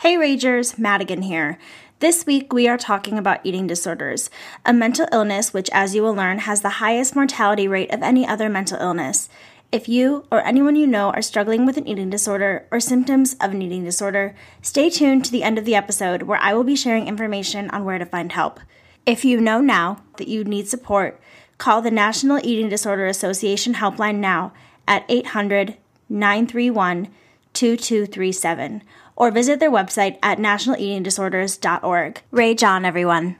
Hey 0.00 0.16
Ragers, 0.16 0.78
Madigan 0.78 1.20
here. 1.20 1.58
This 1.98 2.24
week 2.24 2.54
we 2.54 2.66
are 2.66 2.78
talking 2.78 3.18
about 3.18 3.40
eating 3.44 3.66
disorders, 3.66 4.30
a 4.64 4.72
mental 4.72 5.06
illness 5.12 5.52
which, 5.52 5.68
as 5.74 5.94
you 5.94 6.02
will 6.02 6.14
learn, 6.14 6.38
has 6.38 6.62
the 6.62 6.80
highest 6.80 7.14
mortality 7.14 7.68
rate 7.68 7.92
of 7.92 8.02
any 8.02 8.26
other 8.26 8.48
mental 8.48 8.80
illness. 8.80 9.28
If 9.70 9.90
you 9.90 10.24
or 10.32 10.42
anyone 10.42 10.74
you 10.74 10.86
know 10.86 11.10
are 11.10 11.20
struggling 11.20 11.66
with 11.66 11.76
an 11.76 11.86
eating 11.86 12.08
disorder 12.08 12.66
or 12.70 12.80
symptoms 12.80 13.34
of 13.42 13.50
an 13.52 13.60
eating 13.60 13.84
disorder, 13.84 14.34
stay 14.62 14.88
tuned 14.88 15.26
to 15.26 15.30
the 15.30 15.42
end 15.42 15.58
of 15.58 15.66
the 15.66 15.74
episode 15.74 16.22
where 16.22 16.40
I 16.40 16.54
will 16.54 16.64
be 16.64 16.76
sharing 16.76 17.06
information 17.06 17.68
on 17.68 17.84
where 17.84 17.98
to 17.98 18.06
find 18.06 18.32
help. 18.32 18.58
If 19.04 19.22
you 19.26 19.38
know 19.38 19.60
now 19.60 20.02
that 20.16 20.28
you 20.28 20.44
need 20.44 20.66
support, 20.66 21.20
call 21.58 21.82
the 21.82 21.90
National 21.90 22.40
Eating 22.42 22.70
Disorder 22.70 23.04
Association 23.04 23.74
helpline 23.74 24.16
now 24.16 24.54
at 24.88 25.04
800 25.10 25.76
931 26.08 27.08
2237 27.52 28.82
or 29.20 29.30
visit 29.30 29.60
their 29.60 29.70
website 29.70 30.18
at 30.22 30.38
nationaleatingdisorders.org. 30.38 32.22
Rage 32.30 32.62
on, 32.62 32.86
everyone. 32.86 33.36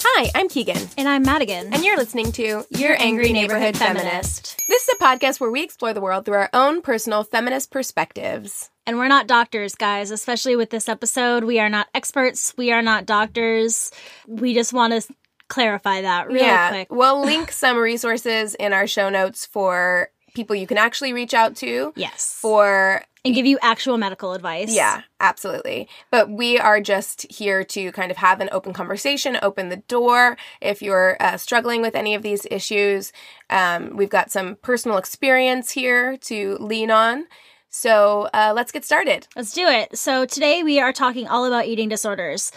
Hi, 0.00 0.30
I'm 0.32 0.48
Keegan. 0.48 0.88
And 0.96 1.08
I'm 1.08 1.24
Madigan. 1.24 1.74
And 1.74 1.84
you're 1.84 1.96
listening 1.96 2.30
to 2.32 2.64
Your 2.70 2.94
Angry 3.00 3.32
Neighborhood 3.32 3.76
Feminist. 3.76 4.62
This 4.68 4.84
is 4.84 4.94
a 4.94 5.02
podcast 5.02 5.40
where 5.40 5.50
we 5.50 5.64
explore 5.64 5.92
the 5.92 6.00
world 6.00 6.24
through 6.24 6.36
our 6.36 6.50
own 6.52 6.82
personal 6.82 7.24
feminist 7.24 7.72
perspectives. 7.72 8.70
And 8.86 8.96
we're 8.96 9.08
not 9.08 9.26
doctors, 9.26 9.74
guys, 9.74 10.12
especially 10.12 10.54
with 10.54 10.70
this 10.70 10.88
episode. 10.88 11.42
We 11.42 11.58
are 11.58 11.68
not 11.68 11.88
experts. 11.94 12.54
We 12.56 12.70
are 12.70 12.82
not 12.82 13.06
doctors. 13.06 13.90
We 14.28 14.54
just 14.54 14.72
want 14.72 14.92
to 14.92 15.14
clarify 15.48 16.02
that 16.02 16.28
real 16.28 16.42
yeah, 16.44 16.68
quick. 16.68 16.92
we'll 16.92 17.22
link 17.22 17.50
some 17.50 17.76
resources 17.76 18.54
in 18.54 18.72
our 18.72 18.86
show 18.86 19.08
notes 19.08 19.46
for 19.46 20.10
people 20.38 20.54
you 20.54 20.68
can 20.68 20.78
actually 20.78 21.12
reach 21.12 21.34
out 21.34 21.56
to. 21.56 21.92
Yes. 21.96 22.38
For 22.40 23.02
and 23.24 23.34
give 23.34 23.44
you 23.44 23.58
actual 23.60 23.98
medical 23.98 24.32
advice. 24.32 24.72
Yeah, 24.72 25.02
absolutely. 25.18 25.88
But 26.12 26.30
we 26.30 26.60
are 26.60 26.80
just 26.80 27.30
here 27.30 27.64
to 27.64 27.90
kind 27.90 28.12
of 28.12 28.16
have 28.18 28.40
an 28.40 28.48
open 28.52 28.72
conversation, 28.72 29.36
open 29.42 29.68
the 29.68 29.78
door. 29.88 30.38
If 30.60 30.80
you're 30.80 31.16
uh, 31.18 31.36
struggling 31.36 31.82
with 31.82 31.96
any 31.96 32.14
of 32.14 32.22
these 32.22 32.46
issues, 32.50 33.12
um, 33.50 33.96
we've 33.96 34.08
got 34.08 34.30
some 34.30 34.56
personal 34.62 34.96
experience 34.96 35.72
here 35.72 36.16
to 36.18 36.56
lean 36.60 36.92
on. 36.92 37.26
So 37.70 38.30
uh, 38.32 38.52
let's 38.54 38.72
get 38.72 38.84
started. 38.84 39.26
Let's 39.34 39.52
do 39.52 39.66
it. 39.66 39.98
So 39.98 40.24
today 40.24 40.62
we 40.62 40.80
are 40.80 40.92
talking 40.92 41.26
all 41.26 41.44
about 41.44 41.66
eating 41.66 41.88
disorders. 41.88 42.52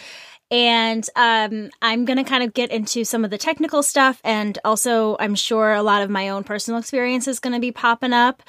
And 0.51 1.07
um, 1.15 1.69
I'm 1.81 2.03
going 2.03 2.17
to 2.17 2.25
kind 2.25 2.43
of 2.43 2.53
get 2.53 2.71
into 2.71 3.05
some 3.05 3.23
of 3.23 3.31
the 3.31 3.37
technical 3.37 3.81
stuff. 3.81 4.19
And 4.23 4.59
also, 4.65 5.15
I'm 5.19 5.33
sure 5.33 5.73
a 5.73 5.81
lot 5.81 6.03
of 6.03 6.09
my 6.09 6.29
own 6.29 6.43
personal 6.43 6.79
experience 6.79 7.27
is 7.27 7.39
going 7.39 7.53
to 7.53 7.59
be 7.59 7.71
popping 7.71 8.13
up. 8.13 8.43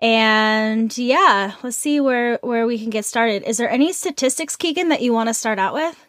And 0.00 0.96
yeah, 0.98 1.52
let's 1.62 1.76
see 1.76 2.00
where, 2.00 2.38
where 2.42 2.66
we 2.66 2.78
can 2.78 2.90
get 2.90 3.04
started. 3.04 3.44
Is 3.44 3.56
there 3.56 3.70
any 3.70 3.92
statistics, 3.92 4.56
Keegan, 4.56 4.88
that 4.90 5.00
you 5.00 5.12
want 5.12 5.28
to 5.28 5.34
start 5.34 5.58
out 5.58 5.72
with? 5.72 6.04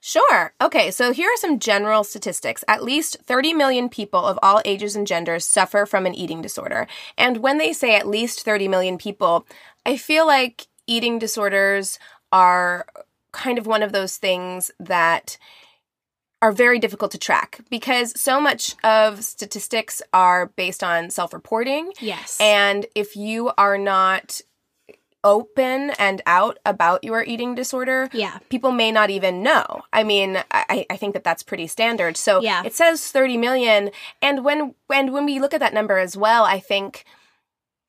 Sure. 0.00 0.54
Okay, 0.60 0.92
so 0.92 1.12
here 1.12 1.28
are 1.28 1.36
some 1.36 1.58
general 1.58 2.04
statistics. 2.04 2.62
At 2.68 2.84
least 2.84 3.16
30 3.24 3.54
million 3.54 3.88
people 3.88 4.24
of 4.24 4.38
all 4.40 4.62
ages 4.64 4.94
and 4.94 5.04
genders 5.04 5.44
suffer 5.44 5.84
from 5.84 6.06
an 6.06 6.14
eating 6.14 6.40
disorder. 6.40 6.86
And 7.18 7.38
when 7.38 7.58
they 7.58 7.72
say 7.72 7.96
at 7.96 8.06
least 8.06 8.44
30 8.44 8.68
million 8.68 8.98
people, 8.98 9.48
I 9.84 9.96
feel 9.96 10.24
like 10.24 10.68
eating 10.86 11.18
disorders 11.18 11.98
are 12.30 12.86
kind 13.36 13.58
of 13.58 13.66
one 13.66 13.82
of 13.82 13.92
those 13.92 14.16
things 14.16 14.70
that 14.80 15.38
are 16.42 16.52
very 16.52 16.78
difficult 16.78 17.10
to 17.12 17.18
track 17.18 17.60
because 17.70 18.18
so 18.20 18.40
much 18.40 18.74
of 18.84 19.24
statistics 19.24 20.02
are 20.12 20.46
based 20.56 20.82
on 20.82 21.10
self 21.10 21.32
reporting. 21.32 21.92
Yes. 22.00 22.38
And 22.40 22.86
if 22.94 23.16
you 23.16 23.52
are 23.56 23.78
not 23.78 24.40
open 25.24 25.90
and 25.98 26.22
out 26.24 26.58
about 26.64 27.02
your 27.02 27.24
eating 27.24 27.54
disorder, 27.54 28.08
yeah. 28.12 28.38
people 28.48 28.70
may 28.70 28.92
not 28.92 29.10
even 29.10 29.42
know. 29.42 29.82
I 29.92 30.04
mean, 30.04 30.42
I, 30.52 30.86
I 30.88 30.96
think 30.96 31.14
that 31.14 31.24
that's 31.24 31.42
pretty 31.42 31.66
standard. 31.66 32.16
So 32.16 32.40
yeah. 32.40 32.62
it 32.64 32.74
says 32.74 33.10
30 33.10 33.36
million. 33.38 33.90
And 34.22 34.44
when, 34.44 34.74
and 34.92 35.12
when 35.12 35.24
we 35.24 35.40
look 35.40 35.52
at 35.52 35.60
that 35.60 35.74
number 35.74 35.98
as 35.98 36.16
well, 36.16 36.44
I 36.44 36.60
think 36.60 37.04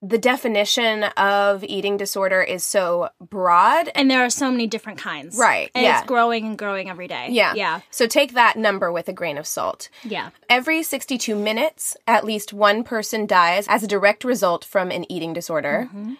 the 0.01 0.17
definition 0.17 1.03
of 1.03 1.63
eating 1.63 1.97
disorder 1.97 2.41
is 2.41 2.63
so 2.63 3.09
broad. 3.19 3.89
And 3.95 4.11
there 4.11 4.23
are 4.23 4.29
so 4.29 4.51
many 4.51 4.67
different 4.67 4.99
kinds. 4.99 5.37
Right 5.37 5.71
and 5.73 5.83
yeah. 5.83 5.99
it's 5.99 6.07
growing 6.07 6.45
and 6.45 6.57
growing 6.57 6.89
every 6.89 7.07
day. 7.07 7.29
Yeah. 7.31 7.53
Yeah. 7.55 7.81
So 7.89 8.05
take 8.07 8.33
that 8.33 8.57
number 8.57 8.91
with 8.91 9.09
a 9.09 9.13
grain 9.13 9.37
of 9.37 9.47
salt. 9.47 9.89
Yeah. 10.03 10.29
Every 10.49 10.83
62 10.83 11.35
minutes 11.35 11.97
at 12.05 12.25
least 12.25 12.53
one 12.53 12.83
person 12.83 13.25
dies 13.25 13.67
as 13.67 13.83
a 13.83 13.87
direct 13.87 14.23
result 14.23 14.63
from 14.63 14.91
an 14.91 15.11
eating 15.11 15.33
disorder. 15.33 15.89
Mm-hmm. 15.89 16.13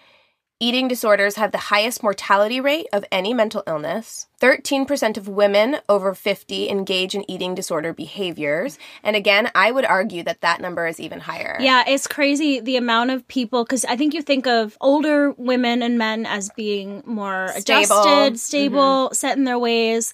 Eating 0.60 0.88
disorders 0.88 1.36
have 1.36 1.52
the 1.52 1.60
highest 1.60 2.02
mortality 2.02 2.60
rate 2.60 2.88
of 2.92 3.06
any 3.12 3.32
mental 3.32 3.62
illness. 3.68 4.26
13% 4.42 5.16
of 5.16 5.28
women 5.28 5.78
over 5.88 6.16
50 6.16 6.68
engage 6.68 7.14
in 7.14 7.30
eating 7.30 7.54
disorder 7.54 7.94
behaviors. 7.94 8.80
And 9.04 9.16
again, 9.16 9.52
I 9.54 9.72
would 9.72 9.86
argue 9.86 10.24
that 10.24 10.42
that 10.42 10.60
number 10.60 10.88
is 10.88 11.00
even 11.00 11.20
higher. 11.20 11.58
Yeah, 11.60 11.84
it's 11.88 12.08
crazy 12.08 12.60
the 12.60 12.76
amount 12.76 13.12
of 13.12 13.28
people, 13.28 13.66
because 13.66 13.86
I 13.86 13.98
think 13.98 14.16
you 14.16 14.24
think 14.24 14.48
of 14.48 14.76
older 14.82 15.30
women 15.34 15.84
and 15.84 16.00
men 16.00 16.26
as 16.26 16.50
being 16.58 17.04
more 17.06 17.50
stable. 17.50 17.84
adjusted, 17.84 18.40
stable, 18.40 18.78
mm-hmm. 18.80 19.14
set 19.14 19.38
in 19.38 19.44
their 19.44 19.60
ways. 19.60 20.12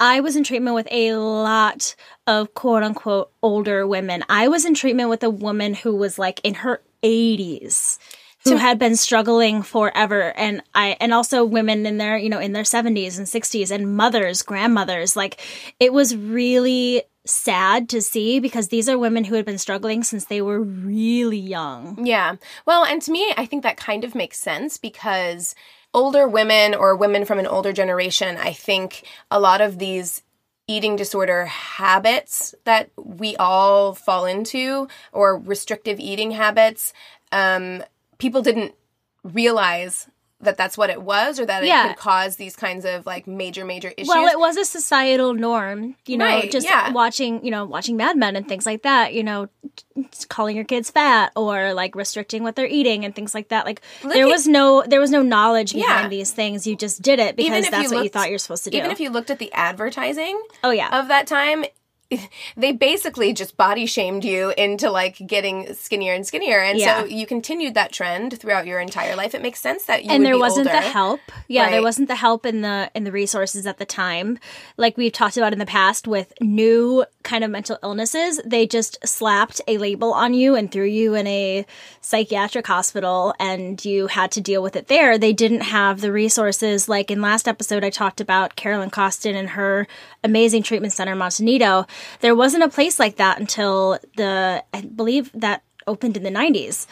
I 0.00 0.18
was 0.18 0.34
in 0.34 0.42
treatment 0.42 0.74
with 0.74 0.88
a 0.90 1.14
lot 1.14 1.94
of 2.26 2.52
quote 2.54 2.82
unquote 2.82 3.30
older 3.44 3.86
women. 3.86 4.24
I 4.28 4.48
was 4.48 4.64
in 4.64 4.74
treatment 4.74 5.08
with 5.08 5.22
a 5.22 5.30
woman 5.30 5.72
who 5.72 5.94
was 5.94 6.18
like 6.18 6.40
in 6.42 6.54
her 6.54 6.82
80s 7.04 7.98
who 8.44 8.56
had 8.56 8.78
been 8.78 8.96
struggling 8.96 9.62
forever. 9.62 10.32
And 10.36 10.62
i 10.74 10.96
and 11.00 11.12
also 11.12 11.44
women 11.44 11.86
in 11.86 11.98
their 11.98 12.16
you 12.16 12.28
know 12.28 12.38
in 12.38 12.52
their 12.52 12.62
70s 12.62 13.18
and 13.18 13.26
60s 13.26 13.70
and 13.70 13.96
mothers 13.96 14.42
grandmothers. 14.42 15.16
Like 15.16 15.40
it 15.80 15.92
was 15.92 16.16
really 16.16 17.02
sad 17.26 17.88
to 17.88 18.02
see 18.02 18.38
because 18.38 18.68
these 18.68 18.88
are 18.88 18.98
women 18.98 19.24
who 19.24 19.34
had 19.34 19.46
been 19.46 19.58
struggling 19.58 20.02
since 20.02 20.26
they 20.26 20.42
were 20.42 20.60
really 20.60 21.38
young. 21.38 22.04
Yeah. 22.04 22.36
Well 22.66 22.84
and 22.84 23.00
to 23.02 23.10
me 23.10 23.32
i 23.36 23.46
think 23.46 23.62
that 23.62 23.76
kind 23.76 24.04
of 24.04 24.14
makes 24.14 24.38
sense 24.38 24.78
because 24.78 25.54
older 25.92 26.26
women 26.28 26.74
or 26.74 26.96
women 26.96 27.24
from 27.24 27.38
an 27.38 27.46
older 27.46 27.72
generation 27.72 28.36
i 28.36 28.52
think 28.52 29.04
a 29.30 29.38
lot 29.38 29.60
of 29.60 29.78
these 29.78 30.22
eating 30.66 30.96
disorder 30.96 31.44
habits 31.44 32.54
that 32.64 32.90
we 32.96 33.36
all 33.36 33.94
fall 33.94 34.24
into 34.24 34.88
or 35.12 35.38
restrictive 35.38 36.00
eating 36.00 36.30
habits 36.30 36.92
um, 37.32 37.82
people 38.18 38.42
didn't 38.42 38.74
realize 39.22 40.08
that 40.40 40.58
that's 40.58 40.76
what 40.76 40.90
it 40.90 41.00
was 41.00 41.40
or 41.40 41.46
that 41.46 41.64
Yeah. 41.64 41.86
it 41.86 41.88
could 41.90 41.96
cause 41.96 42.36
these 42.36 42.54
kinds 42.54 42.84
of 42.84 43.06
like 43.06 43.26
major 43.26 43.64
major 43.64 43.94
issues 43.96 44.08
well 44.08 44.28
it 44.28 44.38
was 44.38 44.58
a 44.58 44.64
societal 44.66 45.32
norm 45.32 45.96
you 46.04 46.18
know 46.18 46.26
Right, 46.26 46.50
just 46.50 46.66
yeah. 46.66 46.92
watching 46.92 47.42
you 47.42 47.50
know 47.50 47.64
watching 47.64 47.96
mad 47.96 48.18
men 48.18 48.36
and 48.36 48.46
things 48.46 48.66
like 48.66 48.82
that 48.82 49.14
you 49.14 49.22
know 49.24 49.48
t- 49.74 50.04
calling 50.28 50.54
your 50.54 50.66
kids 50.66 50.90
fat 50.90 51.32
or 51.34 51.72
like 51.72 51.94
restricting 51.94 52.42
what 52.42 52.56
they're 52.56 52.66
eating 52.66 53.06
and 53.06 53.14
things 53.14 53.32
like 53.32 53.48
that 53.48 53.64
like 53.64 53.80
there 54.02 54.26
was 54.26 54.46
no 54.46 54.82
there 54.86 55.00
was 55.00 55.10
no 55.10 55.22
knowledge 55.22 55.72
behind 55.72 56.02
Yeah. 56.04 56.08
these 56.18 56.30
things 56.32 56.66
you 56.66 56.76
just 56.76 57.00
did 57.00 57.20
it 57.20 57.36
because 57.36 57.70
that's 57.70 57.90
you 57.90 57.96
what 57.96 58.04
you 58.04 58.10
thought 58.10 58.28
you're 58.28 58.38
supposed 58.38 58.64
to 58.64 58.70
do 58.70 58.76
even 58.76 58.90
if 58.90 59.00
you 59.00 59.08
looked 59.08 59.30
at 59.30 59.38
the 59.38 59.50
advertising 59.54 60.38
oh 60.62 60.72
yeah 60.72 61.00
of 61.00 61.08
that 61.08 61.26
time 61.26 61.64
they 62.56 62.72
basically 62.72 63.32
just 63.32 63.56
body 63.56 63.86
shamed 63.86 64.24
you 64.24 64.52
into 64.56 64.90
like 64.90 65.18
getting 65.26 65.72
skinnier 65.74 66.12
and 66.14 66.26
skinnier. 66.26 66.60
And 66.60 66.78
Yeah. 66.78 67.00
so 67.00 67.06
you 67.06 67.26
continued 67.26 67.74
that 67.74 67.92
trend 67.92 68.38
throughout 68.38 68.66
your 68.66 68.80
entire 68.80 69.16
life. 69.16 69.34
It 69.34 69.42
makes 69.42 69.60
sense 69.60 69.84
that 69.84 70.04
you 70.04 70.10
and 70.10 70.24
there 70.24 70.34
be 70.34 70.40
wasn't 70.40 70.66
the 70.66 70.80
help. 70.80 71.20
Yeah 71.48 71.70
there 71.70 71.82
wasn't 71.82 72.08
the 72.08 72.14
help 72.16 72.46
in 72.46 72.60
the 72.60 72.90
in 72.94 73.04
the 73.04 73.12
resources 73.12 73.66
at 73.66 73.78
the 73.78 73.86
time. 73.86 74.38
Like 74.76 74.96
we've 74.96 75.12
talked 75.12 75.36
about 75.36 75.52
in 75.52 75.58
the 75.58 75.66
past 75.66 76.06
with 76.06 76.32
new 76.40 77.04
kind 77.22 77.42
of 77.42 77.50
mental 77.50 77.78
illnesses 77.82 78.38
they 78.44 78.66
just 78.66 78.98
slapped 79.06 79.60
a 79.66 79.78
label 79.78 80.12
on 80.12 80.34
you 80.34 80.54
and 80.54 80.70
threw 80.70 80.84
you 80.84 81.14
in 81.14 81.26
a 81.26 81.64
psychiatric 82.02 82.66
hospital 82.66 83.34
and 83.40 83.82
you 83.84 84.08
had 84.08 84.30
to 84.32 84.40
deal 84.40 84.62
with 84.62 84.76
it 84.76 84.88
there. 84.88 85.16
They 85.16 85.32
didn't 85.32 85.62
have 85.62 86.00
the 86.00 86.12
resources. 86.12 86.88
Like 86.88 87.10
in 87.10 87.20
last 87.20 87.48
episode 87.48 87.82
i 87.84 87.90
talked 87.90 88.20
about 88.20 88.56
carolyn 88.56 88.90
costin 88.90 89.34
and 89.34 89.50
her 89.50 89.86
amazing 90.22 90.62
treatment 90.62 90.92
center 90.92 91.14
Monte 91.14 91.42
Nido 91.44 91.86
there 92.20 92.34
wasn't 92.34 92.62
a 92.62 92.68
place 92.68 92.98
like 92.98 93.16
that 93.16 93.38
until 93.38 93.98
the 94.16 94.62
i 94.72 94.80
believe 94.80 95.30
that 95.34 95.62
opened 95.86 96.16
in 96.16 96.22
the 96.22 96.30
90s 96.30 96.86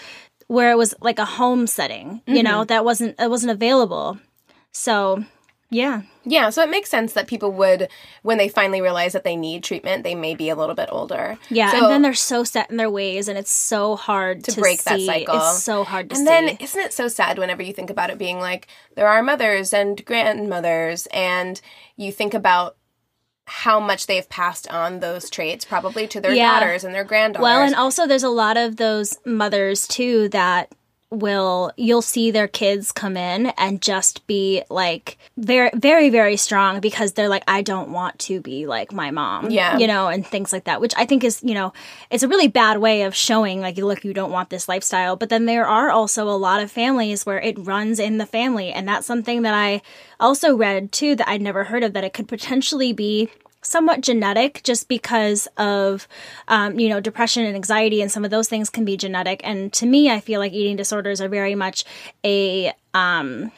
where 0.49 0.71
it 0.71 0.77
was 0.77 0.95
like 1.01 1.19
a 1.19 1.25
home 1.25 1.67
setting 1.67 2.21
you 2.27 2.43
know 2.43 2.59
mm-hmm. 2.61 2.67
that 2.67 2.85
wasn't 2.85 3.19
it 3.19 3.31
wasn't 3.31 3.51
available. 3.51 4.19
So 4.73 5.25
yeah. 5.71 6.03
Yeah 6.25 6.51
so 6.51 6.63
it 6.63 6.69
makes 6.69 6.91
sense 6.91 7.15
that 7.15 7.27
people 7.27 7.53
would 7.53 7.89
when 8.21 8.37
they 8.37 8.49
finally 8.49 8.83
realize 8.83 9.15
that 9.15 9.25
they 9.25 9.37
need 9.37 9.65
treatment 9.65 10.05
they 10.05 10.15
may 10.15 10.35
be 10.35 10.51
a 10.51 10.55
little 10.55 10.75
bit 10.75 10.91
older. 10.93 11.39
Yeah 11.49 11.71
So- 11.71 11.79
and 11.79 11.87
then 11.87 12.03
they're 12.03 12.13
so 12.13 12.45
set 12.45 12.71
in 12.71 12.77
their 12.77 12.91
ways 12.91 13.29
and 13.29 13.39
it's 13.39 13.51
so 13.51 13.97
hard 13.97 14.45
to, 14.45 14.61
break 14.61 14.83
that 14.85 15.01
cycle. 15.01 15.37
it's 15.37 15.63
so 15.63 15.85
hard 15.85 16.11
to 16.11 16.17
and 16.17 16.27
see. 16.27 16.33
then 16.33 16.57
isn't 16.61 16.81
it 16.81 16.93
so 16.93 17.09
sad 17.09 17.39
whenever 17.39 17.63
you 17.63 17.73
think 17.73 17.89
about 17.89 18.11
it 18.11 18.19
being 18.19 18.39
like 18.39 18.69
there 18.95 19.09
are 19.09 19.23
mothers 19.23 19.73
and 19.73 20.05
grandmothers 20.05 21.07
and 21.15 21.63
you 21.97 22.13
think 22.13 22.35
about 22.35 22.77
how 23.47 23.81
much 23.81 24.07
they've 24.07 24.29
passed 24.29 24.69
on 24.71 25.01
those 25.01 25.29
traits 25.29 25.65
probably 25.65 26.07
to 26.09 26.21
their 26.21 26.33
Yeah. 26.33 26.61
daughters 26.61 26.85
and 26.85 26.95
their 26.95 27.05
granddaughters 27.05 27.43
well 27.43 27.63
and 27.63 27.75
also 27.75 28.07
there's 28.07 28.23
a 28.23 28.29
lot 28.29 28.57
of 28.57 28.77
those 28.77 29.19
mothers 29.25 29.87
too 29.89 30.29
that 30.29 30.71
will 31.13 31.71
you'll 31.77 32.01
see 32.03 32.31
their 32.31 32.49
kids 32.49 32.91
come 32.91 33.17
in 33.19 33.47
and 33.59 33.83
just 33.83 34.27
be 34.27 34.63
like 34.71 35.19
very 35.37 35.71
very 35.75 36.09
very 36.09 36.37
strong 36.39 36.81
because 36.81 37.13
they're 37.13 37.29
like 37.29 37.45
I 37.47 37.61
don't 37.61 37.93
want 37.93 38.19
to 38.21 38.41
be 38.41 38.67
like 38.67 38.93
my 38.93 39.11
mom 39.11 39.51
Yeah. 39.51 39.77
you 39.77 39.87
know 39.87 40.09
and 40.09 40.27
things 40.27 40.53
like 40.55 40.65
that 40.65 40.81
which 40.81 40.95
I 40.97 41.05
think 41.05 41.23
is 41.23 41.43
you 41.43 41.53
know 41.53 41.75
it's 42.11 42.23
a 42.23 42.29
really 42.29 42.49
bad 42.49 42.79
way 42.79 43.03
of 43.03 43.15
showing 43.15 43.61
like 43.61 43.77
look 43.77 44.05
you 44.05 44.15
don't 44.15 44.33
want 44.33 44.49
this 44.49 44.69
lifestyle 44.69 45.17
but 45.17 45.29
then 45.29 45.45
there 45.45 45.67
are 45.67 45.91
also 45.91 46.29
a 46.29 46.33
lot 46.49 46.63
of 46.63 46.71
families 46.73 47.27
where 47.27 47.39
it 47.41 47.59
runs 47.59 47.99
in 47.99 48.17
the 48.17 48.27
family 48.27 48.73
and 48.73 48.89
that's 48.89 49.07
something 49.07 49.43
that 49.43 49.55
I 49.55 49.83
also 50.19 50.57
read 50.57 50.93
too 50.93 51.15
that 51.17 51.29
I'd 51.29 51.43
never 51.43 51.65
heard 51.65 51.83
of 51.85 51.93
that 51.93 52.05
it 52.05 52.15
could 52.15 52.27
potentially 52.29 52.93
be 52.95 53.29
somewhat 53.63 54.01
genetic 54.01 54.63
just 54.65 54.89
because 54.89 55.49
of 55.57 56.07
um, 56.49 56.79
you 56.79 56.89
know 56.89 57.01
depression 57.01 57.45
and 57.45 57.55
anxiety 57.55 58.03
and 58.03 58.11
some 58.11 58.25
of 58.25 58.31
those 58.31 58.49
things 58.49 58.71
can 58.71 58.85
be 58.85 58.97
genetic. 58.97 59.41
And 59.45 59.73
to 59.75 59.87
me 59.87 60.11
i 60.11 60.21
feel 60.21 60.41
like 60.41 60.53
eating 60.53 60.77
disorders 60.77 61.21
are 61.21 61.29
very 61.29 61.55
much 61.55 61.85
a 62.25 62.73
um, 62.95 63.53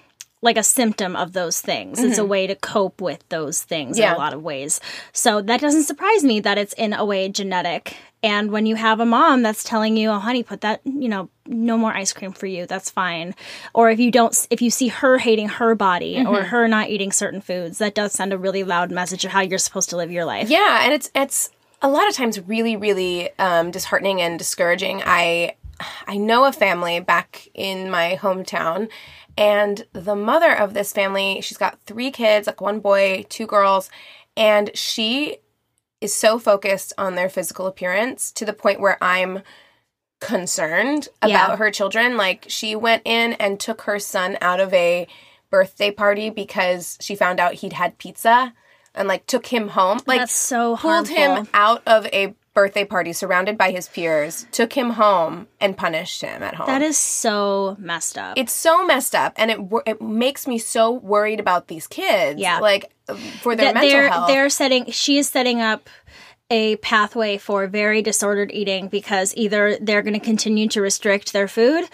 like 0.44 0.58
a 0.58 0.62
symptom 0.62 1.16
of 1.16 1.32
those 1.32 1.60
things. 1.60 1.98
It's 1.98 2.18
a 2.18 2.24
way 2.24 2.46
to 2.46 2.54
cope 2.54 3.00
with 3.00 3.26
those 3.30 3.62
things 3.62 3.98
in 3.98 4.04
a 4.04 4.18
lot 4.18 4.34
of 4.34 4.42
ways. 4.42 4.78
So 5.12 5.40
that 5.40 5.60
doesn't 5.60 5.84
surprise 5.84 6.22
me 6.22 6.38
that 6.40 6.58
it's 6.58 6.74
in 6.74 6.92
a 6.92 7.04
way 7.04 7.30
genetic 7.30 7.96
and 8.24 8.50
when 8.50 8.66
you 8.66 8.74
have 8.74 8.98
a 8.98 9.06
mom 9.06 9.42
that's 9.42 9.62
telling 9.62 9.96
you 9.96 10.08
oh 10.08 10.18
honey 10.18 10.42
put 10.42 10.62
that 10.62 10.80
you 10.84 11.08
know 11.08 11.28
no 11.46 11.76
more 11.76 11.92
ice 11.92 12.12
cream 12.12 12.32
for 12.32 12.46
you 12.46 12.66
that's 12.66 12.90
fine. 12.90 13.34
Or 13.74 13.90
if 13.90 14.00
you 14.00 14.10
don't 14.10 14.46
if 14.50 14.62
you 14.62 14.70
see 14.70 14.88
her 14.88 15.18
hating 15.18 15.48
her 15.48 15.74
body 15.74 16.24
or 16.26 16.42
her 16.42 16.66
not 16.66 16.88
eating 16.88 17.12
certain 17.12 17.40
foods 17.40 17.78
that 17.78 17.94
does 17.94 18.12
send 18.12 18.32
a 18.32 18.38
really 18.38 18.64
loud 18.64 18.90
message 18.90 19.24
of 19.24 19.30
how 19.30 19.40
you're 19.40 19.58
supposed 19.58 19.90
to 19.90 19.96
live 19.96 20.10
your 20.10 20.24
life. 20.24 20.48
Yeah, 20.48 20.80
and 20.82 20.92
it's 20.92 21.10
it's 21.14 21.50
a 21.82 21.88
lot 21.88 22.08
of 22.08 22.14
times 22.14 22.40
really 22.40 22.76
really 22.76 23.30
um, 23.38 23.70
disheartening 23.70 24.20
and 24.22 24.38
discouraging. 24.38 25.02
I 25.04 25.56
I 26.06 26.16
know 26.16 26.44
a 26.46 26.52
family 26.52 27.00
back 27.00 27.48
in 27.52 27.90
my 27.90 28.18
hometown, 28.20 28.88
and 29.36 29.84
the 29.92 30.14
mother 30.14 30.56
of 30.56 30.72
this 30.72 30.92
family, 30.92 31.40
she's 31.40 31.58
got 31.58 31.78
three 31.84 32.10
kids, 32.10 32.46
like 32.46 32.60
one 32.60 32.80
boy, 32.80 33.26
two 33.28 33.46
girls, 33.46 33.90
and 34.36 34.70
she 34.74 35.38
is 36.04 36.14
so 36.14 36.38
focused 36.38 36.92
on 36.98 37.14
their 37.14 37.30
physical 37.30 37.66
appearance 37.66 38.30
to 38.32 38.44
the 38.44 38.52
point 38.52 38.78
where 38.78 38.98
I'm 39.02 39.42
concerned 40.20 41.08
about 41.22 41.30
Yeah. 41.50 41.56
her 41.56 41.70
children. 41.70 42.16
Like 42.16 42.44
she 42.48 42.76
went 42.76 43.02
in 43.04 43.32
and 43.34 43.58
took 43.58 43.82
her 43.82 43.98
son 43.98 44.36
out 44.40 44.60
of 44.60 44.72
a 44.74 45.06
birthday 45.50 45.90
party 45.90 46.30
because 46.30 46.98
she 47.00 47.14
found 47.14 47.40
out 47.40 47.54
he'd 47.54 47.72
had 47.72 47.98
pizza 47.98 48.52
and 48.94 49.08
like 49.08 49.26
took 49.26 49.46
him 49.46 49.68
home. 49.68 50.00
Like 50.06 50.20
That's 50.20 50.32
so 50.32 50.76
pulled 50.76 51.08
him 51.08 51.48
out 51.54 51.82
of 51.86 52.06
a 52.06 52.34
birthday 52.54 52.84
party 52.84 53.12
surrounded 53.12 53.58
by 53.58 53.70
his 53.70 53.88
peers, 53.88 54.46
took 54.52 54.72
him 54.72 54.90
home 54.90 55.48
and 55.60 55.76
punished 55.76 56.22
him 56.22 56.42
at 56.42 56.54
home. 56.54 56.66
that 56.66 56.82
is 56.82 56.96
so 56.96 57.76
messed 57.78 58.16
up 58.16 58.38
it's 58.38 58.52
so 58.52 58.86
messed 58.86 59.14
up 59.14 59.32
and 59.36 59.50
it 59.50 59.58
it 59.86 60.00
makes 60.00 60.46
me 60.46 60.58
so 60.58 60.90
worried 60.90 61.40
about 61.40 61.68
these 61.68 61.86
kids. 61.86 62.40
Yeah. 62.40 62.60
Like 62.60 62.92
um, 63.08 63.16
for 63.16 63.54
their 63.56 63.66
that 63.66 63.74
mental 63.74 63.90
they're 63.90 64.08
health. 64.08 64.28
they're 64.28 64.48
setting 64.48 64.90
she 64.90 65.18
is 65.18 65.28
setting 65.28 65.60
up 65.60 65.88
a 66.50 66.76
pathway 66.76 67.38
for 67.38 67.66
very 67.66 68.02
disordered 68.02 68.52
eating 68.52 68.88
because 68.88 69.34
either 69.36 69.76
they're 69.80 70.02
going 70.02 70.14
to 70.14 70.20
continue 70.20 70.68
to 70.68 70.80
restrict 70.80 71.32
their 71.32 71.48
food 71.48 71.84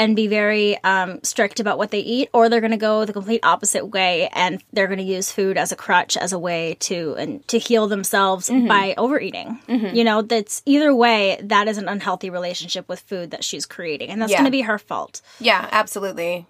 and 0.00 0.16
be 0.16 0.26
very 0.26 0.82
um, 0.82 1.22
strict 1.22 1.60
about 1.60 1.78
what 1.78 1.90
they 1.90 2.00
eat, 2.00 2.28
or 2.32 2.48
they're 2.48 2.60
going 2.60 2.70
to 2.72 2.76
go 2.90 3.04
the 3.04 3.12
complete 3.12 3.40
opposite 3.44 3.86
way 3.86 4.28
and 4.32 4.62
they're 4.72 4.86
going 4.86 4.98
to 4.98 5.04
use 5.04 5.30
food 5.30 5.56
as 5.58 5.70
a 5.72 5.76
crutch, 5.76 6.16
as 6.16 6.32
a 6.32 6.38
way 6.38 6.76
to 6.80 7.14
and 7.18 7.46
to 7.48 7.58
heal 7.58 7.86
themselves 7.86 8.48
Mm-hmm. 8.48 8.66
by 8.66 8.94
overeating. 8.96 9.58
You 9.68 10.04
know, 10.04 10.22
that's 10.22 10.62
either 10.66 10.94
way. 10.94 11.38
That 11.42 11.68
is 11.68 11.78
an 11.78 11.88
unhealthy 11.88 12.30
relationship 12.30 12.88
with 12.88 13.00
food 13.00 13.30
that 13.32 13.44
she's 13.44 13.66
creating, 13.66 14.10
and 14.10 14.20
that's 14.20 14.32
Yeah. 14.32 14.38
going 14.38 14.46
to 14.46 14.50
be 14.50 14.62
her 14.62 14.78
fault. 14.78 15.20
Yeah, 15.38 15.68
absolutely. 15.70 16.46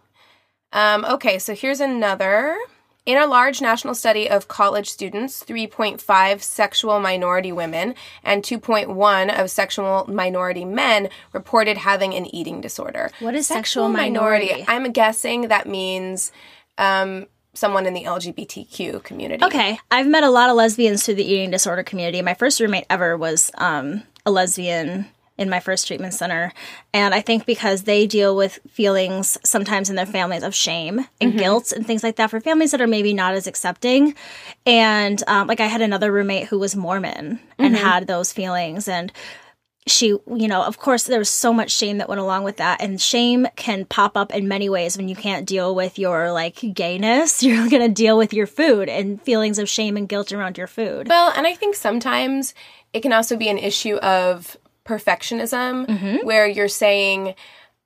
Um, 0.73 1.05
okay, 1.05 1.39
so 1.41 1.55
here's 1.55 1.81
another. 1.81 2.57
In 3.07 3.17
a 3.17 3.27
large 3.27 3.61
national 3.61 3.95
study 3.95 4.29
of 4.29 4.49
college 4.49 4.91
students, 4.91 5.43
3.5 5.43 6.43
sexual 6.43 7.01
minority 7.01 7.51
women 7.51 7.95
and 8.23 8.43
2.1 8.43 9.41
of 9.41 9.51
sexual 9.51 10.05
minority 10.07 10.65
men 10.65 11.09
reported 11.33 11.79
having 11.79 12.15
an 12.15 12.27
eating 12.35 12.61
disorder. 12.61 13.11
What 13.21 13.35
is 13.35 13.47
sexual 13.47 13.89
minority? 13.89 14.65
I'm 14.69 14.93
guessing 14.93 15.49
that 15.49 15.67
means 15.67 16.31
um, 16.77 17.27
someone 17.55 17.87
in 17.87 17.95
the 17.95 18.05
LGBTQ 18.05 19.03
community. 19.03 19.45
Okay, 19.45 19.79
I've 19.91 20.07
met 20.07 20.23
a 20.23 20.31
lot 20.31 20.51
of 20.51 20.57
lesbians 20.57 21.05
through 21.05 21.17
the 21.17 21.25
eating 21.25 21.51
disorder 21.51 21.83
community. 21.83 22.21
My 22.23 22.35
first 22.35 22.61
roommate 22.61 22.87
ever 22.91 23.17
was 23.17 23.51
um, 23.57 24.03
a 24.27 24.31
lesbian 24.31 25.07
in 25.41 25.49
my 25.49 25.59
first 25.59 25.87
treatment 25.87 26.13
center, 26.15 26.53
and 26.93 27.15
I 27.15 27.23
think 27.23 27.47
because 27.47 27.83
they 27.83 28.07
deal 28.07 28.37
with 28.37 28.61
feelings 28.69 29.39
sometimes 29.43 29.89
in 29.89 29.97
their 29.97 30.07
families 30.07 30.43
of 30.43 30.55
shame 30.55 31.07
and 31.21 31.37
guilt 31.39 31.73
and 31.73 31.87
things 31.87 32.03
like 32.03 32.17
that 32.17 32.31
for 32.31 32.41
families 32.41 32.73
that 32.73 32.81
are 32.81 32.87
maybe 32.87 33.15
not 33.15 33.35
as 33.35 33.47
accepting. 33.47 34.15
And 34.67 35.23
um, 35.27 35.49
like 35.49 35.61
I 35.61 35.67
had 35.67 35.81
another 35.81 36.13
roommate 36.13 36.49
who 36.49 36.59
was 36.59 36.77
Mormon 36.77 37.41
and 37.59 37.75
had 37.75 38.07
those 38.07 38.33
feelings. 38.33 38.87
And 38.87 39.13
she 39.87 40.09
you 40.09 40.47
know 40.47 40.63
of 40.63 40.79
course 40.79 41.05
there 41.05 41.19
was 41.19 41.31
so 41.31 41.55
much 41.55 41.71
shame 41.71 41.99
that 41.99 42.09
went 42.09 42.21
along 42.21 42.45
with 42.45 42.59
that. 42.59 42.83
And 42.83 43.01
shame 43.01 43.47
can 43.57 43.87
pop 43.87 44.17
up 44.17 44.35
in 44.35 44.47
many 44.47 44.69
ways 44.69 44.97
when 44.97 45.09
you 45.09 45.17
can't 45.17 45.47
deal 45.47 45.75
with 45.75 45.99
your 45.99 46.33
like 46.33 46.61
gayness. 46.75 47.43
You're 47.43 47.71
going 47.71 47.83
to 47.83 47.89
deal 47.89 48.19
with 48.19 48.35
your 48.35 48.47
food 48.47 48.91
and 48.91 49.21
feelings 49.23 49.59
of 49.59 49.71
shame 49.71 49.97
and 49.97 50.09
guilt 50.09 50.33
around 50.33 50.59
your 50.59 50.67
food. 50.67 51.09
Well, 51.09 51.33
and 51.35 51.47
I 51.47 51.55
think 51.55 51.75
sometimes 51.77 52.53
it 52.93 53.01
can 53.01 53.13
also 53.13 53.37
be 53.37 53.49
an 53.49 53.59
issue 53.59 53.97
of 53.97 54.57
perfectionism 54.91 55.87
Mm-hmm. 55.87 56.17
where 56.29 56.47
you're 56.57 56.69
saying, 56.85 57.35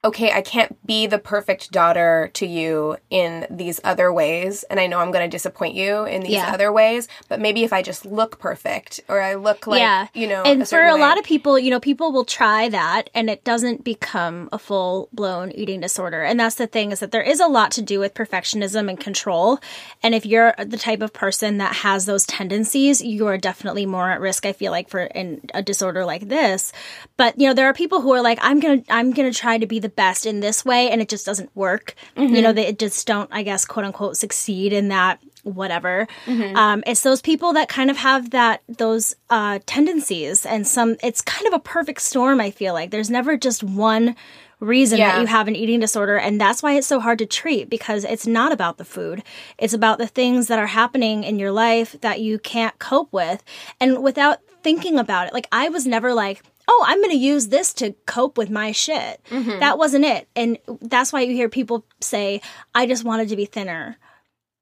okay, 0.05 0.31
I 0.33 0.43
can't 0.43 0.85
be 0.87 1.07
the 1.07 1.19
perfect 1.19 1.73
daughter 1.73 2.31
to 2.35 2.47
you 2.47 2.97
in 3.11 3.47
these 3.51 3.81
other 3.83 4.13
ways. 4.13 4.63
And 4.65 4.79
I 4.79 4.87
know 4.87 4.99
I'm 5.01 5.11
going 5.11 5.25
to 5.29 5.35
disappoint 5.35 5.75
you 5.75 6.05
in 6.05 6.23
these 6.23 6.33
Yeah. 6.33 6.53
other 6.53 6.71
ways, 6.71 7.09
but 7.29 7.41
maybe 7.41 7.65
if 7.65 7.73
I 7.73 7.81
just 7.83 8.05
look 8.05 8.39
perfect 8.39 9.01
or 9.09 9.21
I 9.23 9.35
look 9.35 9.67
like, 9.67 9.81
yeah 9.81 10.09
you 10.15 10.27
know, 10.27 10.43
and 10.45 10.63
a 10.63 10.67
for 10.67 10.83
a 10.85 10.95
way. 10.95 11.01
lot 11.01 11.19
of 11.19 11.25
people 11.25 11.59
you 11.59 11.71
know 11.71 11.81
people 11.81 12.13
will 12.13 12.25
try 12.25 12.69
that 12.69 13.09
and 13.15 13.31
it 13.31 13.45
doesn't 13.45 13.83
become 13.85 14.49
a 14.53 14.59
full 14.59 15.09
blown 15.13 15.51
eating 15.53 15.81
disorder 15.81 16.23
and 16.23 16.39
that's 16.39 16.57
the 16.57 16.67
thing 16.67 16.93
is 16.93 17.01
that 17.01 17.11
there 17.11 17.23
is 17.23 17.41
a 17.41 17.47
lot 17.47 17.71
to 17.73 17.83
do 17.83 17.99
with 17.99 18.13
perfectionism 18.15 18.89
and 18.89 19.01
control 19.01 19.59
and 20.03 20.15
if 20.15 20.27
you're 20.27 20.55
the 20.59 20.77
type 20.77 21.01
of 21.01 21.13
person 21.13 21.59
that 21.59 21.75
has 21.77 22.05
those 22.07 22.27
tendencies 22.27 23.01
you 23.03 23.27
are 23.27 23.39
definitely 23.39 23.87
more 23.87 24.11
at 24.11 24.21
risk 24.21 24.45
i 24.45 24.53
feel 24.53 24.71
like 24.73 24.89
for 24.89 25.01
in 25.01 25.41
a 25.55 25.63
disorder 25.63 26.05
like 26.05 26.29
this 26.29 26.73
but 27.17 27.39
you 27.41 27.47
know 27.47 27.55
there 27.55 27.67
are 27.67 27.75
people 27.75 28.01
who 28.01 28.13
are 28.13 28.23
like 28.23 28.39
i'm 28.43 28.61
gonna 28.61 28.83
i'm 28.91 29.13
gonna 29.13 29.33
try 29.33 29.57
to 29.59 29.67
be 29.67 29.79
the 29.79 29.89
best 29.97 30.27
in 30.27 30.41
this 30.41 30.65
way 30.65 30.91
and 30.91 31.01
it 31.01 31.09
just 31.09 31.25
doesn't 31.27 31.51
work 31.57 31.95
you 32.17 32.41
know 32.43 32.53
they 32.53 32.73
just 32.73 33.07
don't 33.07 33.29
i 33.33 33.43
guess 33.43 33.65
quote 33.65 33.85
unquote 33.87 34.17
succeed 34.17 34.73
in 34.73 34.89
that 34.89 35.21
whatever 35.43 36.07
um, 36.55 36.83
it's 36.87 37.03
those 37.03 37.21
people 37.21 37.53
that 37.53 37.69
kind 37.69 37.91
of 37.91 37.97
have 37.99 38.31
that 38.31 38.63
those 38.69 39.15
uh, 39.31 39.59
tendencies 39.67 40.47
and 40.47 40.67
some 40.67 40.97
it's 41.03 41.21
kind 41.21 41.47
of 41.47 41.53
a 41.53 41.59
perfect 41.59 42.01
storm 42.01 42.41
i 42.41 42.51
feel 42.51 42.73
like 42.75 42.91
there's 42.91 43.11
never 43.11 43.37
just 43.37 43.63
one 43.63 44.17
reason 44.61 44.99
Yeah. 44.99 45.13
that 45.17 45.21
you 45.21 45.27
have 45.27 45.47
an 45.49 45.57
eating 45.57 45.81
disorder. 45.81 46.17
And 46.17 46.41
that's 46.41 46.63
why 46.63 46.73
it's 46.77 46.87
so 46.87 46.99
hard 46.99 47.19
to 47.19 47.27
treat 47.27 47.69
because 47.69 48.05
it's 48.05 48.27
not 48.27 48.51
about 48.51 48.79
the 48.79 48.85
food. 48.85 49.23
It's 49.59 49.75
about 49.75 49.99
the 49.99 50.07
things 50.07 50.47
that 50.47 50.59
are 50.59 50.69
happening 50.69 51.23
in 51.23 51.39
your 51.39 51.51
life 51.53 51.97
that 52.01 52.21
you 52.21 52.39
can't 52.39 52.79
cope 52.79 53.13
with. 53.13 53.43
And 53.79 54.03
without 54.03 54.39
thinking 54.63 54.99
about 54.99 55.27
it, 55.27 55.35
like 55.35 55.49
I 55.53 55.69
was 55.69 55.87
never 55.87 56.15
like, 56.15 56.41
oh, 56.69 56.85
I'm 56.87 56.99
going 56.99 57.11
to 57.11 57.17
use 57.17 57.49
this 57.49 57.73
to 57.75 57.93
cope 58.07 58.39
with 58.39 58.51
my 58.51 58.73
shit. 58.73 59.21
That 59.31 59.77
wasn't 59.79 60.05
it. 60.05 60.29
And 60.35 60.59
that's 60.81 61.13
why 61.13 61.21
you 61.23 61.35
hear 61.35 61.49
people 61.49 61.85
say, 62.01 62.41
I 62.75 62.87
just 62.87 63.05
wanted 63.05 63.29
to 63.29 63.37
be 63.37 63.45
thinner. 63.45 63.97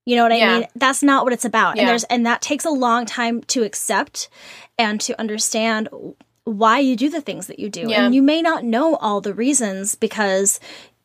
You 0.05 0.17
know 0.17 0.25
what 0.25 0.33
I 0.33 0.37
Yeah. 0.37 0.59
mean? 0.61 0.69
That's 0.75 1.03
not 1.03 1.23
what 1.25 1.33
it's 1.33 1.45
about. 1.45 1.77
Yeah. 1.77 1.83
And 1.83 1.89
there's 1.91 2.05
and 2.05 2.27
that 2.27 2.43
takes 2.43 2.65
a 2.65 2.71
long 2.71 3.07
time 3.07 3.41
to 3.45 3.63
accept 3.63 4.29
and 4.77 5.01
to 5.03 5.19
understand 5.21 5.89
why 6.45 6.81
you 6.81 6.97
do 6.97 7.09
the 7.09 7.21
things 7.21 7.47
that 7.47 7.61
you 7.61 7.69
do. 7.71 7.87
Yeah. 7.89 8.05
And 8.07 8.15
you 8.15 8.21
may 8.21 8.43
not 8.43 8.65
know 8.65 8.97
all 8.97 9.21
the 9.21 9.33
reasons 9.33 9.95
because 9.95 10.59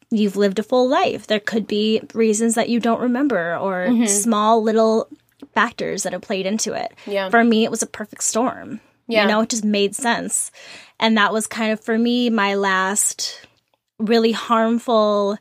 you've 0.10 0.36
lived 0.36 0.58
a 0.58 0.64
full 0.64 0.90
life. 0.90 1.28
There 1.28 1.40
could 1.40 1.68
be 1.68 2.02
reasons 2.16 2.56
that 2.56 2.70
you 2.70 2.80
don't 2.80 3.00
remember 3.02 3.56
or 3.56 3.86
Mm-hmm. 3.88 4.06
small 4.08 4.64
little 4.64 5.10
factors 5.54 6.02
that 6.04 6.14
have 6.14 6.24
played 6.24 6.48
into 6.48 6.74
it. 6.74 6.92
Yeah. 7.06 7.30
For 7.30 7.44
me 7.44 7.66
it 7.66 7.70
was 7.72 7.84
a 7.84 7.88
perfect 7.88 8.24
storm. 8.24 8.80
Yeah. 9.08 9.22
You 9.22 9.28
know, 9.28 9.42
it 9.42 9.50
just 9.50 9.64
made 9.64 9.96
sense. 9.96 10.52
And 11.00 11.18
that 11.18 11.34
was 11.34 11.48
kind 11.48 11.72
of 11.72 11.80
for 11.80 11.98
me 11.98 12.30
my 12.30 12.56
last 12.56 13.46
really 14.00 14.32
harmful 14.32 15.38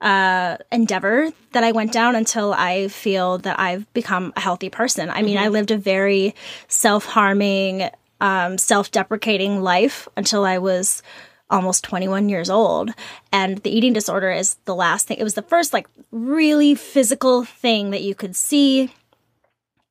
uh, 0.00 0.56
endeavor 0.70 1.30
that 1.52 1.64
I 1.64 1.72
went 1.72 1.92
down 1.92 2.14
until 2.14 2.52
I 2.52 2.88
feel 2.88 3.38
that 3.38 3.58
I've 3.58 3.92
become 3.92 4.32
a 4.36 4.40
healthy 4.40 4.70
person. 4.70 5.10
I 5.10 5.22
mean, 5.22 5.38
I 5.38 5.48
lived 5.48 5.70
a 5.70 5.78
very 5.78 6.34
self 6.68 7.04
harming, 7.04 7.90
um, 8.20 8.58
self 8.58 8.90
deprecating 8.90 9.60
life 9.60 10.08
until 10.16 10.44
I 10.44 10.58
was 10.58 11.02
almost 11.50 11.82
21 11.84 12.28
years 12.28 12.50
old. 12.50 12.90
And 13.32 13.58
the 13.58 13.70
eating 13.70 13.92
disorder 13.92 14.30
is 14.30 14.56
the 14.66 14.74
last 14.74 15.08
thing, 15.08 15.18
it 15.18 15.24
was 15.24 15.34
the 15.34 15.42
first, 15.42 15.72
like, 15.72 15.88
really 16.12 16.74
physical 16.74 17.44
thing 17.44 17.90
that 17.90 18.02
you 18.02 18.14
could 18.14 18.36
see 18.36 18.92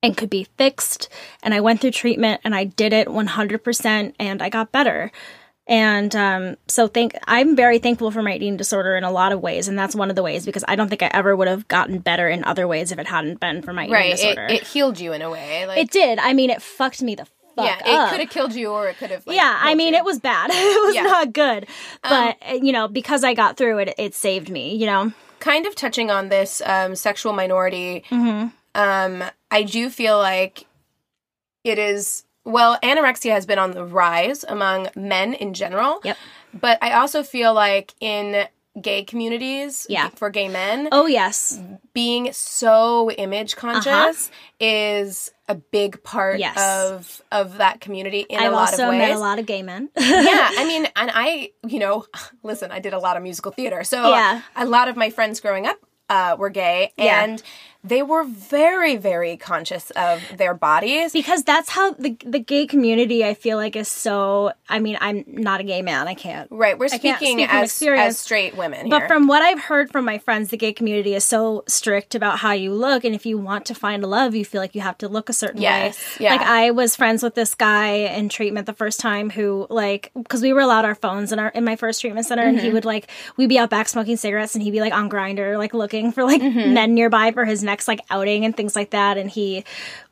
and 0.02 0.16
could 0.16 0.30
be 0.30 0.44
fixed. 0.56 1.08
And 1.42 1.52
I 1.54 1.60
went 1.60 1.80
through 1.80 1.90
treatment 1.92 2.40
and 2.44 2.54
I 2.54 2.64
did 2.64 2.92
it 2.92 3.08
100% 3.08 4.14
and 4.18 4.42
I 4.42 4.48
got 4.48 4.72
better. 4.72 5.10
And 5.66 6.16
um, 6.16 6.56
so 6.66 6.86
think 6.88 7.12
I'm 7.26 7.54
very 7.54 7.78
thankful 7.78 8.10
for 8.10 8.22
my 8.22 8.34
eating 8.34 8.56
disorder 8.56 8.96
in 8.96 9.04
a 9.04 9.10
lot 9.10 9.32
of 9.32 9.40
ways, 9.42 9.68
and 9.68 9.78
that's 9.78 9.94
one 9.94 10.08
of 10.08 10.16
the 10.16 10.22
ways 10.22 10.46
because 10.46 10.64
I 10.66 10.76
don't 10.76 10.88
think 10.88 11.02
I 11.02 11.10
ever 11.12 11.36
would 11.36 11.46
have 11.46 11.68
gotten 11.68 11.98
better 11.98 12.26
in 12.26 12.42
other 12.44 12.66
ways 12.66 12.90
if 12.90 12.98
it 12.98 13.06
hadn't 13.06 13.38
been 13.38 13.60
for 13.60 13.74
my 13.74 13.82
eating 13.82 13.92
Right. 13.92 14.12
It, 14.14 14.16
disorder. 14.16 14.46
it 14.48 14.62
healed 14.62 14.98
you 14.98 15.12
in 15.12 15.20
a 15.20 15.28
way. 15.28 15.66
Like 15.66 15.76
It 15.78 15.90
did. 15.90 16.18
I 16.20 16.32
mean, 16.32 16.48
it 16.48 16.62
fucked 16.62 17.02
me 17.02 17.16
the 17.16 17.26
fuck 17.26 17.34
up. 17.58 17.80
yeah, 17.84 18.06
it 18.06 18.10
could 18.10 18.20
have 18.20 18.30
killed 18.30 18.54
you 18.54 18.70
or 18.70 18.88
it 18.88 18.96
could 18.96 19.10
have 19.10 19.26
like, 19.26 19.36
yeah, 19.36 19.58
I 19.60 19.74
mean, 19.74 19.92
you. 19.92 19.98
it 19.98 20.04
was 20.06 20.18
bad. 20.20 20.48
it 20.54 20.86
was 20.86 20.94
Yeah. 20.94 21.00
Um, 21.02 21.06
not 21.08 21.32
good, 21.34 21.66
but 22.02 22.38
uh, 22.48 22.54
you 22.54 22.72
know, 22.72 22.88
because 22.88 23.22
I 23.22 23.34
got 23.34 23.58
through 23.58 23.78
it, 23.80 23.94
it 23.98 24.14
saved 24.14 24.48
me. 24.48 24.74
You 24.74 24.86
know, 24.86 25.12
kind 25.40 25.66
of 25.66 25.74
touching 25.74 26.10
on 26.10 26.30
this 26.30 26.62
um, 26.64 26.94
sexual 26.94 27.34
minority, 27.34 28.04
Mm-hmm. 28.08 28.48
um, 28.74 29.24
I 29.50 29.62
do 29.62 29.90
feel 29.90 30.18
like 30.18 30.66
it 31.64 31.78
is 31.78 32.24
well, 32.44 32.78
anorexia 32.82 33.32
has 33.32 33.44
been 33.44 33.58
on 33.58 33.72
the 33.72 33.84
rise 33.84 34.42
among 34.48 34.88
men 34.96 35.34
in 35.34 35.52
general. 35.52 36.00
Yep. 36.02 36.16
But 36.58 36.78
I 36.82 36.92
also 36.92 37.22
feel 37.22 37.52
like 37.52 37.92
in 38.00 38.46
gay 38.80 39.04
communities, 39.04 39.86
Yeah. 39.90 40.08
for 40.10 40.30
gay 40.30 40.48
men, 40.48 40.88
oh 40.92 41.06
yes, 41.06 41.60
being 41.92 42.32
so 42.32 43.10
image 43.10 43.56
conscious 43.56 44.30
is 44.60 45.30
a 45.48 45.56
big 45.56 46.02
part 46.04 46.38
Yes. 46.38 46.56
of 46.56 47.22
of 47.32 47.58
that 47.58 47.80
community 47.80 48.20
in 48.20 48.38
I've 48.38 48.52
a 48.52 48.54
lot 48.54 48.72
of 48.72 48.78
ways. 48.78 48.80
I 48.80 48.84
also 48.86 48.98
met 48.98 49.10
a 49.16 49.18
lot 49.18 49.38
of 49.38 49.46
gay 49.46 49.62
men. 49.62 49.90
yeah, 49.98 50.50
I 50.56 50.64
mean, 50.66 50.86
and 50.96 51.10
I, 51.12 51.50
you 51.66 51.80
know, 51.80 52.06
listen, 52.42 52.70
I 52.70 52.78
did 52.78 52.94
a 52.94 52.98
lot 52.98 53.16
of 53.18 53.22
musical 53.22 53.52
theater, 53.52 53.84
so 53.84 54.08
Yeah. 54.10 54.40
a 54.56 54.64
lot 54.64 54.88
of 54.88 54.96
my 54.96 55.10
friends 55.10 55.40
growing 55.40 55.66
up 55.66 55.76
uh, 56.08 56.36
were 56.38 56.48
gay, 56.50 56.92
Yeah. 56.96 57.24
and 57.24 57.42
they 57.84 58.02
were 58.02 58.24
very, 58.24 58.96
very 58.96 59.36
conscious 59.36 59.90
of 59.92 60.20
their 60.36 60.52
bodies. 60.52 61.12
because 61.12 61.44
that's 61.44 61.68
how 61.70 61.92
the 61.92 62.16
the 62.24 62.40
gay 62.40 62.66
community 62.66 63.24
I 63.24 63.34
feel 63.34 63.56
like 63.56 63.76
is 63.76 63.88
so 63.88 64.52
I 64.68 64.80
mean 64.80 64.98
I'm 65.00 65.24
not 65.28 65.60
a 65.60 65.64
gay 65.64 65.80
man 65.82 66.08
I 66.08 66.14
can't 66.14 66.48
Right, 66.50 66.76
we're 66.78 66.88
speaking 66.88 67.38
speak 67.38 67.54
as 67.54 67.80
as 67.82 68.18
straight 68.18 68.56
women 68.56 68.88
but 68.88 69.06
from 69.06 69.26
what 69.28 69.42
I've 69.42 69.60
heard 69.60 69.90
from 69.92 70.04
my 70.04 70.18
friends 70.18 70.50
the 70.50 70.56
gay 70.56 70.72
community 70.72 71.14
is 71.14 71.24
so 71.24 71.62
strict 71.68 72.14
about 72.14 72.38
how 72.40 72.52
you 72.52 72.72
look 72.74 73.04
and 73.04 73.14
if 73.14 73.24
you 73.24 73.38
want 73.38 73.64
to 73.66 73.74
find 73.74 74.02
love 74.04 74.34
you 74.34 74.44
feel 74.44 74.60
like 74.60 74.74
you 74.74 74.80
have 74.80 74.98
to 74.98 75.08
look 75.08 75.28
a 75.28 75.32
certain 75.32 75.62
Yes, 75.62 75.96
way 76.18 76.24
yeah. 76.24 76.32
like 76.32 76.42
I 76.42 76.72
was 76.72 76.96
friends 76.96 77.22
with 77.22 77.34
this 77.36 77.54
guy 77.54 77.90
in 78.18 78.28
treatment 78.28 78.66
the 78.66 78.72
first 78.74 78.98
time 79.00 79.30
who 79.30 79.66
like 79.70 80.10
because 80.14 80.42
we 80.42 80.52
were 80.52 80.60
allowed 80.60 80.84
our 80.84 80.94
phones 80.96 81.32
in 81.32 81.38
our 81.38 81.48
in 81.50 81.64
my 81.64 81.76
first 81.76 82.00
treatment 82.00 82.26
center 82.26 82.42
and 82.42 82.56
Mm-hmm. 82.58 82.66
he 82.66 82.72
would 82.72 82.84
like 82.84 83.08
we'd 83.36 83.48
be 83.48 83.58
out 83.58 83.70
back 83.70 83.88
smoking 83.88 84.16
cigarettes 84.16 84.54
and 84.56 84.62
he'd 84.64 84.72
be 84.72 84.80
like 84.80 84.92
on 84.92 85.08
Grindr 85.08 85.56
like 85.56 85.74
looking 85.74 86.10
for 86.12 86.24
like 86.24 86.42
Mm-hmm. 86.42 86.74
men 86.74 86.94
nearby 86.94 87.30
for 87.32 87.44
his 87.44 87.62
next 87.68 87.86
like 87.86 88.00
outing 88.10 88.44
and 88.44 88.56
things 88.56 88.74
like 88.74 88.90
that 88.90 89.16
and 89.18 89.30
he 89.30 89.64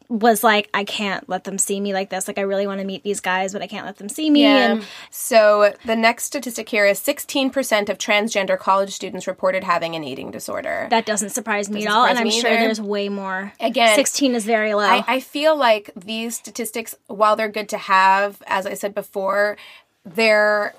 was 0.09 0.45
like 0.45 0.69
I 0.73 0.85
can't 0.85 1.29
let 1.29 1.43
them 1.43 1.59
see 1.59 1.81
me 1.81 1.93
like 1.93 2.11
this 2.11 2.29
like 2.29 2.39
I 2.39 2.43
really 2.43 2.69
want 2.69 2.79
to 2.81 2.87
meet 2.87 3.03
these 3.03 3.19
guys 3.19 3.53
but 3.53 3.61
I 3.61 3.67
can't 3.67 3.85
let 3.85 3.97
them 3.97 4.09
see 4.09 4.31
me 4.31 4.43
Yeah. 4.43 4.71
and 4.75 4.85
so 5.11 5.75
the 5.85 5.97
next 5.97 6.23
statistic 6.27 6.69
here 6.69 6.87
is 6.87 7.01
16% 7.01 7.89
of 7.89 7.99
transgender 7.99 8.57
college 8.57 8.93
students 8.93 9.27
reported 9.27 9.65
having 9.65 9.97
an 9.97 10.05
eating 10.05 10.31
disorder. 10.31 10.87
That 10.91 11.07
doesn't 11.07 11.31
surprise 11.31 11.69
me 11.69 11.81
Doesn't 11.81 11.91
at 11.91 11.97
all, 11.97 12.07
and 12.07 12.19
I'm 12.21 12.31
sure 12.31 12.51
either. 12.53 12.61
there's 12.67 12.81
way 12.81 13.09
more. 13.09 13.53
Again, 13.59 13.97
16 13.97 14.37
is 14.37 14.45
very 14.47 14.75
low. 14.75 14.85
I, 14.85 15.03
I 15.09 15.19
feel 15.21 15.57
like 15.57 15.91
these 15.97 16.37
statistics, 16.37 16.95
while 17.09 17.35
they're 17.35 17.49
good 17.49 17.69
to 17.71 17.79
have, 17.79 18.41
as 18.47 18.65
I 18.65 18.75
said 18.75 18.95
before, 18.95 19.57
they're 20.05 20.73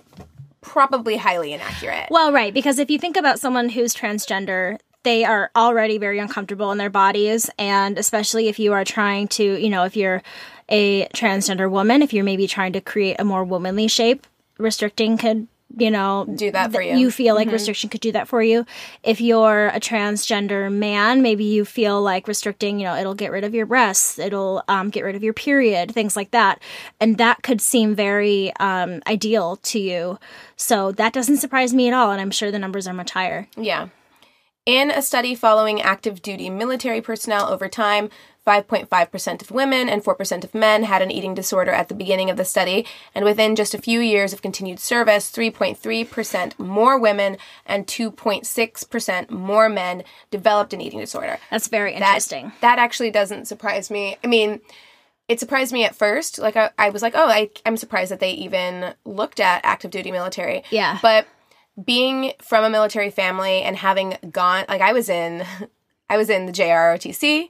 probably 0.62 1.18
highly 1.18 1.52
inaccurate. 1.52 2.08
well, 2.10 2.32
right, 2.32 2.54
because 2.54 2.80
if 2.80 2.90
you 2.90 2.98
think 2.98 3.18
about 3.18 3.40
someone 3.40 3.68
who's 3.70 3.94
transgender, 3.94 4.80
they 5.08 5.24
are 5.24 5.50
already 5.56 5.98
very 5.98 6.20
uncomfortable 6.20 6.70
in 6.74 6.78
their 6.78 6.90
bodies, 6.90 7.50
and 7.58 7.98
especially 7.98 8.50
if 8.50 8.60
you 8.60 8.74
are 8.74 8.84
trying 8.84 9.30
to, 9.30 9.42
you 9.42 9.70
know, 9.70 9.86
if 9.86 9.96
you're 9.96 10.22
a 10.68 11.08
transgender 11.16 11.72
woman, 11.72 12.02
if 12.02 12.12
you're 12.12 12.26
maybe 12.26 12.46
trying 12.46 12.74
to 12.74 12.82
create 12.82 13.16
a 13.18 13.24
more 13.24 13.46
womanly 13.46 13.88
shape, 13.88 14.28
restricting 14.58 15.18
could. 15.18 15.48
You 15.78 15.92
know, 15.92 16.26
Do 16.34 16.50
that 16.52 16.72
for 16.72 16.82
you. 16.82 16.92
Mm-hmm. 16.92 17.00
You 17.00 17.12
feel 17.12 17.36
like 17.36 17.52
restriction 17.52 17.90
could 17.90 18.00
do 18.00 18.14
that 18.14 18.30
for 18.30 18.42
you. 18.42 18.66
If 19.04 19.20
you're 19.20 19.68
a 19.68 19.82
transgender 19.82 20.72
man, 20.72 21.22
maybe 21.22 21.44
you 21.44 21.66
feel 21.66 22.02
like 22.02 22.28
restricting, 22.28 22.80
you 22.80 22.86
know, 22.86 22.96
it'll 22.96 23.14
get 23.14 23.32
rid 23.32 23.44
of 23.44 23.54
your 23.54 23.66
breasts, 23.66 24.18
it'll 24.18 24.64
um, 24.70 24.90
get 24.90 25.04
rid 25.04 25.16
of 25.18 25.24
your 25.24 25.34
period, 25.34 25.92
things 25.92 26.16
like 26.16 26.32
that. 26.32 26.62
And 27.02 27.18
that 27.18 27.44
could 27.44 27.60
seem 27.60 27.96
very 27.96 28.54
um, 28.62 29.02
ideal 29.08 29.58
to 29.58 29.78
you. 29.78 30.18
So 30.56 30.94
that 30.94 31.12
doesn't 31.12 31.38
surprise 31.38 31.74
me 31.74 31.90
at 31.90 31.94
all. 31.94 32.12
And 32.12 32.22
I'm 32.22 32.32
sure 32.32 32.50
the 32.50 32.60
numbers 32.60 32.88
are 32.88 32.94
much 32.94 33.12
higher. 33.12 33.48
Yeah. 33.58 33.90
In 34.68 34.92
a 34.92 35.02
study 35.02 35.34
following 35.34 35.82
active 35.82 36.22
duty 36.22 36.50
military 36.50 37.00
personnel 37.00 37.48
over 37.48 37.70
time, 37.70 38.10
5.5% 38.46 39.42
of 39.42 39.50
women 39.50 39.88
and 39.88 40.04
4% 40.04 40.44
of 40.44 40.54
men 40.54 40.84
had 40.84 41.02
an 41.02 41.10
eating 41.10 41.34
disorder 41.34 41.72
at 41.72 41.88
the 41.88 41.96
beginning 41.96 42.30
of 42.30 42.36
the 42.36 42.44
study, 42.44 42.86
and 43.16 43.24
within 43.24 43.56
just 43.56 43.74
a 43.74 43.82
few 43.82 44.02
years 44.02 44.34
of 44.34 44.42
continued 44.42 44.82
service, 44.82 45.32
3.3% 45.32 46.60
more 46.60 47.00
women 47.00 47.38
and 47.66 47.88
2.6% 47.88 49.30
more 49.30 49.70
men 49.70 50.04
developed 50.32 50.74
an 50.74 50.82
eating 50.82 51.00
disorder. 51.00 51.40
That's 51.50 51.70
very 51.70 51.94
That- 51.94 52.02
interesting. 52.02 52.52
That, 52.60 52.78
actually 52.78 53.12
doesn't 53.12 53.46
surprise 53.48 53.90
me. 53.90 54.18
I 54.22 54.28
mean, 54.28 54.60
it 55.30 55.40
surprised 55.40 55.72
me 55.72 55.86
at 55.86 55.96
first. 55.96 56.40
Like, 56.40 56.58
I, 56.58 56.72
I 56.78 56.90
was 56.90 57.02
like, 57.02 57.14
oh, 57.16 57.30
I, 57.30 57.52
I'm 57.66 57.78
surprised 57.78 58.12
that 58.12 58.20
they 58.20 58.32
even 58.32 58.96
looked 59.06 59.40
at 59.40 59.62
active 59.64 59.92
duty 59.92 60.12
military. 60.12 60.64
Yeah. 60.72 61.00
But 61.02 61.26
being 61.84 62.34
from 62.42 62.64
a 62.64 62.70
military 62.70 63.10
family 63.10 63.62
and 63.62 63.76
having 63.76 64.18
gone 64.32 64.66
like 64.68 64.82
I 64.82 64.94
was 64.94 65.10
in 65.10 65.46
I 66.10 66.18
was 66.18 66.30
in 66.30 66.46
the 66.46 66.54
JROTC. 66.54 67.50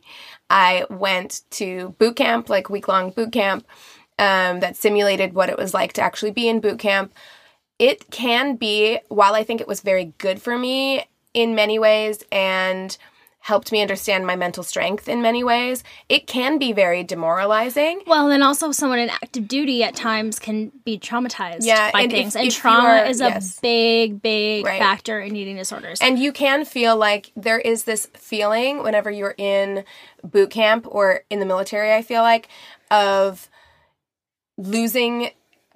I 0.50 0.86
went 0.89 1.41
to 1.51 1.89
boot 2.00 2.15
camp, 2.15 2.50
like 2.50 2.69
week 2.69 2.88
long 2.88 3.12
boot 3.12 3.31
camp, 3.31 3.67
um, 4.17 4.62
that 4.62 4.75
simulated 4.75 5.34
what 5.34 5.50
it 5.50 5.57
was 5.57 5.74
like 5.74 5.93
to 5.93 6.01
actually 6.01 6.31
be 6.31 6.48
in 6.48 6.60
boot 6.60 6.79
camp. 6.79 7.13
It 7.77 8.10
can 8.10 8.55
be, 8.55 9.00
while 9.10 9.36
I 9.36 9.43
think 9.43 9.62
it 9.62 9.67
was 9.67 9.81
very 9.81 10.13
good 10.17 10.41
for 10.41 10.57
me 10.57 11.05
in 11.34 11.53
many 11.53 11.77
ways 11.77 12.24
and 12.31 12.98
helped 13.48 13.72
me 13.72 13.82
understand 13.82 14.27
my 14.27 14.36
mental 14.36 14.62
strength 14.62 15.08
in 15.08 15.22
many 15.22 15.42
ways, 15.42 15.82
it 16.10 16.27
can 16.27 16.58
be 16.60 16.74
very 16.74 17.01
demoralizing. 17.01 18.01
Well, 18.06 18.27
then 18.27 18.44
also 18.44 18.74
someone 18.74 19.00
in 19.00 19.10
active 19.10 19.48
duty 19.48 19.84
at 19.84 19.96
times 19.96 20.38
can 20.38 20.70
be 20.84 21.00
traumatized 21.00 21.60
Yeah, 21.62 21.89
by 21.92 22.01
and 22.01 22.12
if- 22.12 22.36
and 22.36 22.48
if 22.48 22.56
trauma 22.58 22.89
are- 22.89 23.06
is 23.06 23.22
a 23.22 23.30
yes. 23.30 23.58
big, 23.62 24.22
big 24.22 24.66
Right. 24.66 24.82
factor 24.82 25.22
in 25.22 25.34
eating 25.34 25.56
disorders. 25.56 26.00
And 26.01 26.20
you 26.20 26.34
can 26.34 26.66
feel 26.66 26.98
like 26.98 27.32
there 27.38 27.58
is 27.60 27.86
this 27.86 28.08
feeling 28.16 28.84
whenever 28.84 29.10
you're 29.10 29.36
in 29.38 29.86
boot 30.25 30.50
camp 30.50 30.86
or 30.89 31.24
in 31.30 31.39
the 31.39 31.46
military, 31.46 31.94
I 31.94 32.01
feel 32.01 32.24
like, 32.24 32.50
of 32.92 33.50
losing 34.58 35.30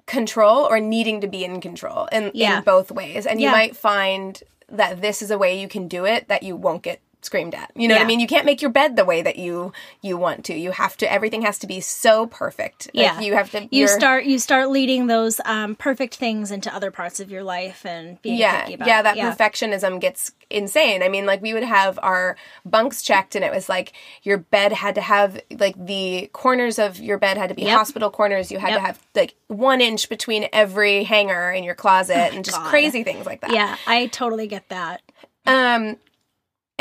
control 0.06 0.64
or 0.66 0.78
needing 0.78 1.22
to 1.22 1.26
be 1.26 1.42
in 1.42 1.60
control 1.62 2.06
in, 2.12 2.32
Yeah. 2.34 2.58
in 2.58 2.64
both 2.64 2.90
ways. 2.90 3.24
And 3.26 3.40
you 3.40 3.48
might 3.50 3.76
find 3.76 4.42
that 4.68 5.00
this 5.00 5.22
is 5.22 5.30
a 5.30 5.38
way 5.38 5.58
you 5.58 5.68
can 5.68 5.88
do 5.88 6.04
it 6.04 6.28
that 6.28 6.42
you 6.42 6.54
won't 6.56 6.82
get 6.82 7.00
screamed 7.22 7.54
at. 7.54 7.70
You 7.74 7.88
know 7.88 7.94
what 7.94 8.02
I 8.02 8.06
mean? 8.06 8.20
You 8.20 8.26
can't 8.26 8.44
make 8.46 8.60
your 8.60 8.70
bed 8.70 8.96
the 8.96 9.04
way 9.04 9.22
that 9.22 9.36
you 9.36 9.72
you 10.00 10.16
want 10.16 10.44
to. 10.46 10.54
You 10.54 10.72
have 10.72 10.96
to 10.98 11.10
everything 11.10 11.42
has 11.42 11.58
to 11.60 11.66
be 11.66 11.80
so 11.80 12.26
perfect. 12.26 12.90
Yeah. 12.92 13.14
Like 13.14 13.24
you 13.24 13.34
have 13.34 13.50
to 13.52 13.68
You 13.70 13.88
start 13.88 14.24
you 14.24 14.38
start 14.38 14.70
leading 14.70 15.06
those 15.06 15.40
um, 15.44 15.74
perfect 15.76 16.16
things 16.16 16.50
into 16.50 16.74
other 16.74 16.90
parts 16.90 17.20
of 17.20 17.30
your 17.30 17.42
life 17.44 17.86
and 17.86 18.20
being 18.22 18.36
yeah, 18.38 18.62
picky 18.62 18.74
about 18.74 18.88
yeah, 18.88 19.02
that 19.02 19.16
perfectionism 19.16 20.00
gets 20.00 20.32
insane. 20.50 21.02
I 21.02 21.08
mean, 21.08 21.24
like 21.24 21.40
we 21.40 21.54
would 21.54 21.62
have 21.62 21.98
our 22.02 22.36
bunks 22.64 23.02
checked, 23.02 23.34
and 23.36 23.44
it 23.44 23.52
was 23.52 23.68
like 23.68 23.92
your 24.22 24.36
bed 24.38 24.72
had 24.72 24.96
to 24.96 25.00
have 25.00 25.40
like 25.58 25.74
the 25.82 26.28
corners 26.32 26.78
of 26.78 26.98
your 26.98 27.18
bed 27.18 27.38
had 27.38 27.48
to 27.48 27.54
be 27.54 27.62
Yep. 27.62 27.78
hospital 27.78 28.10
corners. 28.10 28.50
You 28.50 28.58
had 28.58 28.70
Yep. 28.70 28.78
to 28.80 28.86
have 28.86 29.00
like 29.14 29.34
one 29.46 29.80
inch 29.80 30.08
between 30.08 30.48
every 30.52 31.04
hanger 31.04 31.50
in 31.52 31.64
your 31.64 31.74
closet, 31.74 32.34
and 32.34 32.44
just 32.44 32.56
God. 32.58 32.68
crazy 32.68 33.02
things 33.04 33.24
like 33.26 33.40
that. 33.42 33.52
Yeah, 33.52 33.76
I 33.86 34.06
totally 34.08 34.46
get 34.48 34.68
that. 34.68 35.00
Um, 35.46 35.96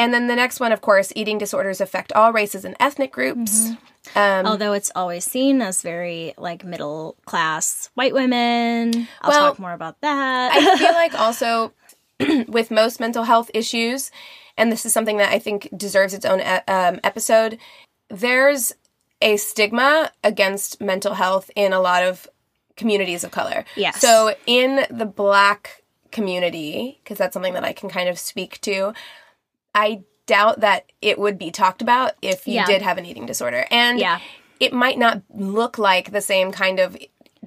and 0.01 0.11
then 0.11 0.25
the 0.25 0.35
next 0.35 0.59
one, 0.59 0.71
of 0.71 0.81
course, 0.81 1.13
eating 1.15 1.37
disorders 1.37 1.79
affect 1.79 2.11
all 2.13 2.33
races 2.33 2.65
and 2.65 2.75
ethnic 2.79 3.11
groups. 3.11 3.69
Mm-hmm. 3.69 4.17
Um, 4.17 4.45
Although 4.47 4.73
it's 4.73 4.91
always 4.95 5.23
seen 5.23 5.61
as 5.61 5.83
very 5.83 6.33
like 6.39 6.65
middle 6.65 7.15
class 7.25 7.91
white 7.93 8.15
women. 8.15 9.07
I'll 9.21 9.29
Well, 9.29 9.49
talk 9.51 9.59
more 9.59 9.73
about 9.73 10.01
that. 10.01 10.53
I 10.53 10.77
feel 10.77 10.93
like 10.93 11.13
also 11.19 11.71
with 12.47 12.71
most 12.71 12.99
mental 12.99 13.25
health 13.25 13.51
issues, 13.53 14.09
and 14.57 14.71
this 14.71 14.87
is 14.87 14.91
something 14.91 15.17
that 15.17 15.31
I 15.31 15.37
think 15.37 15.69
deserves 15.77 16.15
its 16.15 16.25
own 16.25 16.39
e- 16.39 16.43
um, 16.43 16.99
episode, 17.03 17.59
there's 18.09 18.73
a 19.21 19.37
stigma 19.37 20.11
against 20.23 20.81
mental 20.81 21.13
health 21.13 21.51
in 21.55 21.73
a 21.73 21.79
lot 21.79 22.01
of 22.01 22.27
communities 22.75 23.23
of 23.23 23.29
color. 23.29 23.65
Yes. 23.75 24.01
So 24.01 24.33
in 24.47 24.87
the 24.89 25.05
black 25.05 25.83
community, 26.11 26.99
because 27.03 27.19
that's 27.19 27.33
something 27.33 27.53
that 27.53 27.63
I 27.63 27.73
can 27.73 27.87
kind 27.87 28.09
of 28.09 28.17
speak 28.17 28.59
to, 28.61 28.93
I 29.73 30.03
doubt 30.27 30.59
that 30.61 30.85
it 31.01 31.17
would 31.19 31.37
be 31.37 31.51
talked 31.51 31.81
about 31.81 32.13
if 32.21 32.47
you 32.47 32.55
Yeah. 32.55 32.65
did 32.65 32.81
have 32.81 32.97
an 32.97 33.05
eating 33.05 33.25
disorder. 33.25 33.65
And 33.71 33.99
Yeah. 33.99 34.19
it 34.59 34.71
might 34.73 34.97
not 34.97 35.21
look 35.33 35.77
like 35.77 36.11
the 36.11 36.21
same 36.21 36.51
kind 36.51 36.79
of 36.79 36.95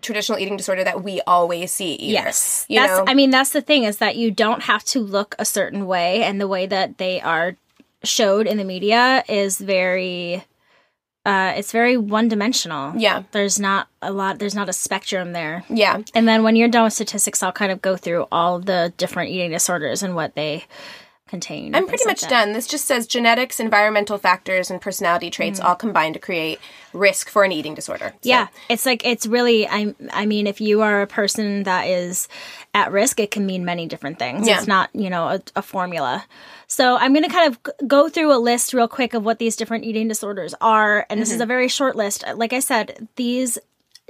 traditional 0.02 0.38
eating 0.38 0.56
disorder 0.56 0.82
that 0.84 1.02
we 1.02 1.20
always 1.26 1.72
see 1.72 1.94
either. 1.94 2.12
Yes. 2.12 2.66
You 2.68 2.80
that's 2.80 2.98
know? 2.98 3.04
I 3.06 3.14
mean 3.14 3.30
that's 3.30 3.50
the 3.50 3.62
thing 3.62 3.84
is 3.84 3.98
that 3.98 4.16
you 4.16 4.30
don't 4.30 4.62
have 4.64 4.84
to 4.86 5.00
look 5.00 5.34
a 5.38 5.44
certain 5.44 5.86
way 5.86 6.22
and 6.24 6.40
the 6.40 6.48
way 6.48 6.66
that 6.66 6.98
they 6.98 7.20
are 7.20 7.56
showed 8.02 8.46
in 8.46 8.58
the 8.58 8.64
media 8.64 9.24
is 9.28 9.56
very 9.58 10.44
uh 11.24 11.54
it's 11.56 11.72
very 11.72 11.96
one 11.96 12.28
dimensional. 12.28 12.92
Yeah. 12.96 13.22
There's 13.30 13.58
not 13.58 13.86
a 14.02 14.12
lot 14.12 14.40
there's 14.40 14.54
not 14.54 14.68
a 14.68 14.74
spectrum 14.74 15.32
there. 15.32 15.64
Yeah. 15.70 16.02
And 16.12 16.26
then 16.28 16.42
when 16.42 16.56
you're 16.56 16.68
done 16.68 16.84
with 16.84 16.92
statistics 16.92 17.42
I'll 17.42 17.52
kind 17.52 17.70
of 17.72 17.80
go 17.80 17.96
through 17.96 18.26
all 18.32 18.58
the 18.58 18.92
different 18.98 19.30
eating 19.30 19.52
disorders 19.52 20.02
and 20.02 20.14
what 20.16 20.34
they 20.34 20.64
contain. 21.28 21.74
I'm 21.74 21.86
pretty 21.86 22.04
like 22.04 22.12
much 22.12 22.20
that. 22.22 22.30
done. 22.30 22.52
This 22.52 22.66
just 22.66 22.84
says 22.84 23.06
genetics, 23.06 23.58
environmental 23.58 24.18
factors, 24.18 24.70
and 24.70 24.80
personality 24.80 25.30
traits 25.30 25.58
Mm-hmm. 25.58 25.68
all 25.68 25.74
combine 25.74 26.12
to 26.12 26.18
create 26.18 26.58
risk 26.92 27.28
for 27.28 27.44
an 27.44 27.52
eating 27.52 27.74
disorder. 27.74 28.10
So- 28.14 28.18
Yeah, 28.28 28.48
it's 28.68 28.84
like 28.86 29.04
it's 29.06 29.26
really. 29.26 29.66
I 29.66 29.94
I 30.12 30.26
mean, 30.26 30.46
if 30.46 30.60
you 30.60 30.82
are 30.82 31.02
a 31.02 31.06
person 31.06 31.62
that 31.64 31.84
is 31.86 32.28
at 32.74 32.92
risk, 32.92 33.18
it 33.20 33.30
can 33.30 33.46
mean 33.46 33.64
many 33.64 33.86
different 33.86 34.18
things. 34.18 34.46
Yeah. 34.46 34.58
It's 34.58 34.66
not 34.66 34.90
you 34.92 35.08
know 35.10 35.28
a, 35.28 35.40
a 35.56 35.62
formula. 35.62 36.24
So 36.66 36.96
I'm 36.96 37.12
going 37.12 37.24
to 37.24 37.30
kind 37.30 37.48
of 37.54 37.88
go 37.88 38.08
through 38.08 38.34
a 38.34 38.38
list 38.38 38.72
real 38.74 38.88
quick 38.88 39.14
of 39.14 39.24
what 39.24 39.38
these 39.38 39.54
different 39.54 39.84
eating 39.84 40.08
disorders 40.08 40.54
are, 40.60 41.06
and 41.08 41.20
this 41.20 41.30
is 41.30 41.40
a 41.40 41.46
very 41.46 41.68
short 41.68 41.94
list. 41.94 42.24
Like 42.34 42.52
I 42.52 42.60
said, 42.60 43.06
these 43.16 43.58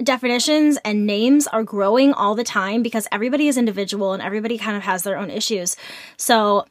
definitions 0.03 0.77
and 0.83 1.05
names 1.05 1.47
are 1.47 1.63
growing 1.63 2.11
all 2.13 2.35
the 2.35 2.43
time 2.43 2.83
because 2.83 3.07
everybody 3.11 3.47
is 3.47 3.57
individual 3.57 4.11
and 4.13 4.21
everybody 4.21 4.57
kind 4.57 4.75
of 4.75 4.83
has 4.83 5.03
their 5.03 5.17
own 5.17 5.29
issues. 5.29 5.77
So 6.17 6.65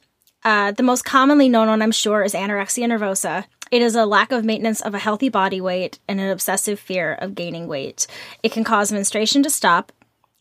uh, 0.44 0.72
the 0.72 0.82
most 0.82 1.04
commonly 1.04 1.48
known 1.48 1.68
one, 1.68 1.82
I'm 1.82 1.92
sure, 1.92 2.22
is 2.22 2.34
anorexia 2.34 2.86
nervosa. 2.86 3.44
It 3.70 3.82
is 3.82 3.94
a 3.94 4.06
lack 4.06 4.30
of 4.30 4.44
maintenance 4.44 4.80
of 4.80 4.94
a 4.94 4.98
healthy 4.98 5.28
body 5.28 5.60
weight 5.60 5.98
and 6.06 6.20
an 6.20 6.30
obsessive 6.30 6.78
fear 6.78 7.14
of 7.14 7.34
gaining 7.34 7.66
weight. 7.66 8.06
It 8.42 8.52
can 8.52 8.62
cause 8.62 8.92
menstruation 8.92 9.42
to 9.42 9.50
stop. 9.50 9.90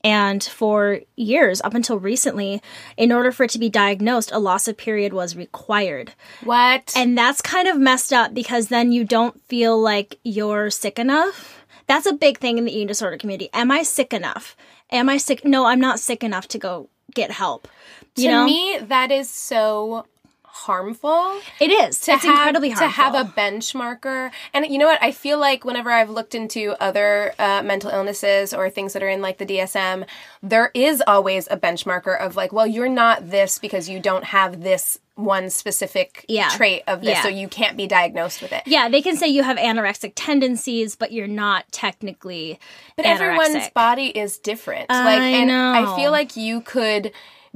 And 0.03 0.43
for 0.43 1.00
years, 1.15 1.62
up 1.62 1.74
until 1.74 1.98
recently, 1.98 2.62
in 2.98 3.13
order 3.13 3.31
for 3.31 3.45
it 3.45 3.51
to 3.51 3.60
be 3.60 3.69
diagnosed, 3.69 4.33
a 4.33 4.39
loss 4.39 4.67
of 4.67 4.75
period 4.75 5.13
was 5.13 5.38
required. 5.38 6.13
What? 6.43 6.91
And 6.95 7.17
that's 7.17 7.41
kind 7.41 7.69
of 7.69 7.79
messed 7.79 8.12
up 8.12 8.33
because 8.33 8.67
then 8.67 8.91
you 8.91 9.05
don't 9.05 9.41
feel 9.45 9.79
like 9.79 10.19
you're 10.24 10.69
sick 10.69 11.00
enough. 11.00 11.65
That's 11.88 12.05
a 12.05 12.13
big 12.13 12.38
thing 12.38 12.57
in 12.57 12.65
the 12.65 12.72
eating 12.74 12.88
disorder 12.88 13.17
community. 13.17 13.50
Am 13.53 13.72
I 13.72 13.83
sick 13.83 14.13
enough? 14.13 14.57
Am 14.91 15.07
I 15.07 15.17
sick? 15.17 15.45
No, 15.45 15.65
I'm 15.65 15.79
not 15.79 16.01
sick 16.01 16.22
enough 16.22 16.50
to 16.50 16.60
go 16.60 16.89
get 17.13 17.31
help. 17.31 17.69
You 18.15 18.25
to 18.25 18.32
know, 18.32 18.46
me, 18.46 18.77
that 18.79 19.12
is 19.12 19.29
so 19.29 20.05
harmful. 20.46 21.39
it 21.60 21.72
is. 21.72 22.00
to 22.01 22.12
it's 22.13 22.24
have, 22.24 22.25
incredibly 22.25 22.70
harmful. 22.70 22.88
to 22.88 22.93
have 22.93 23.15
a 23.15 23.24
benchmarker. 23.32 24.31
And 24.53 24.66
you 24.68 24.77
know 24.77 24.85
what? 24.85 25.01
I 25.01 25.11
feel 25.11 25.40
like 25.40 25.66
whenever 25.66 25.90
I've 25.92 26.09
looked 26.11 26.35
into 26.35 26.75
other 26.81 27.33
uh, 27.40 27.64
mental 27.64 27.90
illnesses 27.90 28.53
or 28.53 28.70
things 28.70 28.94
that 28.94 29.01
are 29.03 29.09
in 29.09 29.22
like 29.22 29.40
the 29.40 29.46
DSM, 29.46 30.05
there 30.44 30.70
is 30.74 31.01
always 31.07 31.48
a 31.50 31.57
benchmarker 31.57 32.18
of 32.20 32.35
like, 32.35 32.53
well, 32.53 32.68
you're 32.68 32.87
not 32.90 33.29
this 33.31 33.57
because 33.57 33.90
you 33.90 34.00
don't 34.00 34.25
have 34.25 34.61
this 34.61 35.00
one 35.16 35.50
specific 35.50 36.25
Yeah. 36.27 36.50
trait 36.50 36.83
of 36.87 37.01
this, 37.01 37.09
Yeah. 37.09 37.24
so 37.24 37.29
you 37.29 37.48
can't 37.48 37.75
be 37.77 37.85
diagnosed 37.87 38.42
with 38.42 38.51
it. 38.51 38.64
Yeah, 38.66 38.90
they 38.90 39.01
can 39.01 39.16
say 39.18 39.27
you 39.27 39.44
have 39.44 39.57
anorexic 39.57 40.14
tendencies, 40.16 40.96
but 40.96 41.11
you're 41.11 41.27
not 41.27 41.66
technically. 41.72 42.59
But 42.96 43.05
everyone's 43.05 43.70
body 43.72 44.07
is 44.07 44.37
different. 44.40 44.87
I 44.90 45.03
like 45.03 45.22
and 45.22 45.48
know. 45.50 45.74
I 45.94 45.96
feel 45.96 46.11
like 46.11 46.35
you 46.35 46.61
could 46.61 47.11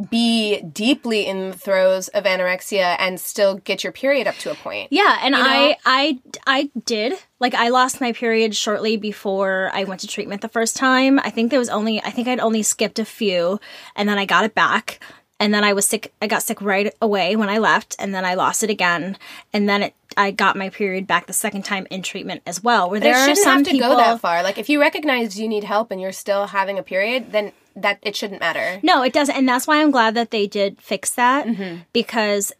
be 0.09 0.61
deeply 0.61 1.25
in 1.25 1.49
the 1.49 1.57
throes 1.57 2.07
of 2.09 2.25
anorexia 2.25 2.95
and 2.99 3.19
still 3.19 3.55
get 3.55 3.83
your 3.83 3.91
period 3.91 4.27
up 4.27 4.35
to 4.35 4.51
a 4.51 4.55
point. 4.55 4.91
Yeah, 4.91 5.19
and 5.21 5.31
know? 5.31 5.39
I 5.41 5.77
I 5.85 6.19
I 6.45 6.69
did. 6.85 7.13
Like 7.39 7.55
I 7.55 7.69
lost 7.69 7.99
my 7.99 8.11
period 8.11 8.55
shortly 8.55 8.97
before 8.97 9.71
I 9.73 9.85
went 9.85 10.01
to 10.01 10.07
treatment 10.07 10.41
the 10.41 10.49
first 10.49 10.75
time. 10.75 11.19
I 11.19 11.31
think 11.31 11.49
there 11.49 11.59
was 11.59 11.69
only 11.69 12.01
I 12.03 12.11
think 12.11 12.27
I'd 12.27 12.39
only 12.39 12.61
skipped 12.61 12.99
a 12.99 13.05
few 13.05 13.59
and 13.95 14.07
then 14.07 14.17
I 14.17 14.25
got 14.25 14.45
it 14.45 14.53
back. 14.53 14.99
And 15.39 15.53
then 15.53 15.63
I 15.63 15.73
was 15.73 15.85
sick 15.85 16.13
I 16.21 16.27
got 16.27 16.43
sick 16.43 16.61
right 16.61 16.93
away 17.01 17.35
when 17.35 17.49
I 17.49 17.57
left 17.57 17.95
and 17.97 18.13
then 18.13 18.23
I 18.25 18.35
lost 18.35 18.63
it 18.63 18.69
again. 18.69 19.17
And 19.51 19.67
then 19.67 19.81
it 19.83 19.93
I 20.15 20.31
got 20.31 20.55
my 20.55 20.69
period 20.69 21.05
back 21.05 21.27
the 21.27 21.33
second 21.33 21.63
time 21.63 21.87
in 21.89 22.01
treatment 22.01 22.41
as 22.45 22.63
well. 22.63 22.89
Where 22.89 22.99
But 22.99 23.05
there 23.05 23.13
it 23.13 23.17
are 23.17 23.21
shouldn't 23.21 23.43
some 23.43 23.57
have 23.59 23.65
to 23.65 23.71
people 23.71 23.89
go 23.89 23.97
that 23.97 24.19
far. 24.19 24.43
Like 24.43 24.57
if 24.59 24.69
you 24.69 24.79
recognize 24.79 25.39
you 25.39 25.47
need 25.47 25.63
help 25.63 25.89
and 25.89 25.99
you're 25.99 26.11
still 26.11 26.47
having 26.47 26.77
a 26.77 26.83
period, 26.83 27.31
then 27.31 27.51
that 27.77 27.99
it 28.01 28.15
shouldn't 28.15 28.41
matter. 28.41 28.79
No, 28.83 29.03
it 29.03 29.13
doesn't, 29.13 29.35
and 29.35 29.47
that's 29.47 29.67
why 29.67 29.81
I'm 29.81 29.91
glad 29.91 30.13
that 30.15 30.31
they 30.31 30.47
did 30.47 30.81
fix 30.81 31.11
that 31.15 31.45
Mm-hmm. 31.45 31.77
because 31.93 32.51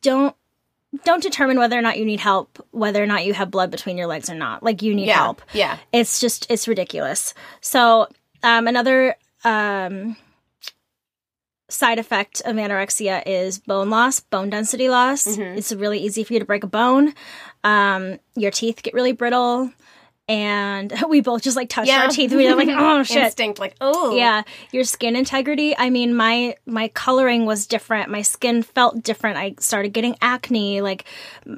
don't 0.00 0.34
don't 1.04 1.22
determine 1.22 1.56
whether 1.58 1.78
or 1.78 1.82
not 1.82 1.98
you 1.98 2.04
need 2.04 2.18
help, 2.20 2.58
whether 2.72 3.00
or 3.02 3.06
not 3.06 3.24
you 3.24 3.32
have 3.34 3.50
blood 3.50 3.70
between 3.70 3.96
your 3.96 4.06
legs 4.08 4.28
or 4.28 4.34
not. 4.34 4.62
Like 4.62 4.82
you 4.82 4.94
need 4.94 5.06
Yeah, 5.06 5.22
help. 5.22 5.42
yeah. 5.52 5.78
It's 5.92 6.18
just 6.20 6.46
it's 6.50 6.66
ridiculous. 6.66 7.32
So 7.60 8.08
um, 8.42 8.66
another 8.66 9.14
um, 9.44 10.16
side 11.68 11.98
effect 12.00 12.42
of 12.44 12.56
anorexia 12.56 13.22
is 13.26 13.58
bone 13.60 13.90
loss, 13.90 14.18
bone 14.20 14.50
density 14.50 14.88
loss. 14.88 15.26
Mm-hmm. 15.26 15.58
It's 15.58 15.72
really 15.72 15.98
easy 16.00 16.24
for 16.24 16.32
you 16.32 16.40
to 16.40 16.44
break 16.44 16.64
a 16.64 16.66
bone. 16.66 17.14
Um, 17.62 18.18
your 18.34 18.50
teeth 18.50 18.82
get 18.82 18.94
really 18.94 19.12
brittle. 19.12 19.70
And 20.30 20.94
we 21.08 21.20
both 21.20 21.42
just 21.42 21.56
like 21.56 21.68
touched 21.68 21.88
Yeah. 21.88 22.04
our 22.04 22.08
teeth. 22.08 22.32
We 22.32 22.48
were 22.48 22.54
like, 22.54 22.68
oh 22.70 23.02
shit. 23.02 23.18
Instinct, 23.18 23.58
like 23.58 23.74
oh 23.80 24.14
Yeah, 24.14 24.42
your 24.70 24.84
skin 24.84 25.16
integrity. 25.16 25.76
I 25.76 25.90
mean, 25.90 26.14
my 26.14 26.54
my 26.66 26.88
coloring 26.88 27.46
was 27.46 27.66
different. 27.66 28.10
My 28.10 28.22
skin 28.22 28.62
felt 28.62 29.02
different. 29.02 29.38
I 29.38 29.56
started 29.58 29.92
getting 29.92 30.16
acne. 30.22 30.80
Like 30.82 31.04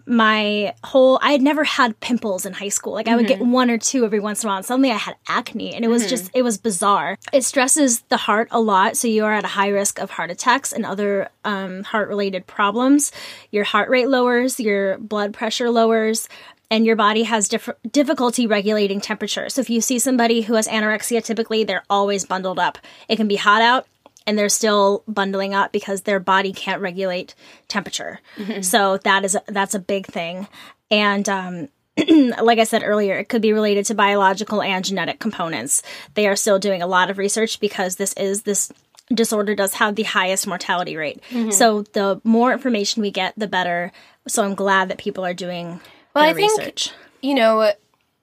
my 0.07 0.75
whole, 0.85 1.19
I 1.23 1.33
had 1.33 1.43
never 1.43 1.65
had 1.65 1.99
pimples 2.01 2.47
in 2.47 2.55
high 2.55 2.71
school. 2.71 2.95
Like 2.95 3.09
I 3.09 3.17
would 3.17 3.27
get 3.27 3.41
one 3.41 3.71
or 3.71 3.79
two 3.79 4.05
every 4.05 4.21
once 4.21 4.43
in 4.43 4.49
a 4.49 4.51
while. 4.51 4.57
And 4.57 4.67
suddenly 4.67 4.91
I 4.91 4.97
had 4.97 5.17
acne, 5.29 5.75
and 5.75 5.85
it 5.85 5.89
was 5.89 6.09
just 6.09 6.31
it 6.35 6.43
was 6.43 6.57
bizarre. 6.57 7.19
It 7.33 7.45
stresses 7.45 8.01
the 8.09 8.17
heart 8.17 8.49
a 8.51 8.61
lot, 8.61 8.97
so 8.97 9.07
you 9.07 9.25
are 9.25 9.35
at 9.35 9.45
a 9.45 9.49
high 9.49 9.69
risk 9.69 9.99
of 9.99 10.11
heart 10.11 10.31
attacks 10.31 10.73
and 10.73 10.87
other 10.87 11.29
um, 11.45 11.83
heart 11.83 12.09
related 12.09 12.47
problems. 12.47 13.13
Your 13.51 13.65
heart 13.65 13.91
rate 13.91 14.09
lowers. 14.09 14.59
Your 14.59 14.97
blood 14.99 15.35
pressure 15.35 15.69
lowers 15.71 16.29
and 16.73 16.87
your 16.87 16.97
body 16.97 17.25
has 17.25 17.49
diff- 17.49 17.69
difficulty 17.91 18.47
regulating 18.47 18.99
temperature. 18.99 19.51
So 19.51 19.61
if 19.61 19.69
you 19.69 19.83
see 19.83 19.99
somebody 19.99 20.41
who 20.41 20.55
has 20.55 20.67
anorexia, 20.67 21.23
typically 21.23 21.65
they're 21.65 21.85
always 21.91 22.25
bundled 22.25 22.59
up. 22.59 22.79
It 23.09 23.17
can 23.17 23.29
be 23.29 23.37
hot 23.37 23.61
out 23.61 23.87
and 24.27 24.39
they're 24.39 24.49
still 24.49 25.05
bundling 25.07 25.53
up 25.53 25.71
because 25.71 26.03
their 26.03 26.19
body 26.19 26.51
can't 26.51 26.81
regulate 26.81 27.35
temperature. 27.69 28.21
So 28.63 28.97
that 29.05 29.25
is 29.27 29.35
a, 29.35 29.43
that's 29.49 29.75
a 29.75 29.79
big 29.79 30.07
thing. 30.07 30.49
And 30.91 31.29
um 31.29 31.69
like 32.43 32.59
I 32.59 32.65
said 32.65 32.83
earlier, 32.83 33.19
it 33.19 33.29
could 33.29 33.43
be 33.43 33.53
related 33.53 33.85
to 33.87 33.95
biological 33.95 34.63
and 34.63 34.83
genetic 34.83 35.19
components. 35.21 35.83
They 36.15 36.27
are 36.27 36.37
still 36.37 36.59
doing 36.59 36.81
a 36.81 36.87
lot 36.87 37.11
of 37.11 37.19
research 37.19 37.61
because 37.61 37.97
this 37.97 38.15
is 38.15 38.45
this 38.45 38.73
disorder 39.13 39.55
does 39.55 39.75
have 39.75 39.95
the 39.95 40.05
highest 40.05 40.47
mortality 40.47 40.97
rate. 40.97 41.21
So 41.51 41.83
the 41.83 42.19
more 42.25 42.51
information 42.51 43.03
we 43.03 43.11
get, 43.11 43.35
the 43.37 43.47
better. 43.47 43.93
So 44.27 44.43
I'm 44.43 44.55
glad 44.55 44.89
that 44.89 44.97
people 44.97 45.23
are 45.27 45.35
doing 45.35 45.83
Well, 46.14 46.25
I 46.25 46.35
think 46.35 46.57
research. 46.59 46.90
you 47.20 47.35
know, 47.35 47.72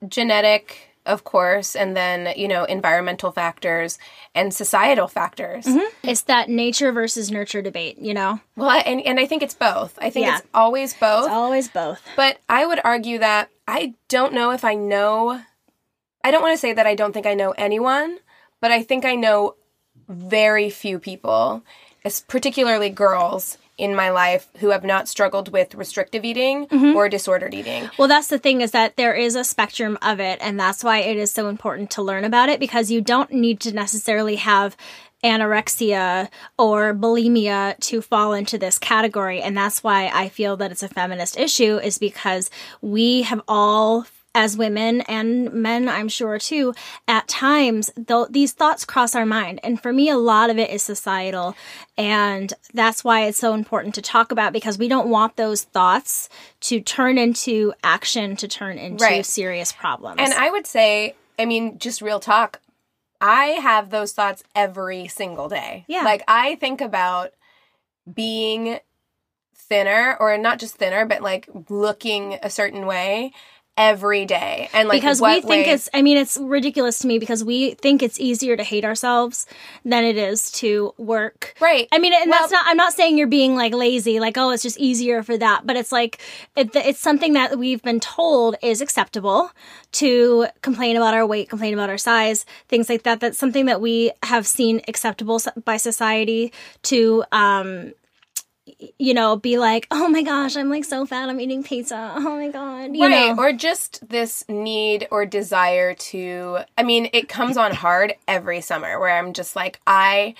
genetic 0.07 0.85
of 1.05 1.23
course, 1.23 1.75
and 1.75 1.97
then, 1.97 2.33
you 2.37 2.47
know, 2.47 2.65
environmental 2.65 3.31
factors 3.31 3.97
and 4.35 4.53
societal 4.53 5.07
factors. 5.07 5.65
Mm-hmm. 5.65 6.07
It's 6.07 6.21
that 6.23 6.49
nature 6.49 6.91
versus 6.91 7.31
nurture 7.31 7.63
debate, 7.63 7.97
you 7.97 8.13
know? 8.13 8.39
Well, 8.55 8.69
I- 8.69 8.79
and, 8.79 9.01
and 9.01 9.19
I 9.19 9.25
think 9.25 9.41
it's 9.41 9.55
both. 9.55 9.97
I 9.99 10.11
think 10.11 10.27
Yeah. 10.27 10.37
it's 10.37 10.47
always 10.53 10.93
both. 10.93 11.23
It's 11.25 11.31
always 11.33 11.67
both. 11.67 11.99
But 12.15 12.37
I 12.47 12.63
would 12.63 12.79
argue 12.83 13.17
that 13.19 13.49
I 13.67 13.95
don't 14.07 14.33
know 14.33 14.51
if 14.51 14.63
I 14.63 14.75
know. 14.75 15.41
I 16.23 16.29
don't 16.29 16.43
want 16.43 16.53
to 16.53 16.59
say 16.59 16.73
that 16.73 16.85
I 16.85 16.93
don't 16.93 17.13
think 17.13 17.25
I 17.25 17.33
know 17.33 17.51
anyone, 17.57 18.19
but 18.61 18.71
I 18.71 18.83
think 18.83 19.03
I 19.03 19.15
know 19.15 19.55
very 20.07 20.69
few 20.69 20.99
people, 20.99 21.63
as 22.05 22.21
particularly 22.21 22.89
girls 22.91 23.57
in 23.79 23.95
my 23.95 24.09
life, 24.09 24.47
who 24.57 24.69
have 24.69 24.83
not 24.83 25.07
struggled 25.07 25.51
with 25.51 25.73
restrictive 25.73 26.25
eating 26.25 26.67
mm-hmm. 26.67 26.95
or 26.95 27.07
disordered 27.09 27.53
eating. 27.53 27.89
Well, 27.97 28.09
that's 28.09 28.27
the 28.27 28.37
thing 28.37 28.61
is 28.61 28.71
that 28.71 28.97
there 28.97 29.15
is 29.15 29.35
a 29.35 29.43
spectrum 29.43 29.97
of 30.01 30.19
it, 30.19 30.37
and 30.41 30.59
that's 30.59 30.83
why 30.83 30.99
it 30.99 31.17
is 31.17 31.31
so 31.31 31.47
important 31.47 31.89
to 31.91 32.01
learn 32.01 32.25
about 32.25 32.49
it 32.49 32.59
because 32.59 32.91
you 32.91 33.01
don't 33.01 33.31
need 33.31 33.61
to 33.61 33.73
necessarily 33.73 34.35
have 34.35 34.75
anorexia 35.23 36.29
or 36.57 36.93
bulimia 36.93 37.77
to 37.79 38.01
fall 38.01 38.33
into 38.33 38.57
this 38.57 38.77
category. 38.77 39.41
And 39.41 39.57
that's 39.57 39.83
why 39.83 40.11
I 40.13 40.29
feel 40.29 40.57
that 40.57 40.71
it's 40.71 40.83
a 40.83 40.89
feminist 40.89 41.37
issue, 41.37 41.77
is 41.77 41.97
because 41.97 42.49
we 42.81 43.23
have 43.23 43.41
all. 43.47 44.05
As 44.35 44.55
women 44.55 45.01
and 45.01 45.51
men, 45.51 45.89
I'm 45.89 46.07
sure 46.07 46.37
too, 46.37 46.75
at 47.07 47.27
times 47.27 47.89
th- 47.95 48.27
these 48.29 48.51
thoughts 48.51 48.85
cross 48.85 49.15
our 49.15 49.25
mind. 49.25 49.59
And 49.63 49.81
for 49.81 49.91
me, 49.91 50.07
a 50.09 50.17
lot 50.17 50.51
of 50.51 50.59
it 50.59 50.69
is 50.69 50.83
societal. 50.83 51.55
And 51.97 52.53
that's 52.73 53.03
why 53.03 53.21
it's 53.25 53.39
so 53.39 53.55
important 53.55 53.95
to 53.95 54.03
talk 54.03 54.31
about 54.31 54.53
because 54.53 54.77
we 54.77 54.87
don't 54.87 55.09
want 55.09 55.35
those 55.35 55.63
thoughts 55.63 56.29
to 56.61 56.79
turn 56.79 57.17
into 57.17 57.73
action, 57.83 58.35
to 58.35 58.47
turn 58.47 58.77
into 58.77 59.03
Right. 59.03 59.25
serious 59.25 59.71
problems. 59.71 60.17
And 60.19 60.31
I 60.33 60.51
would 60.51 60.67
say, 60.67 61.15
I 61.39 61.45
mean, 61.45 61.79
just 61.79 61.99
real 62.01 62.19
talk, 62.19 62.61
I 63.19 63.45
have 63.61 63.89
those 63.89 64.13
thoughts 64.13 64.43
every 64.55 65.07
single 65.07 65.49
day. 65.49 65.85
Yeah. 65.87 66.03
Like, 66.03 66.23
I 66.27 66.55
think 66.55 66.81
about 66.81 67.31
being 68.13 68.79
thinner, 69.55 70.15
or 70.19 70.37
not 70.37 70.59
just 70.59 70.75
thinner, 70.75 71.05
but 71.05 71.21
like 71.21 71.47
looking 71.69 72.39
a 72.41 72.49
certain 72.49 72.85
way 72.85 73.33
every 73.79 74.25
day. 74.25 74.69
And 74.73 74.89
like, 74.89 74.97
because 75.01 75.21
we 75.21 75.35
think 75.41 75.47
way- 75.67 75.69
it's 75.71 75.89
i 75.93 76.01
mean 76.01 76.17
it's 76.17 76.35
ridiculous 76.37 76.99
to 76.99 77.07
me 77.07 77.17
because 77.17 77.43
we 77.45 77.75
think 77.75 78.03
it's 78.03 78.19
easier 78.19 78.57
to 78.57 78.63
hate 78.63 78.83
ourselves 78.83 79.47
than 79.85 80.03
it 80.03 80.17
is 80.17 80.51
to 80.51 80.93
work 80.97 81.55
Right. 81.61 81.87
i 81.93 81.97
mean 81.97 82.13
and 82.13 82.29
Well- 82.29 82.41
that's 82.41 82.51
not 82.51 82.65
i'm 82.67 82.75
not 82.77 82.91
saying 82.93 83.17
you're 83.17 83.27
being 83.27 83.55
like 83.55 83.73
lazy 83.73 84.19
like 84.19 84.37
oh 84.37 84.49
it's 84.51 84.63
just 84.63 84.77
easier 84.77 85.23
for 85.23 85.37
that 85.37 85.65
but 85.65 85.77
it's 85.77 85.91
like 85.93 86.19
it, 86.57 86.75
it's 86.75 86.99
something 86.99 87.33
that 87.33 87.57
we've 87.57 87.81
been 87.81 88.01
told 88.01 88.57
is 88.61 88.81
acceptable 88.81 89.49
to 89.93 90.47
complain 90.61 90.97
about 90.97 91.13
our 91.13 91.25
weight 91.25 91.49
complain 91.49 91.73
about 91.73 91.89
our 91.89 91.97
size 91.97 92.45
things 92.67 92.89
like 92.89 93.03
that 93.03 93.21
that's 93.21 93.37
something 93.37 93.65
that 93.65 93.79
we 93.79 94.11
have 94.23 94.45
seen 94.45 94.81
acceptable 94.89 95.39
by 95.63 95.77
society 95.77 96.51
to 96.83 97.23
um 97.31 97.93
you 98.97 99.13
know 99.13 99.35
be 99.35 99.57
like 99.57 99.87
oh 99.91 100.07
my 100.07 100.21
gosh 100.21 100.55
i'm 100.57 100.69
like 100.69 100.83
so 100.85 101.05
fat 101.05 101.29
i'm 101.29 101.39
eating 101.39 101.63
pizza 101.63 102.13
oh 102.15 102.21
my 102.37 102.49
god 102.49 102.95
you 102.95 103.03
right. 103.07 103.35
know 103.35 103.41
Or 103.41 103.51
just 103.53 104.07
this 104.09 104.43
need 104.49 105.07
or 105.11 105.25
desire 105.25 105.93
to, 105.95 106.59
I 106.77 106.83
mean, 106.83 107.09
it 107.13 107.29
comes 107.29 107.57
on 107.57 107.73
hard 107.73 108.13
every 108.27 108.61
summer 108.61 108.99
where 108.99 109.17
I'm 109.17 109.33
just 109.33 109.55
like, 109.55 109.79
I 109.85 110.35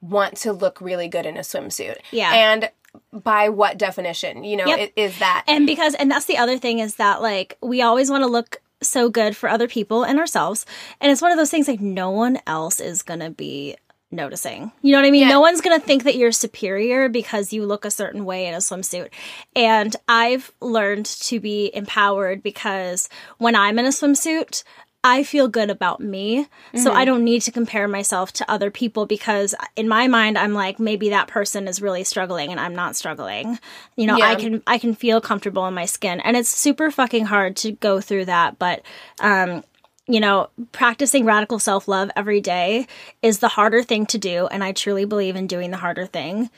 want 0.00 0.36
to 0.38 0.52
look 0.52 0.80
really 0.80 1.08
good 1.08 1.24
in 1.26 1.36
a 1.36 1.40
swimsuit. 1.40 1.96
Yeah. 2.10 2.32
And 2.32 2.70
by 3.12 3.48
what 3.48 3.78
definition? 3.78 4.44
You 4.44 4.56
know, 4.58 4.66
Yep. 4.66 4.78
it 4.78 4.92
is 4.96 5.18
that. 5.18 5.44
and 5.48 5.66
because 5.66 5.94
and 5.94 6.10
that's 6.10 6.26
the 6.26 6.36
other 6.38 6.58
thing 6.58 6.78
is 6.78 6.96
that 6.96 7.22
like 7.22 7.56
we 7.62 7.82
always 7.82 8.10
want 8.10 8.22
to 8.22 8.28
look 8.28 8.60
so 8.82 9.08
good 9.08 9.34
for 9.36 9.48
other 9.48 9.66
people 9.66 10.02
and 10.04 10.18
ourselves 10.18 10.66
and 11.00 11.10
it's 11.10 11.22
one 11.22 11.32
of 11.32 11.38
those 11.38 11.50
things 11.50 11.66
like 11.66 11.80
no 11.80 12.10
one 12.10 12.38
else 12.46 12.80
is 12.80 13.02
gonna 13.02 13.30
be 13.30 13.74
noticing 14.14 14.72
you 14.82 14.92
know 14.92 14.98
what 14.98 15.06
i 15.06 15.10
mean 15.10 15.22
Yeah. 15.22 15.28
no 15.28 15.40
one's 15.40 15.60
gonna 15.60 15.80
think 15.80 16.04
that 16.04 16.16
you're 16.16 16.32
superior 16.32 17.08
because 17.08 17.52
you 17.52 17.66
look 17.66 17.84
a 17.84 17.90
certain 17.90 18.24
way 18.24 18.46
in 18.46 18.54
a 18.54 18.58
swimsuit 18.58 19.08
and 19.56 19.94
i've 20.08 20.52
learned 20.60 21.06
to 21.06 21.40
be 21.40 21.70
empowered 21.74 22.42
because 22.42 23.08
when 23.38 23.54
i'm 23.56 23.78
in 23.78 23.84
a 23.86 23.90
swimsuit 23.90 24.62
I 25.06 25.22
feel 25.22 25.48
good 25.48 25.68
about 25.68 26.00
me. 26.00 26.46
So 26.74 26.88
Mm-hmm. 26.88 26.96
I 26.96 27.04
don't 27.04 27.24
need 27.24 27.42
to 27.42 27.52
compare 27.52 27.86
myself 27.86 28.32
to 28.34 28.50
other 28.50 28.70
people 28.70 29.04
because 29.04 29.54
in 29.76 29.86
my 29.86 30.08
mind 30.08 30.38
I'm 30.38 30.54
like 30.54 30.78
maybe 30.80 31.10
that 31.10 31.28
person 31.28 31.68
is 31.68 31.82
really 31.82 32.04
struggling 32.04 32.50
and 32.50 32.58
I'm 32.58 32.74
not 32.74 32.96
struggling. 32.96 33.58
You 33.96 34.06
know, 34.06 34.18
I 34.18 34.34
can 34.34 34.62
I 34.66 34.78
can 34.78 34.94
feel 34.94 35.20
comfortable 35.20 35.66
in 35.66 35.74
my 35.74 35.84
skin 35.84 36.20
and 36.20 36.38
it's 36.38 36.48
super 36.48 36.90
fucking 36.90 37.26
hard 37.26 37.54
to 37.56 37.72
go 37.72 38.00
through 38.00 38.24
that, 38.24 38.58
but 38.58 38.80
um 39.20 39.62
you 40.06 40.20
know, 40.20 40.50
practicing 40.72 41.24
radical 41.24 41.58
self-love 41.58 42.10
every 42.14 42.40
day 42.40 42.86
is 43.22 43.38
the 43.38 43.48
harder 43.48 43.82
thing 43.82 44.06
to 44.06 44.18
do 44.18 44.46
and 44.48 44.62
I 44.62 44.72
truly 44.72 45.04
believe 45.04 45.36
in 45.36 45.46
doing 45.46 45.70
the 45.70 45.76
harder 45.78 46.06
thing 46.06 46.50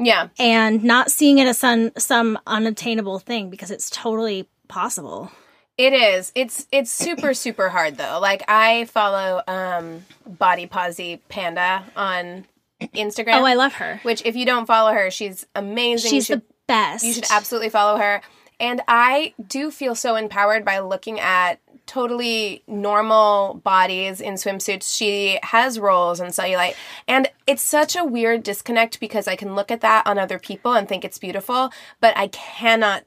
yeah. 0.00 0.28
and 0.38 0.82
not 0.82 1.10
seeing 1.10 1.38
it 1.38 1.46
as 1.46 1.58
some 1.58 1.92
some 1.96 2.38
unattainable 2.46 3.18
thing 3.18 3.50
because 3.50 3.70
it's 3.70 3.90
totally 3.90 4.48
possible. 4.68 5.30
It 5.76 5.92
is. 5.92 6.32
It's 6.34 6.66
it's 6.72 6.90
super 6.90 7.34
super 7.34 7.68
hard 7.68 7.96
though. 7.98 8.18
Like 8.20 8.42
I 8.48 8.86
follow 8.86 9.42
um 9.46 10.04
Bodyposipanda 10.28 11.84
on 11.96 12.46
Instagram. 12.80 13.40
Oh, 13.40 13.44
I 13.44 13.54
love 13.54 13.74
her. 13.74 14.00
which 14.02 14.24
if 14.24 14.36
you 14.36 14.46
don't 14.46 14.66
follow 14.66 14.92
her, 14.92 15.10
she's 15.10 15.46
amazing. 15.54 16.10
She's 16.10 16.26
should, 16.26 16.40
the 16.40 16.54
best. 16.66 17.04
you 17.04 17.12
should 17.12 17.30
absolutely 17.30 17.68
follow 17.68 17.98
her. 17.98 18.22
And 18.58 18.82
I 18.88 19.34
do 19.46 19.70
feel 19.70 19.94
so 19.94 20.16
empowered 20.16 20.64
by 20.64 20.80
looking 20.80 21.18
at 21.18 21.60
totally 21.90 22.62
normal 22.68 23.54
bodies 23.64 24.20
in 24.20 24.34
swimsuits. 24.34 24.96
She 24.96 25.40
has 25.42 25.76
rolls 25.80 26.20
and 26.20 26.30
cellulite. 26.30 26.74
And 27.08 27.28
it's 27.48 27.62
such 27.62 27.96
a 27.96 28.04
weird 28.04 28.44
disconnect 28.44 29.00
because 29.00 29.26
I 29.26 29.34
can 29.34 29.56
look 29.56 29.72
at 29.72 29.80
that 29.80 30.06
on 30.06 30.16
other 30.16 30.38
people 30.38 30.72
and 30.74 30.88
think 30.88 31.04
it's 31.04 31.18
beautiful, 31.18 31.72
but 32.00 32.16
I 32.16 32.28
cannot 32.28 33.02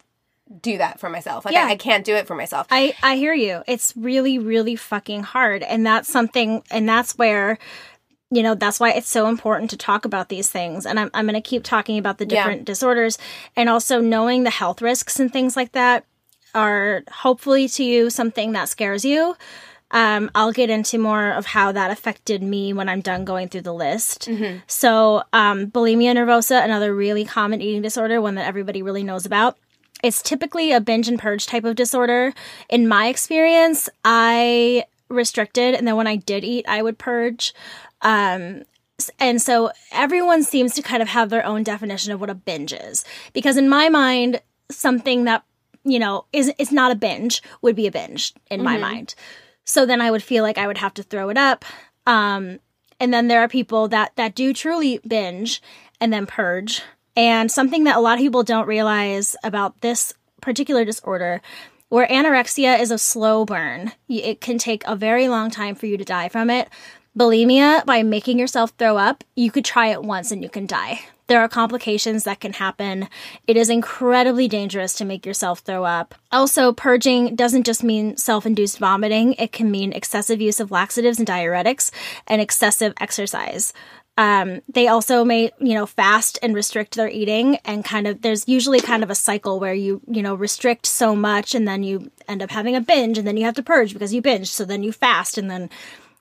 do 0.61 0.77
that 0.77 0.99
for 0.99 1.09
myself. 1.09 1.45
Like 1.45 1.53
Yeah. 1.53 1.65
I, 1.67 1.69
I 1.71 1.75
can't 1.77 2.03
do 2.03 2.13
it 2.13 2.27
for 2.27 2.35
myself. 2.35 2.67
I 2.69 2.93
I 3.01 3.15
hear 3.15 3.33
you. 3.33 3.63
It's 3.67 3.93
really 3.95 4.37
really 4.37 4.75
fucking 4.75 5.23
hard 5.23 5.63
and 5.63 5.85
that's 5.85 6.11
something 6.11 6.61
and 6.69 6.87
that's 6.87 7.17
where 7.17 7.57
you 8.31 8.43
know 8.43 8.53
that's 8.53 8.81
why 8.81 8.91
it's 8.91 9.09
so 9.09 9.27
important 9.27 9.69
to 9.69 9.77
talk 9.77 10.03
about 10.03 10.27
these 10.29 10.49
things 10.49 10.87
and 10.87 10.99
i'm, 10.99 11.11
I'm 11.13 11.25
going 11.25 11.35
to 11.35 11.49
keep 11.49 11.63
talking 11.63 11.99
about 11.99 12.17
the 12.17 12.25
Yeah. 12.25 12.41
different 12.41 12.65
disorders 12.65 13.19
and 13.55 13.69
also 13.69 14.01
knowing 14.01 14.43
the 14.43 14.49
health 14.49 14.81
risks 14.81 15.19
and 15.19 15.31
things 15.31 15.55
like 15.55 15.73
that 15.73 16.03
are 16.53 17.03
hopefully 17.11 17.67
to 17.67 17.83
you 17.83 18.09
something 18.09 18.51
that 18.53 18.69
scares 18.69 19.03
you 19.05 19.35
um, 19.93 20.31
I'll 20.33 20.51
get 20.51 20.71
into 20.71 20.97
more 20.97 21.29
of 21.31 21.45
how 21.45 21.71
that 21.71 21.91
affected 21.91 22.41
me 22.41 22.73
when 22.73 22.89
I'm 22.89 23.01
done 23.01 23.25
going 23.25 23.47
through 23.47 23.61
the 23.61 23.73
list. 23.73 24.27
So, 24.65 25.23
um, 25.33 25.67
bulimia 25.67 26.15
nervosa, 26.15 26.63
another 26.63 26.95
really 26.95 27.25
common 27.25 27.61
eating 27.61 27.83
disorder, 27.83 28.19
one 28.19 28.33
that 28.35 28.47
everybody 28.47 28.81
really 28.81 29.03
knows 29.03 29.25
about. 29.27 29.55
It's 30.03 30.23
typically 30.23 30.71
a 30.71 30.81
binge 30.81 31.07
and 31.07 31.19
purge 31.19 31.45
type 31.45 31.63
of 31.63 31.75
disorder. 31.75 32.33
In 32.69 32.87
my 32.87 33.07
experience, 33.07 33.87
I 34.03 34.85
restricted, 35.09 35.75
and 35.75 35.87
then 35.87 35.95
when 35.95 36.07
I 36.07 36.15
did 36.15 36.43
eat, 36.43 36.65
I 36.67 36.81
would 36.81 36.97
purge. 36.97 37.53
Um, 38.01 38.63
and 39.19 39.39
so 39.39 39.71
everyone 39.91 40.43
seems 40.43 40.73
to 40.73 40.81
kind 40.81 41.03
of 41.03 41.09
have 41.09 41.29
their 41.29 41.45
own 41.45 41.61
definition 41.61 42.11
of 42.11 42.19
what 42.19 42.31
a 42.31 42.35
binge 42.35 42.73
is. 42.73 43.05
Because 43.31 43.57
in 43.57 43.69
my 43.69 43.89
mind, 43.89 44.41
something 44.71 45.25
that, 45.25 45.43
you 45.83 45.99
know, 45.99 46.25
is 46.33 46.51
it's 46.57 46.71
not 46.71 46.91
a 46.91 46.95
binge 46.95 47.41
would 47.61 47.75
be 47.75 47.87
a 47.87 47.91
binge 47.91 48.33
in 48.49 48.63
my 48.63 48.77
mind. 48.77 49.15
So 49.65 49.85
then 49.85 50.01
I 50.01 50.11
would 50.11 50.23
feel 50.23 50.43
like 50.43 50.57
I 50.57 50.67
would 50.67 50.77
have 50.77 50.93
to 50.95 51.03
throw 51.03 51.29
it 51.29 51.37
up. 51.37 51.65
Um, 52.05 52.59
and 52.99 53.13
then 53.13 53.27
there 53.27 53.41
are 53.41 53.47
people 53.47 53.87
that 53.89 54.15
that 54.15 54.35
do 54.35 54.53
truly 54.53 54.99
binge 55.07 55.61
and 55.99 56.11
then 56.11 56.25
purge. 56.25 56.81
And 57.15 57.51
something 57.51 57.83
that 57.83 57.95
a 57.95 57.99
lot 57.99 58.15
of 58.15 58.19
people 58.19 58.43
don't 58.43 58.67
realize 58.67 59.35
about 59.43 59.81
this 59.81 60.13
particular 60.41 60.83
disorder, 60.83 61.41
where 61.89 62.07
anorexia 62.07 62.79
is 62.79 62.91
a 62.91 62.97
slow 62.97 63.45
burn, 63.45 63.91
it 64.09 64.41
can 64.41 64.57
take 64.57 64.83
a 64.85 64.95
very 64.95 65.27
long 65.27 65.51
time 65.51 65.75
for 65.75 65.85
you 65.85 65.97
to 65.97 66.03
die 66.03 66.27
from 66.27 66.49
it. 66.49 66.69
Bulimia, 67.17 67.85
by 67.85 68.01
making 68.01 68.39
yourself 68.39 68.73
throw 68.79 68.97
up, 68.97 69.23
you 69.35 69.51
could 69.51 69.63
try 69.63 69.87
it 69.87 70.01
once 70.01 70.31
and 70.31 70.41
you 70.41 70.49
can 70.49 70.65
die. 70.65 71.01
There 71.27 71.39
are 71.39 71.47
complications 71.47 72.25
that 72.25 72.39
can 72.39 72.53
happen. 72.53 73.07
It 73.47 73.57
is 73.57 73.69
incredibly 73.69 74.47
dangerous 74.47 74.93
to 74.95 75.05
make 75.05 75.25
yourself 75.25 75.59
throw 75.59 75.85
up. 75.85 76.15
Also, 76.31 76.73
purging 76.73 77.35
doesn't 77.35 77.65
just 77.65 77.83
mean 77.83 78.17
self 78.17 78.45
induced 78.45 78.77
vomiting, 78.77 79.33
it 79.33 79.51
can 79.51 79.71
mean 79.71 79.93
excessive 79.93 80.41
use 80.41 80.59
of 80.59 80.71
laxatives 80.71 81.19
and 81.19 81.27
diuretics 81.27 81.91
and 82.27 82.41
excessive 82.41 82.93
exercise. 82.99 83.73
Um, 84.15 84.61
they 84.71 84.87
also 84.87 85.23
may, 85.23 85.51
you 85.59 85.73
know, 85.73 85.87
fast 85.87 86.37
and 86.43 86.53
restrict 86.53 86.95
their 86.95 87.09
eating 87.09 87.57
and 87.65 87.83
kind 87.83 88.05
of, 88.05 88.21
there's 88.21 88.47
usually 88.47 88.79
kind 88.79 89.01
of 89.01 89.09
a 89.09 89.15
cycle 89.15 89.59
where 89.59 89.73
you, 89.73 90.01
you 90.07 90.21
know, 90.21 90.35
restrict 90.35 90.85
so 90.85 91.15
much 91.15 91.55
and 91.55 91.67
then 91.67 91.81
you 91.81 92.11
end 92.27 92.43
up 92.43 92.51
having 92.51 92.75
a 92.75 92.81
binge 92.81 93.17
and 93.17 93.27
then 93.27 93.37
you 93.37 93.45
have 93.45 93.55
to 93.55 93.63
purge 93.63 93.93
because 93.93 94.13
you 94.13 94.21
binged. 94.21 94.47
So 94.47 94.65
then 94.65 94.83
you 94.83 94.91
fast 94.91 95.37
and 95.37 95.49
then 95.49 95.69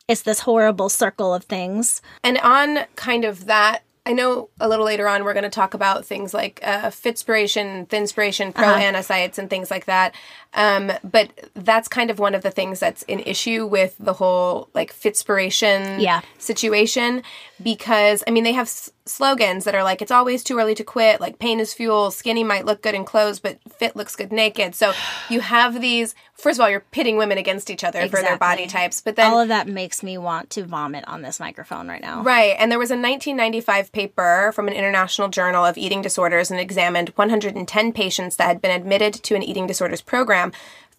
it's 0.08 0.22
this 0.22 0.40
horrible 0.40 0.88
circle 0.88 1.34
of 1.34 1.44
things. 1.44 2.00
And 2.24 2.38
on 2.38 2.86
kind 2.96 3.26
of 3.26 3.44
that 3.44 3.82
I 4.04 4.12
know 4.14 4.48
a 4.58 4.68
little 4.68 4.84
later 4.84 5.06
on 5.08 5.22
we're 5.22 5.32
going 5.32 5.44
to 5.44 5.48
talk 5.50 5.74
about 5.74 6.04
things 6.04 6.34
like 6.34 6.58
uh, 6.64 6.90
fitspiration, 6.90 7.86
thinspiration, 7.86 8.52
pro 8.52 8.66
ana 8.66 9.00
sites, 9.02 9.38
and 9.38 9.48
things 9.48 9.70
like 9.70 9.84
that. 9.84 10.12
Um, 10.54 10.90
but 11.04 11.30
that's 11.54 11.86
kind 11.86 12.10
of 12.10 12.18
one 12.18 12.34
of 12.34 12.42
the 12.42 12.50
things 12.50 12.80
that's 12.80 13.04
an 13.04 13.20
issue 13.20 13.64
with 13.64 13.94
the 14.00 14.12
whole 14.14 14.68
like 14.74 14.92
fitspiration 14.92 16.00
Yeah. 16.00 16.22
situation 16.38 17.22
because 17.62 18.24
I 18.26 18.32
mean 18.32 18.42
they 18.44 18.52
have 18.52 18.66
s- 18.66 18.90
slogans 19.04 19.64
that 19.64 19.74
are 19.74 19.82
like 19.82 20.00
it's 20.00 20.10
always 20.10 20.44
too 20.44 20.58
early 20.58 20.74
to 20.74 20.84
quit, 20.84 21.20
like 21.20 21.38
pain 21.38 21.60
is 21.60 21.74
fuel, 21.74 22.10
skinny 22.10 22.44
might 22.44 22.64
look 22.64 22.82
good 22.82 22.94
in 22.94 23.04
clothes, 23.04 23.40
but 23.40 23.58
fit 23.72 23.96
looks 23.96 24.16
good 24.16 24.32
naked. 24.32 24.74
So 24.74 24.92
you 25.28 25.40
have 25.40 25.80
these. 25.80 26.14
First 26.34 26.58
of 26.58 26.64
all, 26.64 26.70
you're 26.70 26.80
pitting 26.80 27.16
women 27.16 27.38
against 27.38 27.70
each 27.70 27.84
other 27.84 28.08
for 28.08 28.20
their 28.20 28.38
body 28.38 28.66
types, 28.66 29.00
but 29.00 29.16
then 29.16 29.30
All 29.30 29.40
of 29.40 29.48
that 29.48 29.68
makes 29.68 30.02
me 30.02 30.18
want 30.18 30.50
to 30.50 30.64
vomit 30.64 31.06
on 31.06 31.22
this 31.22 31.38
microphone 31.38 31.88
right 31.88 32.02
now. 32.02 32.22
Right. 32.22 32.56
And 32.58 32.70
there 32.70 32.78
was 32.78 32.90
a 32.90 32.94
1995 32.94 33.92
paper 33.92 34.50
from 34.54 34.66
an 34.66 34.74
international 34.74 35.28
journal 35.28 35.64
of 35.64 35.78
eating 35.78 36.02
disorders 36.02 36.50
and 36.50 36.58
examined 36.58 37.10
110 37.10 37.92
patients 37.92 38.36
that 38.36 38.46
had 38.46 38.60
been 38.60 38.72
admitted 38.72 39.14
to 39.14 39.34
an 39.36 39.42
eating 39.42 39.66
disorders 39.66 40.00
program. 40.00 40.52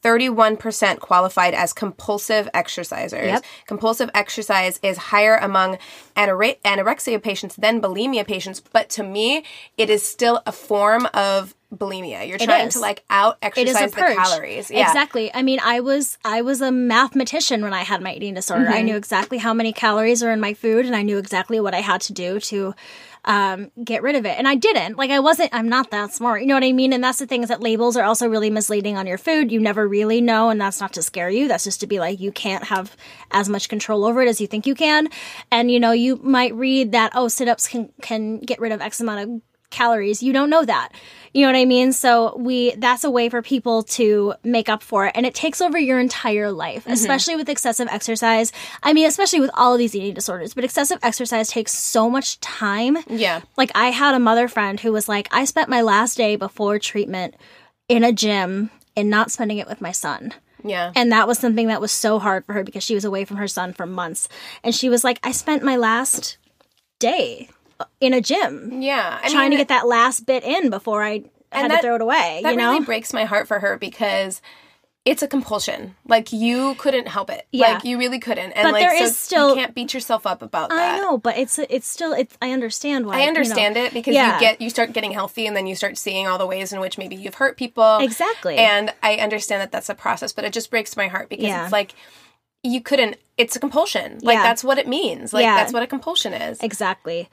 31% 0.04 1.00
qualified 1.00 1.54
as 1.54 1.74
compulsive 1.74 2.50
exercisers. 2.54 3.26
Yep. 3.26 3.46
Compulsive 3.68 4.10
exercise 4.14 4.80
is 4.84 4.98
higher 4.98 5.38
among 5.38 5.78
anore- 6.16 6.56
anorexia 6.66 7.22
patients 7.22 7.56
than 7.56 7.82
bulimia 7.82 8.28
patients, 8.28 8.60
but 8.60 8.90
to 8.90 9.04
me, 9.04 9.44
it 9.78 9.90
is 9.90 10.06
still 10.06 10.42
a 10.46 10.52
form 10.52 11.08
of 11.14 11.56
bulimia. 11.74 12.28
You're 12.28 12.36
It 12.38 12.44
trying 12.44 12.68
is. 12.68 12.74
to 12.76 12.80
like 12.80 13.04
out 13.10 13.38
It 13.42 13.68
is 13.68 13.76
a 13.76 13.80
exercise 13.84 13.92
the 13.94 14.16
calories. 14.16 14.70
Yeah. 14.70 14.88
Exactly. 14.88 15.34
I 15.34 15.42
mean, 15.42 15.60
I 15.64 15.80
was 15.80 16.18
I 16.24 16.42
was 16.42 16.62
a 16.62 16.72
mathematician 16.72 17.64
when 17.64 17.74
I 17.74 17.82
had 17.82 18.02
my 18.02 18.14
eating 18.14 18.36
disorder. 18.36 18.66
Mm-hmm. 18.66 18.74
I 18.74 18.82
knew 18.84 18.96
exactly 18.96 19.40
how 19.40 19.54
many 19.54 19.74
calories 19.74 20.22
are 20.22 20.32
in 20.32 20.40
my 20.40 20.54
food, 20.54 20.86
and 20.86 20.96
I 20.96 21.02
knew 21.02 21.18
exactly 21.18 21.60
what 21.60 21.74
I 21.74 21.82
had 21.82 22.02
to 22.02 22.14
do 22.14 22.40
to 22.42 22.76
um, 23.26 23.72
get 23.84 24.04
rid 24.04 24.16
of 24.16 24.26
it. 24.26 24.38
And 24.38 24.48
I 24.48 24.56
didn't. 24.56 24.98
Like 24.98 25.12
I 25.12 25.20
wasn't. 25.20 25.50
I'm 25.54 25.70
not 25.70 25.92
that 25.92 26.14
smart. 26.14 26.42
You 26.42 26.48
know 26.48 26.56
what 26.56 26.64
I 26.64 26.72
mean? 26.72 26.94
And 26.94 27.04
that's 27.04 27.20
the 27.20 27.26
thing 27.26 27.44
is 27.44 27.50
that 27.50 27.62
labels 27.62 27.96
are 27.96 28.04
also 28.04 28.28
really 28.28 28.50
misleading 28.50 28.98
on 28.98 29.08
your 29.08 29.18
food. 29.18 29.52
You 29.52 29.60
never 29.60 29.88
really 29.88 30.22
know, 30.22 30.50
and 30.50 30.60
that's 30.60 30.80
not 30.80 30.94
to 30.94 31.02
scare 31.02 31.30
you. 31.30 31.48
That's 31.48 31.64
just 31.64 31.80
to 31.82 31.88
be 31.88 32.00
like 32.00 32.20
you 32.20 32.32
can't 32.32 32.66
have 32.66 32.96
as 33.32 33.50
much 33.50 33.70
control 33.70 34.06
over 34.06 34.22
it 34.22 34.28
as 34.28 34.42
you 34.42 34.48
think 34.48 34.68
you 34.68 34.76
can. 34.76 35.10
And 35.52 35.72
you 35.72 35.80
know, 35.80 35.92
you 35.92 36.18
might 36.18 36.54
read 36.54 36.92
that 36.92 37.12
oh, 37.16 37.28
sit 37.28 37.48
ups 37.48 37.68
can 37.68 37.90
can 38.02 38.40
get 38.40 38.60
rid 38.60 38.72
of 38.72 38.82
X 38.82 39.00
amount 39.00 39.20
of 39.22 39.42
calories. 39.74 40.24
You 40.24 40.32
don't 40.32 40.50
know 40.50 40.64
that. 40.64 40.90
You 41.34 41.42
know 41.42 41.52
what 41.52 41.58
I 41.58 41.66
mean? 41.66 41.94
So 41.94 42.38
we 42.38 42.76
that's 42.76 43.04
a 43.04 43.10
way 43.10 43.28
for 43.28 43.42
people 43.42 43.84
to 43.84 44.36
make 44.44 44.70
up 44.70 44.84
for 44.84 45.08
it 45.08 45.14
and 45.16 45.26
it 45.26 45.34
takes 45.34 45.62
over 45.62 45.80
your 45.80 46.00
entire 46.00 46.52
life, 46.52 46.84
mm-hmm. 46.84 46.94
especially 46.94 47.36
with 47.36 47.50
excessive 47.50 47.88
exercise. 47.90 48.52
I 48.84 48.94
mean, 48.94 49.08
especially 49.08 49.40
with 49.40 49.50
all 49.56 49.74
of 49.74 49.80
these 49.80 49.96
eating 49.96 50.14
disorders, 50.14 50.54
but 50.54 50.64
excessive 50.64 51.00
exercise 51.02 51.50
takes 51.50 51.74
so 51.74 52.10
much 52.10 52.40
time. 52.40 52.98
Yeah. 53.10 53.42
Like 53.58 53.72
I 53.74 53.88
had 53.88 54.14
a 54.14 54.20
mother 54.20 54.48
friend 54.48 54.80
who 54.80 54.92
was 54.92 55.10
like, 55.10 55.28
I 55.32 55.46
spent 55.46 55.70
my 55.70 55.82
last 55.82 56.18
day 56.18 56.36
before 56.36 56.78
treatment 56.78 57.36
in 57.90 58.04
a 58.04 58.14
gym 58.14 58.70
and 58.96 59.10
not 59.10 59.32
spending 59.32 59.58
it 59.58 59.68
with 59.68 59.82
my 59.82 59.92
son. 59.92 60.34
Yeah. 60.64 60.92
And 60.96 61.12
that 61.12 61.28
was 61.28 61.40
something 61.40 61.68
that 61.68 61.82
was 61.82 61.92
so 61.92 62.20
hard 62.20 62.46
for 62.46 62.54
her 62.54 62.64
because 62.64 62.84
she 62.84 62.96
was 62.96 63.06
away 63.06 63.26
from 63.26 63.38
her 63.38 63.48
son 63.48 63.74
for 63.74 63.86
months. 63.86 64.30
And 64.64 64.74
she 64.74 64.88
was 64.88 65.04
like, 65.04 65.20
I 65.24 65.32
spent 65.32 65.64
my 65.64 65.76
last 65.76 66.38
day 67.00 67.50
in 68.00 68.14
a 68.14 68.22
gym 68.22 68.82
yeah. 68.82 69.20
I 69.24 69.30
trying 69.30 69.52
to 69.52 69.58
get 69.58 69.68
that 69.70 69.88
last 69.88 70.26
bit 70.26 70.44
in 70.44 70.70
before 70.70 71.04
I 71.04 71.24
had 71.52 71.70
that- 71.72 71.78
to 71.78 71.82
throw 71.82 71.96
it 71.96 72.02
away. 72.02 72.40
That 72.44 72.52
you 72.52 72.58
know, 72.58 72.72
really 72.74 72.86
breaks 72.86 73.14
my 73.14 73.26
heart 73.26 73.48
for 73.48 73.60
her 73.60 73.78
because 73.78 74.42
it's 75.06 75.22
a 75.22 75.28
compulsion. 75.28 75.96
Like 76.08 76.32
you 76.32 76.76
couldn't 76.76 77.10
help 77.10 77.30
it. 77.30 77.46
Yeah. 77.52 77.74
Like 77.74 77.84
you 77.84 77.98
really 77.98 78.20
couldn't. 78.20 78.54
And 78.54 78.64
But 78.64 78.72
like 78.74 78.84
there 78.84 78.98
so 79.00 79.04
is 79.04 79.18
still- 79.18 79.50
you 79.50 79.56
can't 79.56 79.76
beat 79.76 79.94
yourself 79.94 80.26
up 80.26 80.42
about 80.42 80.70
that. 80.70 80.96
I 80.96 80.98
know, 80.98 81.18
but 81.18 81.38
it's 81.38 81.60
it's 81.60 81.88
still 81.88 82.14
it's. 82.14 82.38
I 82.42 82.52
understand 82.54 83.06
why. 83.06 83.20
I 83.22 83.28
understand 83.28 83.76
it 83.76 83.94
because 83.94 84.16
Yeah. 84.16 84.36
you 84.36 84.40
get 84.40 84.62
you 84.62 84.70
start 84.70 84.94
getting 84.94 85.12
healthy 85.12 85.46
and 85.46 85.58
then 85.58 85.68
you 85.68 85.76
start 85.76 85.98
seeing 85.98 86.26
all 86.28 86.38
the 86.38 86.48
ways 86.48 86.72
in 86.72 86.80
which 86.80 86.98
maybe 86.98 87.16
you've 87.18 87.36
hurt 87.36 87.58
people. 87.58 87.98
Exactly. 87.98 88.56
And 88.58 88.94
I 89.04 89.18
understand 89.18 89.62
that 89.62 89.72
that's 89.74 89.90
a 89.90 89.96
process, 89.96 90.32
but 90.32 90.46
it 90.46 90.54
just 90.54 90.72
breaks 90.72 90.96
my 90.96 91.08
heart 91.08 91.28
because 91.30 91.46
Yeah. 91.48 91.64
it's 91.64 91.74
like 91.74 91.94
you 92.64 92.80
couldn't 92.80 93.18
it's 93.38 93.58
a 93.58 93.60
compulsion. 93.60 94.20
Like 94.22 94.36
Yeah. 94.36 94.44
that's 94.44 94.64
what 94.64 94.78
it 94.78 94.88
means. 94.88 95.34
Like 95.34 95.44
that's 95.46 95.74
what 95.74 95.84
a 95.84 95.88
compulsion 95.88 96.34
is. 96.34 96.62
exactly. 96.62 97.28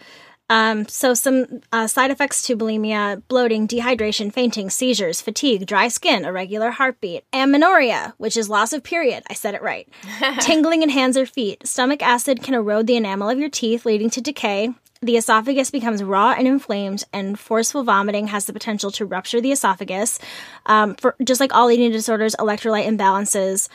Um, 0.50 0.86
so 0.88 1.14
some 1.14 1.62
uh, 1.72 1.86
side 1.86 2.10
effects 2.10 2.42
to 2.48 2.56
bulimia: 2.56 3.22
bloating, 3.28 3.66
dehydration, 3.66 4.32
fainting, 4.32 4.68
seizures, 4.68 5.22
fatigue, 5.22 5.64
dry 5.66 5.88
skin, 5.88 6.24
irregular 6.24 6.72
heartbeat, 6.72 7.24
amenorrhea, 7.32 8.14
which 8.18 8.36
is 8.36 8.50
loss 8.50 8.72
of 8.72 8.82
period. 8.82 9.22
I 9.30 9.34
said 9.34 9.54
it 9.54 9.62
right. 9.62 9.88
Tingling 10.40 10.82
in 10.82 10.90
hands 10.90 11.16
or 11.16 11.24
feet. 11.24 11.66
Stomach 11.66 12.02
acid 12.02 12.42
can 12.42 12.54
erode 12.54 12.88
the 12.88 12.96
enamel 12.96 13.30
of 13.30 13.38
your 13.38 13.48
teeth, 13.48 13.86
leading 13.86 14.10
to 14.10 14.20
decay. 14.20 14.74
The 15.02 15.16
esophagus 15.16 15.70
becomes 15.70 16.02
raw 16.02 16.34
and 16.36 16.46
inflamed, 16.46 17.04
and 17.12 17.38
forceful 17.38 17.84
vomiting 17.84 18.26
has 18.26 18.44
the 18.44 18.52
potential 18.52 18.90
to 18.92 19.06
rupture 19.06 19.40
the 19.40 19.52
esophagus. 19.52 20.18
Um, 20.66 20.96
for 20.96 21.14
just 21.24 21.40
like 21.40 21.54
all 21.54 21.70
eating 21.70 21.92
disorders, 21.92 22.34
electrolyte 22.36 22.86
imbalances 22.86 23.68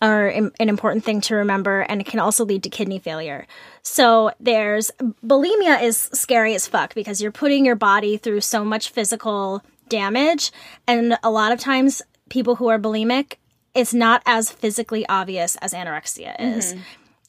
are 0.00 0.28
an 0.28 0.52
important 0.58 1.04
thing 1.04 1.20
to 1.22 1.36
remember, 1.36 1.80
and 1.80 2.00
it 2.00 2.06
can 2.06 2.18
also 2.18 2.44
lead 2.44 2.62
to 2.64 2.70
kidney 2.70 2.98
failure. 2.98 3.46
So 3.82 4.30
there's 4.38 4.90
bulimia 5.24 5.82
is 5.82 5.96
scary 6.12 6.54
as 6.54 6.66
fuck 6.68 6.94
because 6.94 7.20
you're 7.20 7.32
putting 7.32 7.64
your 7.64 7.74
body 7.74 8.16
through 8.16 8.40
so 8.42 8.64
much 8.64 8.90
physical 8.90 9.62
damage, 9.88 10.52
and 10.86 11.18
a 11.22 11.30
lot 11.30 11.52
of 11.52 11.58
times 11.58 12.00
people 12.30 12.56
who 12.56 12.68
are 12.68 12.78
bulimic, 12.78 13.34
it's 13.74 13.92
not 13.92 14.22
as 14.24 14.50
physically 14.50 15.06
obvious 15.08 15.56
as 15.56 15.72
anorexia 15.74 16.34
is. 16.40 16.72
Mm-hmm. 16.74 16.82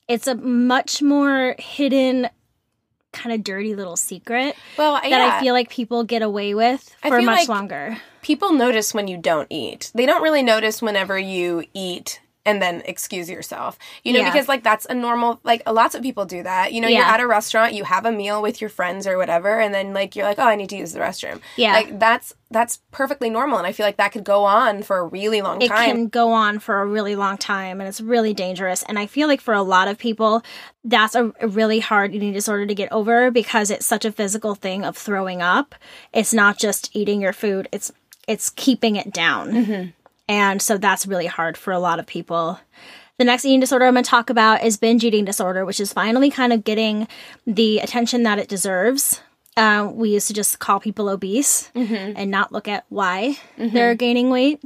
It's 0.07 0.27
a 0.27 0.35
much 0.35 1.01
more 1.01 1.55
hidden, 1.57 2.29
kind 3.13 3.33
of 3.33 3.43
dirty 3.43 3.73
little 3.75 3.95
secret 3.95 4.55
Well, 4.77 4.93
that. 5.01 5.11
I 5.11 5.39
feel 5.41 5.53
like 5.53 5.69
people 5.69 6.03
get 6.03 6.21
away 6.21 6.53
with 6.53 6.95
I 7.03 7.09
for 7.09 7.17
feel 7.17 7.25
much 7.25 7.39
like- 7.39 7.49
longer. 7.49 7.97
people 8.21 8.53
notice 8.53 8.93
when 8.93 9.07
you 9.07 9.17
don't 9.17 9.47
eat. 9.49 9.91
They 9.95 10.05
don't 10.05 10.21
really 10.21 10.43
notice 10.43 10.81
whenever 10.81 11.17
you 11.17 11.63
eat 11.73 12.19
and 12.45 12.61
then 12.61 12.81
excuse 12.85 13.29
yourself. 13.29 13.77
You 14.03 14.13
know, 14.13 14.19
Yeah. 14.19 14.31
because 14.31 14.47
like 14.47 14.63
that's 14.63 14.85
a 14.85 14.93
normal 14.93 15.39
like 15.43 15.61
lots 15.69 15.95
of 15.95 16.01
people 16.01 16.25
do 16.25 16.43
that. 16.43 16.73
You 16.73 16.81
know, 16.81 16.87
you're 16.87 17.03
at 17.03 17.19
a 17.19 17.27
restaurant, 17.27 17.73
you 17.73 17.83
have 17.83 18.05
a 18.05 18.11
meal 18.11 18.41
with 18.41 18.61
your 18.61 18.69
friends 18.69 19.07
or 19.07 19.17
whatever, 19.17 19.59
and 19.59 19.73
then 19.73 19.93
like 19.93 20.15
you're 20.15 20.25
like, 20.25 20.39
Oh, 20.39 20.47
I 20.47 20.55
need 20.55 20.69
to 20.69 20.77
use 20.77 20.93
the 20.93 20.99
restroom. 20.99 21.39
Yeah. 21.55 21.73
Like 21.73 21.99
that's 21.99 22.33
that's 22.53 22.79
perfectly 22.91 23.29
normal 23.29 23.57
and 23.57 23.67
I 23.67 23.71
feel 23.71 23.85
like 23.85 23.97
that 23.97 24.11
could 24.11 24.23
go 24.23 24.43
on 24.43 24.83
for 24.83 24.97
a 24.97 25.03
really 25.03 25.41
long 25.41 25.61
it 25.61 25.67
time. 25.69 25.89
It 25.89 25.91
can 25.91 26.07
go 26.07 26.31
on 26.31 26.59
for 26.59 26.79
a 26.81 26.85
really 26.85 27.15
long 27.15 27.37
time 27.37 27.81
and 27.81 27.87
it's 27.87 27.99
really 27.99 28.33
dangerous 28.33 28.83
and 28.83 28.99
i 28.99 29.07
feel 29.07 29.27
like 29.27 29.41
for 29.41 29.53
a 29.53 29.63
lot 29.63 29.87
of 29.87 29.97
people 29.97 30.43
that's 30.83 31.15
a, 31.15 31.33
a 31.41 31.47
really 31.47 31.79
hard 31.79 32.13
eating 32.13 32.31
disorder 32.31 32.65
to 32.67 32.75
get 32.75 32.91
over 32.91 33.31
because 33.31 33.71
it's 33.71 33.85
such 33.85 34.05
a 34.05 34.11
physical 34.11 34.53
thing 34.55 34.85
of 34.85 34.95
throwing 34.95 35.41
up 35.41 35.75
it's 36.13 36.33
not 36.33 36.57
just 36.57 36.95
eating 36.95 37.21
your 37.21 37.33
food 37.33 37.67
it's 37.71 37.91
it's 38.27 38.49
keeping 38.51 38.95
it 38.95 39.11
down 39.11 39.51
mm-hmm. 39.51 39.89
And 40.33 40.61
so 40.61 40.77
that's 40.77 41.05
really 41.05 41.27
hard 41.27 41.57
for 41.57 41.71
a 41.71 41.79
lot 41.79 41.99
of 41.99 42.05
people 42.05 42.59
the 43.19 43.25
next 43.25 43.45
eating 43.45 43.59
disorder 43.59 43.85
I'm 43.85 43.93
going 43.93 44.03
to 44.03 44.09
talk 44.09 44.29
about 44.29 44.63
is 44.63 44.77
binge 44.77 45.03
eating 45.03 45.25
disorder, 45.25 45.65
which 45.65 45.79
is 45.79 45.93
finally 45.93 46.31
kind 46.31 46.51
of 46.51 46.63
getting 46.63 47.07
the 47.45 47.79
attention 47.79 48.23
that 48.23 48.39
it 48.39 48.47
deserves. 48.47 49.21
Uh, 49.55 49.89
we 49.93 50.09
used 50.09 50.27
to 50.27 50.33
just 50.33 50.57
call 50.59 50.79
people 50.79 51.09
obese 51.09 51.69
and 52.17 52.31
not 52.31 52.51
look 52.51 52.67
at 52.67 52.85
why 52.89 53.37
they're 53.73 53.95
gaining 53.95 54.31
weight. 54.31 54.61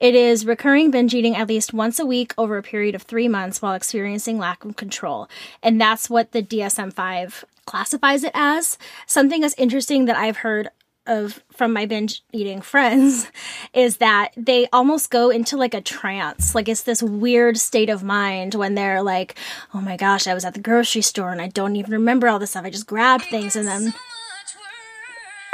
It 0.00 0.14
is 0.14 0.46
recurring 0.46 0.90
binge 0.90 1.14
eating 1.14 1.36
at 1.36 1.46
least 1.46 1.74
once 1.74 1.98
a 2.00 2.06
week 2.06 2.32
over 2.38 2.56
a 2.56 2.62
period 2.62 2.94
of 2.94 3.02
three 3.02 3.28
months 3.28 3.60
while 3.60 3.74
experiencing 3.74 4.38
lack 4.38 4.64
of 4.64 4.74
control. 4.76 5.28
And 5.62 5.80
that's 5.80 6.10
what 6.10 6.32
the 6.32 6.42
DSM 6.42 6.92
5 6.92 7.44
classifies 7.66 8.24
it 8.24 8.32
as. 8.34 8.78
Something 9.06 9.42
that's 9.42 9.54
interesting 9.58 10.06
that 10.06 10.16
I've 10.16 10.38
heard 10.38 10.70
of 11.06 11.42
from 11.52 11.72
my 11.72 11.86
binge 11.86 12.22
eating 12.32 12.60
friends 12.60 13.30
is 13.74 13.98
that 13.98 14.32
they 14.36 14.68
almost 14.72 15.10
go 15.10 15.30
into 15.30 15.56
like 15.56 15.74
a 15.74 15.80
trance. 15.80 16.54
Like 16.54 16.68
it's 16.68 16.82
this 16.82 17.02
weird 17.02 17.58
state 17.58 17.90
of 17.90 18.02
mind 18.02 18.54
when 18.54 18.74
they're 18.74 19.02
like, 19.02 19.36
oh 19.74 19.80
my 19.80 19.96
gosh, 19.96 20.26
I 20.26 20.34
was 20.34 20.44
at 20.44 20.54
the 20.54 20.60
grocery 20.60 21.02
store 21.02 21.32
and 21.32 21.40
I 21.40 21.48
don't 21.48 21.76
even 21.76 21.92
remember 21.92 22.28
all 22.28 22.38
this 22.38 22.50
stuff. 22.50 22.64
I 22.64 22.70
just 22.70 22.86
grabbed 22.86 23.24
things 23.24 23.56
and 23.56 23.66
then. 23.66 23.94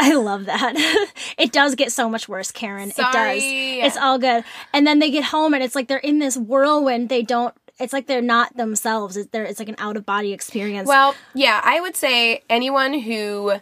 I 0.00 0.14
love 0.14 0.44
that. 0.44 0.74
it 1.38 1.50
does 1.50 1.74
get 1.74 1.90
so 1.90 2.08
much 2.08 2.28
worse, 2.28 2.52
Karen. 2.52 2.90
It 2.90 2.96
does. 2.96 3.42
It's 3.42 3.96
all 3.96 4.16
good. 4.18 4.44
And 4.72 4.87
then 4.87 5.00
they 5.00 5.11
get 5.11 5.24
home 5.24 5.54
and 5.54 5.62
it's 5.62 5.74
like 5.74 5.88
they're 5.88 5.98
in 5.98 6.20
this 6.20 6.37
whirlwind. 6.37 7.08
They 7.08 7.22
don't 7.22 7.52
it's 7.80 7.92
like 7.92 8.06
they're 8.06 8.20
not 8.20 8.56
themselves. 8.56 9.16
It's 9.16 9.28
they're 9.30 9.44
it's 9.44 9.58
like 9.58 9.68
an 9.68 9.76
out 9.78 9.96
of 9.96 10.04
body 10.04 10.32
experience. 10.32 10.88
Well, 10.88 11.14
yeah, 11.34 11.61
I 11.62 11.80
would 11.80 11.96
say 11.96 12.42
anyone 12.48 12.98
who 12.98 13.54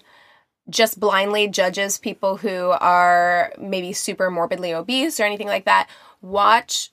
just 0.68 0.98
blindly 0.98 1.48
judges 1.48 1.98
people 1.98 2.36
who 2.36 2.70
are 2.80 3.52
maybe 3.58 3.92
super 3.92 4.30
morbidly 4.30 4.74
obese 4.74 5.20
or 5.20 5.24
anything 5.24 5.46
like 5.46 5.64
that, 5.64 5.88
watch 6.20 6.90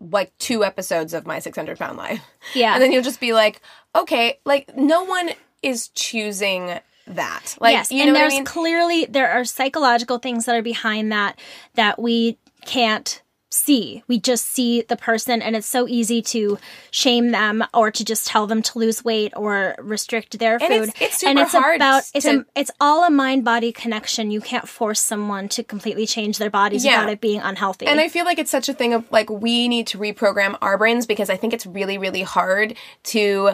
like 0.00 0.36
two 0.38 0.64
episodes 0.64 1.14
of 1.14 1.26
My 1.26 1.38
600 1.38 1.78
Pound 1.78 1.96
Life. 1.96 2.20
Yeah. 2.54 2.74
And 2.74 2.82
then 2.82 2.92
you'll 2.92 3.02
just 3.02 3.20
be 3.20 3.32
like, 3.32 3.60
okay, 3.94 4.40
like 4.44 4.76
no 4.76 5.04
one 5.04 5.30
is 5.62 5.88
choosing 5.88 6.78
that. 7.06 7.56
Like, 7.60 7.74
yes, 7.74 7.92
you 7.92 8.02
and 8.02 8.12
know 8.12 8.18
I 8.18 8.22
there's 8.22 8.34
mean? 8.34 8.44
clearly 8.44 9.04
there 9.06 9.30
are 9.30 9.44
psychological 9.44 10.18
things 10.18 10.46
that 10.46 10.56
are 10.56 10.62
behind 10.62 11.12
that 11.12 11.38
that 11.74 12.00
we 12.00 12.38
can't 12.64 13.22
see. 13.50 14.02
We 14.08 14.18
just 14.18 14.46
see 14.46 14.82
the 14.82 14.96
person 14.96 15.40
and 15.40 15.54
it's 15.54 15.66
so 15.66 15.86
easy 15.88 16.20
to 16.22 16.58
shame 16.90 17.30
them 17.30 17.64
or 17.72 17.90
to 17.90 18.04
just 18.04 18.26
tell 18.26 18.46
them 18.46 18.60
to 18.62 18.78
lose 18.78 19.04
weight 19.04 19.32
or 19.36 19.74
restrict 19.78 20.38
their 20.38 20.54
And 20.54 20.62
food. 20.62 20.88
it's- 20.88 20.92
it's 21.00 21.18
super 21.18 21.30
and 21.30 21.38
it's 21.38 21.52
hard 21.52 21.76
about 21.76 22.02
it's 22.14 22.24
to- 22.26 22.40
a, 22.40 22.44
it's 22.60 22.70
all 22.80 23.04
a 23.04 23.10
mind 23.10 23.44
body 23.44 23.70
connection. 23.72 24.30
You 24.30 24.40
can't 24.40 24.68
force 24.68 25.00
someone 25.00 25.48
to 25.50 25.62
completely 25.62 26.06
change 26.06 26.38
their 26.38 26.50
bodies 26.50 26.84
Yeah. 26.84 27.00
without 27.00 27.12
it 27.12 27.20
being 27.20 27.40
unhealthy. 27.40 27.86
And 27.86 28.00
I 28.00 28.08
feel 28.08 28.24
like 28.24 28.38
it's 28.38 28.50
such 28.50 28.68
a 28.68 28.74
thing 28.74 28.92
of 28.92 29.04
like 29.12 29.30
we 29.30 29.68
need 29.68 29.86
to 29.88 29.98
reprogram 29.98 30.58
our 30.60 30.76
brains 30.76 31.06
because 31.06 31.30
I 31.30 31.36
think 31.36 31.52
it's 31.54 31.66
really, 31.66 31.98
really 31.98 32.22
hard 32.22 32.74
to 33.04 33.52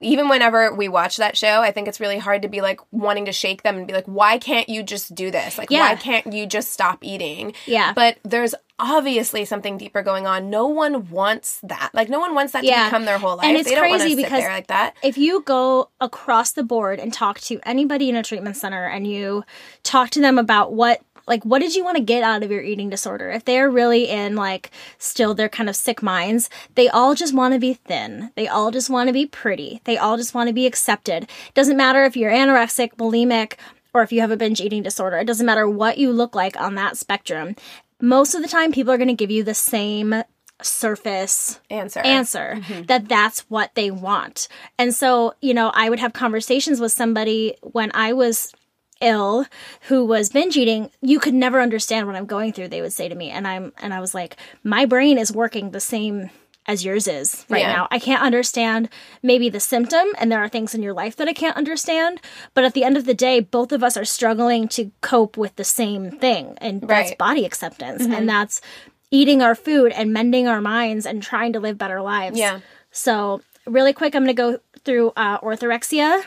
even 0.00 0.28
whenever 0.28 0.72
we 0.74 0.88
watch 0.88 1.16
that 1.16 1.36
show, 1.36 1.62
I 1.62 1.70
think 1.70 1.88
it's 1.88 2.00
really 2.00 2.18
hard 2.18 2.42
to 2.42 2.48
be 2.48 2.60
like 2.60 2.80
wanting 2.90 3.24
to 3.26 3.32
shake 3.32 3.62
them 3.62 3.76
and 3.76 3.86
be 3.86 3.92
like, 3.94 4.04
why 4.06 4.38
can't 4.38 4.68
you 4.68 4.82
just 4.82 5.14
do 5.14 5.30
this? 5.30 5.56
Like, 5.56 5.70
Yeah. 5.70 5.80
why 5.88 5.94
can't 5.96 6.32
you 6.32 6.46
just 6.46 6.72
stop 6.72 6.98
eating? 7.02 7.54
Yeah. 7.66 7.92
But 7.94 8.18
there's 8.22 8.54
obviously 8.78 9.44
something 9.44 9.78
deeper 9.78 10.02
going 10.02 10.26
on. 10.26 10.50
No 10.50 10.66
one 10.66 11.08
wants 11.08 11.60
that. 11.62 11.90
Like, 11.94 12.08
no 12.08 12.18
one 12.18 12.34
wants 12.34 12.52
that 12.52 12.64
Yeah. 12.64 12.80
to 12.80 12.84
become 12.90 13.04
their 13.04 13.18
whole 13.18 13.36
life. 13.36 13.46
And 13.46 13.56
it's 13.56 13.68
they 13.68 13.76
don't 13.76 13.88
crazy 13.88 14.14
because 14.16 14.42
like 14.44 14.66
that. 14.66 14.94
if 15.02 15.16
you 15.16 15.42
go 15.42 15.88
across 16.00 16.52
the 16.52 16.64
board 16.64 16.98
and 16.98 17.12
talk 17.12 17.40
to 17.42 17.60
anybody 17.64 18.08
in 18.08 18.16
a 18.16 18.22
treatment 18.22 18.56
center 18.56 18.84
and 18.86 19.06
you 19.06 19.44
talk 19.84 20.10
to 20.10 20.20
them 20.20 20.38
about 20.38 20.72
what 20.74 21.00
like 21.26 21.44
what 21.44 21.60
did 21.60 21.74
you 21.74 21.84
want 21.84 21.96
to 21.96 22.02
get 22.02 22.22
out 22.22 22.42
of 22.42 22.50
your 22.50 22.62
eating 22.62 22.90
disorder? 22.90 23.30
If 23.30 23.44
they're 23.44 23.70
really 23.70 24.08
in 24.08 24.36
like 24.36 24.70
still 24.98 25.34
their 25.34 25.48
kind 25.48 25.68
of 25.68 25.76
sick 25.76 26.02
minds 26.02 26.50
they 26.74 26.88
all 26.88 27.14
just 27.14 27.34
want 27.34 27.54
to 27.54 27.60
be 27.60 27.74
thin. 27.74 28.30
They 28.34 28.48
all 28.48 28.70
just 28.70 28.90
want 28.90 29.08
to 29.08 29.12
be 29.12 29.26
pretty. 29.26 29.80
They 29.84 29.96
all 29.96 30.16
just 30.16 30.34
want 30.34 30.48
to 30.48 30.54
be 30.54 30.66
accepted. 30.66 31.28
Doesn't 31.54 31.76
matter 31.76 32.04
if 32.04 32.16
you're 32.16 32.32
anorexic 32.32 32.96
bulimic 32.96 33.54
or 33.92 34.02
if 34.02 34.12
you 34.12 34.20
have 34.20 34.30
a 34.30 34.36
binge 34.36 34.60
eating 34.60 34.82
disorder. 34.82 35.18
It 35.18 35.26
doesn't 35.26 35.46
matter 35.46 35.68
what 35.68 35.98
you 35.98 36.12
look 36.12 36.34
like 36.34 36.58
on 36.60 36.74
that 36.74 36.96
spectrum. 36.96 37.54
Most 38.00 38.34
of 38.34 38.42
the 38.42 38.48
time 38.48 38.72
people 38.72 38.92
are 38.92 38.98
going 38.98 39.08
to 39.08 39.14
give 39.14 39.30
you 39.30 39.44
the 39.44 39.54
same 39.54 40.24
surface 40.62 41.60
Answer. 41.70 42.00
answer 42.00 42.56
mm-hmm. 42.56 42.82
that 42.84 43.08
that's 43.08 43.40
what 43.50 43.74
they 43.74 43.90
want. 43.90 44.48
And 44.78 44.94
so, 44.94 45.34
you 45.40 45.54
know, 45.54 45.70
I 45.74 45.90
would 45.90 45.98
have 45.98 46.12
conversations 46.12 46.80
with 46.80 46.92
somebody 46.92 47.56
when 47.62 47.90
I 47.94 48.12
was 48.12 48.52
ill 49.00 49.46
who 49.88 50.04
was 50.04 50.30
binge 50.30 50.56
eating 50.56 50.90
you 51.02 51.18
could 51.18 51.34
never 51.34 51.60
understand 51.60 52.06
what 52.06 52.16
i'm 52.16 52.26
going 52.26 52.52
through 52.52 52.68
they 52.68 52.80
would 52.80 52.92
say 52.92 53.08
to 53.08 53.14
me. 53.14 53.30
And 53.30 53.46
i'm 53.46 53.72
and 53.78 53.92
i 53.92 54.00
was 54.00 54.14
like 54.14 54.36
my 54.62 54.86
brain 54.86 55.18
is 55.18 55.32
working 55.32 55.70
the 55.70 55.80
same 55.80 56.30
as 56.66 56.82
yours 56.82 57.06
is 57.06 57.44
right 57.50 57.60
Yeah. 57.60 57.72
now. 57.74 57.88
I 57.90 57.98
can't 57.98 58.22
understand 58.22 58.88
maybe 59.22 59.50
the 59.50 59.60
symptom 59.60 60.06
and 60.18 60.32
there 60.32 60.38
are 60.42 60.48
things 60.48 60.74
in 60.74 60.82
your 60.82 60.94
life 60.94 61.16
that 61.16 61.28
i 61.28 61.32
can't 61.34 61.56
understand. 61.58 62.20
But 62.54 62.64
at 62.64 62.72
the 62.72 62.84
end 62.84 62.96
of 62.96 63.04
the 63.04 63.12
day 63.14 63.40
both 63.40 63.70
of 63.72 63.82
us 63.82 63.96
are 63.98 64.04
struggling 64.06 64.68
to 64.68 64.90
cope 65.02 65.36
with 65.36 65.56
the 65.56 65.64
same 65.64 66.10
thing 66.12 66.56
and 66.58 66.80
that's 66.82 67.14
body 67.16 67.44
acceptance. 67.44 68.02
And 68.06 68.26
that's 68.28 68.60
eating 69.10 69.42
our 69.42 69.54
food 69.54 69.92
and 69.92 70.12
mending 70.12 70.48
our 70.48 70.60
minds 70.62 71.04
and 71.04 71.22
trying 71.22 71.52
to 71.52 71.60
live 71.60 71.76
better 71.78 72.00
lives. 72.00 72.38
Yeah. 72.38 72.60
so, 72.90 73.42
really 73.66 73.92
quick, 73.92 74.14
I'm 74.14 74.24
going 74.24 74.34
to 74.34 74.42
go 74.42 74.58
through 74.84 75.12
uh, 75.16 75.38
orthorexia. 75.40 76.22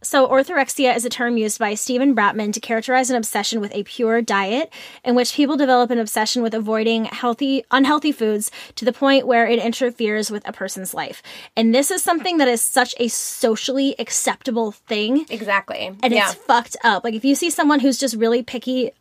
So, 0.00 0.28
orthorexia 0.28 0.94
is 0.94 1.04
a 1.04 1.10
term 1.10 1.36
used 1.36 1.58
by 1.58 1.74
Steven 1.74 2.14
Bratman 2.14 2.52
to 2.52 2.60
characterize 2.60 3.10
an 3.10 3.16
obsession 3.16 3.60
with 3.60 3.74
a 3.74 3.82
pure 3.82 4.22
diet 4.22 4.72
in 5.04 5.16
which 5.16 5.34
people 5.34 5.56
develop 5.56 5.90
an 5.90 5.98
obsession 5.98 6.40
with 6.42 6.54
avoiding 6.54 7.06
healthy, 7.06 7.64
unhealthy 7.72 8.12
foods 8.12 8.50
to 8.76 8.84
the 8.84 8.92
point 8.92 9.26
where 9.26 9.46
it 9.46 9.58
interferes 9.58 10.30
with 10.30 10.46
a 10.48 10.52
person's 10.52 10.94
life. 10.94 11.20
And 11.56 11.74
this 11.74 11.90
is 11.90 12.02
something 12.02 12.36
that 12.38 12.46
is 12.46 12.62
such 12.62 12.94
a 13.00 13.08
socially 13.08 13.96
acceptable 13.98 14.70
thing 14.70 15.26
Exactly. 15.30 15.96
and 16.02 16.12
yeah. 16.14 16.30
it's 16.30 16.34
fucked 16.34 16.76
up. 16.84 17.02
Like 17.02 17.14
if 17.14 17.24
you 17.24 17.34
see 17.34 17.50
someone 17.50 17.80
who's 17.80 17.98
just 17.98 18.14
really 18.14 18.42
picky 18.44 18.92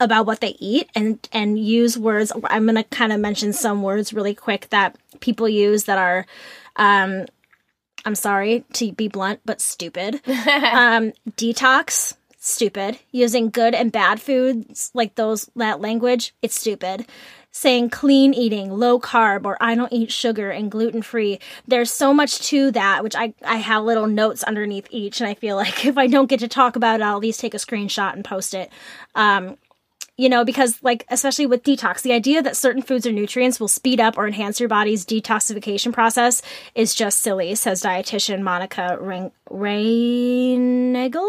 about 0.00 0.26
what 0.26 0.40
they 0.40 0.56
eat 0.58 0.90
and 0.94 1.26
and 1.32 1.58
use 1.58 1.96
words, 1.96 2.32
I'm 2.44 2.66
gonna 2.66 2.84
kind 2.84 3.12
of 3.12 3.20
mention 3.20 3.52
some 3.52 3.82
words 3.82 4.12
really 4.12 4.34
quick 4.34 4.68
that 4.70 4.96
people 5.20 5.48
use 5.48 5.84
that 5.84 5.98
are, 5.98 6.26
um, 6.76 7.26
I'm 8.04 8.14
sorry 8.14 8.64
to 8.74 8.92
be 8.92 9.08
blunt, 9.08 9.40
but 9.44 9.60
stupid. 9.60 10.14
um, 10.26 11.12
detox, 11.30 12.14
stupid. 12.38 12.98
Using 13.12 13.50
good 13.50 13.74
and 13.74 13.90
bad 13.90 14.20
foods 14.20 14.90
like 14.94 15.14
those 15.14 15.50
that 15.56 15.80
language, 15.80 16.34
it's 16.42 16.58
stupid. 16.58 17.06
Saying 17.50 17.90
clean 17.90 18.34
eating, 18.34 18.72
low 18.72 18.98
carb, 18.98 19.46
or 19.46 19.56
I 19.60 19.76
don't 19.76 19.92
eat 19.92 20.10
sugar 20.10 20.50
and 20.50 20.70
gluten 20.70 21.02
free. 21.02 21.38
There's 21.68 21.90
so 21.90 22.12
much 22.12 22.40
to 22.48 22.72
that, 22.72 23.04
which 23.04 23.14
I, 23.14 23.32
I 23.44 23.56
have 23.56 23.84
little 23.84 24.08
notes 24.08 24.42
underneath 24.42 24.88
each, 24.90 25.20
and 25.20 25.28
I 25.28 25.34
feel 25.34 25.54
like 25.54 25.86
if 25.86 25.96
I 25.96 26.08
don't 26.08 26.28
get 26.28 26.40
to 26.40 26.48
talk 26.48 26.74
about 26.76 27.00
it, 27.00 27.04
I'll 27.04 27.16
at 27.16 27.22
least 27.22 27.40
take 27.40 27.54
a 27.54 27.58
screenshot 27.58 28.12
and 28.12 28.24
post 28.24 28.54
it. 28.54 28.70
Um, 29.14 29.56
you 30.16 30.28
know, 30.28 30.44
because 30.44 30.82
like 30.82 31.04
especially 31.10 31.46
with 31.46 31.62
detox, 31.62 32.02
the 32.02 32.12
idea 32.12 32.42
that 32.42 32.56
certain 32.56 32.82
foods 32.82 33.06
or 33.06 33.12
nutrients 33.12 33.58
will 33.58 33.68
speed 33.68 34.00
up 34.00 34.16
or 34.16 34.26
enhance 34.26 34.60
your 34.60 34.68
body's 34.68 35.04
detoxification 35.04 35.92
process 35.92 36.40
is 36.74 36.94
just 36.94 37.20
silly, 37.20 37.54
says 37.54 37.82
dietitian 37.82 38.42
Monica 38.42 38.98
Reinagel. 39.00 39.34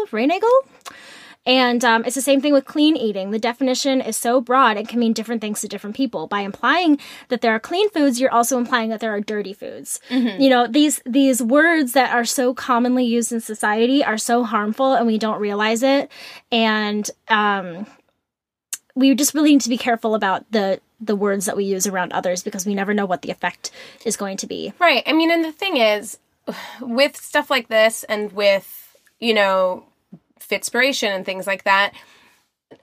Reinagel? 0.08 0.50
And 1.46 1.84
um, 1.84 2.04
it's 2.04 2.16
the 2.16 2.22
same 2.22 2.40
thing 2.40 2.52
with 2.52 2.64
clean 2.64 2.96
eating. 2.96 3.30
The 3.30 3.38
definition 3.38 4.00
is 4.00 4.16
so 4.16 4.40
broad 4.40 4.76
it 4.76 4.88
can 4.88 4.98
mean 4.98 5.12
different 5.12 5.40
things 5.40 5.60
to 5.60 5.68
different 5.68 5.94
people. 5.94 6.26
By 6.26 6.40
implying 6.40 6.98
that 7.28 7.40
there 7.40 7.52
are 7.52 7.60
clean 7.60 7.88
foods, 7.90 8.20
you're 8.20 8.32
also 8.32 8.58
implying 8.58 8.90
that 8.90 8.98
there 8.98 9.14
are 9.14 9.20
dirty 9.20 9.52
foods. 9.52 10.00
You 10.40 10.48
know 10.48 10.66
these 10.66 11.00
these 11.06 11.40
words 11.40 11.92
that 11.92 12.12
are 12.12 12.24
so 12.24 12.52
commonly 12.52 13.04
used 13.04 13.32
in 13.32 13.40
society 13.40 14.04
are 14.04 14.18
so 14.18 14.42
harmful, 14.42 14.94
and 14.94 15.06
we 15.06 15.18
don't 15.18 15.40
realize 15.40 15.84
it. 15.84 16.10
And 16.50 17.08
um, 17.28 17.86
we 18.96 19.14
just 19.14 19.34
really 19.34 19.52
need 19.52 19.60
to 19.60 19.68
be 19.68 19.78
careful 19.78 20.16
about 20.16 20.50
the 20.50 20.80
the 20.98 21.14
words 21.14 21.44
that 21.44 21.56
we 21.56 21.64
use 21.64 21.86
around 21.86 22.12
others 22.12 22.42
because 22.42 22.64
we 22.64 22.74
never 22.74 22.94
know 22.94 23.04
what 23.06 23.20
the 23.22 23.30
effect 23.30 23.70
is 24.06 24.16
going 24.16 24.38
to 24.38 24.46
be. 24.46 24.72
Right. 24.78 25.02
I 25.06 25.12
mean, 25.12 25.30
and 25.30 25.44
the 25.44 25.52
thing 25.52 25.76
is, 25.76 26.18
with 26.80 27.16
stuff 27.18 27.50
like 27.50 27.68
this 27.68 28.02
and 28.04 28.32
with, 28.32 28.96
you 29.20 29.34
know, 29.34 29.84
Fitspiration 30.40 31.08
and 31.14 31.26
things 31.26 31.46
like 31.46 31.64
that, 31.64 31.92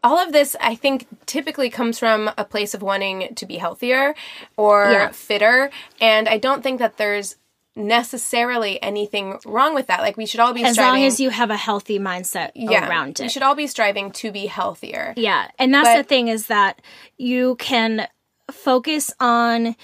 all 0.04 0.20
of 0.20 0.32
this, 0.32 0.56
I 0.62 0.76
think, 0.76 1.08
typically 1.26 1.72
comes 1.72 1.98
from 1.98 2.30
a 2.38 2.46
place 2.46 2.76
of 2.76 2.84
wanting 2.84 3.34
to 3.34 3.46
be 3.48 3.58
healthier 3.58 4.14
or 4.58 4.92
Yeah. 4.92 5.12
fitter. 5.12 5.72
And 6.00 6.30
I 6.30 6.38
don't 6.38 6.62
think 6.62 6.78
that 6.80 6.98
there's 6.98 7.36
necessarily 7.76 8.82
anything 8.82 9.40
wrong 9.46 9.74
with 9.74 9.88
that. 9.88 10.02
Like, 10.02 10.18
we 10.18 10.26
should 10.26 10.40
all 10.40 10.54
be 10.54 10.64
As 10.64 10.74
striving. 10.74 11.02
long 11.02 11.08
as 11.08 11.20
you 11.20 11.30
have 11.30 11.50
a 11.50 11.58
healthy 11.58 12.00
mindset 12.00 12.52
yeah, 12.56 12.88
around 12.88 13.20
it. 13.20 13.24
We 13.24 13.30
should 13.30 13.44
all 13.44 13.56
be 13.56 13.68
striving 13.68 14.12
to 14.12 14.32
be 14.32 14.46
healthier. 14.46 15.14
Yeah, 15.18 15.48
and 15.58 15.74
that's 15.74 15.90
But- 15.90 15.98
the 15.98 16.04
thing 16.04 16.28
is 16.28 16.48
that 16.48 16.82
you 17.18 17.56
can 17.56 18.08
focus 18.52 19.12
on 19.20 19.76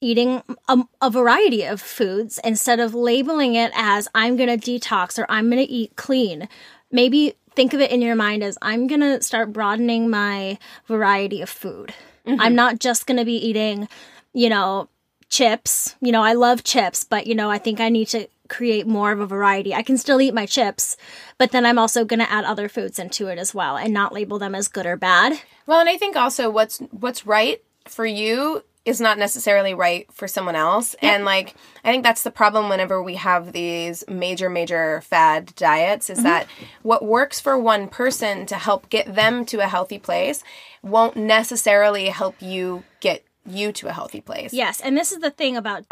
eating 0.00 0.42
a, 0.68 0.78
a 1.00 1.10
variety 1.10 1.62
of 1.64 1.80
foods 1.80 2.40
instead 2.42 2.80
of 2.80 2.92
labeling 2.94 3.54
it 3.54 3.70
as 3.74 4.08
I'm 4.14 4.36
going 4.36 4.58
to 4.58 4.78
detox 4.78 5.16
or 5.16 5.26
I'm 5.28 5.48
going 5.48 5.64
to 5.64 5.72
eat 5.72 5.94
clean. 5.94 6.48
Maybe 6.90 7.34
think 7.54 7.72
of 7.72 7.80
it 7.80 7.92
in 7.92 8.02
your 8.02 8.16
mind 8.16 8.42
as 8.42 8.58
I'm 8.60 8.88
going 8.88 9.00
to 9.02 9.22
start 9.22 9.52
broadening 9.52 10.10
my 10.10 10.58
variety 10.88 11.40
of 11.40 11.48
food. 11.48 11.94
Mm-hmm. 12.26 12.40
I'm 12.40 12.54
not 12.56 12.80
just 12.80 13.06
going 13.06 13.18
to 13.18 13.24
be 13.24 13.36
eating, 13.36 13.88
you 14.32 14.48
know, 14.48 14.88
chips. 15.32 15.96
You 16.00 16.12
know, 16.12 16.22
I 16.22 16.34
love 16.34 16.62
chips, 16.62 17.04
but 17.04 17.26
you 17.26 17.34
know, 17.34 17.50
I 17.50 17.58
think 17.58 17.80
I 17.80 17.88
need 17.88 18.08
to 18.08 18.28
create 18.48 18.86
more 18.86 19.12
of 19.12 19.18
a 19.18 19.26
variety. 19.26 19.74
I 19.74 19.82
can 19.82 19.96
still 19.96 20.20
eat 20.20 20.34
my 20.34 20.44
chips, 20.44 20.96
but 21.38 21.52
then 21.52 21.64
I'm 21.64 21.78
also 21.78 22.04
going 22.04 22.20
to 22.20 22.30
add 22.30 22.44
other 22.44 22.68
foods 22.68 22.98
into 22.98 23.28
it 23.28 23.38
as 23.38 23.54
well 23.54 23.78
and 23.78 23.94
not 23.94 24.12
label 24.12 24.38
them 24.38 24.54
as 24.54 24.68
good 24.68 24.84
or 24.84 24.96
bad. 24.96 25.40
Well, 25.66 25.80
and 25.80 25.88
I 25.88 25.96
think 25.96 26.16
also 26.16 26.50
what's 26.50 26.78
what's 26.90 27.26
right 27.26 27.62
for 27.88 28.04
you 28.04 28.62
is 28.84 29.00
not 29.00 29.16
necessarily 29.16 29.74
right 29.74 30.12
for 30.12 30.28
someone 30.28 30.56
else. 30.56 30.94
And 31.00 31.24
like 31.24 31.54
I 31.82 31.90
think 31.90 32.04
that's 32.04 32.24
the 32.24 32.30
problem 32.30 32.68
whenever 32.68 33.02
we 33.02 33.14
have 33.14 33.52
these 33.52 34.04
major 34.08 34.50
major 34.50 35.00
fad 35.00 35.54
diets 35.54 36.10
is 36.10 36.18
mm-hmm. 36.18 36.24
that 36.24 36.46
what 36.82 37.06
works 37.06 37.40
for 37.40 37.56
one 37.56 37.88
person 37.88 38.44
to 38.46 38.56
help 38.56 38.90
get 38.90 39.14
them 39.14 39.46
to 39.46 39.60
a 39.60 39.68
healthy 39.68 39.98
place 39.98 40.44
won't 40.82 41.16
necessarily 41.16 42.08
help 42.08 42.42
you 42.42 42.82
get 43.00 43.24
you 43.46 43.72
to 43.72 43.88
a 43.88 43.92
healthy 43.92 44.20
place. 44.20 44.52
Yes, 44.52 44.80
and 44.80 44.96
this 44.96 45.12
is 45.12 45.18
the 45.18 45.30
thing 45.30 45.56
about. 45.56 45.84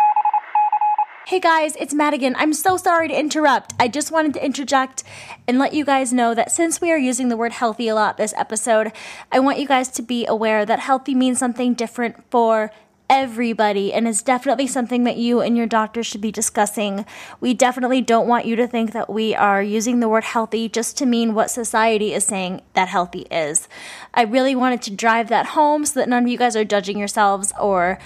Hey 1.26 1.38
guys, 1.38 1.76
it's 1.76 1.94
Madigan. 1.94 2.34
I'm 2.36 2.52
so 2.52 2.76
sorry 2.76 3.06
to 3.06 3.16
interrupt. 3.16 3.72
I 3.78 3.86
just 3.86 4.10
wanted 4.10 4.34
to 4.34 4.44
interject 4.44 5.04
and 5.46 5.58
let 5.58 5.74
you 5.74 5.84
guys 5.84 6.12
know 6.12 6.34
that 6.34 6.50
since 6.50 6.80
we 6.80 6.90
are 6.90 6.98
using 6.98 7.28
the 7.28 7.36
word 7.36 7.52
healthy 7.52 7.86
a 7.86 7.94
lot 7.94 8.16
this 8.16 8.34
episode, 8.36 8.90
I 9.30 9.38
want 9.38 9.58
you 9.58 9.68
guys 9.68 9.88
to 9.90 10.02
be 10.02 10.26
aware 10.26 10.66
that 10.66 10.80
healthy 10.80 11.14
means 11.14 11.38
something 11.38 11.74
different 11.74 12.24
for 12.30 12.72
everybody 13.10 13.92
and 13.92 14.06
is 14.06 14.22
definitely 14.22 14.68
something 14.68 15.02
that 15.02 15.16
you 15.16 15.40
and 15.40 15.56
your 15.56 15.66
doctor 15.66 16.02
should 16.02 16.20
be 16.20 16.30
discussing. 16.30 17.04
We 17.40 17.52
definitely 17.52 18.00
don't 18.00 18.28
want 18.28 18.46
you 18.46 18.54
to 18.56 18.68
think 18.68 18.92
that 18.92 19.10
we 19.10 19.34
are 19.34 19.62
using 19.62 19.98
the 19.98 20.08
word 20.08 20.22
healthy 20.22 20.68
just 20.68 20.96
to 20.98 21.06
mean 21.06 21.34
what 21.34 21.50
society 21.50 22.14
is 22.14 22.24
saying 22.24 22.62
that 22.74 22.88
healthy 22.88 23.26
is. 23.30 23.68
I 24.14 24.22
really 24.22 24.54
wanted 24.54 24.80
to 24.82 24.92
drive 24.92 25.28
that 25.28 25.46
home 25.46 25.84
so 25.84 25.98
that 25.98 26.08
none 26.08 26.22
of 26.22 26.28
you 26.28 26.38
guys 26.38 26.54
are 26.54 26.64
judging 26.64 26.98
yourselves 26.98 27.52
or 27.60 27.98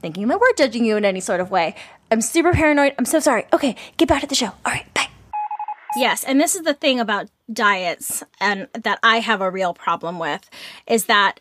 thinking 0.00 0.28
that 0.28 0.40
we're 0.40 0.54
judging 0.56 0.84
you 0.84 0.96
in 0.96 1.04
any 1.04 1.20
sort 1.20 1.40
of 1.40 1.50
way. 1.50 1.74
I'm 2.12 2.20
super 2.20 2.52
paranoid. 2.52 2.94
I'm 2.98 3.04
so 3.04 3.18
sorry. 3.18 3.46
Okay, 3.52 3.74
get 3.96 4.08
back 4.08 4.20
to 4.20 4.28
the 4.28 4.34
show. 4.34 4.52
All 4.64 4.72
right, 4.72 4.92
bye. 4.94 5.08
Yes, 5.96 6.24
and 6.24 6.40
this 6.40 6.54
is 6.54 6.62
the 6.62 6.74
thing 6.74 7.00
about 7.00 7.28
diets 7.52 8.22
and 8.40 8.68
that 8.72 8.98
I 9.02 9.20
have 9.20 9.40
a 9.40 9.50
real 9.50 9.74
problem 9.74 10.18
with 10.18 10.48
is 10.86 11.06
that 11.06 11.40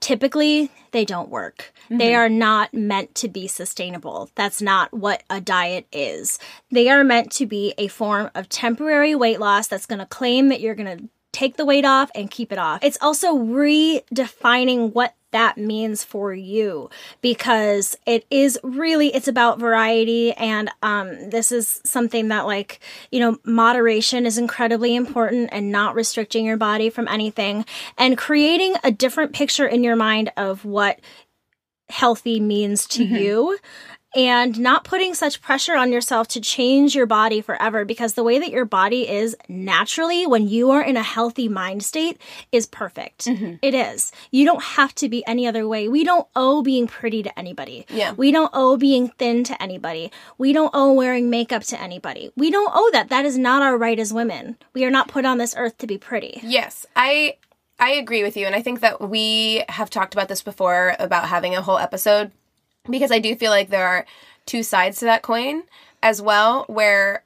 typically 0.00 0.70
they 0.92 1.04
don't 1.04 1.28
work. 1.28 1.72
Mm-hmm. 1.84 1.98
They 1.98 2.14
are 2.14 2.28
not 2.28 2.72
meant 2.74 3.14
to 3.16 3.28
be 3.28 3.46
sustainable. 3.46 4.30
That's 4.34 4.62
not 4.62 4.92
what 4.92 5.22
a 5.30 5.40
diet 5.40 5.86
is. 5.92 6.38
They 6.70 6.88
are 6.88 7.04
meant 7.04 7.32
to 7.32 7.46
be 7.46 7.74
a 7.78 7.88
form 7.88 8.30
of 8.34 8.48
temporary 8.48 9.14
weight 9.14 9.40
loss 9.40 9.68
that's 9.68 9.86
going 9.86 10.00
to 10.00 10.06
claim 10.06 10.48
that 10.48 10.60
you're 10.60 10.74
going 10.74 10.98
to 10.98 11.08
take 11.32 11.56
the 11.56 11.64
weight 11.64 11.84
off 11.84 12.10
and 12.14 12.30
keep 12.30 12.52
it 12.52 12.58
off. 12.58 12.84
It's 12.84 12.98
also 13.00 13.36
redefining 13.36 14.92
what 14.92 15.14
that 15.32 15.58
means 15.58 16.04
for 16.04 16.32
you 16.32 16.88
because 17.20 17.96
it 18.06 18.24
is 18.30 18.58
really 18.62 19.08
it's 19.14 19.28
about 19.28 19.58
variety 19.58 20.32
and 20.34 20.70
um, 20.82 21.30
this 21.30 21.50
is 21.52 21.80
something 21.84 22.28
that 22.28 22.46
like 22.46 22.80
you 23.10 23.20
know 23.20 23.38
moderation 23.44 24.24
is 24.24 24.38
incredibly 24.38 24.94
important 24.94 25.48
and 25.52 25.72
not 25.72 25.94
restricting 25.94 26.44
your 26.44 26.56
body 26.56 26.88
from 26.88 27.08
anything 27.08 27.64
and 27.98 28.16
creating 28.16 28.74
a 28.84 28.90
different 28.90 29.32
picture 29.32 29.66
in 29.66 29.82
your 29.82 29.96
mind 29.96 30.30
of 30.36 30.64
what 30.64 31.00
healthy 31.88 32.40
means 32.40 32.86
to 32.86 33.04
mm-hmm. 33.04 33.16
you 33.16 33.58
and 34.14 34.58
not 34.58 34.84
putting 34.84 35.14
such 35.14 35.40
pressure 35.40 35.76
on 35.76 35.92
yourself 35.92 36.28
to 36.28 36.40
change 36.40 36.94
your 36.94 37.06
body 37.06 37.40
forever 37.40 37.84
because 37.84 38.14
the 38.14 38.22
way 38.22 38.38
that 38.38 38.50
your 38.50 38.64
body 38.64 39.08
is 39.08 39.36
naturally 39.48 40.26
when 40.26 40.48
you 40.48 40.70
are 40.70 40.82
in 40.82 40.96
a 40.96 41.02
healthy 41.02 41.48
mind 41.48 41.82
state 41.82 42.20
is 42.50 42.66
perfect. 42.66 43.24
Mm-hmm. 43.24 43.54
It 43.62 43.74
is. 43.74 44.12
You 44.30 44.44
don't 44.44 44.62
have 44.62 44.94
to 44.96 45.08
be 45.08 45.24
any 45.26 45.46
other 45.46 45.66
way. 45.66 45.88
We 45.88 46.04
don't 46.04 46.26
owe 46.36 46.62
being 46.62 46.86
pretty 46.86 47.22
to 47.22 47.38
anybody. 47.38 47.86
Yeah. 47.88 48.12
We 48.12 48.32
don't 48.32 48.50
owe 48.52 48.76
being 48.76 49.08
thin 49.08 49.44
to 49.44 49.62
anybody. 49.62 50.10
We 50.38 50.52
don't 50.52 50.70
owe 50.74 50.92
wearing 50.92 51.30
makeup 51.30 51.62
to 51.64 51.80
anybody. 51.80 52.30
We 52.36 52.50
don't 52.50 52.72
owe 52.74 52.90
that. 52.92 53.08
That 53.08 53.24
is 53.24 53.38
not 53.38 53.62
our 53.62 53.76
right 53.76 53.98
as 53.98 54.12
women. 54.12 54.56
We 54.74 54.84
are 54.84 54.90
not 54.90 55.08
put 55.08 55.24
on 55.24 55.38
this 55.38 55.54
earth 55.56 55.78
to 55.78 55.86
be 55.86 55.98
pretty. 55.98 56.40
Yes. 56.42 56.86
I 56.96 57.36
I 57.78 57.92
agree 57.92 58.22
with 58.22 58.36
you 58.36 58.46
and 58.46 58.54
I 58.54 58.62
think 58.62 58.80
that 58.80 59.00
we 59.00 59.64
have 59.68 59.90
talked 59.90 60.14
about 60.14 60.28
this 60.28 60.42
before 60.42 60.94
about 60.98 61.28
having 61.28 61.56
a 61.56 61.62
whole 61.62 61.78
episode 61.78 62.30
because 62.90 63.10
I 63.10 63.18
do 63.18 63.34
feel 63.36 63.50
like 63.50 63.68
there 63.68 63.86
are 63.86 64.06
two 64.46 64.62
sides 64.62 64.98
to 64.98 65.04
that 65.06 65.22
coin 65.22 65.62
as 66.02 66.20
well, 66.20 66.64
where 66.68 67.24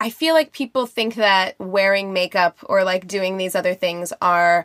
I 0.00 0.10
feel 0.10 0.34
like 0.34 0.52
people 0.52 0.86
think 0.86 1.14
that 1.16 1.58
wearing 1.58 2.12
makeup 2.12 2.58
or 2.64 2.84
like 2.84 3.08
doing 3.08 3.36
these 3.36 3.54
other 3.54 3.74
things 3.74 4.12
are 4.20 4.64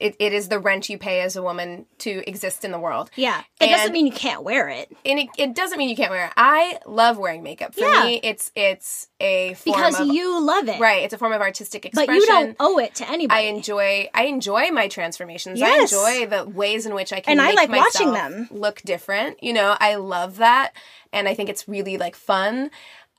it, 0.00 0.16
it 0.18 0.32
is 0.32 0.48
the 0.48 0.58
rent 0.58 0.88
you 0.88 0.96
pay 0.96 1.20
as 1.20 1.36
a 1.36 1.42
woman 1.42 1.84
to 1.98 2.26
exist 2.26 2.64
in 2.64 2.72
the 2.72 2.78
world. 2.78 3.10
Yeah. 3.16 3.40
It 3.60 3.64
and, 3.64 3.70
doesn't 3.70 3.92
mean 3.92 4.06
you 4.06 4.12
can't 4.12 4.42
wear 4.42 4.68
it. 4.70 4.90
And 5.04 5.18
it, 5.18 5.28
it, 5.36 5.54
doesn't 5.54 5.76
mean 5.76 5.90
you 5.90 5.96
can't 5.96 6.10
wear 6.10 6.26
it. 6.26 6.32
I 6.38 6.78
love 6.86 7.18
wearing 7.18 7.42
makeup. 7.42 7.74
For 7.74 7.82
yeah. 7.82 8.04
me, 8.04 8.20
it's 8.22 8.50
it's 8.56 9.08
a 9.20 9.54
Because 9.62 10.00
of, 10.00 10.06
you 10.08 10.40
love 10.44 10.68
it. 10.68 10.80
Right. 10.80 11.02
It's 11.02 11.12
a 11.12 11.18
form 11.18 11.32
of 11.32 11.42
artistic 11.42 11.84
expression. 11.84 12.14
But 12.14 12.18
you 12.18 12.26
don't 12.26 12.56
owe 12.58 12.78
it 12.78 12.94
to 12.96 13.10
anybody. 13.10 13.40
I 13.40 13.42
enjoy 13.44 14.08
I 14.14 14.24
enjoy 14.24 14.70
my 14.70 14.88
transformations. 14.88 15.60
Yes. 15.60 15.92
I 15.92 16.22
enjoy 16.22 16.36
the 16.36 16.48
ways 16.48 16.86
in 16.86 16.94
which 16.94 17.12
I 17.12 17.20
can 17.20 17.32
and 17.32 17.40
I 17.40 17.52
like 17.52 17.68
watching 17.68 18.12
them 18.12 18.48
look 18.50 18.80
different. 18.82 19.42
You 19.42 19.52
know, 19.52 19.76
I 19.78 19.96
love 19.96 20.38
that. 20.38 20.72
And 21.12 21.28
I 21.28 21.34
think 21.34 21.50
it's 21.50 21.68
really 21.68 21.98
like 21.98 22.16
fun. 22.16 22.70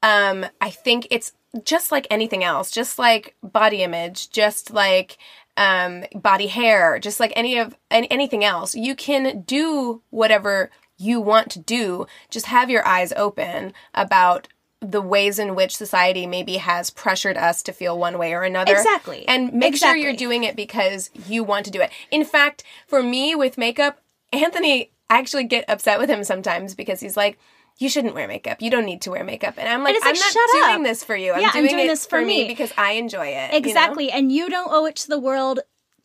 Um, 0.01 0.47
I 0.59 0.71
think 0.71 1.07
it's 1.11 1.33
just 1.63 1.91
like 1.91 2.07
anything 2.09 2.43
else, 2.43 2.71
just 2.71 2.97
like 2.97 3.35
body 3.43 3.83
image, 3.83 4.31
just 4.31 4.71
like 4.71 5.17
um, 5.57 6.05
body 6.15 6.47
hair, 6.47 6.99
just 6.99 7.19
like 7.19 7.33
any 7.35 7.57
of 7.57 7.75
any, 7.89 8.09
anything 8.09 8.43
else. 8.43 8.75
You 8.75 8.95
can 8.95 9.41
do 9.41 10.01
whatever 10.09 10.71
you 10.97 11.19
want 11.19 11.49
to 11.51 11.59
do. 11.59 12.05
Just 12.29 12.47
have 12.47 12.69
your 12.69 12.85
eyes 12.85 13.13
open 13.15 13.73
about 13.93 14.47
the 14.79 15.01
ways 15.01 15.37
in 15.37 15.53
which 15.53 15.77
society 15.77 16.25
maybe 16.25 16.57
has 16.57 16.89
pressured 16.89 17.37
us 17.37 17.61
to 17.63 17.71
feel 17.71 17.97
one 17.97 18.17
way 18.17 18.33
or 18.33 18.41
another. 18.41 18.73
Exactly. 18.73 19.27
And 19.27 19.53
make 19.53 19.73
exactly. 19.73 20.01
sure 20.01 20.09
you're 20.09 20.17
doing 20.17 20.43
it 20.43 20.55
because 20.55 21.11
you 21.27 21.43
want 21.43 21.65
to 21.65 21.71
do 21.71 21.81
it. 21.81 21.91
In 22.09 22.25
fact, 22.25 22.63
for 22.87 23.03
me 23.03 23.35
with 23.35 23.57
makeup, 23.57 24.01
Anthony 24.33 24.91
I 25.11 25.19
actually 25.19 25.43
get 25.43 25.65
upset 25.67 25.99
with 25.99 26.09
him 26.09 26.23
sometimes 26.23 26.73
because 26.73 27.01
he's 27.01 27.17
like, 27.17 27.37
you 27.77 27.89
shouldn't 27.89 28.13
wear 28.13 28.27
makeup. 28.27 28.61
You 28.61 28.69
don't 28.69 28.85
need 28.85 29.01
to 29.01 29.11
wear 29.11 29.23
makeup. 29.23 29.55
And 29.57 29.67
I'm 29.67 29.83
like, 29.83 29.95
and 29.95 30.03
I'm 30.03 30.13
like, 30.13 30.35
not 30.35 30.49
doing 30.53 30.81
up. 30.81 30.83
this 30.83 31.03
for 31.03 31.15
you. 31.15 31.33
I'm, 31.33 31.41
yeah, 31.41 31.51
doing, 31.51 31.65
I'm 31.65 31.71
doing 31.71 31.87
this 31.87 32.05
for 32.05 32.19
me. 32.21 32.43
me 32.43 32.47
because 32.47 32.71
I 32.77 32.93
enjoy 32.93 33.27
it. 33.27 33.53
Exactly. 33.53 34.05
You 34.05 34.11
know? 34.11 34.17
And 34.17 34.31
you 34.31 34.49
don't 34.49 34.71
owe 34.71 34.85
it 34.85 34.95
to 34.97 35.07
the 35.07 35.19
world 35.19 35.61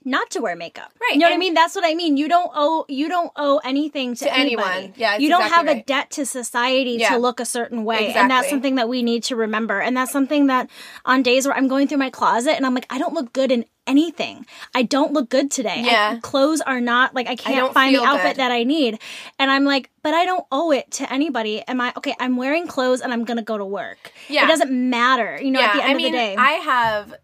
not 0.07 0.31
to 0.31 0.41
wear 0.41 0.57
makeup. 0.57 0.93
Right. 1.01 1.15
You 1.15 1.19
know 1.19 1.27
and 1.27 1.33
what 1.33 1.37
I 1.37 1.39
mean? 1.39 1.55
That's 1.55 1.75
what 1.75 1.85
I 1.85 1.95
mean. 1.95 2.17
You 2.17 2.29
don't 2.29 2.51
owe 2.55 2.87
you 2.89 3.09
don't 3.09 3.33
owe 3.37 3.59
anything 3.65 4.15
to, 4.15 4.25
to 4.25 4.35
anyone. 4.35 4.95
Yeah. 4.97 5.19
You 5.19 5.29
don't 5.29 5.43
exactly 5.43 5.57
have 5.57 5.67
right. 5.67 5.83
a 5.83 5.85
debt 5.85 6.11
to 6.13 6.25
society 6.25 6.93
yeah. 6.93 7.11
to 7.11 7.19
look 7.19 7.41
a 7.41 7.45
certain 7.45 7.85
way. 7.85 7.97
Exactly. 7.97 8.21
And 8.21 8.31
that's 8.31 8.49
something 8.49 8.77
that 8.77 8.89
we 8.89 9.03
need 9.03 9.25
to 9.25 9.37
remember. 9.37 9.81
And 9.81 9.97
that's 9.97 10.13
something 10.13 10.47
that 10.47 10.71
on 11.05 11.23
days 11.23 11.47
where 11.47 11.57
I'm 11.57 11.69
going 11.69 11.89
through 11.89 11.99
my 11.99 12.11
closet 12.11 12.53
and 12.53 12.65
I'm 12.65 12.75
like, 12.75 12.87
I 12.89 12.99
don't 12.99 13.15
look 13.15 13.33
good 13.33 13.51
in 13.51 13.65
anything. 13.87 14.47
I 14.75 14.83
don't 14.83 15.13
look 15.13 15.29
good 15.29 15.51
today. 15.51 15.83
Yeah. 15.85 16.15
I, 16.17 16.21
clothes 16.21 16.61
are 16.61 16.81
not 16.81 17.15
like 17.15 17.27
I 17.29 17.37
can't 17.37 17.71
I 17.71 17.73
find 17.73 17.95
the 17.95 18.03
outfit 18.03 18.37
good. 18.37 18.37
that 18.37 18.53
I 18.53 18.65
need. 18.65 19.01
And 19.39 19.51
I'm 19.51 19.65
like, 19.65 19.91
but 20.03 20.15
I 20.15 20.25
don't 20.25 20.45
owe 20.53 20.71
it 20.71 20.91
to 20.93 21.13
anybody. 21.13 21.63
Am 21.67 21.81
I 21.81 21.93
okay, 21.97 22.15
I'm 22.21 22.37
wearing 22.37 22.67
clothes 22.67 23.01
and 23.01 23.13
I'm 23.13 23.25
gonna 23.25 23.43
go 23.43 23.59
to 23.59 23.65
work. 23.65 24.13
Yeah. 24.29 24.45
It 24.45 24.49
doesn't 24.49 24.71
matter. 24.71 25.41
You 25.41 25.51
know, 25.51 25.61
yeah. 25.61 25.67
at 25.67 25.75
the 25.75 25.85
end 25.85 25.99
I 25.99 26.03
of 26.03 26.03
the 26.03 26.11
day. 26.11 26.37
I 26.37 26.51
have 26.53 27.15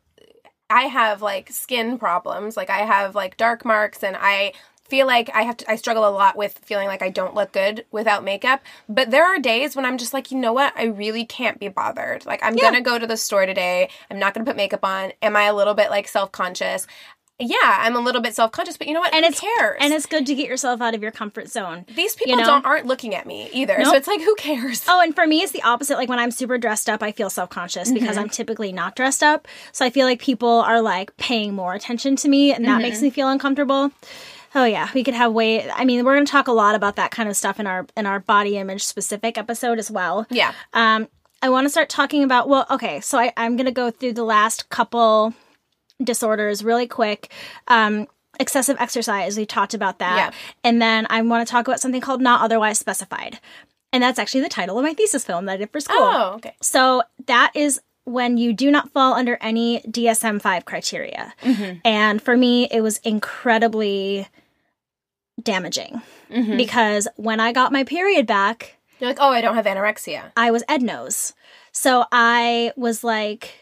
I 0.72 0.84
have 0.84 1.20
like 1.20 1.50
skin 1.50 1.98
problems. 1.98 2.56
Like 2.56 2.70
I 2.70 2.78
have 2.78 3.14
like 3.14 3.36
dark 3.36 3.64
marks 3.64 4.02
and 4.02 4.16
I 4.18 4.54
feel 4.84 5.06
like 5.06 5.30
I 5.34 5.42
have 5.42 5.58
to, 5.58 5.70
I 5.70 5.76
struggle 5.76 6.08
a 6.08 6.10
lot 6.10 6.36
with 6.36 6.58
feeling 6.64 6.86
like 6.86 7.02
I 7.02 7.10
don't 7.10 7.34
look 7.34 7.52
good 7.52 7.84
without 7.90 8.24
makeup. 8.24 8.62
But 8.88 9.10
there 9.10 9.24
are 9.24 9.38
days 9.38 9.76
when 9.76 9.84
I'm 9.84 9.98
just 9.98 10.14
like, 10.14 10.30
you 10.30 10.38
know 10.38 10.52
what? 10.52 10.72
I 10.76 10.84
really 10.84 11.26
can't 11.26 11.60
be 11.60 11.68
bothered. 11.68 12.24
Like 12.24 12.40
I'm 12.42 12.56
yeah. 12.56 12.62
going 12.62 12.74
to 12.74 12.80
go 12.80 12.98
to 12.98 13.06
the 13.06 13.18
store 13.18 13.44
today. 13.44 13.90
I'm 14.10 14.18
not 14.18 14.32
going 14.32 14.46
to 14.46 14.50
put 14.50 14.56
makeup 14.56 14.84
on. 14.84 15.12
Am 15.20 15.36
I 15.36 15.44
a 15.44 15.54
little 15.54 15.74
bit 15.74 15.90
like 15.90 16.08
self-conscious? 16.08 16.86
Yeah, 17.38 17.78
I'm 17.80 17.96
a 17.96 18.00
little 18.00 18.20
bit 18.20 18.34
self 18.34 18.52
conscious, 18.52 18.76
but 18.76 18.86
you 18.86 18.94
know 18.94 19.00
what? 19.00 19.14
And 19.14 19.24
who 19.24 19.30
it's 19.30 19.40
cares? 19.40 19.78
And 19.80 19.92
it's 19.92 20.06
good 20.06 20.26
to 20.26 20.34
get 20.34 20.48
yourself 20.48 20.80
out 20.80 20.94
of 20.94 21.02
your 21.02 21.10
comfort 21.10 21.48
zone. 21.48 21.84
These 21.94 22.14
people 22.14 22.30
you 22.30 22.36
know? 22.36 22.44
don't 22.44 22.64
aren't 22.64 22.86
looking 22.86 23.14
at 23.14 23.26
me 23.26 23.48
either, 23.52 23.76
nope. 23.78 23.88
so 23.88 23.94
it's 23.94 24.06
like 24.06 24.20
who 24.20 24.34
cares? 24.36 24.84
Oh, 24.88 25.00
and 25.00 25.14
for 25.14 25.26
me, 25.26 25.42
it's 25.42 25.52
the 25.52 25.62
opposite. 25.62 25.96
Like 25.96 26.08
when 26.08 26.18
I'm 26.18 26.30
super 26.30 26.58
dressed 26.58 26.88
up, 26.88 27.02
I 27.02 27.12
feel 27.12 27.30
self 27.30 27.50
conscious 27.50 27.88
mm-hmm. 27.88 27.98
because 27.98 28.16
I'm 28.16 28.28
typically 28.28 28.72
not 28.72 28.94
dressed 28.94 29.22
up. 29.22 29.48
So 29.72 29.84
I 29.84 29.90
feel 29.90 30.06
like 30.06 30.20
people 30.20 30.48
are 30.48 30.80
like 30.80 31.16
paying 31.16 31.54
more 31.54 31.74
attention 31.74 32.16
to 32.16 32.28
me, 32.28 32.52
and 32.52 32.64
that 32.64 32.72
mm-hmm. 32.72 32.82
makes 32.82 33.02
me 33.02 33.10
feel 33.10 33.28
uncomfortable. 33.28 33.90
Oh 34.54 34.64
yeah, 34.64 34.90
we 34.94 35.02
could 35.02 35.14
have 35.14 35.32
way. 35.32 35.68
I 35.70 35.84
mean, 35.84 36.04
we're 36.04 36.14
going 36.14 36.26
to 36.26 36.30
talk 36.30 36.48
a 36.48 36.52
lot 36.52 36.74
about 36.74 36.96
that 36.96 37.10
kind 37.10 37.28
of 37.28 37.36
stuff 37.36 37.58
in 37.58 37.66
our 37.66 37.86
in 37.96 38.06
our 38.06 38.20
body 38.20 38.58
image 38.58 38.84
specific 38.84 39.38
episode 39.38 39.78
as 39.78 39.90
well. 39.90 40.26
Yeah. 40.30 40.52
Um, 40.74 41.08
I 41.40 41.48
want 41.48 41.64
to 41.64 41.70
start 41.70 41.88
talking 41.88 42.22
about. 42.22 42.48
Well, 42.48 42.66
okay, 42.70 43.00
so 43.00 43.18
I, 43.18 43.32
I'm 43.36 43.56
going 43.56 43.66
to 43.66 43.72
go 43.72 43.90
through 43.90 44.12
the 44.12 44.24
last 44.24 44.68
couple 44.68 45.34
disorders 46.04 46.64
really 46.64 46.86
quick. 46.86 47.30
Um, 47.68 48.08
excessive 48.40 48.76
exercise, 48.80 49.36
we 49.36 49.46
talked 49.46 49.74
about 49.74 49.98
that. 49.98 50.16
Yeah. 50.16 50.38
And 50.64 50.80
then 50.80 51.06
I 51.10 51.22
want 51.22 51.46
to 51.46 51.50
talk 51.50 51.66
about 51.66 51.80
something 51.80 52.00
called 52.00 52.20
not 52.20 52.42
otherwise 52.42 52.78
specified. 52.78 53.38
And 53.92 54.02
that's 54.02 54.18
actually 54.18 54.40
the 54.40 54.48
title 54.48 54.78
of 54.78 54.84
my 54.84 54.94
thesis 54.94 55.24
film 55.24 55.44
that 55.46 55.52
I 55.52 55.56
did 55.58 55.70
for 55.70 55.80
school. 55.80 55.96
Oh, 55.98 56.32
okay. 56.36 56.54
So 56.60 57.02
that 57.26 57.52
is 57.54 57.80
when 58.04 58.36
you 58.36 58.52
do 58.52 58.70
not 58.70 58.90
fall 58.90 59.14
under 59.14 59.38
any 59.40 59.80
DSM 59.82 60.40
5 60.40 60.64
criteria. 60.64 61.34
Mm-hmm. 61.42 61.78
And 61.84 62.20
for 62.20 62.36
me, 62.36 62.68
it 62.70 62.80
was 62.80 62.98
incredibly 62.98 64.26
damaging 65.40 66.02
mm-hmm. 66.30 66.56
because 66.56 67.06
when 67.16 67.38
I 67.38 67.52
got 67.52 67.70
my 67.72 67.84
period 67.84 68.26
back, 68.26 68.76
you're 68.98 69.10
like, 69.10 69.18
oh, 69.20 69.30
I 69.30 69.40
don't 69.40 69.54
have 69.54 69.66
anorexia. 69.66 70.32
I 70.36 70.50
was 70.50 70.62
EDNOS. 70.68 71.34
So 71.72 72.04
I 72.12 72.72
was 72.76 73.02
like, 73.02 73.61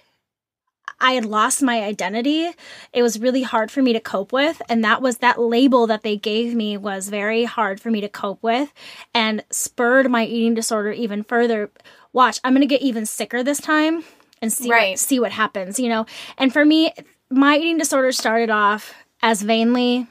I 1.00 1.12
had 1.12 1.24
lost 1.24 1.62
my 1.62 1.82
identity. 1.82 2.50
It 2.92 3.02
was 3.02 3.18
really 3.18 3.42
hard 3.42 3.70
for 3.70 3.82
me 3.82 3.92
to 3.92 4.00
cope 4.00 4.32
with. 4.32 4.60
And 4.68 4.84
that 4.84 5.00
was 5.00 5.18
that 5.18 5.40
label 5.40 5.86
that 5.86 6.02
they 6.02 6.16
gave 6.16 6.54
me 6.54 6.76
was 6.76 7.08
very 7.08 7.44
hard 7.44 7.80
for 7.80 7.90
me 7.90 8.00
to 8.00 8.08
cope 8.08 8.42
with 8.42 8.72
and 9.14 9.44
spurred 9.50 10.10
my 10.10 10.24
eating 10.24 10.54
disorder 10.54 10.92
even 10.92 11.22
further. 11.24 11.70
Watch, 12.12 12.40
I'm 12.44 12.52
going 12.52 12.60
to 12.60 12.66
get 12.66 12.82
even 12.82 13.06
sicker 13.06 13.42
this 13.42 13.60
time 13.60 14.04
and 14.42 14.52
see, 14.52 14.70
right. 14.70 14.90
what, 14.90 14.98
see 14.98 15.20
what 15.20 15.32
happens, 15.32 15.78
you 15.78 15.88
know? 15.88 16.06
And 16.38 16.52
for 16.52 16.64
me, 16.64 16.92
my 17.30 17.56
eating 17.56 17.78
disorder 17.78 18.12
started 18.12 18.50
off 18.50 18.94
as 19.22 19.42
vainly 19.42 20.06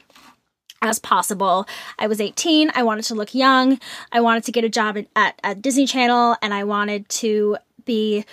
as 0.82 0.98
possible. 0.98 1.66
I 1.98 2.06
was 2.06 2.20
18. 2.20 2.72
I 2.74 2.82
wanted 2.82 3.04
to 3.06 3.14
look 3.14 3.34
young. 3.34 3.78
I 4.12 4.20
wanted 4.20 4.44
to 4.44 4.52
get 4.52 4.64
a 4.64 4.68
job 4.68 4.98
at, 5.14 5.38
at 5.44 5.62
Disney 5.62 5.86
Channel 5.86 6.36
and 6.40 6.54
I 6.54 6.64
wanted 6.64 7.08
to 7.10 7.58
be 7.84 8.24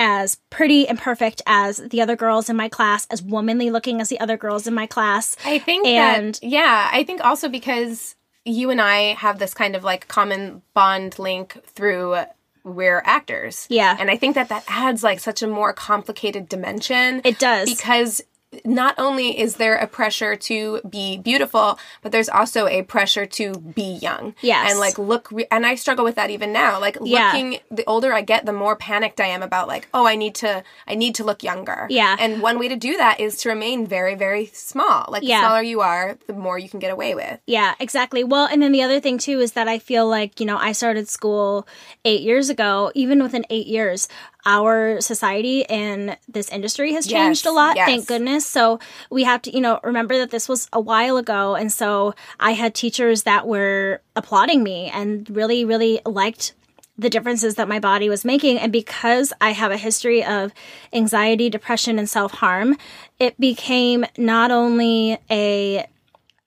as 0.00 0.38
pretty 0.48 0.88
and 0.88 0.98
perfect 0.98 1.42
as 1.46 1.76
the 1.76 2.00
other 2.00 2.16
girls 2.16 2.48
in 2.48 2.56
my 2.56 2.68
class, 2.68 3.06
as 3.10 3.22
womanly 3.22 3.70
looking 3.70 4.00
as 4.00 4.08
the 4.08 4.18
other 4.18 4.36
girls 4.36 4.66
in 4.66 4.74
my 4.74 4.86
class. 4.86 5.36
I 5.44 5.58
think 5.58 5.86
and 5.86 6.34
that, 6.34 6.42
yeah, 6.42 6.90
I 6.92 7.04
think 7.04 7.22
also 7.24 7.48
because 7.48 8.16
you 8.44 8.70
and 8.70 8.80
I 8.80 9.14
have 9.14 9.38
this 9.38 9.54
kind 9.54 9.76
of 9.76 9.84
like 9.84 10.08
common 10.08 10.62
bond 10.74 11.18
link 11.18 11.62
through 11.66 12.16
we're 12.64 13.02
actors. 13.04 13.66
Yeah. 13.70 13.96
And 13.98 14.10
I 14.10 14.16
think 14.16 14.34
that 14.34 14.48
that 14.48 14.64
adds 14.68 15.02
like 15.02 15.20
such 15.20 15.42
a 15.42 15.46
more 15.46 15.72
complicated 15.72 16.48
dimension. 16.48 17.20
It 17.24 17.38
does. 17.38 17.68
Because 17.70 18.20
not 18.64 18.96
only 18.98 19.38
is 19.38 19.56
there 19.56 19.76
a 19.76 19.86
pressure 19.86 20.34
to 20.34 20.80
be 20.88 21.16
beautiful, 21.18 21.78
but 22.02 22.10
there's 22.10 22.28
also 22.28 22.66
a 22.66 22.82
pressure 22.82 23.24
to 23.24 23.52
be 23.54 23.92
young. 24.02 24.34
Yes. 24.40 24.70
And 24.70 24.80
like 24.80 24.98
look, 24.98 25.30
re- 25.30 25.46
and 25.52 25.64
I 25.64 25.76
struggle 25.76 26.04
with 26.04 26.16
that 26.16 26.30
even 26.30 26.52
now. 26.52 26.80
Like 26.80 26.98
Yeah. 27.00 27.26
looking, 27.32 27.60
the 27.70 27.84
older 27.86 28.12
I 28.12 28.22
get, 28.22 28.46
the 28.46 28.52
more 28.52 28.74
panicked 28.74 29.20
I 29.20 29.26
am 29.26 29.42
about 29.42 29.68
like, 29.68 29.88
oh, 29.94 30.04
I 30.04 30.16
need 30.16 30.34
to, 30.36 30.64
I 30.88 30.96
need 30.96 31.14
to 31.16 31.24
look 31.24 31.44
younger. 31.44 31.86
Yeah. 31.90 32.16
And 32.18 32.42
one 32.42 32.58
way 32.58 32.66
to 32.68 32.76
do 32.76 32.96
that 32.96 33.20
is 33.20 33.36
to 33.42 33.50
remain 33.50 33.86
very, 33.86 34.16
very 34.16 34.46
small. 34.52 35.06
Like 35.08 35.22
Yeah. 35.22 35.40
the 35.42 35.46
smaller 35.46 35.62
you 35.62 35.80
are, 35.82 36.18
the 36.26 36.32
more 36.32 36.58
you 36.58 36.68
can 36.68 36.80
get 36.80 36.90
away 36.90 37.14
with. 37.14 37.38
Yeah, 37.46 37.74
exactly. 37.78 38.24
Well, 38.24 38.46
and 38.50 38.60
then 38.60 38.72
the 38.72 38.82
other 38.82 38.98
thing 38.98 39.18
too 39.18 39.38
is 39.38 39.52
that 39.52 39.68
I 39.68 39.78
feel 39.78 40.08
like, 40.08 40.40
you 40.40 40.46
know, 40.46 40.56
I 40.58 40.72
started 40.72 41.08
school 41.08 41.68
eight 42.04 42.22
years 42.22 42.48
ago. 42.50 42.90
Even 42.96 43.22
within 43.22 43.44
eight 43.48 43.68
years, 43.68 44.08
our 44.46 45.00
society 45.00 45.64
and 45.66 46.16
this 46.28 46.48
industry 46.50 46.92
has 46.94 47.06
changed 47.06 47.44
Yes, 47.44 47.50
a 47.52 47.54
lot. 47.54 47.76
yes. 47.76 47.86
Thank 47.86 48.06
goodness. 48.06 48.46
So 48.46 48.78
we 49.10 49.24
have 49.24 49.42
to, 49.42 49.52
you 49.54 49.60
know, 49.60 49.80
remember 49.82 50.16
that 50.18 50.30
this 50.30 50.48
was 50.48 50.68
a 50.72 50.80
while 50.80 51.16
ago. 51.16 51.54
And 51.54 51.70
so 51.72 52.14
I 52.38 52.52
had 52.52 52.74
teachers 52.74 53.24
that 53.24 53.46
were 53.46 54.00
applauding 54.16 54.62
me 54.62 54.90
and 54.92 55.28
really, 55.30 55.64
really 55.64 56.00
liked 56.06 56.54
the 56.98 57.08
differences 57.10 57.54
that 57.54 57.66
my 57.68 57.78
body 57.78 58.08
was 58.10 58.24
making. 58.24 58.58
And 58.58 58.70
because 58.72 59.32
I 59.40 59.52
have 59.52 59.70
a 59.72 59.76
history 59.78 60.22
of 60.24 60.52
anxiety, 60.92 61.48
depression, 61.48 61.98
and 61.98 62.08
self 62.08 62.32
harm, 62.32 62.76
it 63.18 63.38
became 63.40 64.04
not 64.18 64.50
only 64.50 65.18
a 65.30 65.86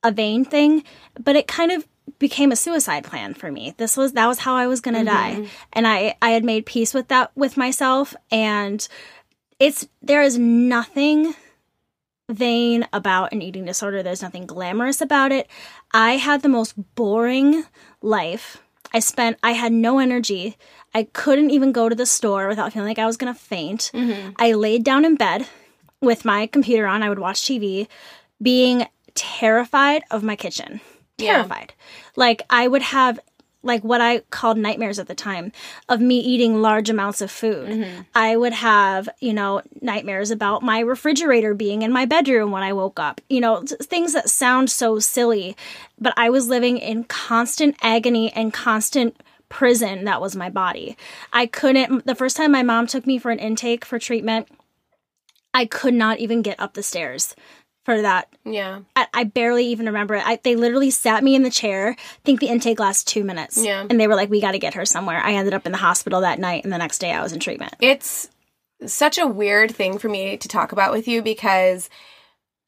a 0.03 0.11
vain 0.11 0.43
thing, 0.45 0.83
but 1.23 1.35
it 1.35 1.47
kind 1.47 1.71
of 1.71 1.87
became 2.19 2.51
a 2.51 2.55
suicide 2.55 3.03
plan 3.03 3.33
for 3.33 3.51
me. 3.51 3.73
This 3.77 3.97
was 3.97 4.13
that 4.13 4.27
was 4.27 4.39
how 4.39 4.55
I 4.55 4.67
was 4.67 4.81
going 4.81 4.93
to 5.05 5.09
mm-hmm. 5.09 5.43
die. 5.43 5.49
And 5.73 5.87
I 5.87 6.15
I 6.21 6.31
had 6.31 6.43
made 6.43 6.65
peace 6.65 6.93
with 6.93 7.07
that 7.09 7.31
with 7.35 7.57
myself 7.57 8.15
and 8.31 8.87
it's 9.59 9.87
there 10.01 10.23
is 10.23 10.37
nothing 10.37 11.33
vain 12.29 12.87
about 12.93 13.31
an 13.31 13.41
eating 13.41 13.65
disorder. 13.65 14.01
There's 14.01 14.21
nothing 14.21 14.45
glamorous 14.45 15.01
about 15.01 15.31
it. 15.31 15.47
I 15.93 16.13
had 16.17 16.41
the 16.41 16.49
most 16.49 16.73
boring 16.95 17.63
life. 18.01 18.61
I 18.93 18.99
spent 18.99 19.37
I 19.43 19.51
had 19.51 19.71
no 19.71 19.99
energy. 19.99 20.57
I 20.93 21.03
couldn't 21.03 21.49
even 21.49 21.71
go 21.71 21.89
to 21.89 21.95
the 21.95 22.05
store 22.05 22.47
without 22.47 22.73
feeling 22.73 22.87
like 22.87 22.99
I 22.99 23.05
was 23.05 23.17
going 23.17 23.33
to 23.33 23.39
faint. 23.39 23.91
Mm-hmm. 23.93 24.31
I 24.37 24.53
laid 24.53 24.83
down 24.83 25.05
in 25.05 25.15
bed 25.15 25.47
with 26.01 26.25
my 26.25 26.47
computer 26.47 26.85
on. 26.85 27.01
I 27.01 27.09
would 27.09 27.19
watch 27.19 27.41
TV 27.41 27.87
being 28.41 28.87
terrified 29.15 30.03
of 30.11 30.23
my 30.23 30.35
kitchen. 30.35 30.81
Yeah. 31.23 31.37
Terrified. 31.37 31.73
Like 32.15 32.43
I 32.49 32.67
would 32.67 32.81
have 32.81 33.19
like 33.63 33.83
what 33.83 34.01
I 34.01 34.19
called 34.29 34.57
nightmares 34.57 34.99
at 34.99 35.07
the 35.07 35.15
time 35.15 35.51
of 35.87 36.01
me 36.01 36.19
eating 36.19 36.61
large 36.61 36.89
amounts 36.89 37.21
of 37.21 37.31
food. 37.31 37.69
Mm-hmm. 37.69 38.01
I 38.13 38.35
would 38.35 38.53
have, 38.53 39.07
you 39.19 39.33
know, 39.33 39.61
nightmares 39.81 40.31
about 40.31 40.63
my 40.63 40.79
refrigerator 40.79 41.53
being 41.53 41.81
in 41.81 41.91
my 41.91 42.05
bedroom 42.05 42.51
when 42.51 42.61
I 42.61 42.73
woke 42.73 42.99
up. 42.99 43.21
You 43.29 43.39
know, 43.39 43.63
things 43.63 44.13
that 44.13 44.29
sound 44.29 44.69
so 44.69 44.99
silly, 44.99 45.55
but 45.97 46.13
I 46.17 46.29
was 46.29 46.47
living 46.47 46.77
in 46.77 47.05
constant 47.05 47.77
agony 47.81 48.31
and 48.33 48.53
constant 48.53 49.15
prison 49.47 50.05
that 50.05 50.19
was 50.19 50.35
my 50.35 50.49
body. 50.49 50.97
I 51.31 51.45
couldn't 51.45 52.05
the 52.05 52.15
first 52.15 52.35
time 52.35 52.51
my 52.51 52.63
mom 52.63 52.87
took 52.87 53.05
me 53.05 53.17
for 53.17 53.31
an 53.31 53.39
intake 53.39 53.85
for 53.85 53.99
treatment, 53.99 54.47
I 55.53 55.67
could 55.67 55.93
not 55.93 56.17
even 56.19 56.41
get 56.41 56.59
up 56.59 56.73
the 56.73 56.83
stairs 56.83 57.35
for 57.83 58.01
that 58.01 58.29
Yeah. 58.45 58.79
I, 58.95 59.07
I 59.13 59.23
barely 59.25 59.65
even 59.67 59.87
remember 59.87 60.15
it. 60.15 60.25
I, 60.25 60.39
they 60.43 60.55
literally 60.55 60.89
sat 60.89 61.23
me 61.23 61.35
in 61.35 61.43
the 61.43 61.49
chair. 61.49 61.95
I 61.99 62.19
think 62.23 62.39
the 62.39 62.47
intake 62.47 62.79
lasts 62.79 63.03
two 63.03 63.23
minutes. 63.23 63.57
Yeah. 63.63 63.85
And 63.89 63.99
they 63.99 64.07
were 64.07 64.15
like, 64.15 64.29
we 64.29 64.39
got 64.41 64.53
to 64.53 64.59
get 64.59 64.73
her 64.75 64.85
somewhere. 64.85 65.19
I 65.19 65.33
ended 65.33 65.53
up 65.53 65.65
in 65.65 65.71
the 65.71 65.77
hospital 65.77 66.21
that 66.21 66.39
night, 66.39 66.63
and 66.63 66.71
the 66.71 66.77
next 66.77 66.99
day 66.99 67.11
I 67.11 67.21
was 67.21 67.33
in 67.33 67.39
treatment. 67.39 67.75
It's 67.81 68.29
such 68.85 69.17
a 69.17 69.27
weird 69.27 69.73
thing 69.75 69.97
for 69.97 70.09
me 70.09 70.37
to 70.37 70.47
talk 70.47 70.71
about 70.71 70.91
with 70.91 71.07
you 71.07 71.21
because 71.21 71.89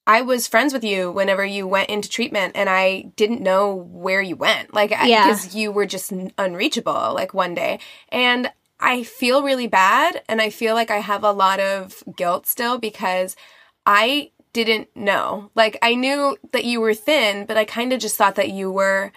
I 0.07 0.21
was 0.21 0.47
friends 0.47 0.71
with 0.71 0.83
you 0.83 1.11
whenever 1.11 1.43
you 1.43 1.67
went 1.67 1.89
into 1.89 2.07
treatment 2.09 2.53
and 2.55 2.69
I 2.69 3.11
didn't 3.15 3.41
know 3.41 3.73
where 3.73 4.21
you 4.21 4.35
went. 4.35 4.73
Like, 4.73 4.91
Yeah. 4.91 5.23
because 5.27 5.55
you 5.55 5.71
were 5.71 5.85
just 5.85 6.13
unreachable, 6.37 7.13
like 7.13 7.33
one 7.33 7.53
day. 7.55 7.79
And 8.09 8.51
I 8.79 9.03
feel 9.03 9.41
really 9.43 9.67
bad 9.67 10.21
and 10.29 10.41
I 10.41 10.49
feel 10.51 10.75
like 10.75 10.91
I 10.91 10.97
have 10.99 11.23
a 11.23 11.31
lot 11.31 11.59
of 11.59 12.03
guilt 12.15 12.45
still 12.45 12.77
because 12.77 13.35
I 13.85 14.31
didn't 14.55 14.95
know. 14.95 15.51
Like, 15.53 15.77
I 15.81 15.95
knew 15.95 16.37
that 16.53 16.63
you 16.63 16.79
were 16.79 16.93
thin, 16.93 17.45
but 17.45 17.57
I 17.57 17.65
kind 17.65 17.91
of 17.91 17.99
just 17.99 18.15
thought 18.15 18.35
that 18.35 18.49
you 18.49 18.71
were. 18.71 19.11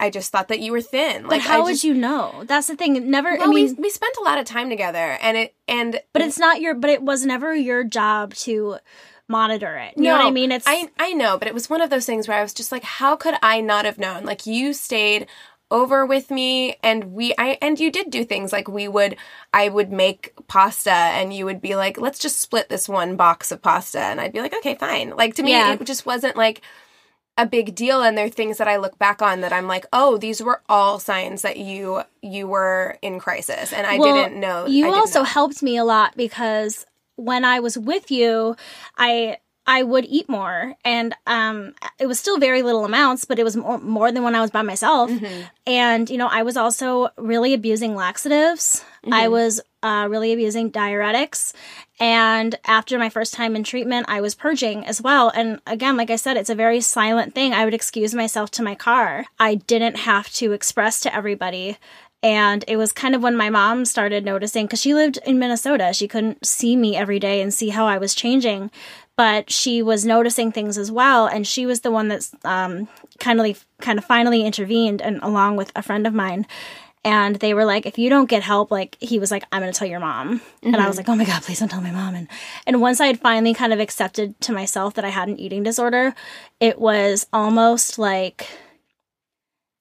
I 0.00 0.10
just 0.10 0.32
thought 0.32 0.48
that 0.48 0.58
you 0.58 0.72
were 0.72 0.80
thin. 0.80 1.22
But 1.22 1.30
Like, 1.30 1.42
how 1.42 1.62
would 1.62 1.84
you 1.84 1.94
know? 1.94 2.42
That's 2.46 2.66
the 2.66 2.74
thing. 2.74 3.08
Never. 3.08 3.30
Well, 3.36 3.44
I 3.44 3.46
mean, 3.46 3.76
we 3.76 3.82
we 3.84 3.90
spent 3.90 4.16
a 4.20 4.24
lot 4.24 4.38
of 4.38 4.44
time 4.44 4.68
together, 4.68 5.16
and 5.22 5.36
it 5.36 5.54
and 5.68 6.00
but 6.12 6.20
it's 6.20 6.38
not 6.38 6.60
your. 6.60 6.74
But 6.74 6.90
it 6.90 7.02
was 7.02 7.24
never 7.24 7.54
your 7.54 7.84
job 7.84 8.34
to 8.46 8.78
monitor 9.28 9.76
it. 9.76 9.94
You 9.96 10.02
know 10.02 10.16
what 10.16 10.26
I 10.26 10.30
mean? 10.32 10.50
It's. 10.50 10.66
I 10.68 10.90
I 10.98 11.12
know, 11.12 11.38
but 11.38 11.46
it 11.46 11.54
was 11.54 11.70
one 11.70 11.80
of 11.80 11.90
those 11.90 12.06
things 12.06 12.26
where 12.26 12.36
I 12.36 12.42
was 12.42 12.52
just 12.52 12.72
like, 12.72 12.82
how 12.82 13.14
could 13.14 13.36
I 13.40 13.60
not 13.60 13.84
have 13.84 13.98
known? 13.98 14.24
Like 14.24 14.46
you 14.46 14.72
stayed 14.72 15.28
over 15.70 16.06
with 16.06 16.30
me 16.30 16.76
and 16.82 17.12
we 17.12 17.34
I 17.38 17.58
and 17.60 17.78
you 17.80 17.90
did 17.90 18.10
do 18.10 18.24
things 18.24 18.52
like 18.52 18.68
we 18.68 18.86
would 18.86 19.16
I 19.52 19.68
would 19.68 19.90
make 19.90 20.32
pasta 20.46 20.90
and 20.90 21.32
you 21.32 21.44
would 21.46 21.60
be 21.60 21.74
like, 21.74 21.98
let's 21.98 22.18
just 22.18 22.38
split 22.40 22.68
this 22.68 22.88
one 22.88 23.16
box 23.16 23.50
of 23.50 23.62
pasta 23.62 24.00
and 24.00 24.20
I'd 24.20 24.32
be 24.32 24.40
like, 24.40 24.54
okay, 24.54 24.74
fine. 24.76 25.10
Like 25.16 25.34
to 25.36 25.42
me 25.42 25.50
Yeah. 25.50 25.72
it 25.72 25.84
just 25.84 26.06
wasn't 26.06 26.36
like 26.36 26.60
a 27.36 27.46
big 27.46 27.74
deal 27.74 28.02
and 28.02 28.16
there 28.16 28.26
are 28.26 28.30
things 28.30 28.58
that 28.58 28.68
I 28.68 28.76
look 28.76 28.96
back 28.98 29.20
on 29.20 29.40
that 29.40 29.52
I'm 29.52 29.66
like, 29.66 29.86
oh, 29.92 30.16
these 30.18 30.40
were 30.40 30.62
all 30.68 31.00
signs 31.00 31.42
that 31.42 31.56
you 31.56 32.02
you 32.22 32.46
were 32.46 32.96
in 33.02 33.18
crisis 33.18 33.72
and 33.72 33.86
I 33.86 33.98
Well, 33.98 34.14
didn't 34.26 34.38
know. 34.38 34.66
You 34.66 34.84
didn't 34.84 34.98
also 34.98 35.20
know. 35.20 35.24
helped 35.24 35.62
me 35.62 35.76
a 35.76 35.84
lot 35.84 36.16
because 36.16 36.86
when 37.16 37.44
I 37.44 37.60
was 37.60 37.76
with 37.78 38.10
you, 38.10 38.54
I 38.96 39.38
I 39.66 39.82
would 39.82 40.04
eat 40.04 40.28
more, 40.28 40.74
and 40.84 41.14
um, 41.26 41.74
it 41.98 42.06
was 42.06 42.20
still 42.20 42.38
very 42.38 42.62
little 42.62 42.84
amounts, 42.84 43.24
but 43.24 43.38
it 43.38 43.44
was 43.44 43.56
more, 43.56 43.78
more 43.78 44.12
than 44.12 44.22
when 44.22 44.34
I 44.34 44.40
was 44.40 44.50
by 44.50 44.62
myself. 44.62 45.10
Mm-hmm. 45.10 45.42
And 45.66 46.10
you 46.10 46.18
know, 46.18 46.28
I 46.28 46.42
was 46.42 46.56
also 46.56 47.08
really 47.16 47.54
abusing 47.54 47.94
laxatives. 47.94 48.84
Mm-hmm. 49.04 49.14
I 49.14 49.28
was 49.28 49.60
uh, 49.82 50.06
really 50.10 50.32
abusing 50.32 50.70
diuretics, 50.70 51.54
and 51.98 52.58
after 52.66 52.98
my 52.98 53.08
first 53.08 53.32
time 53.32 53.56
in 53.56 53.64
treatment, 53.64 54.06
I 54.08 54.20
was 54.20 54.34
purging 54.34 54.84
as 54.86 55.00
well. 55.00 55.30
And 55.34 55.60
again, 55.66 55.96
like 55.96 56.10
I 56.10 56.16
said, 56.16 56.36
it's 56.36 56.50
a 56.50 56.54
very 56.54 56.80
silent 56.82 57.34
thing. 57.34 57.54
I 57.54 57.64
would 57.64 57.74
excuse 57.74 58.14
myself 58.14 58.50
to 58.52 58.62
my 58.62 58.74
car. 58.74 59.24
I 59.38 59.54
didn't 59.54 59.96
have 59.96 60.30
to 60.34 60.52
express 60.52 61.00
to 61.00 61.14
everybody 61.14 61.78
and 62.24 62.64
it 62.66 62.78
was 62.78 62.90
kind 62.90 63.14
of 63.14 63.22
when 63.22 63.36
my 63.36 63.50
mom 63.50 63.84
started 63.84 64.24
noticing 64.24 64.64
because 64.64 64.80
she 64.80 64.94
lived 64.94 65.18
in 65.26 65.38
Minnesota. 65.38 65.92
She 65.92 66.08
couldn't 66.08 66.46
see 66.46 66.74
me 66.74 66.96
every 66.96 67.18
day 67.18 67.42
and 67.42 67.52
see 67.52 67.68
how 67.68 67.86
I 67.86 67.98
was 67.98 68.14
changing, 68.14 68.70
but 69.16 69.50
she 69.50 69.82
was 69.82 70.04
noticing 70.04 70.50
things 70.52 70.76
as 70.76 70.90
well. 70.90 71.26
And 71.26 71.46
she 71.46 71.66
was 71.66 71.80
the 71.80 71.90
one 71.90 72.08
that's 72.08 72.34
um, 72.44 72.88
kind 73.18 73.40
of 73.40 73.66
kind 73.80 73.98
of 73.98 74.04
finally 74.04 74.42
intervened, 74.42 75.00
and 75.02 75.20
along 75.22 75.56
with 75.56 75.72
a 75.76 75.82
friend 75.82 76.06
of 76.06 76.14
mine. 76.14 76.46
And 77.06 77.36
they 77.36 77.52
were 77.52 77.66
like, 77.66 77.84
if 77.84 77.98
you 77.98 78.08
don't 78.08 78.30
get 78.30 78.42
help, 78.42 78.70
like 78.70 78.96
he 78.98 79.18
was 79.18 79.30
like, 79.30 79.44
I'm 79.52 79.60
gonna 79.60 79.74
tell 79.74 79.86
your 79.86 80.00
mom. 80.00 80.40
And 80.62 80.76
I 80.76 80.88
was 80.88 80.96
like, 80.96 81.08
oh 81.08 81.14
my 81.14 81.26
god, 81.26 81.42
please 81.42 81.58
don't 81.60 81.68
tell 81.68 81.82
my 81.82 81.90
mom. 81.90 82.14
And 82.14 82.28
and 82.66 82.80
once 82.80 83.00
I 83.00 83.06
had 83.06 83.20
finally 83.20 83.52
kind 83.52 83.72
of 83.74 83.80
accepted 83.80 84.40
to 84.40 84.52
myself 84.52 84.94
that 84.94 85.04
I 85.04 85.10
had 85.10 85.28
an 85.28 85.38
eating 85.38 85.62
disorder, 85.62 86.14
it 86.60 86.78
was 86.78 87.26
almost 87.32 87.98
like 87.98 88.48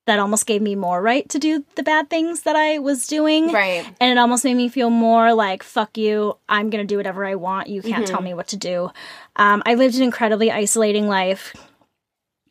that 0.06 0.20
almost 0.20 0.46
gave 0.46 0.62
me 0.62 0.76
more 0.76 1.02
right 1.02 1.28
to 1.30 1.40
do 1.40 1.64
the 1.76 1.84
bad 1.84 2.10
things 2.10 2.42
that 2.42 2.56
I 2.56 2.80
was 2.80 3.08
doing. 3.08 3.52
Right. 3.52 3.86
And 4.02 4.12
it 4.12 4.18
almost 4.18 4.44
made 4.44 4.56
me 4.56 4.68
feel 4.68 4.90
more 4.90 5.34
like, 5.34 5.64
fuck 5.64 5.98
you, 5.98 6.38
I'm 6.50 6.70
going 6.70 6.86
to 6.86 6.92
do 6.92 6.98
whatever 6.98 7.26
I 7.26 7.36
want. 7.36 7.70
You 7.70 7.82
can't 7.82 8.06
tell 8.06 8.22
me 8.22 8.34
what 8.34 8.48
to 8.50 8.58
do. 8.58 8.92
Um, 9.36 9.64
I 9.66 9.76
lived 9.76 9.96
an 9.96 10.04
incredibly 10.04 10.52
isolating 10.52 11.08
life 11.08 11.56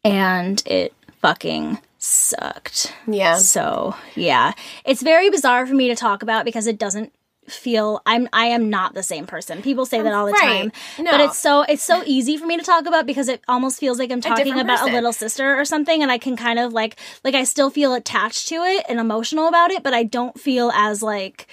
and 0.03 0.62
it 0.66 0.94
fucking 1.20 1.78
sucked. 1.98 2.94
Yeah. 3.07 3.36
So, 3.36 3.94
yeah. 4.14 4.55
It's 4.84 5.03
very 5.03 5.30
bizarre 5.30 5.66
for 5.66 5.74
me 5.74 5.88
to 5.88 5.94
talk 5.94 6.22
about 6.22 6.44
because 6.44 6.66
it 6.66 6.78
doesn't 6.78 7.12
feel 7.49 8.01
I'm 8.07 8.28
I 8.32 8.47
am 8.47 8.70
not 8.70 8.95
the 8.95 9.03
same 9.03 9.26
person. 9.26 9.62
People 9.62 9.84
say 9.84 10.01
that 10.01 10.12
all 10.14 10.26
the 10.26 10.32
Right. 10.32 10.70
time. 10.70 10.72
No. 11.05 11.11
But 11.11 11.20
it's 11.20 11.38
so 11.38 11.62
it's 11.62 11.82
so 11.82 12.03
easy 12.07 12.36
for 12.36 12.47
me 12.47 12.57
to 12.57 12.62
talk 12.62 12.86
about 12.86 13.05
because 13.07 13.28
it 13.28 13.43
almost 13.49 13.80
feels 13.80 13.99
like 13.99 14.11
I'm 14.12 14.20
talking 14.20 14.45
different 14.45 14.62
about 14.70 14.88
a 14.88 14.93
little 14.93 15.12
sister 15.12 15.59
or 15.59 15.64
something 15.64 16.03
and 16.03 16.11
I 16.11 16.18
can 16.18 16.36
kind 16.36 16.59
of 16.59 16.72
like 16.72 16.97
like 17.24 17.34
I 17.34 17.45
still 17.45 17.68
feel 17.70 17.95
attached 17.95 18.49
to 18.49 18.57
it 18.57 18.84
and 18.88 19.01
emotional 19.01 19.49
about 19.49 19.70
it, 19.70 19.82
but 19.82 19.93
I 19.93 20.05
don't 20.05 20.38
feel 20.38 20.70
as 20.72 21.03
like 21.03 21.47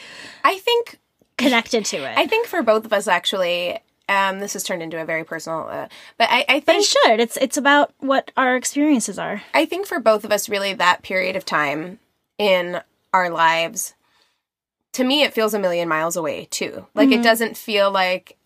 I 0.43 0.57
think 0.59 0.99
connected 1.37 1.85
to 1.85 1.97
it. 1.97 2.17
I 2.17 2.27
think 2.27 2.47
for 2.47 2.61
both 2.61 2.85
of 2.85 2.93
us, 2.93 3.07
actually, 3.07 3.79
um, 4.07 4.39
this 4.39 4.53
has 4.53 4.63
turned 4.63 4.81
into 4.83 5.01
a 5.01 5.05
very 5.05 5.23
personal. 5.23 5.67
Uh, 5.69 5.87
but 6.17 6.27
I, 6.29 6.45
I 6.49 6.59
but 6.59 6.65
think 6.65 6.81
it 6.83 6.85
should. 6.85 7.19
It's 7.19 7.37
it's 7.37 7.57
about 7.57 7.93
what 7.99 8.31
our 8.37 8.55
experiences 8.55 9.17
are. 9.17 9.41
I 9.53 9.65
think 9.65 9.85
for 9.87 9.99
both 9.99 10.23
of 10.23 10.31
us, 10.31 10.49
really, 10.49 10.73
that 10.73 11.01
period 11.01 11.35
of 11.35 11.45
time 11.45 11.99
in 12.37 12.81
our 13.13 13.29
lives, 13.29 13.93
to 14.93 15.03
me, 15.03 15.23
it 15.23 15.33
feels 15.33 15.53
a 15.53 15.59
million 15.59 15.87
miles 15.87 16.15
away 16.15 16.47
too. 16.49 16.87
Like 16.93 17.09
Mm-hmm. 17.09 17.19
it 17.19 17.23
doesn't 17.23 17.57
feel 17.57 17.91
like 17.91 18.37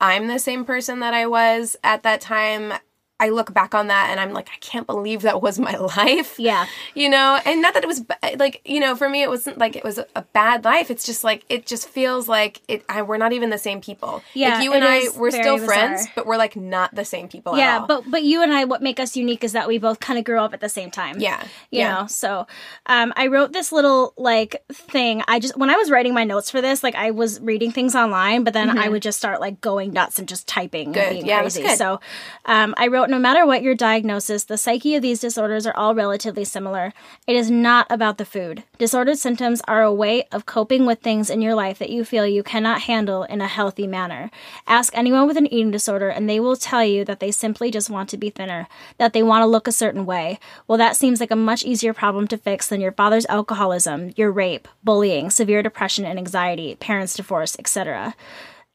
I'm 0.00 0.28
the 0.28 0.38
same 0.38 0.64
person 0.64 1.00
that 1.00 1.14
I 1.14 1.26
was 1.26 1.76
at 1.82 2.02
that 2.04 2.20
time. 2.20 2.72
I 3.20 3.30
look 3.30 3.52
back 3.52 3.74
on 3.74 3.88
that 3.88 4.08
and 4.10 4.20
I'm 4.20 4.32
like, 4.32 4.48
I 4.52 4.56
can't 4.60 4.86
believe 4.86 5.22
that 5.22 5.42
was 5.42 5.58
my 5.58 5.76
life. 5.96 6.38
Yeah. 6.38 6.66
You 6.94 7.08
know, 7.08 7.40
and 7.44 7.60
not 7.60 7.74
that 7.74 7.82
it 7.82 7.86
was 7.86 8.04
like, 8.36 8.60
you 8.64 8.78
know, 8.80 8.94
for 8.94 9.08
me, 9.08 9.22
it 9.22 9.28
wasn't 9.28 9.58
like 9.58 9.74
it 9.76 9.84
was 9.84 9.98
a, 9.98 10.22
bad 10.32 10.64
life. 10.64 10.90
It's 10.90 11.04
just 11.04 11.24
like, 11.24 11.44
it 11.48 11.66
just 11.66 11.88
feels 11.88 12.28
like 12.28 12.60
it, 12.68 12.84
I, 12.88 13.02
we're 13.02 13.16
not 13.16 13.32
even 13.32 13.50
the 13.50 13.58
same 13.58 13.80
people. 13.80 14.22
Yeah, 14.34 14.54
Like 14.56 14.64
you 14.64 14.72
and 14.72 14.84
I, 14.84 15.08
we're 15.16 15.30
still 15.30 15.56
bizarre. 15.56 15.66
friends, 15.66 16.06
but 16.14 16.26
we're 16.26 16.36
like 16.36 16.54
not 16.54 16.94
the 16.94 17.04
same 17.04 17.28
people 17.28 17.54
at 17.54 17.58
Yeah, 17.58 17.84
but 17.86 18.04
but 18.10 18.22
you 18.22 18.42
and 18.42 18.52
I, 18.52 18.64
what 18.64 18.82
make 18.82 19.00
us 19.00 19.16
unique 19.16 19.42
is 19.42 19.52
that 19.52 19.66
we 19.66 19.78
both 19.78 19.98
kind 20.00 20.18
of 20.18 20.24
grew 20.24 20.38
up 20.38 20.54
at 20.54 20.60
the 20.60 20.68
same 20.68 20.90
time. 20.90 21.18
Yeah, 21.18 21.42
you 21.70 21.80
yeah. 21.80 21.94
know. 22.02 22.06
So, 22.06 22.46
um, 22.86 23.12
I 23.16 23.26
wrote 23.28 23.52
this 23.52 23.72
little 23.72 24.12
like 24.16 24.62
thing. 24.72 25.22
I 25.26 25.38
just 25.40 25.56
when 25.56 25.70
I 25.70 25.76
was 25.76 25.90
writing 25.90 26.14
my 26.14 26.24
notes 26.24 26.50
for 26.50 26.60
this, 26.60 26.82
like 26.82 26.94
I 26.94 27.10
was 27.10 27.40
reading 27.40 27.72
things 27.72 27.94
online, 27.96 28.44
but 28.44 28.52
then 28.54 28.78
I 28.78 28.88
would 28.88 29.02
just 29.02 29.18
start 29.18 29.40
like 29.40 29.60
going 29.60 29.92
nuts 29.92 30.18
and 30.18 30.28
just 30.28 30.46
typing 30.46 30.68
Mm-hmm. 30.68 30.92
Good. 30.92 31.02
and 31.02 31.14
being 31.16 31.26
Yeah, 31.26 31.40
crazy. 31.40 31.66
So, 31.76 32.00
um, 32.44 32.74
I 32.76 32.86
wrote, 32.88 33.07
no 33.08 33.18
matter 33.18 33.46
what 33.46 33.62
your 33.62 33.74
diagnosis, 33.74 34.44
the 34.44 34.58
psyche 34.58 34.94
of 34.94 35.02
these 35.02 35.20
disorders 35.20 35.66
are 35.66 35.76
all 35.76 35.94
relatively 35.94 36.44
similar. 36.44 36.92
It 37.26 37.36
is 37.36 37.50
not 37.50 37.86
about 37.90 38.18
the 38.18 38.24
food. 38.24 38.64
Disordered 38.78 39.18
symptoms 39.18 39.62
are 39.66 39.82
a 39.82 39.92
way 39.92 40.24
of 40.30 40.46
coping 40.46 40.84
with 40.84 41.00
things 41.00 41.30
in 41.30 41.40
your 41.40 41.54
life 41.54 41.78
that 41.78 41.90
you 41.90 42.04
feel 42.04 42.26
you 42.26 42.42
cannot 42.42 42.82
handle 42.82 43.22
in 43.24 43.40
a 43.40 43.46
healthy 43.46 43.86
manner. 43.86 44.30
Ask 44.66 44.96
anyone 44.96 45.26
with 45.26 45.36
an 45.36 45.46
eating 45.46 45.70
disorder, 45.70 46.08
and 46.08 46.28
they 46.28 46.38
will 46.38 46.56
tell 46.56 46.84
you 46.84 47.04
that 47.06 47.20
they 47.20 47.30
simply 47.30 47.70
just 47.70 47.90
want 47.90 48.08
to 48.10 48.16
be 48.16 48.30
thinner, 48.30 48.68
that 48.98 49.12
they 49.12 49.22
want 49.22 49.42
to 49.42 49.46
look 49.46 49.66
a 49.66 49.72
certain 49.72 50.04
way. 50.04 50.38
Well, 50.66 50.78
that 50.78 50.96
seems 50.96 51.20
like 51.20 51.30
a 51.30 51.36
much 51.36 51.64
easier 51.64 51.94
problem 51.94 52.28
to 52.28 52.36
fix 52.36 52.68
than 52.68 52.80
your 52.80 52.92
father's 52.92 53.26
alcoholism, 53.26 54.12
your 54.16 54.30
rape, 54.30 54.68
bullying, 54.84 55.30
severe 55.30 55.62
depression 55.62 56.04
and 56.04 56.18
anxiety, 56.18 56.74
parents' 56.76 57.14
divorce, 57.14 57.56
etc. 57.58 58.14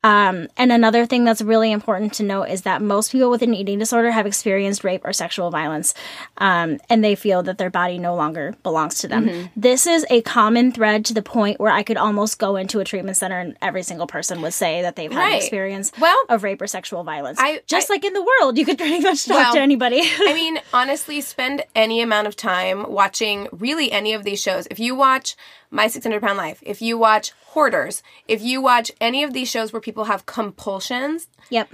Um, 0.03 0.47
and 0.57 0.71
another 0.71 1.05
thing 1.05 1.23
that's 1.23 1.41
really 1.41 1.71
important 1.71 2.13
to 2.15 2.23
note 2.23 2.45
is 2.49 2.63
that 2.63 2.81
most 2.81 3.11
people 3.11 3.29
with 3.29 3.41
an 3.41 3.53
eating 3.53 3.79
disorder 3.79 4.11
have 4.11 4.25
experienced 4.25 4.83
rape 4.83 5.01
or 5.05 5.13
sexual 5.13 5.49
violence, 5.49 5.93
um, 6.39 6.79
and 6.89 7.03
they 7.03 7.15
feel 7.15 7.41
that 7.43 7.57
their 7.57 7.69
body 7.69 7.97
no 7.97 8.13
longer 8.15 8.55
belongs 8.63 8.99
to 8.99 9.07
them. 9.07 9.25
Mm-hmm. 9.27 9.47
This 9.55 9.87
is 9.87 10.05
a 10.09 10.21
common 10.23 10.71
thread 10.71 11.05
to 11.05 11.13
the 11.13 11.21
point 11.21 11.59
where 11.59 11.71
I 11.71 11.83
could 11.83 11.97
almost 11.97 12.37
go 12.37 12.55
into 12.57 12.79
a 12.79 12.83
treatment 12.83 13.15
center 13.17 13.39
and 13.39 13.55
every 13.61 13.83
single 13.83 14.07
person 14.07 14.41
would 14.41 14.53
say 14.53 14.81
that 14.81 14.95
they've 14.95 15.11
had 15.11 15.19
an 15.19 15.25
Right. 15.31 15.41
experience 15.41 15.91
Well, 15.99 16.17
of 16.29 16.43
rape 16.43 16.61
or 16.61 16.67
sexual 16.67 17.03
violence. 17.03 17.39
I- 17.39 17.61
Just 17.67 17.89
I- 17.89 17.93
like 17.93 18.03
in 18.05 18.13
the 18.13 18.21
world, 18.41 18.57
you 18.57 18.65
could 18.65 18.77
pretty 18.77 18.99
much 18.99 19.25
talk 19.25 19.37
Well, 19.37 19.53
to 19.53 19.59
anybody. 19.61 20.01
I 20.01 20.33
mean, 20.35 20.59
honestly, 20.73 21.21
spend 21.21 21.63
any 21.75 22.01
amount 22.01 22.27
of 22.27 22.35
time 22.35 22.91
watching 22.91 23.47
really 23.51 23.91
any 23.91 24.13
of 24.13 24.23
these 24.23 24.41
shows. 24.41 24.67
If 24.69 24.79
you 24.79 24.95
watch 24.95 25.35
My 25.73 25.87
600 25.87 26.21
Pound 26.21 26.37
Life, 26.37 26.59
if 26.61 26.83
you 26.83 26.99
watch 26.99 27.31
Hoarders, 27.47 28.03
if 28.27 28.43
you 28.43 28.61
watch 28.61 28.91
any 29.01 29.23
of 29.23 29.33
these 29.33 29.49
shows 29.49 29.73
where 29.73 29.81
people 29.81 30.03
have 30.03 30.27
compulsions, 30.27 31.27
yep. 31.49 31.67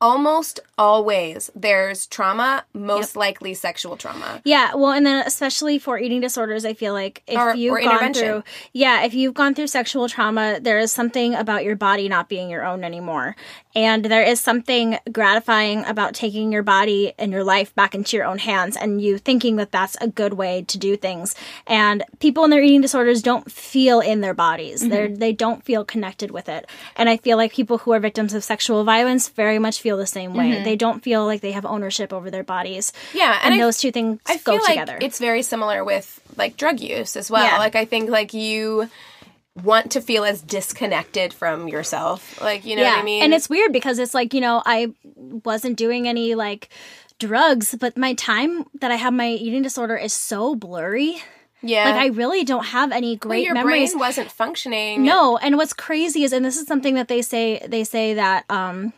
almost 0.00 0.60
always 0.78 1.50
there's 1.56 2.06
trauma, 2.06 2.64
most 2.72 3.16
likely 3.16 3.52
sexual 3.54 3.96
trauma. 3.96 4.40
Yeah, 4.44 4.76
well, 4.76 4.92
and 4.92 5.04
then 5.04 5.26
especially 5.26 5.80
for 5.80 5.98
eating 5.98 6.20
disorders, 6.20 6.64
I 6.64 6.74
feel 6.74 6.92
like 6.92 7.24
if 7.26 7.36
Or- 7.36 7.56
you've 7.56 7.74
or 7.74 7.82
gone 7.82 8.14
through, 8.14 8.44
yeah, 8.72 9.02
if 9.02 9.12
you've 9.12 9.34
gone 9.34 9.56
through 9.56 9.66
sexual 9.66 10.08
trauma, 10.08 10.60
there 10.60 10.78
is 10.78 10.92
something 10.92 11.34
about 11.34 11.64
your 11.64 11.74
body 11.74 12.08
not 12.08 12.28
being 12.28 12.48
your 12.48 12.64
own 12.64 12.84
anymore, 12.84 13.34
and 13.74 14.04
there 14.04 14.22
is 14.22 14.40
something 14.40 14.98
gratifying 15.10 15.84
about 15.84 16.14
taking 16.14 16.52
your 16.52 16.62
body 16.62 17.12
and 17.18 17.32
your 17.32 17.44
life 17.44 17.74
back 17.74 17.94
into 17.94 18.16
your 18.16 18.26
own 18.26 18.38
hands, 18.38 18.76
and 18.76 19.00
you 19.00 19.18
thinking 19.18 19.56
that 19.56 19.70
that's 19.72 19.96
a 20.00 20.08
good 20.08 20.34
way 20.34 20.62
to 20.68 20.78
do 20.78 20.96
things. 20.96 21.34
And 21.66 22.02
people 22.18 22.44
in 22.44 22.50
their 22.50 22.62
eating 22.62 22.80
disorders 22.80 23.22
don't 23.22 23.50
feel 23.50 24.00
in 24.00 24.20
their 24.20 24.34
bodies; 24.34 24.80
Mm-hmm. 24.80 24.90
they're 24.90 25.08
they 25.08 25.32
don't 25.32 25.64
feel 25.64 25.84
connected 25.84 26.30
with 26.30 26.48
it. 26.48 26.66
And 26.96 27.08
I 27.08 27.16
feel 27.16 27.36
like 27.36 27.52
people 27.52 27.78
who 27.78 27.92
are 27.92 28.00
victims 28.00 28.34
of 28.34 28.42
sexual 28.44 28.84
violence 28.84 29.28
very 29.28 29.58
much 29.58 29.80
feel 29.80 29.96
the 29.96 30.06
same 30.06 30.34
way. 30.34 30.62
They 30.62 30.76
don't 30.76 31.02
feel 31.02 31.24
like 31.24 31.40
they 31.40 31.52
have 31.52 31.64
ownership 31.66 32.12
over 32.12 32.30
their 32.30 32.44
bodies. 32.44 32.92
Mm-hmm. 32.92 33.18
Yeah, 33.18 33.38
and, 33.42 33.54
and 33.54 33.62
those 33.62 33.78
two 33.78 33.92
things 33.92 34.20
I 34.26 34.36
go 34.38 34.58
feel 34.58 34.66
together. 34.66 34.94
like 34.94 35.02
it's 35.02 35.18
very 35.18 35.42
similar 35.42 35.84
with 35.84 36.20
like 36.36 36.56
drug 36.56 36.80
use 36.80 37.16
as 37.16 37.30
well. 37.30 37.44
Yeah. 37.44 37.58
Like 37.58 37.76
I 37.76 37.84
think 37.84 38.10
like 38.10 38.32
you 38.34 38.88
want 39.62 39.90
to 39.92 40.00
feel 40.00 40.24
as 40.24 40.40
disconnected 40.40 41.32
from 41.34 41.68
yourself. 41.68 42.40
Like, 42.40 42.64
you 42.64 42.76
know 42.76 42.84
what 42.84 42.98
I 42.98 43.02
mean? 43.02 43.22
And 43.22 43.34
it's 43.34 43.48
weird 43.50 43.72
because 43.72 43.98
it's 43.98 44.14
like, 44.14 44.32
you 44.32 44.40
know, 44.40 44.62
I 44.64 44.92
wasn't 45.04 45.76
doing 45.76 46.08
any 46.08 46.34
like 46.34 46.68
drugs, 47.18 47.74
but 47.78 47.96
my 47.96 48.14
time 48.14 48.64
that 48.80 48.90
I 48.90 48.96
have 48.96 49.12
my 49.12 49.28
eating 49.28 49.62
disorder 49.62 49.96
is 49.96 50.12
so 50.12 50.54
blurry. 50.54 51.22
yeah. 51.62 51.84
Like 51.84 51.94
I 51.96 52.06
really 52.06 52.44
don't 52.44 52.64
have 52.66 52.92
any 52.92 53.12
Well, 53.12 53.28
great 53.30 53.44
your 53.44 53.54
memories. 53.54 53.90
brain 53.92 54.00
wasn't 54.00 54.30
functioning. 54.32 55.04
No, 55.04 55.36
and 55.36 55.56
what's 55.56 55.72
crazy 55.74 56.24
is 56.24 56.32
and 56.32 56.44
this 56.44 56.56
is 56.56 56.66
something 56.66 56.94
that 56.94 57.08
they 57.08 57.22
say 57.22 57.64
they 57.68 57.84
say 57.84 58.14
that 58.14 58.44
um 58.50 58.92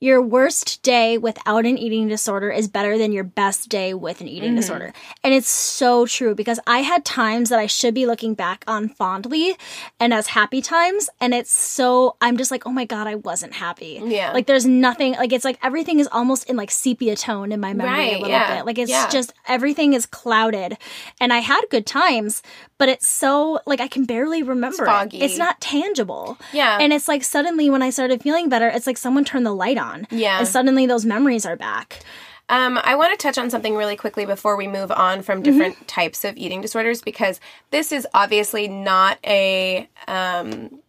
your 0.00 0.22
worst 0.22 0.82
day 0.82 1.18
without 1.18 1.66
an 1.66 1.76
eating 1.76 2.08
disorder 2.08 2.50
is 2.50 2.68
better 2.68 2.96
than 2.96 3.12
your 3.12 3.22
best 3.22 3.68
day 3.68 3.92
with 3.92 4.22
an 4.22 4.28
eating 4.28 4.50
mm-hmm. 4.50 4.56
disorder. 4.56 4.92
And 5.22 5.34
it's 5.34 5.48
so 5.50 6.06
true 6.06 6.34
because 6.34 6.58
I 6.66 6.78
had 6.78 7.04
times 7.04 7.50
that 7.50 7.58
I 7.58 7.66
should 7.66 7.92
be 7.92 8.06
looking 8.06 8.32
back 8.32 8.64
on 8.66 8.88
fondly 8.88 9.56
and 10.00 10.14
as 10.14 10.28
happy 10.28 10.62
times. 10.62 11.10
And 11.20 11.34
it's 11.34 11.52
so, 11.52 12.16
I'm 12.22 12.38
just 12.38 12.50
like, 12.50 12.66
oh 12.66 12.72
my 12.72 12.86
God, 12.86 13.06
I 13.06 13.16
wasn't 13.16 13.52
happy. 13.52 14.00
Yeah. 14.02 14.32
Like 14.32 14.46
there's 14.46 14.64
nothing, 14.64 15.12
like 15.12 15.34
it's 15.34 15.44
like 15.44 15.58
everything 15.62 16.00
is 16.00 16.08
almost 16.10 16.48
in 16.48 16.56
like 16.56 16.70
sepia 16.70 17.14
tone 17.14 17.52
in 17.52 17.60
my 17.60 17.74
memory 17.74 17.90
Right, 17.90 18.12
a 18.14 18.18
little 18.18 18.30
yeah, 18.30 18.56
bit. 18.56 18.66
Like 18.66 18.78
it's 18.78 18.90
yeah. 18.90 19.08
just, 19.10 19.34
everything 19.46 19.92
is 19.92 20.06
clouded. 20.06 20.78
And 21.20 21.30
I 21.30 21.40
had 21.40 21.60
good 21.70 21.84
times, 21.84 22.42
but 22.80 22.88
it's 22.88 23.06
so, 23.06 23.60
like 23.66 23.78
I 23.78 23.88
can 23.88 24.06
barely 24.06 24.42
remember 24.42 24.84
it. 24.84 24.86
foggy. 24.86 25.20
It's 25.20 25.36
not 25.36 25.60
tangible. 25.60 26.38
Yeah. 26.50 26.78
And 26.80 26.94
it's 26.94 27.08
like 27.08 27.22
suddenly 27.22 27.68
when 27.68 27.82
I 27.82 27.90
started 27.90 28.22
feeling 28.22 28.48
better, 28.48 28.68
it's 28.68 28.86
like 28.86 28.96
someone 28.96 29.26
turned 29.26 29.44
the 29.44 29.52
light 29.52 29.76
on. 29.76 30.06
Yeah. 30.10 30.38
And 30.38 30.48
suddenly 30.48 30.86
those 30.86 31.04
memories 31.04 31.44
are 31.44 31.56
back. 31.56 32.02
Um, 32.48 32.80
I 32.82 32.94
want 32.94 33.12
to 33.12 33.22
touch 33.22 33.36
on 33.36 33.50
something 33.50 33.76
really 33.76 33.96
quickly 33.96 34.24
before 34.24 34.56
we 34.56 34.66
move 34.66 34.90
on 34.90 35.20
from 35.20 35.42
different 35.42 35.88
types 35.88 36.24
of 36.24 36.38
eating 36.38 36.62
disorders 36.62 37.02
because 37.02 37.38
this 37.70 37.92
is 37.92 38.08
obviously 38.14 38.66
not 38.66 39.18
a 39.26 39.86
um, 40.08 40.80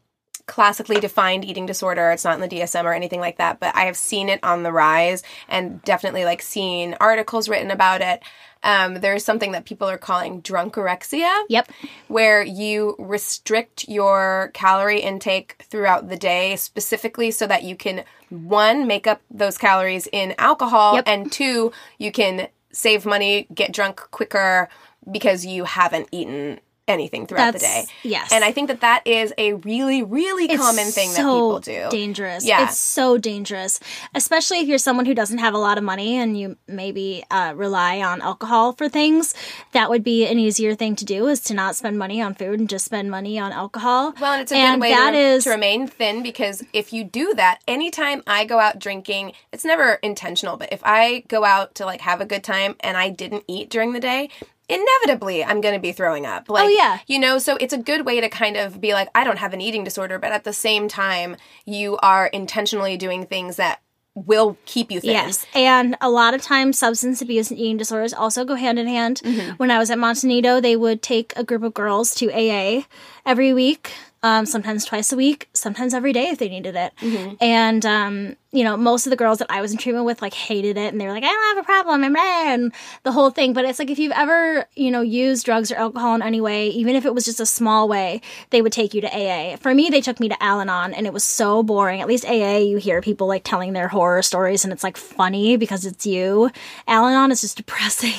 classically 0.46 1.02
defined 1.02 1.44
eating 1.44 1.66
disorder. 1.66 2.10
It's 2.12 2.24
not 2.24 2.36
in 2.36 2.42
the 2.42 2.48
DSM 2.48 2.86
or 2.86 2.94
anything 2.94 3.20
like 3.20 3.38
that, 3.38 3.60
but 3.60 3.76
I 3.76 3.82
have 3.82 3.98
seen 3.98 4.30
it 4.30 4.39
on 4.44 4.64
the 4.64 4.72
rise 4.72 5.24
and 5.50 5.82
definitely 5.84 6.24
like 6.24 6.42
seen 6.42 6.96
articles 7.02 7.50
written 7.50 7.70
about 7.70 8.00
it. 8.00 8.24
Um, 8.64 8.95
there's 8.95 9.26
something 9.26 9.53
that 9.53 9.66
people 9.66 9.89
are 9.89 9.97
calling 9.97 10.41
drunkorexia. 10.41 11.43
Yep. 11.49 11.72
where 12.07 12.43
you 12.43 12.95
restrict 12.99 13.88
your 13.88 14.51
calorie 14.53 14.99
intake 15.01 15.64
throughout 15.70 16.09
the 16.09 16.18
day 16.18 16.55
specifically 16.55 17.32
so 17.32 17.47
that 17.47 17.64
you 17.64 17.76
can 17.76 18.03
one 18.30 18.86
make 18.88 19.07
up 19.07 19.22
those 19.30 19.57
calories 19.57 20.07
in 20.12 20.34
alcohol 20.38 20.95
Yep. 20.95 21.03
and 21.07 21.32
two 21.32 21.72
you 21.97 22.12
can 22.12 22.47
save 22.72 23.05
money 23.05 23.47
get 23.53 23.74
drunk 23.74 23.97
quicker 24.12 24.70
because 25.09 25.45
you 25.45 25.66
haven't 25.66 26.07
eaten 26.12 26.59
anything 26.88 27.25
throughout 27.27 27.53
the 27.53 27.59
day 27.59 27.86
yes. 28.03 28.32
and 28.34 28.43
i 28.43 28.51
think 28.51 28.67
that 28.67 28.82
that 28.82 29.05
is 29.05 29.34
a 29.38 29.53
really 29.53 30.01
really 30.03 30.47
common 30.47 30.86
thing 30.88 31.09
that 31.09 31.17
people 31.17 31.59
do 31.59 31.88
Dangerous. 31.89 32.45
Yeah. 32.45 32.63
It's 32.63 32.77
so 32.77 33.17
dangerous, 33.17 33.79
especially 34.15 34.59
if 34.59 34.67
you're 34.67 34.77
someone 34.77 35.05
who 35.05 35.13
doesn't 35.13 35.38
have 35.39 35.53
a 35.53 35.57
lot 35.57 35.77
of 35.77 35.84
money 35.84 36.17
and 36.17 36.38
you 36.38 36.57
maybe 36.67 37.23
uh, 37.29 37.53
rely 37.55 38.01
on 38.01 38.21
alcohol 38.21 38.73
for 38.73 38.89
things. 38.89 39.34
That 39.73 39.89
would 39.89 40.03
be 40.03 40.25
an 40.25 40.39
easier 40.39 40.75
thing 40.75 40.95
to 40.97 41.05
do 41.05 41.27
is 41.27 41.41
to 41.41 41.53
not 41.53 41.75
spend 41.75 41.97
money 41.97 42.21
on 42.21 42.34
food 42.34 42.59
and 42.59 42.69
just 42.69 42.86
spend 42.86 43.11
money 43.11 43.38
on 43.39 43.51
alcohol. 43.51 44.13
Well, 44.19 44.34
and 44.34 44.41
it's 44.41 44.51
a 44.51 44.55
And 44.55 44.82
good 44.82 44.88
way 44.88 44.93
that 44.93 45.11
to, 45.11 45.17
is- 45.17 45.43
to 45.45 45.49
remain 45.51 45.88
thin 45.88 46.23
because 46.23 46.63
if 46.73 46.93
you 46.93 47.03
do 47.03 47.34
that, 47.36 47.59
anytime 47.67 48.23
I 48.27 48.45
go 48.45 48.59
out 48.59 48.79
drinking, 48.79 49.34
it's 49.51 49.65
never 49.65 49.93
intentional, 50.01 50.57
but 50.57 50.71
if 50.71 50.82
I 50.84 51.23
go 51.27 51.43
out 51.43 51.75
to 51.75 51.86
like 51.86 52.01
have 52.01 52.21
a 52.21 52.25
good 52.25 52.43
time 52.43 52.75
and 52.82 52.97
I 52.97 53.09
didn't 53.09 53.43
eat 53.47 53.69
during 53.69 53.93
the 53.93 53.99
day, 53.99 54.29
inevitably 54.72 55.43
I'm 55.43 55.61
going 55.61 55.74
to 55.74 55.80
be 55.80 55.91
throwing 55.91 56.26
up. 56.26 56.49
Like, 56.49 56.65
Oh, 56.65 56.69
yeah. 56.69 56.99
You 57.07 57.19
know, 57.19 57.38
so 57.38 57.57
it's 57.57 57.74
a 57.74 57.78
good 57.78 58.05
way 58.05 58.22
to 58.22 58.30
kind 58.30 58.57
of 58.57 58.80
be 58.80 58.93
like, 58.93 59.09
I 59.13 59.24
don't 59.24 59.38
have 59.39 59.53
an 59.53 59.61
eating 59.61 59.84
disorder, 59.84 60.19
but 60.19 60.32
at 60.32 60.43
the 60.43 60.53
same 60.53 60.88
time, 60.88 61.36
you 61.65 61.97
are 61.97 62.28
intentionally 62.28 62.97
doing 62.97 63.26
things 63.26 63.57
that 63.57 63.82
will 64.13 64.57
keep 64.65 64.91
you 64.91 64.99
thin. 64.99 65.11
Yes, 65.11 65.45
and 65.55 65.95
a 66.01 66.09
lot 66.09 66.34
of 66.34 66.41
times 66.41 66.78
substance 66.78 67.22
abuse 67.22 67.49
and 67.49 67.57
eating 67.57 67.78
disorders 67.78 68.13
also 68.13 68.43
go 68.43 68.55
hand 68.55 68.78
in 68.78 68.88
hand. 68.88 69.22
Mm-hmm. 69.24 69.51
When 69.55 69.72
I 69.72 69.80
was 69.80 69.89
at 69.89 69.97
Monte 69.99 70.28
Nido, 70.28 70.59
they 70.59 70.76
would 70.76 71.01
take 71.01 71.32
a 71.38 71.43
group 71.45 71.63
of 71.63 71.74
girls 71.74 72.13
to 72.15 72.30
AA 72.30 72.84
every 73.26 73.53
week, 73.53 73.93
um, 74.24 74.45
sometimes 74.45 74.86
twice 74.86 75.11
a 75.11 75.15
week, 75.15 75.49
sometimes 75.53 75.93
every 75.93 76.13
day 76.13 76.28
if 76.30 76.38
they 76.38 76.49
needed 76.49 76.76
it. 76.76 76.93
Mm-hmm. 77.01 77.36
And 77.41 77.86
um, 77.86 78.36
you 78.51 78.63
know, 78.63 78.78
most 78.78 79.07
of 79.07 79.09
the 79.09 79.15
girls 79.15 79.39
that 79.39 79.49
I 79.49 79.61
was 79.61 79.72
in 79.72 79.78
treatment 79.78 80.05
with 80.05 80.22
like 80.22 80.34
hated 80.34 80.78
it, 80.78 80.91
and 80.91 81.01
they 81.01 81.07
were 81.07 81.13
like, 81.13 81.24
"I 81.24 81.28
don't 81.28 81.55
have 81.55 81.63
a 81.63 81.65
problem," 81.65 82.03
and, 82.03 82.13
blah, 82.13 82.53
and 82.53 82.74
the 83.03 83.11
whole 83.11 83.32
thing. 83.32 83.53
But 83.53 83.65
it's 83.65 83.80
like 83.80 83.89
if 83.89 83.97
you've 83.97 84.11
ever 84.11 84.65
you 84.76 84.91
know 84.91 85.01
used 85.01 85.45
drugs 85.45 85.72
or 85.72 85.76
alcohol 85.76 86.15
in 86.15 86.22
any 86.22 86.39
way, 86.39 86.69
even 86.69 86.95
if 86.95 87.05
it 87.05 87.15
was 87.15 87.26
just 87.26 87.39
a 87.39 87.45
small 87.45 87.88
way, 87.88 88.22
they 88.51 88.61
would 88.61 88.72
take 88.74 88.93
you 88.93 89.01
to 89.01 89.07
AA. 89.07 89.55
For 89.57 89.74
me, 89.74 89.89
they 89.89 90.01
took 90.01 90.19
me 90.19 90.30
to 90.30 90.43
Al-Anon, 90.43 90.93
and 90.93 91.07
it 91.07 91.13
was 91.13 91.24
so 91.24 91.63
boring. 91.63 92.01
At 92.01 92.07
least 92.07 92.26
AA, 92.26 92.57
you 92.57 92.78
hear 92.78 93.01
people 93.01 93.28
like 93.28 93.43
telling 93.43 93.74
their 93.74 93.88
horror 93.88 94.22
stories, 94.22 94.63
and 94.63 94.72
it's 94.72 94.84
like 94.84 94.97
funny 94.97 95.57
because 95.57 95.86
it's 95.86 96.05
you. 96.05 96.51
Al-Anon 96.88 97.32
is 97.32 97.41
just 97.41 97.57
depressing. 97.61 98.13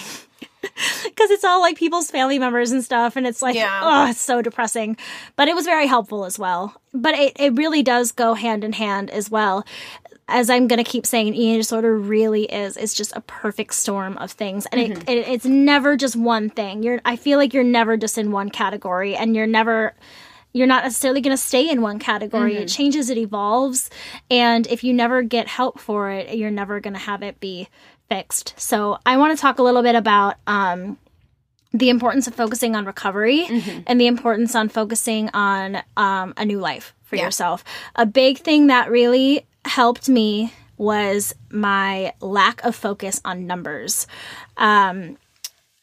Because 1.05 1.31
it's 1.31 1.45
all 1.45 1.61
like 1.61 1.77
people's 1.77 2.11
family 2.11 2.39
members 2.39 2.71
and 2.71 2.83
stuff, 2.83 3.17
and 3.17 3.27
it's 3.27 3.43
like, 3.43 3.55
Yeah. 3.55 3.81
oh, 3.83 4.11
it's 4.11 4.21
so 4.21 4.41
depressing. 4.41 4.97
But 5.37 5.49
it 5.49 5.55
was 5.55 5.67
very 5.67 5.87
helpful 5.87 6.25
as 6.25 6.39
well. 6.39 6.75
But 6.95 7.15
it, 7.15 7.33
it 7.39 7.55
really 7.55 7.83
does 7.83 8.13
go 8.13 8.35
hand 8.35 8.65
in 8.65 8.73
hand 8.73 9.11
as 9.11 9.31
well 9.31 9.65
as 10.29 10.49
I'm 10.49 10.67
going 10.67 10.83
to 10.83 10.91
keep 10.91 11.07
saying, 11.07 11.35
eating 11.35 11.59
disorder 11.59 11.97
really 11.97 12.45
is, 12.45 12.77
it's 12.77 12.95
just 12.95 13.15
a 13.15 13.21
perfect 13.21 13.75
storm 13.75 14.17
of 14.19 14.33
things. 14.33 14.67
And 14.67 14.81
it, 14.81 14.91
mm-hmm. 14.93 15.09
it, 15.09 15.29
it's 15.29 15.45
never 15.45 15.97
just 15.97 16.17
one 16.17 16.49
thing. 16.49 16.83
You're, 16.83 17.01
I 17.05 17.17
feel 17.17 17.39
like 17.39 17.53
you're 17.53 17.65
never 17.65 17.97
just 17.97 18.19
in 18.19 18.31
one 18.31 18.49
category 18.49 19.15
and 19.15 19.37
you're 19.37 19.47
never, 19.47 19.95
you're 20.53 20.67
not 20.67 20.85
necessarily 20.85 21.21
going 21.21 21.37
to 21.37 21.43
stay 21.43 21.69
in 21.69 21.83
one 21.83 21.99
category. 21.99 22.57
It 22.57 22.61
mm-hmm. 22.61 22.67
changes, 22.67 23.11
it 23.11 23.19
evolves. 23.19 23.91
And 24.31 24.67
if 24.69 24.83
you 24.85 24.93
never 24.93 25.23
get 25.23 25.49
help 25.49 25.79
for 25.79 26.11
it, 26.11 26.37
you're 26.37 26.51
never 26.51 26.81
going 26.81 26.95
to 26.95 27.01
have 27.01 27.23
it 27.23 27.39
be 27.41 27.69
fixed. 28.15 28.55
So 28.57 28.99
I 29.07 29.17
want 29.17 29.37
to 29.37 29.41
talk 29.41 29.59
a 29.59 29.63
little 29.63 29.83
bit 29.83 29.95
about, 29.95 30.35
um, 30.47 30.99
the 31.75 31.89
importance 31.89 32.27
of 32.27 32.35
focusing 32.35 32.77
on 32.77 32.85
recovery 32.85 33.47
and 33.87 33.99
the 33.99 34.07
importance 34.07 34.55
on 34.55 34.69
focusing 34.69 35.31
on 35.33 35.83
um, 35.97 36.35
a 36.37 36.45
new 36.45 36.59
life 36.59 36.95
for 37.03 37.17
Yeah. 37.17 37.25
yourself. 37.25 37.65
A 37.97 38.05
big 38.05 38.39
thing 38.39 38.67
that 38.67 38.91
really 38.91 39.47
helped 39.65 40.07
me 40.09 40.53
was 40.77 41.35
my 41.51 42.13
lack 42.21 42.63
of 42.65 42.75
focus 42.77 43.23
on 43.25 43.47
numbers. 43.47 44.07
Um, 44.59 45.17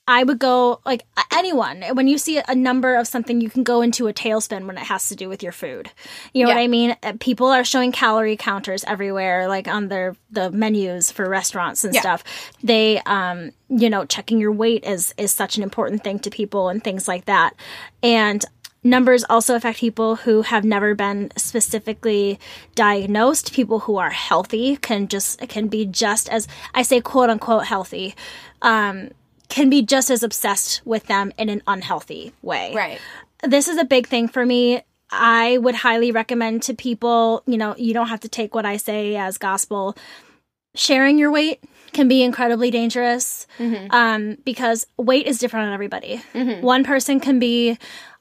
I 0.09 0.23
would 0.23 0.39
go 0.39 0.81
like 0.87 1.03
anyone 1.31 1.83
when 1.93 2.07
you 2.07 2.17
see 2.17 2.41
a 2.47 2.55
number 2.55 2.95
of 2.95 3.07
something, 3.07 3.41
you 3.41 3.49
can 3.49 3.63
go 3.63 3.81
into 3.83 4.07
a 4.07 4.13
tailspin 4.13 4.65
when 4.65 4.75
it 4.75 4.85
has 4.85 5.07
to 5.09 5.15
do 5.15 5.29
with 5.29 5.43
your 5.43 5.51
food. 5.51 5.91
You 6.33 6.43
know 6.45 6.49
what 6.49 6.57
I 6.57 6.67
mean? 6.67 6.97
Uh, 7.03 7.13
People 7.19 7.45
are 7.47 7.63
showing 7.63 7.91
calorie 7.91 8.35
counters 8.35 8.83
everywhere, 8.85 9.47
like 9.47 9.67
on 9.67 9.87
their 9.87 10.15
the 10.31 10.49
menus 10.49 11.11
for 11.11 11.29
restaurants 11.29 11.83
and 11.83 11.93
Yeah. 11.93 12.01
stuff. 12.01 12.23
They, 12.63 12.99
um, 13.05 13.51
you 13.69 13.87
know, 13.87 14.03
checking 14.05 14.39
your 14.39 14.51
weight 14.51 14.83
is 14.83 15.13
is 15.17 15.31
such 15.31 15.57
an 15.57 15.63
important 15.63 16.03
thing 16.03 16.17
to 16.19 16.31
people 16.31 16.69
and 16.69 16.83
things 16.83 17.07
like 17.07 17.25
that. 17.25 17.53
And 18.01 18.43
numbers 18.83 19.23
also 19.29 19.55
affect 19.55 19.77
people 19.77 20.15
who 20.15 20.41
have 20.41 20.63
never 20.63 20.95
been 20.95 21.29
specifically 21.37 22.39
diagnosed. 22.73 23.53
People 23.53 23.79
who 23.81 23.97
are 23.97 24.09
healthy 24.09 24.75
can 24.77 25.07
just 25.07 25.39
can 25.49 25.67
be 25.67 25.85
just 25.85 26.29
as 26.29 26.47
I 26.73 26.81
say, 26.81 26.99
quote 26.99 27.29
unquote 27.29 27.65
healthy. 27.65 28.15
Um, 28.63 29.11
can 29.49 29.69
be 29.69 29.81
just 29.81 30.09
as 30.09 30.23
obsessed 30.23 30.81
with 30.85 31.05
them 31.07 31.31
in 31.37 31.49
an 31.49 31.61
unhealthy 31.67 32.31
way 32.41 32.73
Right. 32.73 32.99
this 33.43 33.67
is 33.67 33.77
a 33.77 33.83
big 33.85 34.07
thing 34.07 34.27
for 34.27 34.45
me. 34.45 34.83
I 35.11 35.57
would 35.57 35.73
highly 35.75 36.11
recommend 36.11 36.61
to 36.63 36.73
people, 36.75 37.41
you 37.47 37.57
know, 37.57 37.75
you 37.77 37.93
don't 37.95 38.09
have 38.09 38.19
to 38.19 38.29
take 38.29 38.53
what 38.53 38.65
I 38.65 38.77
say 38.77 39.15
as 39.15 39.39
gospel. 39.39 39.97
Sharing 40.75 41.17
your 41.17 41.31
weight 41.31 41.63
can 41.93 42.07
be 42.07 42.21
incredibly 42.21 42.69
dangerous 42.69 43.47
um, 43.89 44.37
because 44.45 44.85
weight 44.97 45.25
is 45.25 45.39
different 45.39 45.65
on 45.67 45.73
everybody. 45.73 46.21
One 46.61 46.83
person 46.83 47.19
can 47.19 47.39
be 47.39 47.79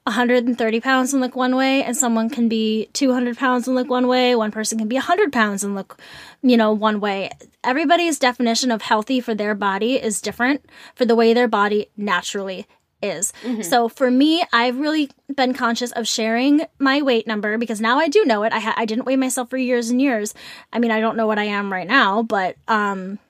130 0.08 0.80
pounds 0.80 1.12
and 1.12 1.20
look 1.22 1.36
one 1.36 1.54
way, 1.56 1.82
and 1.82 1.96
someone 1.96 2.28
can 2.30 2.48
be 2.48 2.88
200 2.92 3.36
pounds 3.36 3.66
and 3.66 3.74
look 3.76 3.88
one 3.88 4.06
way. 4.08 4.34
One 4.34 4.50
person 4.50 4.78
can 4.78 4.88
be 4.88 4.96
100 4.96 5.32
pounds 5.32 5.62
and 5.62 5.74
look, 5.74 6.00
you 6.42 6.56
know, 6.56 6.72
one 6.72 7.00
way. 7.00 7.30
Everybody's 7.62 8.18
definition 8.18 8.70
of 8.70 8.82
healthy 8.82 9.20
for 9.20 9.34
their 9.34 9.54
body 9.54 9.94
is 9.94 10.20
different 10.20 10.64
for 10.94 11.04
the 11.04 11.14
way 11.14 11.32
their 11.34 11.48
body 11.48 11.90
naturally 11.96 12.66
is. 13.00 13.32
So 13.62 13.88
for 13.88 14.10
me, 14.10 14.44
I've 14.52 14.78
really 14.80 15.08
been 15.32 15.54
conscious 15.54 15.92
of 15.92 16.08
sharing 16.08 16.62
my 16.80 17.00
weight 17.00 17.26
number 17.28 17.56
because 17.56 17.80
now 17.80 17.98
I 17.98 18.08
do 18.08 18.24
know 18.24 18.42
it. 18.42 18.52
I 18.52 18.58
ha- 18.58 18.74
I 18.76 18.86
didn't 18.86 19.04
weigh 19.04 19.14
myself 19.16 19.50
for 19.50 19.56
years 19.56 19.88
and 19.90 20.02
years. 20.02 20.34
I 20.72 20.80
mean, 20.80 20.90
I 20.90 21.00
don't 21.00 21.16
know 21.16 21.26
what 21.28 21.38
I 21.38 21.44
am 21.44 21.72
right 21.72 21.86
now, 21.86 22.22
but 22.24 22.56
um 22.66 23.20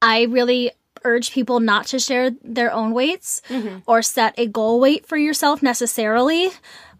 I 0.00 0.22
really 0.22 0.70
urge 1.04 1.32
people 1.32 1.60
not 1.60 1.86
to 1.88 1.98
share 1.98 2.30
their 2.42 2.72
own 2.72 2.92
weights 2.92 3.42
or 3.86 4.02
set 4.02 4.34
a 4.38 4.46
goal 4.46 4.80
weight 4.80 5.06
for 5.06 5.16
yourself 5.16 5.62
necessarily. 5.62 6.50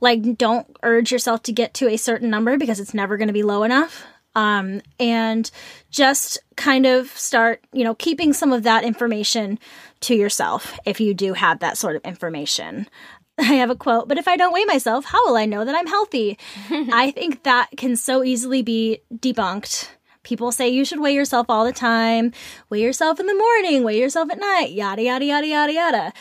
Like 0.00 0.36
don't 0.36 0.66
urge 0.82 1.12
yourself 1.12 1.42
to 1.44 1.52
get 1.52 1.74
to 1.74 1.88
a 1.88 1.96
certain 1.96 2.30
number 2.30 2.56
because 2.56 2.80
it's 2.80 2.94
never 2.94 3.16
going 3.16 3.28
to 3.28 3.34
be 3.34 3.42
low 3.42 3.62
enough. 3.62 4.04
Um, 4.36 4.80
and 5.00 5.50
just 5.90 6.38
kind 6.56 6.86
of 6.86 7.08
start, 7.18 7.64
you 7.72 7.82
know, 7.82 7.96
keeping 7.96 8.32
some 8.32 8.52
of 8.52 8.62
that 8.62 8.84
information 8.84 9.58
to 10.00 10.14
yourself 10.14 10.78
if 10.86 11.00
you 11.00 11.14
do 11.14 11.32
have 11.32 11.58
that 11.60 11.76
sort 11.76 11.96
of 11.96 12.02
information. 12.04 12.88
I 13.38 13.54
have 13.54 13.70
a 13.70 13.74
quote, 13.74 14.06
but 14.06 14.18
if 14.18 14.28
I 14.28 14.36
don't 14.36 14.52
weigh 14.52 14.64
myself, 14.66 15.04
how 15.04 15.26
will 15.26 15.36
I 15.36 15.46
know 15.46 15.64
that 15.64 15.74
I'm 15.74 15.86
healthy? 15.86 16.38
I 16.70 17.10
think 17.10 17.42
that 17.42 17.70
can 17.76 17.96
so 17.96 18.22
easily 18.22 18.62
be 18.62 19.00
debunked. 19.14 19.88
People 20.22 20.52
say 20.52 20.68
you 20.68 20.84
should 20.84 21.00
weigh 21.00 21.14
yourself 21.14 21.46
all 21.48 21.64
the 21.64 21.72
time, 21.72 22.32
weigh 22.68 22.82
yourself 22.82 23.18
in 23.20 23.26
the 23.26 23.34
morning, 23.34 23.82
weigh 23.84 23.98
yourself 23.98 24.30
at 24.30 24.38
night, 24.38 24.72
yada, 24.72 25.02
yada, 25.02 25.24
yada, 25.24 25.46
yada, 25.46 25.72
yada. 25.72 26.12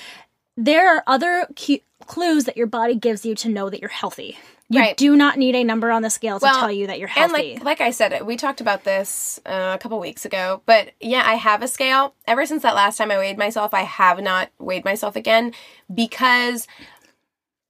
There 0.56 0.96
are 0.96 1.04
other 1.06 1.48
cu- 1.58 1.80
clues 2.06 2.46
that 2.46 2.56
your 2.58 2.68
body 2.68 2.96
gives 2.96 3.26
you 3.26 3.36
to 3.36 3.50
know 3.50 3.70
that 3.70 3.82
you're 3.82 3.90
healthy. 3.90 4.38
You 4.72 4.80
Right. 4.82 4.96
do 4.98 5.16
not 5.16 5.38
need 5.38 5.56
a 5.56 5.64
number 5.64 5.90
on 5.92 6.02
the 6.04 6.10
scale 6.12 6.40
to 6.40 6.44
Well, 6.44 6.60
tell 6.60 6.72
you 6.72 6.88
that 6.88 7.00
you're 7.00 7.10
And 7.16 7.32
healthy. 7.32 7.56
like 7.56 7.64
like 7.64 7.82
I 7.82 7.90
said, 7.92 8.22
we 8.26 8.36
talked 8.38 8.62
about 8.62 8.84
this 8.84 9.40
uh, 9.46 9.72
a 9.76 9.80
couple 9.80 10.00
weeks 10.00 10.26
ago. 10.26 10.62
But 10.66 10.92
yeah, 11.02 11.24
I 11.26 11.34
have 11.36 11.62
a 11.64 11.68
scale. 11.68 12.14
Ever 12.28 12.46
since 12.46 12.62
that 12.64 12.76
last 12.76 12.98
time 12.98 13.10
I 13.12 13.18
weighed 13.18 13.38
myself, 13.38 13.74
I 13.74 13.82
have 13.82 14.22
not 14.22 14.50
weighed 14.60 14.86
myself 14.86 15.16
again 15.16 15.54
because 15.94 16.68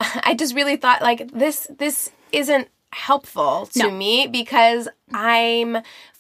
I 0.02 0.36
just 0.38 0.54
really 0.56 0.76
thought 0.76 1.02
like 1.02 1.32
this 1.32 1.68
this 1.78 2.12
isn't 2.32 2.68
helpful 2.92 3.68
to 3.74 3.80
No. 3.80 3.92
me 3.92 4.28
because 4.28 4.88
I'm 5.14 5.78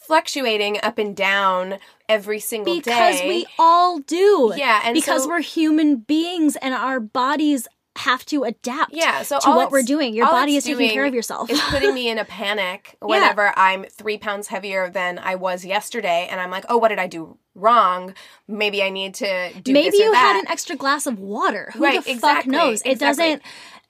fluctuating 0.10 0.80
up 0.82 0.97
and 0.97 1.16
down 1.16 1.78
every 2.10 2.39
single 2.39 2.74
because 2.76 2.86
day. 3.20 3.22
Because 3.22 3.22
we 3.30 3.45
all 3.60 3.99
do. 3.99 4.53
Yeah, 4.57 4.82
and 4.84 4.95
because 4.95 5.24
so- 5.24 5.30
we're 5.30 5.41
human 5.41 5.97
beings 5.97 6.55
and 6.55 6.74
our 6.74 6.99
bodies 6.99 7.68
have 7.95 8.26
to 8.26 8.43
adapt 8.43 8.93
yeah, 8.93 9.22
so 9.24 9.39
to 9.39 9.49
what 9.51 9.72
we're 9.72 9.84
doing. 9.84 10.14
Your 10.16 10.26
body 10.28 10.55
is 10.55 10.64
taking 10.64 10.89
care 10.89 11.05
of 11.05 11.14
yourself. 11.14 11.49
it's 11.49 11.62
putting 11.70 11.93
me 11.93 12.10
in 12.14 12.18
a 12.18 12.26
panic 12.26 12.95
whenever 13.01 13.53
I'm 13.55 13.84
three 13.86 14.18
pounds 14.18 14.47
heavier 14.47 14.89
than 14.89 15.20
I 15.20 15.36
was 15.36 15.64
yesterday, 15.64 16.28
and 16.32 16.39
I'm 16.41 16.49
like, 16.49 16.66
oh, 16.70 16.78
what 16.78 16.88
did 16.88 16.97
I 16.99 17.05
do 17.07 17.38
wrong? 17.55 18.16
Maybe 18.47 18.82
I 18.82 18.89
need 18.89 19.14
to 19.16 19.51
do 19.62 19.74
Maybe 19.74 19.91
this 19.91 19.99
or 19.99 20.03
you 20.05 20.12
that. 20.14 20.34
had 20.36 20.39
an 20.43 20.49
extra 20.51 20.76
glass 20.76 21.05
of 21.05 21.20
water. 21.20 21.70
Who 21.76 21.84
Right, 21.84 22.03
the 22.03 22.16
fuck 22.16 22.47
knows? 22.47 22.82
It 22.82 22.93
exactly. 22.93 23.26
doesn't. 23.26 23.41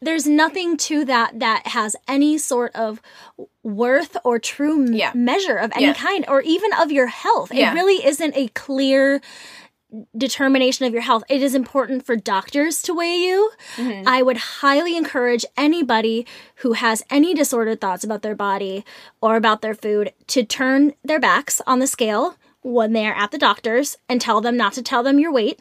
There's 0.01 0.26
nothing 0.26 0.78
to 0.78 1.03
that 1.05 1.39
that 1.39 1.67
has 1.67 1.95
any 2.07 2.38
sort 2.38 2.74
of 2.76 3.01
worth 3.76 4.17
or 4.24 4.39
true 4.39 4.91
Yeah. 4.91 5.11
measure 5.13 5.57
of 5.57 5.72
any 5.76 5.86
Yeah. 5.86 5.93
kind, 5.93 6.26
or 6.28 6.41
even 6.41 6.72
of 6.74 6.91
your 6.91 7.07
health. 7.07 7.51
It 7.53 7.74
really 7.74 8.05
isn't 8.05 8.36
a 8.36 8.47
clear 8.49 9.22
determination 10.15 10.86
of 10.86 10.93
your 10.93 11.01
health. 11.01 11.24
It 11.30 11.41
is 11.41 11.55
important 11.55 12.05
for 12.05 12.15
doctors 12.15 12.82
to 12.84 12.93
weigh 12.93 13.17
you. 13.17 13.51
Mm-hmm. 13.76 14.07
I 14.07 14.22
would 14.22 14.38
highly 14.38 14.95
encourage 14.95 15.45
anybody 15.57 16.28
who 16.57 16.74
has 16.74 17.03
any 17.09 17.34
disordered 17.34 17.82
thoughts 17.82 18.03
about 18.03 18.22
their 18.22 18.36
body 18.36 18.86
or 19.20 19.36
about 19.36 19.61
their 19.61 19.74
food 19.74 20.13
to 20.28 20.43
turn 20.43 20.93
their 21.03 21.20
backs 21.20 21.59
on 21.65 21.80
the 21.80 21.88
scale 21.88 22.36
when 22.61 22.93
they 22.93 23.07
are 23.07 23.15
at 23.15 23.32
the 23.32 23.38
doctor's 23.39 23.97
and 24.07 24.22
tell 24.22 24.41
them 24.41 24.55
not 24.55 24.74
to 24.74 24.84
tell 24.84 25.01
them 25.01 25.17
your 25.17 25.32
weight. 25.32 25.59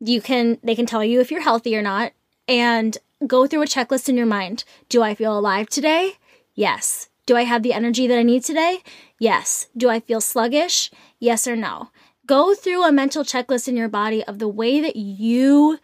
You 0.00 0.22
can 0.22 0.56
they 0.62 0.74
can 0.74 0.86
tell 0.86 1.04
you 1.04 1.20
if 1.20 1.30
you're 1.30 1.42
healthy 1.42 1.76
or 1.76 1.82
not 1.82 2.12
and 2.48 2.96
go 3.26 3.46
through 3.46 3.62
a 3.62 3.66
checklist 3.66 4.08
in 4.08 4.16
your 4.16 4.24
mind. 4.24 4.64
Do 4.88 5.02
I 5.02 5.14
feel 5.14 5.38
alive 5.38 5.68
today? 5.68 6.14
Yes. 6.54 7.09
Do 7.30 7.36
I 7.36 7.44
have 7.44 7.62
the 7.62 7.72
energy 7.72 8.08
that 8.08 8.18
I 8.18 8.24
need 8.24 8.42
today? 8.42 8.80
Yes. 9.20 9.68
Do 9.76 9.88
I 9.88 10.00
feel 10.00 10.20
sluggish? 10.20 10.90
Yes 11.20 11.46
or 11.46 11.54
no. 11.54 11.90
Go 12.26 12.56
through 12.56 12.82
a 12.82 12.90
mental 12.90 13.22
checklist 13.22 13.68
in 13.68 13.76
your 13.76 13.88
body 13.88 14.24
of 14.24 14.40
the 14.40 14.48
way 14.48 14.80
that 14.80 14.96
you 14.96 15.78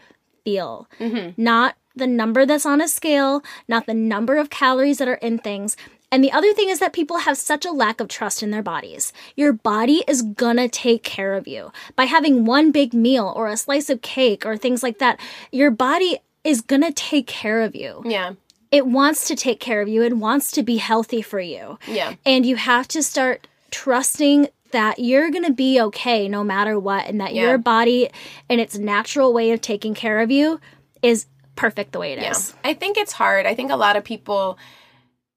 feel, 0.45 0.89
mm-hmm. 0.99 1.41
not 1.41 1.77
the 1.95 2.09
number 2.09 2.47
that's 2.47 2.67
on 2.67 2.81
a 2.81 2.89
scale, 2.89 3.45
not 3.69 3.87
the 3.87 3.95
number 3.95 4.39
of 4.39 4.51
calories 4.51 4.99
that 4.99 5.07
are 5.07 5.23
in 5.23 5.39
things. 5.39 5.77
And 6.11 6.25
the 6.25 6.33
other 6.33 6.53
thing 6.53 6.69
is 6.69 6.81
that 6.81 6.93
people 6.93 7.19
have 7.19 7.39
such 7.39 7.65
a 7.65 7.71
lack 7.71 8.01
of 8.01 8.09
trust 8.09 8.43
in 8.43 8.51
their 8.51 8.61
bodies. 8.61 9.13
Your 9.37 9.53
body 9.53 10.03
is 10.09 10.23
gonna 10.23 10.69
take 10.69 11.05
care 11.05 11.35
of 11.35 11.47
you. 11.47 11.71
By 11.95 12.07
having 12.07 12.45
one 12.45 12.73
big 12.73 12.93
meal 12.93 13.33
or 13.37 13.47
a 13.47 13.57
slice 13.57 13.89
of 13.89 14.03
cake 14.03 14.45
or 14.45 14.57
things 14.57 14.83
like 14.83 14.99
that, 14.99 15.21
your 15.53 15.71
body 15.71 16.19
is 16.43 16.61
gonna 16.61 16.91
take 16.91 17.29
care 17.29 17.63
of 17.63 17.77
you. 17.77 18.03
yeah, 18.05 18.33
It 18.71 18.87
wants 18.87 19.27
to 19.29 19.37
take 19.37 19.61
care 19.61 19.81
of 19.81 19.89
you, 19.89 20.03
it 20.03 20.17
wants 20.17 20.51
to 20.53 20.63
be 20.63 20.77
healthy 20.79 21.23
for 21.23 21.41
you. 21.41 21.79
yeah, 21.87 22.15
And 22.25 22.45
you 22.45 22.57
have 22.57 22.89
to 22.89 23.03
start 23.03 23.47
trusting 23.71 24.49
that 24.73 24.99
you're 24.99 25.31
going 25.31 25.45
to 25.45 25.53
be 25.53 25.81
okay 25.81 26.29
no 26.29 26.43
matter 26.43 26.79
what, 26.79 27.07
and 27.07 27.21
that 27.21 27.35
Yeah. 27.35 27.43
your 27.43 27.59
body 27.59 28.11
and 28.49 28.61
its 28.61 28.77
natural 28.77 29.33
way 29.33 29.53
of 29.53 29.61
taking 29.61 29.95
care 29.95 30.21
of 30.21 30.31
you 30.31 30.61
is 31.03 31.27
perfect 31.55 31.93
the 31.93 31.99
way 32.01 32.13
it 32.13 32.21
yeah. 32.21 32.33
is. 32.33 32.53
I 32.65 32.75
think 32.75 32.97
it's 32.99 33.13
hard. 33.13 33.47
I 33.47 33.55
think 33.55 33.71
a 33.71 33.77
lot 33.77 33.97
of 33.97 34.03
people, 34.05 34.59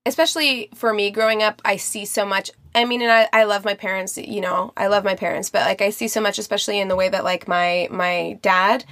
especially 0.06 0.70
for 0.76 0.94
me 0.94 1.12
growing 1.12 1.44
up, 1.44 1.62
I 1.64 1.78
see 1.78 2.06
so 2.06 2.26
much. 2.26 2.52
I 2.74 2.86
mean, 2.86 3.02
and 3.02 3.12
I, 3.12 3.28
I 3.32 3.44
love 3.44 3.66
my 3.66 3.74
parents. 3.74 4.18
You 4.18 4.42
know, 4.42 4.74
I 4.78 4.88
love 4.88 5.04
my 5.04 5.16
parents, 5.16 5.50
but 5.50 5.62
like 5.62 5.82
I 5.82 5.90
see 5.92 6.08
so 6.08 6.22
much, 6.22 6.38
especially 6.40 6.80
in 6.80 6.88
the 6.88 6.96
way 6.96 7.10
that 7.10 7.24
like 7.24 7.48
my 7.48 7.88
my 7.92 8.38
dad, 8.42 8.86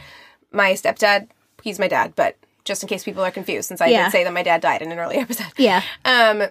my 0.51 0.71
stepdad, 0.73 1.27
he's 1.61 1.79
my 1.79 1.87
dad, 1.87 2.13
but 2.15 2.37
just 2.67 2.83
in 2.83 2.89
case 2.89 3.03
people 3.03 3.23
are 3.23 3.31
confused, 3.31 3.67
since 3.69 3.81
I 3.81 3.87
Yeah. 3.87 4.03
did 4.05 4.11
say 4.11 4.23
that 4.23 4.33
my 4.33 4.43
dad 4.43 4.61
died 4.61 4.81
in 4.81 4.91
an 4.91 4.99
early 4.99 5.15
episode. 5.25 5.51
Yeah. 5.57 5.81
Um, 6.05 6.43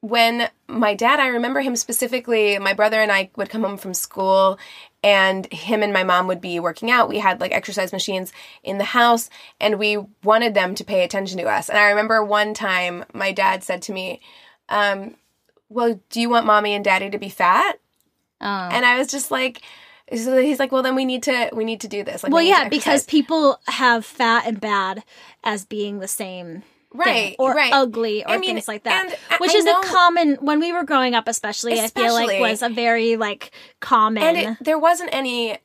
when 0.00 0.48
my 0.66 0.94
dad, 0.94 1.20
I 1.20 1.26
remember 1.26 1.60
him 1.60 1.76
specifically, 1.76 2.58
my 2.58 2.72
brother 2.72 3.00
and 3.02 3.12
I 3.12 3.28
would 3.36 3.50
come 3.50 3.62
home 3.64 3.76
from 3.76 3.92
school 3.92 4.58
and 5.02 5.50
him 5.52 5.82
and 5.82 5.92
my 5.92 6.04
mom 6.04 6.26
would 6.28 6.40
be 6.40 6.58
working 6.58 6.90
out. 6.90 7.08
We 7.10 7.18
had 7.18 7.38
like 7.40 7.52
exercise 7.52 7.92
machines 7.92 8.32
in 8.62 8.78
the 8.78 8.84
house 8.84 9.28
and 9.60 9.78
we 9.78 9.98
wanted 10.24 10.54
them 10.54 10.74
to 10.76 10.84
pay 10.84 11.04
attention 11.04 11.36
to 11.38 11.44
us. 11.44 11.68
And 11.68 11.76
I 11.78 11.90
remember 11.90 12.24
one 12.24 12.54
time 12.54 13.04
my 13.12 13.30
dad 13.32 13.62
said 13.62 13.82
to 13.82 13.92
me, 13.92 14.22
um, 14.70 15.16
well, 15.68 16.00
do 16.08 16.20
you 16.20 16.30
want 16.30 16.46
mommy 16.46 16.72
and 16.74 16.84
daddy 16.84 17.10
to 17.10 17.18
be 17.18 17.28
fat? 17.28 17.78
Oh. 18.40 18.46
And 18.46 18.86
I 18.86 18.96
was 18.98 19.08
just 19.08 19.30
like, 19.30 19.60
so 20.16 20.38
he's 20.38 20.58
like, 20.58 20.72
well, 20.72 20.82
then 20.82 20.94
we 20.94 21.04
need 21.04 21.22
to 21.24 21.50
we 21.52 21.64
need 21.64 21.80
to 21.82 21.88
do 21.88 22.02
this. 22.04 22.22
Like, 22.22 22.32
well, 22.32 22.42
we 22.42 22.48
yeah, 22.48 22.68
because 22.68 23.04
people 23.04 23.60
have 23.68 24.04
fat 24.04 24.44
and 24.46 24.60
bad 24.60 25.02
as 25.44 25.64
being 25.64 25.98
the 26.00 26.08
same. 26.08 26.62
thing, 26.62 26.64
Right, 26.92 27.36
or 27.38 27.54
right. 27.54 27.72
ugly 27.72 28.24
or 28.24 28.30
I 28.30 28.38
mean, 28.38 28.56
things 28.56 28.66
like 28.66 28.82
that 28.82 29.16
which 29.38 29.52
I 29.54 29.58
is 29.58 29.64
know- 29.64 29.78
a 29.80 29.84
common 29.84 30.34
when 30.40 30.58
we 30.58 30.72
were 30.72 30.82
growing 30.82 31.14
up 31.14 31.28
especially, 31.28 31.78
i 31.80 31.86
feel 31.86 32.12
like 32.12 32.40
was 32.40 32.62
a 32.62 32.68
very 32.68 33.14
like 33.16 33.52
common 33.78 34.24
and 34.24 34.36
it, 34.36 34.56
there 34.60 34.76
wasn't 34.76 35.10
any 35.12 35.56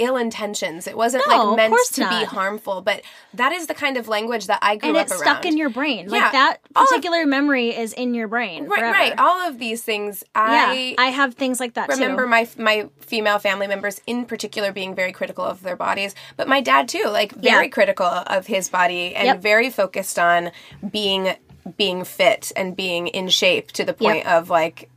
ill 0.00 0.16
intentions. 0.16 0.88
It 0.88 0.96
wasn't 0.96 1.22
No, 1.28 1.50
like 1.52 1.56
meant 1.70 1.76
to 1.92 2.08
be 2.08 2.24
harmful. 2.24 2.80
But 2.82 3.02
that 3.34 3.52
is 3.52 3.68
the 3.68 3.74
kind 3.74 3.96
of 3.96 4.08
language 4.08 4.48
that 4.48 4.58
I 4.60 4.74
grew 4.76 4.88
and 4.88 4.98
up 4.98 5.04
it's 5.04 5.12
around. 5.12 5.20
stuck 5.20 5.44
in 5.46 5.56
your 5.56 5.68
brain 5.70 6.08
like 6.08 6.20
Yeah, 6.20 6.32
that 6.32 6.56
all 6.74 6.82
of- 6.82 6.88
particular 6.88 7.24
memory 7.26 7.68
is 7.76 7.92
in 7.92 8.12
your 8.12 8.26
brain 8.26 8.64
right, 8.66 8.78
forever. 8.80 8.92
right. 8.92 9.14
All 9.18 9.46
of 9.48 9.58
these 9.60 9.82
things, 9.82 10.24
yeah 10.34 10.66
I 10.70 10.94
i 10.98 11.06
have 11.06 11.34
things 11.34 11.60
like 11.60 11.74
that 11.74 11.88
remember 11.88 12.24
too. 12.24 12.28
my 12.28 12.48
my 12.58 12.88
female 13.00 13.38
family 13.38 13.68
members 13.68 14.00
in 14.06 14.24
particular 14.24 14.72
being 14.72 14.94
very 14.96 15.12
critical 15.12 15.44
of 15.44 15.62
their 15.62 15.76
bodies 15.76 16.14
but 16.36 16.48
my 16.48 16.60
dad 16.60 16.88
too 16.88 17.04
like 17.08 17.32
very 17.32 17.66
Yeah. 17.66 17.68
critical 17.68 18.06
of 18.06 18.46
his 18.48 18.68
body 18.68 19.14
and 19.14 19.26
Yep. 19.26 19.40
very 19.42 19.70
focused 19.70 20.18
on 20.18 20.50
being 20.90 21.34
being 21.76 22.04
fit 22.04 22.50
and 22.56 22.74
being 22.76 23.06
in 23.08 23.28
shape 23.28 23.70
to 23.72 23.84
the 23.84 23.94
point 23.94 24.26
of 24.26 24.50
like 24.50 24.90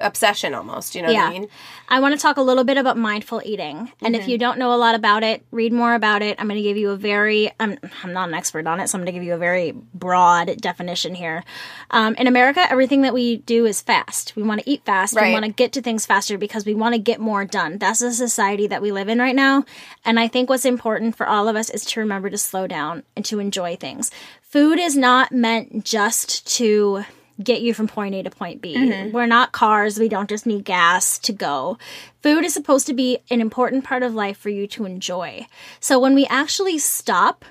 obsession 0.00 0.54
almost 0.54 0.94
you 0.94 1.02
know 1.02 1.12
what 1.12 1.26
i 1.28 1.30
mean 1.30 1.48
I 1.90 2.00
want 2.00 2.14
to 2.14 2.20
talk 2.20 2.36
a 2.36 2.42
little 2.42 2.64
bit 2.64 2.76
about 2.76 2.98
mindful 2.98 3.40
eating. 3.44 3.90
And 4.02 4.14
if 4.14 4.28
you 4.28 4.36
don't 4.36 4.58
know 4.58 4.74
a 4.74 4.76
lot 4.76 4.94
about 4.94 5.22
it, 5.22 5.42
read 5.50 5.72
more 5.72 5.94
about 5.94 6.20
it. 6.20 6.38
I'm 6.38 6.46
going 6.46 6.58
to 6.58 6.62
give 6.62 6.76
you 6.76 6.90
a 6.90 6.96
very, 6.96 7.50
I'm, 7.58 7.78
I'm 8.02 8.12
not 8.12 8.28
an 8.28 8.34
expert 8.34 8.66
on 8.66 8.78
it, 8.78 8.88
so 8.88 8.98
I'm 8.98 9.04
going 9.04 9.14
to 9.14 9.18
give 9.18 9.22
you 9.22 9.32
a 9.32 9.38
very 9.38 9.72
broad 9.94 10.60
definition 10.60 11.14
here. 11.14 11.44
Um, 11.90 12.14
in 12.16 12.26
America, 12.26 12.60
everything 12.70 13.02
that 13.02 13.14
we 13.14 13.38
do 13.38 13.64
is 13.64 13.80
fast. 13.80 14.36
We 14.36 14.42
want 14.42 14.60
to 14.60 14.70
eat 14.70 14.84
fast. 14.84 15.14
We 15.28 15.32
want 15.32 15.46
to 15.46 15.50
get 15.50 15.72
to 15.72 15.82
things 15.82 16.04
faster 16.04 16.36
because 16.36 16.66
we 16.66 16.74
want 16.74 16.94
to 16.94 16.98
get 16.98 17.20
more 17.20 17.46
done. 17.46 17.78
That's 17.78 18.00
the 18.00 18.12
society 18.12 18.66
that 18.66 18.82
we 18.82 18.92
live 18.92 19.08
in 19.08 19.18
right 19.18 19.34
now. 19.36 19.64
And 20.04 20.20
I 20.20 20.28
think 20.28 20.50
what's 20.50 20.66
important 20.66 21.16
for 21.16 21.26
all 21.26 21.48
of 21.48 21.56
us 21.56 21.70
is 21.70 21.86
to 21.86 22.00
remember 22.00 22.28
to 22.28 22.38
slow 22.38 22.66
down 22.66 23.02
and 23.16 23.24
to 23.24 23.38
enjoy 23.38 23.76
things. 23.76 24.10
Food 24.42 24.78
is 24.78 24.94
not 24.94 25.32
meant 25.32 25.84
just 25.86 26.46
to 26.56 27.04
get 27.42 27.60
you 27.62 27.72
from 27.74 27.88
point 27.88 28.14
A 28.14 28.22
to 28.22 28.30
point 28.30 28.60
B. 28.60 28.74
Mm-hmm. 28.74 29.12
We're 29.12 29.26
not 29.26 29.52
cars. 29.52 29.98
We 29.98 30.08
don't 30.08 30.28
just 30.28 30.46
need 30.46 30.64
gas 30.64 31.18
to 31.20 31.32
go. 31.32 31.78
Food 32.22 32.44
is 32.44 32.52
supposed 32.52 32.86
to 32.86 32.94
be 32.94 33.18
an 33.30 33.40
important 33.40 33.84
part 33.84 34.02
of 34.02 34.14
life 34.14 34.36
for 34.36 34.48
you 34.48 34.66
to 34.68 34.84
enjoy. 34.84 35.46
So 35.80 35.98
when 35.98 36.14
we 36.14 36.26
actually 36.26 36.78
stop, 36.78 37.44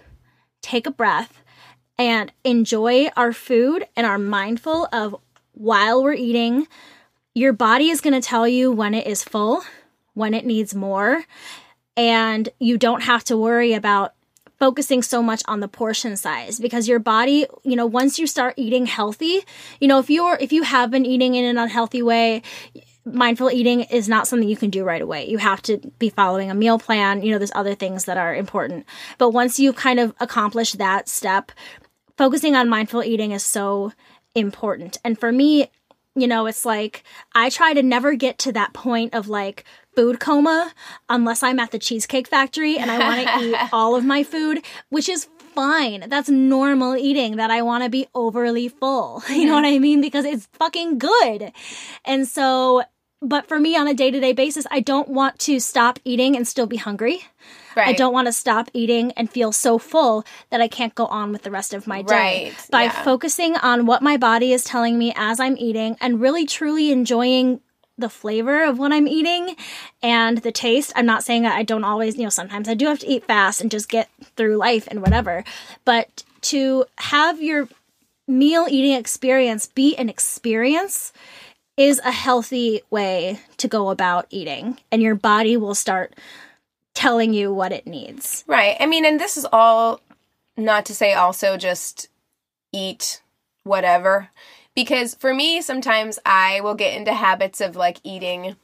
take 0.62 0.86
a 0.86 0.92
breath, 0.92 1.42
and 1.98 2.32
enjoy 2.44 3.08
our 3.16 3.34
food 3.34 3.86
and 3.96 4.06
are 4.06 4.20
mindful 4.20 4.88
of 4.94 5.16
while 5.54 6.04
we're 6.04 6.14
eating, 6.14 6.68
your 7.34 7.54
body 7.54 7.90
is 7.90 8.02
going 8.02 8.14
to 8.14 8.28
tell 8.28 8.48
you 8.48 8.72
when 8.72 8.94
it 8.94 9.08
is 9.08 9.24
full, 9.24 9.64
when 10.14 10.34
it 10.34 10.46
needs 10.46 10.76
more, 10.76 11.24
and 11.96 12.50
you 12.60 12.78
don't 12.78 13.02
have 13.02 13.24
to 13.24 13.38
worry 13.38 13.74
about 13.74 14.14
focusing 14.60 15.02
so 15.02 15.22
much 15.22 15.44
on 15.48 15.60
the 15.60 15.68
portion 15.68 16.16
size 16.18 16.60
because 16.60 16.88
your 16.88 17.00
body 17.00 17.46
you 17.64 17.76
know 17.76 17.86
once 17.86 18.18
you 18.18 18.26
start 18.26 18.54
eating 18.58 18.86
healthy 18.86 19.42
you 19.80 19.88
know 19.88 20.00
if 20.00 20.10
you're 20.10 20.38
if 20.42 20.52
you 20.52 20.64
have 20.64 20.90
been 20.90 21.06
eating 21.06 21.36
in 21.36 21.46
an 21.46 21.58
unhealthy 21.58 22.02
way 22.02 22.42
mindful 23.14 23.52
eating 23.52 23.82
is 23.82 24.10
not 24.10 24.28
something 24.28 24.48
you 24.48 24.58
can 24.58 24.70
do 24.70 24.84
right 24.84 25.02
away. 25.02 25.28
You 25.28 25.38
have 25.38 25.62
to 25.64 25.78
be 26.00 26.10
following 26.10 26.52
a 26.52 26.56
meal 26.56 26.78
plan. 26.78 27.24
You 27.24 27.32
know 27.32 27.38
there's 27.38 27.52
other 27.56 27.76
things 27.76 28.06
that 28.06 28.18
are 28.18 28.36
important. 28.36 28.86
But 29.18 29.30
once 29.30 29.60
you 29.60 29.74
kind 29.74 30.00
of 30.00 30.14
accomplish 30.20 30.74
that 30.74 31.08
step 31.08 31.52
focusing 32.18 32.56
on 32.56 32.70
mindful 32.70 33.04
eating 33.04 33.32
is 33.32 33.46
so 33.46 33.94
important. 34.36 34.98
And 35.04 35.20
for 35.20 35.32
me 35.32 35.72
you 36.16 36.28
know 36.28 36.48
it's 36.48 36.66
like 36.66 37.04
i 37.36 37.48
try 37.48 37.74
to 37.74 37.84
never 37.84 38.16
get 38.16 38.40
to 38.40 38.52
that 38.52 38.74
point 38.74 39.14
of 39.14 39.28
like 39.28 39.64
food 39.98 40.20
coma 40.20 40.72
unless 41.10 41.42
i'm 41.42 41.60
at 41.60 41.72
the 41.72 41.80
cheesecake 41.80 42.28
factory 42.28 42.78
and 42.78 42.92
i 42.92 43.00
want 43.00 43.28
to 43.28 43.46
eat 43.48 43.70
all 43.74 43.96
of 43.96 44.06
my 44.06 44.24
food 44.24 44.64
which 44.90 45.10
is 45.10 45.28
fine. 45.58 46.06
That's 46.08 46.30
normal 46.30 46.96
eating 46.96 47.38
that 47.38 47.50
i 47.50 47.64
want 47.64 47.84
to 47.84 47.90
be 47.90 48.06
overly 48.14 48.70
full. 48.70 49.24
You 49.30 49.48
know 49.48 49.56
what 49.56 49.66
i 49.66 49.72
mm-hmm. 49.72 49.82
mean? 49.82 50.02
Because 50.02 50.24
it's 50.24 50.48
fucking 50.54 51.00
good. 51.00 51.52
And 52.06 52.28
so 52.28 52.84
but 53.24 53.48
for 53.48 53.60
me 53.60 53.76
on 53.76 53.88
a 53.88 53.96
day-to-day 53.96 54.34
basis 54.34 54.68
i 54.70 54.80
don't 54.80 55.10
want 55.10 55.40
to 55.40 55.60
stop 55.60 55.98
eating 56.06 56.38
and 56.38 56.48
still 56.48 56.68
be 56.68 56.78
hungry. 56.78 57.22
Right. 57.76 57.88
I 57.88 57.94
don't 57.94 58.14
want 58.14 58.28
to 58.28 58.34
stop 58.34 58.70
eating 58.74 59.12
and 59.14 59.30
feel 59.30 59.52
so 59.52 59.78
full 59.78 60.26
that 60.50 60.62
I 60.62 60.68
can't 60.68 60.96
go 60.96 61.06
on 61.06 61.32
with 61.32 61.44
the 61.44 61.52
rest 61.52 61.76
of 61.76 61.86
my 61.86 62.02
day. 62.02 62.46
Right, 62.46 62.68
By 62.72 62.84
yeah. 62.86 63.04
focusing 63.04 63.56
on 63.58 63.86
what 63.86 64.02
my 64.02 64.18
body 64.18 64.52
is 64.52 64.64
telling 64.64 64.98
me 64.98 65.14
as 65.16 65.40
I'm 65.40 65.56
eating 65.58 65.96
and 66.02 66.20
really 66.20 66.48
truly 66.48 66.92
enjoying 66.92 67.62
the 67.98 68.10
flavor 68.10 68.64
of 68.64 68.78
what 68.78 68.92
I'm 68.92 69.08
eating 69.08 69.56
and 70.04 70.40
the 70.40 70.52
taste. 70.52 70.94
I'm 70.96 71.06
not 71.06 71.24
saying 71.24 71.44
that 71.44 71.56
I 71.56 71.64
don't 71.64 71.84
always, 71.84 72.16
you 72.16 72.24
know, 72.24 72.30
sometimes 72.30 72.70
I 72.70 72.74
do 72.74 72.86
have 72.86 73.00
to 73.00 73.08
eat 73.08 73.26
fast 73.26 73.62
and 73.62 73.72
just 73.72 73.90
get 73.90 74.10
through 74.36 74.58
life 74.58 74.88
and 74.90 75.02
whatever, 75.02 75.44
but 75.84 76.24
to 76.42 76.86
have 76.98 77.42
your 77.42 77.68
meal 78.28 78.68
eating 78.70 78.94
experience 78.94 79.68
be 79.68 79.96
an 79.96 80.10
experience 80.10 81.14
is 81.78 82.00
a 82.04 82.12
healthy 82.12 82.82
way 82.90 83.40
to 83.58 83.68
go 83.68 83.90
about 83.90 84.28
eating 84.30 84.78
and 84.92 85.02
your 85.02 85.16
body 85.16 85.56
will 85.56 85.76
start 85.76 86.14
telling 86.94 87.34
you 87.34 87.54
what 87.54 87.72
it 87.72 87.88
needs. 87.88 88.44
right 88.48 88.76
i 88.80 88.86
mean 88.86 89.06
and 89.06 89.20
this 89.20 89.38
is 89.38 89.46
all 89.54 90.02
not 90.58 90.86
to 90.86 90.94
say 90.94 91.14
also 91.14 91.56
just 91.56 92.10
eat 92.74 93.22
whatever. 93.68 94.30
Because 94.76 95.16
for 95.16 95.34
me 95.34 95.62
sometimes 95.62 96.20
i 96.26 96.62
will 96.62 96.76
get 96.76 96.96
into 96.96 97.14
habits 97.14 97.62
of 97.62 97.76
like 97.76 97.98
eating 98.04 98.56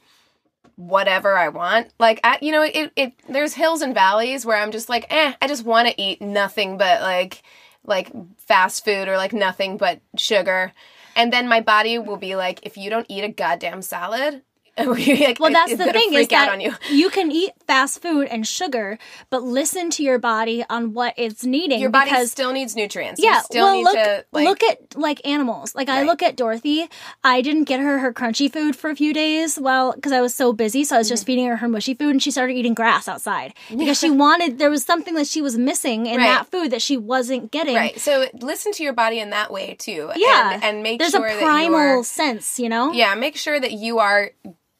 whatever 0.76 1.36
i 1.36 1.48
want. 1.48 1.88
Like 1.98 2.20
I, 2.24 2.38
you 2.40 2.52
know 2.52 2.62
it, 2.62 2.92
it 2.96 3.12
there's 3.28 3.54
hills 3.54 3.82
and 3.82 3.94
valleys 3.94 4.44
where 4.44 4.56
i'm 4.56 4.72
just 4.72 4.88
like 4.88 5.06
eh 5.10 5.34
i 5.40 5.46
just 5.46 5.64
want 5.64 5.88
to 5.88 6.00
eat 6.00 6.20
nothing 6.20 6.78
but 6.78 7.00
like 7.00 7.42
like 7.84 8.10
fast 8.38 8.84
food 8.84 9.08
or 9.08 9.16
like 9.16 9.32
nothing 9.32 9.76
but 9.76 10.00
sugar. 10.16 10.72
And 11.16 11.32
then 11.32 11.48
my 11.48 11.60
body 11.60 11.98
will 11.98 12.16
be 12.16 12.34
like 12.34 12.60
if 12.62 12.76
you 12.76 12.90
don't 12.90 13.06
eat 13.08 13.24
a 13.24 13.28
goddamn 13.28 13.82
salad 13.82 14.42
like, 14.78 15.38
Well, 15.38 15.52
that's 15.52 15.76
the 15.76 15.92
thing 15.92 16.14
is 16.14 16.28
that 16.28 16.60
you 16.60 16.74
you. 16.90 17.10
can 17.10 17.30
eat 17.30 17.52
fast 17.66 18.02
food 18.02 18.26
and 18.28 18.46
sugar, 18.46 18.98
but 19.30 19.42
listen 19.42 19.90
to 19.90 20.02
your 20.02 20.18
body 20.18 20.64
on 20.68 20.92
what 20.94 21.14
it's 21.16 21.44
needing. 21.44 21.80
your 21.80 21.90
body 21.90 22.10
because 22.10 22.30
still 22.32 22.52
needs 22.52 22.74
nutrients 22.74 23.22
yeah, 23.22 23.36
you 23.36 23.40
still 23.42 23.64
well, 23.66 23.74
need 23.76 23.84
look, 23.84 23.94
to 23.94 24.24
like 24.32 24.44
look 24.48 24.62
at 24.64 24.96
like 24.98 25.26
animals. 25.26 25.74
Like 25.74 25.88
I 25.88 26.02
look 26.02 26.22
at 26.22 26.36
Dorothy. 26.36 26.88
I 27.22 27.40
didn't 27.40 27.64
get 27.64 27.78
her 27.80 27.98
her 28.00 28.12
crunchy 28.12 28.52
food 28.52 28.74
for 28.74 28.90
a 28.90 28.96
few 28.96 29.14
days, 29.14 29.58
well, 29.58 29.92
because 29.92 30.12
I 30.12 30.20
was 30.20 30.34
so 30.34 30.52
busy. 30.52 30.82
So 30.84 30.96
I 30.96 30.98
was 30.98 31.06
Mm-hmm. 31.06 31.12
just 31.12 31.26
feeding 31.26 31.46
her 31.46 31.56
her 31.58 31.68
mushy 31.68 31.94
food, 31.94 32.10
and 32.10 32.22
she 32.22 32.30
started 32.32 32.54
eating 32.54 32.74
grass 32.74 33.06
outside 33.08 33.54
because 33.70 33.98
she 33.98 34.10
wanted. 34.10 34.58
There 34.58 34.70
was 34.70 34.84
something 34.84 35.14
that 35.14 35.26
she 35.28 35.40
was 35.42 35.56
missing 35.56 36.06
in 36.06 36.16
Right. 36.18 36.26
that 36.26 36.50
food 36.50 36.70
that 36.72 36.82
she 36.82 36.96
wasn't 36.96 37.50
getting. 37.52 37.76
Right. 37.76 37.98
So 38.00 38.26
listen 38.40 38.72
to 38.72 38.82
your 38.82 38.92
body 38.92 39.20
in 39.20 39.30
that 39.30 39.52
way 39.52 39.74
too. 39.78 40.10
Yeah, 40.16 40.54
And, 40.54 40.64
and 40.64 40.82
make 40.82 40.98
there's 40.98 41.12
sure 41.12 41.26
a 41.26 41.38
primal 41.38 42.02
sense, 42.04 42.58
you 42.58 42.68
know. 42.68 42.92
Yeah, 42.92 43.14
make 43.14 43.36
sure 43.36 43.58
that 43.60 43.72
you 43.72 43.98
are 44.00 44.30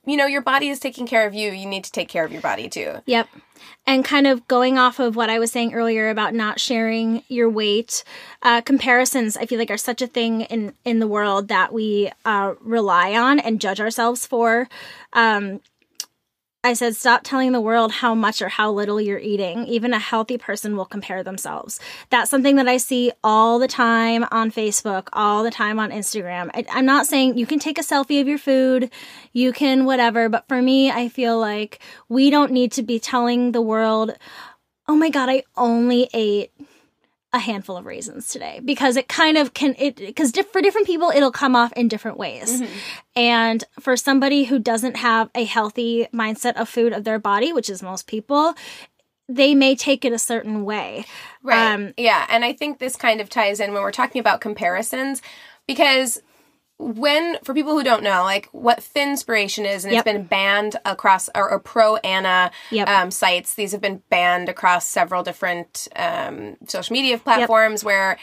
you 0.07 0.17
know, 0.17 0.27
your 0.27 0.43
body 0.43 0.69
is 0.69 0.79
taking 0.79 1.07
care 1.07 1.27
of 1.27 1.35
you. 1.35 1.51
You 1.51 1.67
need 1.67 1.85
to 1.85 1.93
take 1.93 2.09
care 2.09 2.25
of 2.25 2.33
your 2.33 2.43
body 2.43 2.69
too. 2.69 2.97
Yep. 3.07 3.29
And 3.87 4.05
kind 4.05 4.27
of 4.27 4.47
going 4.49 4.79
off 4.79 4.99
of 4.99 5.17
what 5.17 5.31
I 5.31 5.39
was 5.39 5.51
saying 5.51 5.75
earlier 5.75 6.09
about 6.09 6.35
not 6.35 6.59
sharing 6.59 7.23
your 7.29 7.49
weight, 7.49 8.05
uh, 8.43 8.61
comparisons 8.63 9.37
I 9.37 9.47
feel 9.47 9.59
like 9.59 9.71
are 9.71 9.77
such 9.77 10.03
a 10.03 10.07
thing 10.07 10.43
in 10.43 10.75
in 10.85 10.99
the 10.99 11.07
world 11.07 11.49
that 11.49 11.73
we 11.73 12.11
uh, 12.25 12.55
rely 12.61 13.15
on 13.15 13.39
and 13.39 13.61
judge 13.61 13.81
ourselves 13.81 14.27
for. 14.27 14.69
Um, 15.13 15.61
I 16.65 16.73
said, 16.73 16.97
stop 16.97 17.21
telling 17.25 17.53
the 17.53 17.61
world 17.61 17.93
how 17.93 18.15
much 18.15 18.41
or 18.41 18.49
how 18.49 18.73
little 18.73 18.99
you're 18.99 19.19
eating. 19.19 19.67
Even 19.67 19.93
a 19.93 19.99
healthy 19.99 20.39
person 20.39 20.77
will 20.77 20.87
compare 20.87 21.23
themselves. 21.23 21.79
That's 22.09 22.31
something 22.31 22.57
that 22.57 22.67
I 22.67 22.79
see 22.79 23.13
all 23.23 23.59
the 23.59 23.69
time 23.69 24.25
on 24.31 24.51
Facebook, 24.51 25.09
all 25.13 25.45
the 25.45 25.51
time 25.51 25.79
on 25.79 25.91
Instagram. 25.91 26.51
I, 26.55 26.65
I'm 26.71 26.87
not 26.87 27.07
saying 27.07 27.37
you 27.37 27.45
can 27.45 27.59
take 27.59 27.79
a 27.79 27.83
selfie 27.83 28.19
of 28.19 28.27
your 28.27 28.39
food, 28.39 28.91
you 29.35 29.53
can 29.53 29.85
whatever, 29.85 30.31
but 30.31 30.49
for 30.49 30.63
me, 30.63 30.91
I 30.91 31.11
feel 31.11 31.39
like 31.39 31.81
we 32.09 32.31
don't 32.31 32.51
need 32.51 32.73
to 32.73 32.83
be 32.83 32.99
telling 32.99 33.53
the 33.53 33.61
world, 33.61 34.13
oh 34.89 34.97
my 34.97 35.11
God, 35.11 35.29
I 35.29 35.43
only 35.57 36.09
ate 36.15 36.51
a 37.35 37.39
handful 37.39 37.77
of 37.77 37.85
raisins 37.85 38.29
today 38.29 38.61
because 38.65 38.97
it 38.97 39.09
kind 39.09 39.37
of 39.37 39.53
can 39.53 39.75
it 39.79 39.97
because 39.97 40.33
diff- 40.33 40.51
for 40.53 40.63
different 40.63 40.87
people 40.87 41.11
it'll 41.11 41.33
come 41.33 41.55
off 41.55 41.73
in 41.73 41.89
different 41.89 42.17
ways 42.17 42.63
and 43.15 43.65
for 43.81 43.97
somebody 43.97 44.45
who 44.45 44.59
doesn't 44.59 44.97
have 44.97 45.29
a 45.35 45.45
healthy 45.45 46.07
mindset 46.15 46.55
of 46.55 46.69
food 46.69 46.93
of 46.93 47.05
their 47.05 47.19
body 47.19 47.53
which 47.53 47.69
is 47.69 47.83
most 47.83 48.07
people 48.07 48.55
they 49.29 49.55
may 49.55 49.75
take 49.75 50.05
it 50.05 50.13
a 50.13 50.19
certain 50.19 50.65
way 50.65 51.05
Right. 51.45 51.75
Um, 51.75 51.93
yeah. 51.99 52.27
And 52.31 52.43
I 52.43 52.55
think 52.55 52.79
this 52.79 52.97
kind 52.97 53.21
of 53.21 53.29
ties 53.29 53.61
in 53.61 53.75
when 53.75 53.83
we're 53.83 53.93
talking 53.93 54.19
about 54.19 54.41
comparisons 54.41 55.21
because 55.69 56.21
when 56.79 57.39
for 57.45 57.55
people 57.55 57.73
who 57.73 57.85
don't 57.85 58.03
know 58.03 58.23
like 58.25 58.49
what 58.53 58.81
thinspiration 58.81 59.65
is 59.65 59.85
and 59.85 59.93
Yep. 59.93 60.07
it's 60.07 60.13
been 60.13 60.25
banned 60.27 60.77
across 60.85 61.29
or, 61.35 61.49
or 61.49 61.61
pro 61.61 61.97
ana 61.99 62.51
Yep. 62.71 62.89
um, 62.89 63.11
sites 63.11 63.55
these 63.55 63.73
have 63.73 63.81
been 63.81 64.03
banned 64.11 64.49
across 64.49 64.87
several 64.87 65.23
different 65.23 65.87
um, 65.95 66.57
social 66.67 66.93
media 66.93 67.17
platforms 67.19 67.85
where 67.85 68.19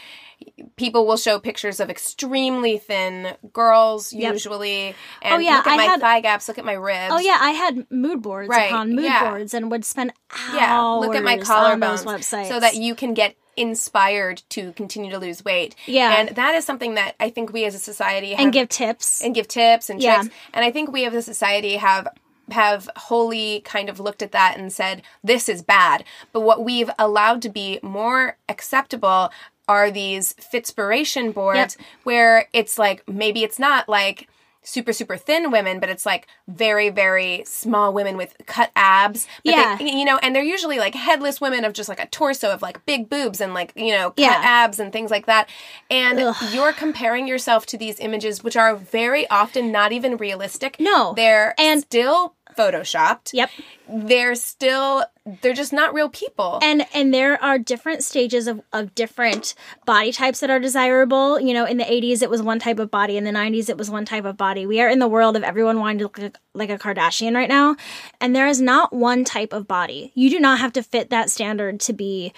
people 0.76 1.06
will 1.06 1.16
show 1.16 1.38
pictures 1.38 1.80
of 1.80 1.88
extremely 1.88 2.76
thin 2.76 3.36
girls 3.52 4.12
Yep. 4.12 4.32
usually 4.34 4.94
and 5.22 5.34
Oh, 5.34 5.38
yeah, 5.38 5.56
look 5.56 5.66
at 5.68 5.72
I 5.72 5.76
my 5.76 5.82
had- 5.84 6.00
thigh 6.00 6.20
gaps 6.20 6.46
look 6.48 6.58
at 6.58 6.64
my 6.64 6.72
ribs 6.74 7.12
Oh 7.14 7.18
yeah, 7.20 7.38
I 7.40 7.50
had 7.52 7.86
mood 7.90 8.20
boards 8.20 8.48
Right, 8.50 8.70
upon 8.70 8.94
mood 8.94 9.04
yeah. 9.04 9.30
boards 9.30 9.54
and 9.54 9.70
would 9.70 9.84
spend 9.84 10.12
hours 10.30 10.54
yeah 10.54 10.82
look 10.82 11.14
at 11.14 11.24
my 11.24 11.38
collarbones 11.38 12.04
websites 12.04 12.48
so 12.48 12.60
that 12.60 12.74
you 12.76 12.94
can 12.94 13.14
get 13.14 13.34
inspired 13.56 14.42
to 14.50 14.72
continue 14.72 15.10
to 15.10 15.18
lose 15.18 15.44
weight 15.44 15.74
Yeah. 15.86 16.16
and 16.18 16.30
that 16.36 16.54
is 16.54 16.64
something 16.64 16.94
that 16.94 17.14
i 17.20 17.28
think 17.30 17.52
we 17.52 17.64
as 17.64 17.74
a 17.74 17.78
society 17.78 18.30
have, 18.32 18.40
and 18.40 18.52
give 18.52 18.68
tips. 18.68 19.22
and 19.22 19.34
give 19.34 19.48
tips 19.48 19.90
and 19.90 20.00
Yeah. 20.02 20.20
tricks. 20.22 20.34
And 20.54 20.64
I 20.64 20.70
think 20.70 20.90
we 20.90 21.04
as 21.04 21.14
a 21.14 21.22
society 21.22 21.76
have 21.76 22.08
have 22.50 22.88
wholly 22.96 23.60
kind 23.60 23.88
of 23.88 24.00
looked 24.00 24.20
at 24.20 24.32
that 24.32 24.58
and 24.58 24.72
said 24.72 25.00
this 25.22 25.48
is 25.48 25.62
bad. 25.62 26.04
But 26.32 26.40
what 26.40 26.62
we've 26.64 26.90
allowed 26.98 27.40
to 27.42 27.48
be 27.48 27.78
more 27.82 28.36
acceptable 28.48 29.30
are 29.68 29.90
these 29.90 30.34
fitspiration 30.34 31.32
boards 31.32 31.76
where 32.02 32.48
it's 32.52 32.78
like 32.78 33.06
maybe 33.08 33.44
it's 33.44 33.58
not 33.60 33.88
like 33.88 34.28
super 34.62 34.92
super 34.92 35.16
thin 35.16 35.50
women 35.50 35.80
but 35.80 35.88
it's 35.88 36.06
like 36.06 36.26
very 36.48 36.88
very 36.88 37.42
small 37.44 37.92
women 37.92 38.16
with 38.16 38.34
cut 38.46 38.70
abs 38.76 39.26
but 39.44 39.54
Yeah. 39.54 39.76
they, 39.78 39.86
you 39.92 40.04
know 40.04 40.18
and 40.22 40.34
they're 40.36 40.42
usually 40.42 40.78
like 40.78 40.94
headless 40.94 41.40
women 41.40 41.64
of 41.64 41.72
just 41.72 41.88
like 41.88 42.00
a 42.00 42.06
torso 42.06 42.50
of 42.50 42.62
like 42.62 42.84
big 42.86 43.08
boobs 43.10 43.40
and 43.40 43.54
like 43.54 43.72
you 43.74 43.92
know 43.92 44.10
cut 44.10 44.18
Yeah. 44.18 44.40
abs 44.42 44.78
and 44.78 44.92
things 44.92 45.10
like 45.10 45.26
that 45.26 45.48
and 45.90 46.20
Ugh. 46.20 46.36
you're 46.54 46.72
comparing 46.72 47.26
yourself 47.26 47.66
to 47.66 47.76
these 47.78 47.98
images 47.98 48.44
which 48.44 48.56
are 48.56 48.76
very 48.76 49.28
often 49.30 49.72
not 49.72 49.92
even 49.92 50.16
realistic 50.16 50.76
No. 50.78 51.12
they're 51.14 51.54
And- 51.58 51.80
still 51.82 52.34
photoshopped 52.56 53.30
Yep. 53.32 53.50
they're 53.88 54.34
still 54.34 55.04
they're 55.40 55.52
just 55.52 55.72
not 55.72 55.94
real 55.94 56.08
people 56.08 56.58
And 56.62 56.84
and 56.92 57.14
there 57.14 57.40
are 57.42 57.58
different 57.58 58.02
stages 58.02 58.48
of, 58.48 58.60
of 58.72 58.94
different 58.94 59.54
body 59.86 60.10
types 60.12 60.40
that 60.40 60.50
are 60.50 60.58
desirable. 60.58 61.38
You 61.38 61.54
know, 61.54 61.64
in 61.64 61.76
the 61.76 61.84
80s 61.84 62.22
it 62.22 62.30
was 62.30 62.42
one 62.42 62.58
type 62.58 62.80
of 62.80 62.90
body, 62.90 63.16
in 63.16 63.22
the 63.24 63.30
90s 63.30 63.68
it 63.68 63.78
was 63.78 63.88
one 63.90 64.04
type 64.04 64.24
of 64.24 64.36
body. 64.36 64.66
We 64.66 64.80
are 64.80 64.88
in 64.88 64.98
the 64.98 65.06
world 65.08 65.36
of 65.36 65.44
everyone 65.44 65.78
wanting 65.78 65.98
to 65.98 66.04
look 66.06 66.18
like, 66.18 66.38
like 66.54 66.70
a 66.70 66.78
Kardashian 66.78 67.34
right 67.34 67.48
now, 67.48 67.76
and 68.20 68.34
there 68.34 68.48
is 68.48 68.60
not 68.60 68.92
one 68.92 69.24
type 69.24 69.52
of 69.52 69.68
body. 69.68 70.10
You 70.14 70.28
do 70.28 70.40
not 70.40 70.58
have 70.58 70.72
to 70.72 70.82
fit 70.82 71.10
that 71.10 71.30
standard 71.30 71.78
to 71.80 71.92
be 71.92 72.32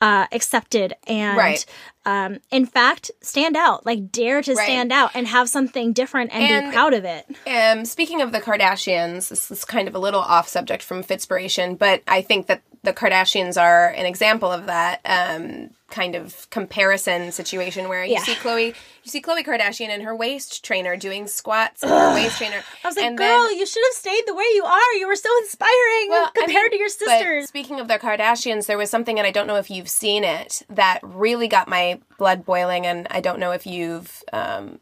uh, 0.00 0.26
accepted 0.32 0.94
and 1.06 1.36
Right. 1.36 1.66
Um, 2.04 2.38
in 2.50 2.66
fact 2.66 3.10
stand 3.20 3.56
out 3.56 3.84
like 3.86 4.10
dare 4.10 4.42
to 4.42 4.54
Right. 4.54 4.64
stand 4.64 4.92
out 4.92 5.10
and 5.14 5.26
have 5.28 5.48
something 5.48 5.92
different 5.92 6.32
and, 6.32 6.42
And- 6.42 6.66
be 6.70 6.72
proud 6.74 6.94
of 6.94 7.04
it 7.04 7.26
Um, 7.46 7.84
speaking 7.84 8.20
of 8.20 8.32
the 8.32 8.40
Kardashians, 8.40 9.28
this 9.28 9.50
is 9.50 9.64
kind 9.64 9.86
of 9.88 9.94
a 9.94 9.98
little 9.98 10.20
off 10.20 10.48
subject 10.48 10.82
from 10.82 11.02
Fitspiration, 11.04 11.78
but 11.78 12.02
I 12.08 12.22
think 12.22 12.46
that 12.48 12.62
the 12.82 12.92
Kardashians 12.92 13.60
are 13.60 13.88
an 13.90 14.06
example 14.06 14.50
of 14.50 14.66
that 14.66 15.00
um, 15.04 15.70
kind 15.92 16.14
of 16.16 16.48
comparison 16.50 17.30
situation 17.30 17.88
where 17.88 18.02
you 18.04 18.14
Yeah. 18.14 18.22
see 18.22 18.34
Khloé, 18.34 18.74
you 19.04 19.10
see 19.10 19.20
Khloé 19.22 19.44
Kardashian 19.44 19.90
in 19.90 20.00
her 20.00 20.16
waist 20.16 20.64
trainer 20.64 20.96
doing 20.96 21.26
squats 21.28 21.82
in 21.84 21.90
her 21.90 22.14
waist 22.14 22.38
trainer. 22.38 22.62
i 22.82 22.88
was 22.88 22.96
like 22.96 23.04
and 23.04 23.16
girl 23.18 23.44
then- 23.48 23.58
you 23.58 23.66
should 23.66 23.84
have 23.88 23.94
stayed 23.94 24.24
the 24.26 24.34
way 24.34 24.44
you 24.54 24.64
are 24.64 24.92
you 24.98 25.06
were 25.06 25.14
so 25.16 25.28
inspiring 25.42 26.06
Well, 26.08 26.26
I 26.26 26.30
compared 26.40 26.62
mean, 26.64 26.70
to 26.72 26.76
your 26.78 26.88
sisters 26.88 27.46
speaking 27.46 27.78
of 27.78 27.86
the 27.88 27.98
Kardashians, 27.98 28.66
there 28.66 28.78
was 28.78 28.90
something, 28.90 29.18
and 29.18 29.26
I 29.26 29.30
don't 29.30 29.46
know 29.46 29.56
if 29.56 29.70
you've 29.70 29.88
seen 29.88 30.24
it, 30.24 30.62
that 30.70 30.98
really 31.02 31.46
got 31.46 31.68
my 31.68 32.00
blood 32.18 32.44
boiling, 32.44 32.86
and 32.86 33.06
I 33.10 33.20
don't 33.20 33.38
know 33.38 33.52
if 33.52 33.66
you've 33.66 34.22
um, 34.32 34.78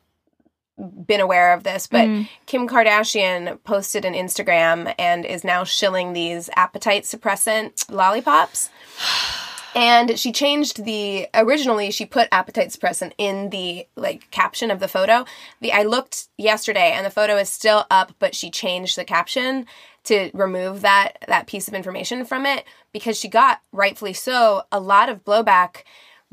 been 1.06 1.20
aware 1.20 1.52
of 1.52 1.62
this, 1.64 1.86
but 1.86 2.06
Mm. 2.08 2.28
Kim 2.46 2.66
Kardashian 2.68 3.58
posted 3.64 4.04
an 4.04 4.14
Instagram 4.14 4.94
and 4.98 5.26
is 5.26 5.44
now 5.44 5.64
shilling 5.64 6.12
these 6.12 6.48
appetite 6.56 7.02
suppressant 7.04 7.84
lollipops. 7.90 8.70
And 9.74 10.18
she 10.18 10.32
changed 10.32 10.84
the 10.84 11.28
originally 11.34 11.90
she 11.90 12.04
put 12.04 12.28
appetite 12.32 12.68
suppressant 12.68 13.12
in 13.18 13.50
the 13.50 13.86
like 13.96 14.30
caption 14.30 14.70
of 14.70 14.80
the 14.80 14.88
photo. 14.88 15.24
The 15.60 15.72
I 15.72 15.82
looked 15.82 16.28
yesterday 16.36 16.92
and 16.92 17.06
the 17.06 17.10
photo 17.10 17.36
is 17.36 17.48
still 17.48 17.86
up, 17.90 18.12
but 18.18 18.34
she 18.34 18.50
changed 18.50 18.96
the 18.96 19.04
caption 19.04 19.66
to 20.04 20.30
remove 20.32 20.80
that 20.80 21.18
that 21.28 21.46
piece 21.46 21.68
of 21.68 21.74
information 21.74 22.24
from 22.24 22.46
it 22.46 22.64
because 22.92 23.18
she 23.18 23.28
got 23.28 23.60
rightfully 23.72 24.12
so 24.12 24.62
a 24.72 24.80
lot 24.80 25.08
of 25.08 25.24
blowback 25.24 25.82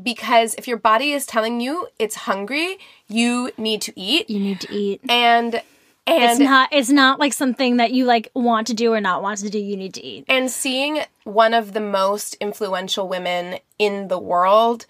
because 0.02 0.54
if 0.56 0.68
your 0.68 0.78
body 0.78 1.12
is 1.12 1.26
telling 1.26 1.60
you 1.60 1.88
it's 2.00 2.16
hungry, 2.16 2.78
you 3.08 3.52
need 3.58 3.82
to 3.82 4.00
eat. 4.00 4.30
you 4.30 4.40
need 4.40 4.62
to 4.62 4.74
eat 4.74 5.02
And 5.10 5.62
and 6.08 6.24
it's 6.24 6.40
not 6.40 6.70
it's 6.72 6.90
not 6.90 7.20
like 7.20 7.34
something 7.34 7.78
that 7.78 7.92
you 7.92 8.06
like 8.06 8.30
want 8.34 8.68
to 8.68 8.74
do 8.74 8.94
or 8.94 9.02
not 9.02 9.22
want 9.22 9.40
to 9.40 9.50
do 9.50 9.60
you 9.60 9.76
need 9.78 9.94
to 9.94 10.04
eat 10.04 10.26
and 10.28 10.50
seeing 10.50 11.02
one 11.24 11.54
of 11.54 11.74
the 11.74 11.80
most 11.80 12.36
influential 12.36 13.08
women 13.08 13.60
in 13.78 14.08
the 14.08 14.18
world 14.20 14.86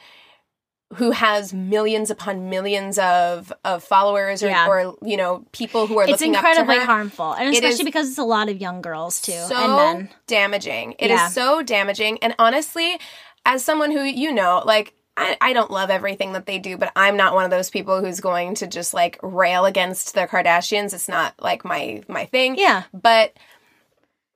who 0.96 1.12
has 1.12 1.54
millions 1.54 2.10
upon 2.10 2.50
millions 2.50 2.98
of 2.98 3.52
of 3.66 3.84
followers 3.84 4.42
or, 4.42 4.48
Yeah. 4.48 4.68
or 4.70 4.96
you 5.02 5.18
know 5.18 5.44
people 5.52 5.86
who 5.88 5.98
are 6.00 6.04
it's 6.04 6.12
looking 6.12 6.34
incredibly 6.34 6.76
up 6.76 6.82
to 6.82 6.86
her 6.88 6.94
harmful 6.94 7.34
and 7.34 7.50
especially 7.54 7.80
is 7.80 7.84
because 7.84 8.08
it's 8.10 8.18
a 8.18 8.24
lot 8.24 8.48
of 8.48 8.62
young 8.62 8.82
girls 8.82 9.20
too 9.20 9.34
so 9.34 9.56
and 9.56 9.76
men 10.06 10.10
damaging 10.28 10.94
It 11.00 11.12
is 11.12 11.20
Yeah. 11.20 11.28
so 11.30 11.62
damaging 11.62 12.20
and 12.24 12.34
honestly 12.40 12.98
as 13.46 13.66
someone 13.66 13.92
who 13.92 14.02
you 14.04 14.32
know 14.32 14.62
like 14.66 14.94
I, 15.20 15.36
I 15.42 15.54
don't 15.54 15.72
love 15.72 15.90
everything 15.90 16.34
that 16.34 16.46
they 16.46 16.60
do, 16.60 16.78
but 16.78 16.92
I'm 16.96 17.18
not 17.18 17.34
one 17.34 17.44
of 17.44 17.50
those 17.52 17.72
people 17.72 18.02
who's 18.02 18.20
going 18.20 18.54
to 18.56 18.68
just 18.68 18.94
like 18.94 19.20
rail 19.24 19.66
against 19.66 20.14
the 20.14 20.28
Kardashians. 20.28 20.94
It's 20.94 21.10
not 21.10 21.34
like 21.40 21.66
my 21.66 22.04
my 22.08 22.26
thing. 22.26 22.56
Yeah. 22.56 22.84
But 22.94 23.34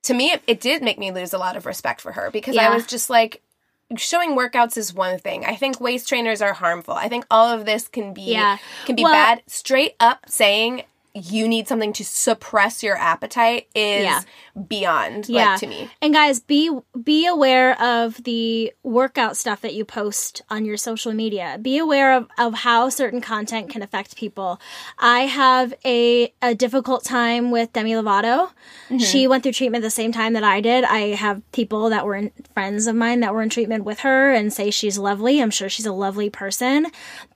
to 0.03 0.13
me, 0.15 0.31
it, 0.31 0.41
it 0.47 0.59
did 0.59 0.81
make 0.81 0.97
me 0.97 1.11
lose 1.11 1.33
a 1.33 1.37
lot 1.37 1.55
of 1.55 1.67
respect 1.67 2.01
for 2.01 2.11
her 2.13 2.31
because 2.31 2.57
I 2.57 2.73
was 2.73 2.87
just 2.87 3.09
like, 3.09 3.43
showing 3.97 4.31
workouts 4.37 4.75
is 4.77 4.93
one 4.93 5.19
thing. 5.19 5.45
I 5.45 5.55
think 5.55 5.79
waist 5.79 6.09
trainers 6.09 6.41
are 6.41 6.53
harmful. 6.53 6.95
I 6.95 7.07
think 7.09 7.25
all 7.29 7.47
of 7.49 7.65
this 7.65 7.87
can 7.87 8.13
be 8.13 8.31
Yeah. 8.33 8.57
can 8.85 8.95
be 8.95 9.03
Well- 9.03 9.13
bad. 9.13 9.43
Straight 9.47 9.95
up 9.99 10.25
saying 10.27 10.83
you 11.13 11.47
need 11.47 11.67
something 11.67 11.91
to 11.93 12.05
suppress 12.05 12.83
your 12.83 12.95
appetite 12.97 13.67
is 13.75 14.03
Yeah. 14.03 14.21
beyond 14.67 15.27
yeah. 15.27 15.51
like 15.51 15.59
to 15.59 15.67
me. 15.67 15.89
and 16.01 16.13
guys 16.13 16.39
be 16.39 16.69
be 17.03 17.25
aware 17.27 17.79
of 17.81 18.23
the 18.23 18.71
workout 18.83 19.35
stuff 19.35 19.61
that 19.61 19.73
you 19.73 19.83
post 19.83 20.41
on 20.49 20.63
your 20.63 20.77
social 20.77 21.13
media. 21.13 21.57
Be 21.61 21.77
aware 21.77 22.13
of, 22.15 22.27
of 22.37 22.53
how 22.53 22.89
certain 22.89 23.19
content 23.19 23.69
can 23.69 23.81
affect 23.81 24.15
people. 24.15 24.59
I 24.99 25.21
have 25.21 25.73
a, 25.83 26.33
a 26.41 26.55
difficult 26.55 27.03
time 27.03 27.51
with 27.51 27.73
demi 27.73 27.91
lovato. 27.91 28.51
Mm-hmm. 28.89 28.97
She 28.99 29.27
went 29.27 29.43
through 29.43 29.53
treatment 29.53 29.83
the 29.83 29.89
same 29.89 30.11
time 30.11 30.33
that 30.33 30.43
i 30.43 30.61
did. 30.61 30.83
I 30.85 31.15
have 31.15 31.41
people 31.51 31.89
that 31.89 32.05
were 32.05 32.15
in, 32.15 32.31
friends 32.53 32.87
of 32.87 32.95
mine 32.95 33.19
that 33.21 33.33
were 33.33 33.41
in 33.41 33.49
treatment 33.49 33.83
with 33.83 33.99
her 33.99 34.31
and 34.31 34.53
say 34.53 34.71
she's 34.71 34.97
lovely. 34.97 35.41
I'm 35.41 35.51
sure 35.51 35.69
she's 35.69 35.85
a 35.85 35.93
lovely 35.93 36.29
person. 36.29 36.87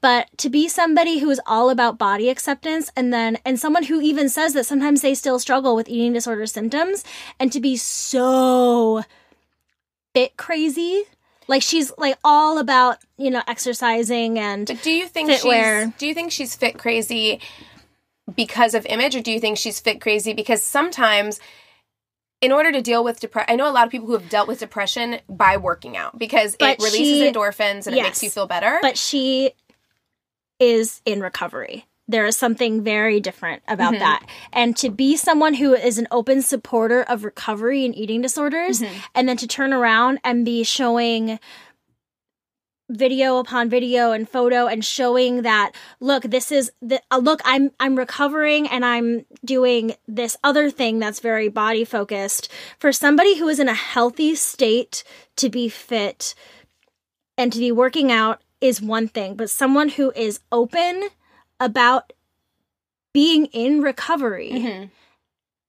But 0.02 0.30
to 0.38 0.50
be 0.50 0.68
somebody 0.68 1.20
who 1.20 1.30
is 1.30 1.42
all 1.46 1.70
about 1.70 1.98
body 1.98 2.30
acceptance 2.30 2.90
and 2.96 3.14
then 3.14 3.38
and 3.46 3.60
someone 3.66 3.84
who 3.84 4.00
even 4.00 4.30
says 4.30 4.54
that 4.54 4.64
sometimes 4.66 5.02
they 5.02 5.16
still 5.16 5.40
struggle 5.40 5.76
with 5.76 5.90
eating 5.90 6.14
disorder 6.14 6.46
symptoms 6.46 7.04
and 7.40 7.52
to 7.52 7.60
be 7.60 7.76
so 7.76 9.02
fit 10.14 10.38
crazy 10.38 11.04
like 11.48 11.64
she's 11.64 11.92
like 11.98 12.16
all 12.24 12.60
about 12.60 12.98
you 13.18 13.32
know 13.32 13.42
exercising 13.48 14.38
and 14.38 14.68
But 14.68 14.84
do 14.84 14.92
you 14.92 15.08
think 15.08 15.32
Fitwear. 15.32 15.86
she's 15.86 15.94
do 15.98 16.06
you 16.08 16.14
think 16.14 16.32
she's 16.32 16.56
fit 16.56 16.78
crazy 16.78 17.40
because 18.36 18.76
of 18.76 18.86
image 18.86 19.16
or 19.16 19.22
do 19.22 19.32
you 19.32 19.40
think 19.40 19.58
she's 19.58 19.80
fit 19.80 20.00
crazy 20.00 20.34
because 20.34 20.62
sometimes 20.62 21.40
in 22.42 22.52
order 22.52 22.72
to 22.72 22.82
deal 22.82 23.04
with 23.04 23.20
depression, 23.20 23.52
I 23.52 23.56
know 23.56 23.68
a 23.68 23.72
lot 23.74 23.86
of 23.86 23.92
people 23.92 24.06
who 24.08 24.14
have 24.14 24.30
dealt 24.30 24.48
with 24.48 24.60
depression 24.60 25.20
by 25.28 25.58
working 25.58 25.98
out 25.98 26.20
because 26.20 26.56
But 26.60 26.74
it 26.80 26.84
releases 26.84 26.98
she- 27.20 27.32
endorphins 27.32 27.88
and 27.88 27.96
it 27.96 28.04
makes 28.04 28.22
you 28.22 28.30
feel 28.30 28.46
better. 28.46 28.78
but 28.84 28.96
she 28.98 29.54
is 30.60 31.02
in 31.06 31.20
recovery 31.22 31.86
there 32.08 32.26
is 32.26 32.38
something 32.38 32.84
very 32.84 33.20
different 33.20 33.64
about 33.68 33.94
Mm-hmm. 33.94 34.00
that 34.00 34.26
and 34.54 34.78
to 34.78 34.90
be 34.90 35.18
someone 35.18 35.56
who 35.56 35.74
is 35.74 35.98
an 35.98 36.08
open 36.12 36.42
supporter 36.42 37.02
of 37.04 37.24
recovery 37.24 37.84
and 37.86 37.96
eating 37.96 38.22
disorders 38.22 38.82
Mm-hmm. 38.82 39.00
and 39.16 39.28
then 39.30 39.38
to 39.38 39.48
turn 39.48 39.74
around 39.74 40.20
and 40.24 40.46
be 40.46 40.64
showing 40.64 41.40
video 42.88 43.40
upon 43.40 43.68
video 43.68 44.12
and 44.12 44.30
photo 44.30 44.68
and 44.68 44.86
showing 44.86 45.42
that 45.42 45.72
look 46.00 46.22
this 46.22 46.52
is 46.52 46.72
the 46.84 47.02
uh, 47.10 47.18
look 47.18 47.42
I'm 47.44 47.72
I'm 47.80 47.96
recovering 47.96 48.68
and 48.68 48.86
I'm 48.86 49.26
doing 49.44 49.96
this 50.08 50.38
other 50.44 50.70
thing 50.70 51.00
that's 51.00 51.20
very 51.20 51.50
body 51.50 51.84
focused 51.84 52.52
for 52.78 52.92
somebody 52.92 53.40
who 53.40 53.48
is 53.48 53.60
in 53.60 53.68
a 53.70 53.74
healthy 53.74 54.36
state 54.36 55.04
to 55.38 55.50
be 55.50 55.68
fit 55.68 56.36
and 57.40 57.52
to 57.52 57.58
be 57.58 57.72
working 57.72 58.12
out 58.12 58.44
is 58.62 58.84
one 58.84 59.08
thing 59.08 59.34
but 59.36 59.50
someone 59.50 59.90
who 59.90 60.12
is 60.12 60.40
open 60.52 61.10
about 61.60 62.14
being 63.14 63.46
in 63.48 63.82
recovery 63.82 64.90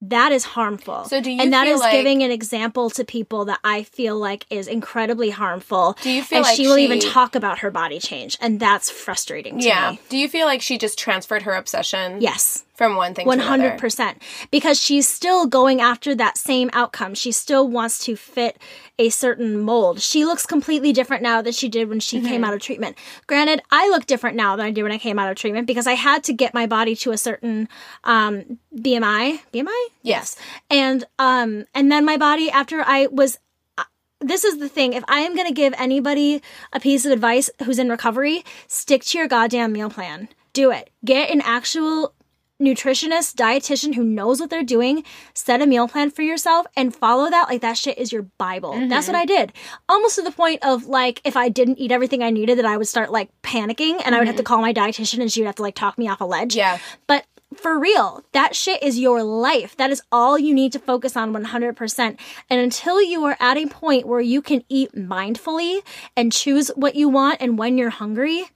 that 0.02 0.30
is 0.30 0.44
harmful 0.44 0.94
Mm-hmm. 0.94 1.08
So 1.08 1.20
do 1.22 1.30
you 1.30 1.40
and 1.40 1.52
that 1.54 1.66
is 1.66 1.80
like- 1.80 1.92
giving 1.92 2.22
an 2.22 2.30
example 2.30 2.90
to 2.90 3.04
people 3.04 3.46
that 3.46 3.58
i 3.64 3.82
feel 3.82 4.18
like 4.18 4.44
is 4.50 4.66
incredibly 4.68 5.30
harmful 5.30 5.96
Do 6.02 6.10
you 6.10 6.22
feel 6.22 6.38
and 6.38 6.44
like 6.44 6.56
she 6.56 6.66
will 6.68 6.76
even 6.78 7.00
talk 7.00 7.34
about 7.34 7.60
her 7.60 7.70
body 7.70 7.98
change 7.98 8.36
and 8.40 8.60
that's 8.60 8.90
frustrating 8.90 9.58
to 9.60 9.66
yeah. 9.66 9.92
me 9.92 10.00
Do 10.10 10.18
you 10.18 10.28
feel 10.28 10.46
like 10.46 10.60
she 10.60 10.76
just 10.76 10.98
transferred 10.98 11.42
her 11.42 11.52
obsession? 11.54 12.20
yes 12.20 12.64
from 12.74 12.96
one 12.96 13.14
thing 13.14 13.24
to 13.24 13.30
another. 13.32 13.70
100% 13.78 14.16
because 14.50 14.78
she's 14.78 15.08
still 15.08 15.46
going 15.46 15.80
after 15.80 16.14
that 16.14 16.36
same 16.36 16.68
outcome 16.74 17.14
she 17.14 17.32
still 17.32 17.66
wants 17.66 18.04
to 18.04 18.16
fit 18.16 18.58
a 18.98 19.10
certain 19.10 19.60
mold. 19.60 20.00
She 20.00 20.24
looks 20.24 20.46
completely 20.46 20.92
different 20.92 21.22
now 21.22 21.42
than 21.42 21.52
she 21.52 21.68
did 21.68 21.88
when 21.88 22.00
she 22.00 22.20
came 22.20 22.36
Mm-hmm. 22.36 22.44
out 22.44 22.54
of 22.54 22.60
treatment. 22.60 22.96
Granted 23.26 23.60
i 23.70 23.88
look 23.90 24.06
different 24.06 24.36
now 24.36 24.56
than 24.56 24.64
i 24.66 24.70
did 24.70 24.82
when 24.82 24.92
i 24.92 24.98
came 24.98 25.18
out 25.18 25.30
of 25.30 25.36
treatment 25.36 25.66
because 25.66 25.86
i 25.86 25.92
had 25.92 26.24
to 26.24 26.32
get 26.32 26.54
my 26.54 26.66
body 26.66 26.96
to 26.96 27.12
a 27.12 27.18
certain 27.18 27.68
um 28.04 28.58
bmi 28.74 29.40
bmi 29.52 29.84
Yes. 30.02 30.36
and 30.70 31.04
um 31.18 31.64
and 31.74 31.92
then 31.92 32.04
my 32.04 32.16
body 32.16 32.50
after 32.50 32.82
i 32.86 33.06
was 33.10 33.38
uh, 33.78 33.84
this 34.20 34.44
is 34.44 34.58
the 34.58 34.68
thing. 34.68 34.94
If 34.94 35.04
i 35.08 35.20
am 35.20 35.34
going 35.36 35.46
to 35.48 35.52
give 35.54 35.74
anybody 35.76 36.40
a 36.72 36.80
piece 36.80 37.04
of 37.04 37.12
advice 37.12 37.50
who's 37.64 37.78
in 37.78 37.88
recovery 37.90 38.44
stick 38.66 39.04
to 39.04 39.18
your 39.18 39.28
goddamn 39.28 39.72
meal 39.72 39.90
plan. 39.90 40.28
Do 40.54 40.70
it. 40.70 40.88
Get 41.04 41.28
an 41.30 41.42
actual 41.42 42.14
nutritionist 42.60 43.34
dietitian 43.34 43.94
who 43.94 44.02
knows 44.02 44.40
what 44.40 44.48
they're 44.48 44.62
doing 44.62 45.04
set 45.34 45.60
a 45.60 45.66
meal 45.66 45.86
plan 45.86 46.10
for 46.10 46.22
yourself 46.22 46.66
and 46.74 46.96
follow 46.96 47.28
that 47.28 47.48
like 47.48 47.60
that 47.60 47.76
shit 47.76 47.98
is 47.98 48.10
your 48.10 48.22
bible 48.38 48.72
that's 48.88 49.06
what 49.06 49.14
mm-hmm. 49.14 49.22
i 49.22 49.26
did 49.26 49.52
almost 49.88 50.16
to 50.16 50.22
the 50.22 50.30
point 50.30 50.64
of 50.64 50.86
like 50.86 51.20
if 51.24 51.36
i 51.36 51.50
didn't 51.50 51.78
eat 51.78 51.92
everything 51.92 52.22
i 52.22 52.30
needed 52.30 52.56
that 52.56 52.64
i 52.64 52.76
would 52.76 52.88
start 52.88 53.12
like 53.12 53.28
panicking 53.42 54.00
and 54.04 54.14
i 54.14 54.18
would 54.18 54.26
have 54.26 54.36
to 54.36 54.42
mm-hmm. 54.42 54.54
call 54.54 54.62
my 54.62 54.72
dietitian 54.72 55.20
and 55.20 55.30
she 55.30 55.42
would 55.42 55.46
have 55.46 55.54
to 55.54 55.62
like 55.62 55.74
talk 55.74 55.98
me 55.98 56.08
off 56.08 56.20
a 56.20 56.24
ledge 56.24 56.56
Yeah. 56.56 56.78
but 57.06 57.26
for 57.54 57.78
real, 57.78 58.24
that 58.32 58.56
shit 58.56 58.82
is 58.82 58.98
your 58.98 59.22
life. 59.22 59.76
That 59.76 59.90
is 59.90 60.02
all 60.10 60.36
you 60.36 60.52
need 60.52 60.72
to 60.72 60.80
focus 60.80 61.16
on 61.16 61.32
100%. 61.32 62.18
And 62.50 62.60
until 62.60 63.00
you 63.00 63.24
are 63.24 63.36
at 63.38 63.56
a 63.56 63.66
point 63.66 64.06
where 64.06 64.20
you 64.20 64.42
can 64.42 64.64
eat 64.68 64.92
mindfully 64.94 65.80
and 66.16 66.32
choose 66.32 66.68
what 66.74 66.96
you 66.96 67.08
want 67.08 67.40
and 67.40 67.56
when 67.56 67.78
you're 67.78 67.90
hungry, 67.90 68.46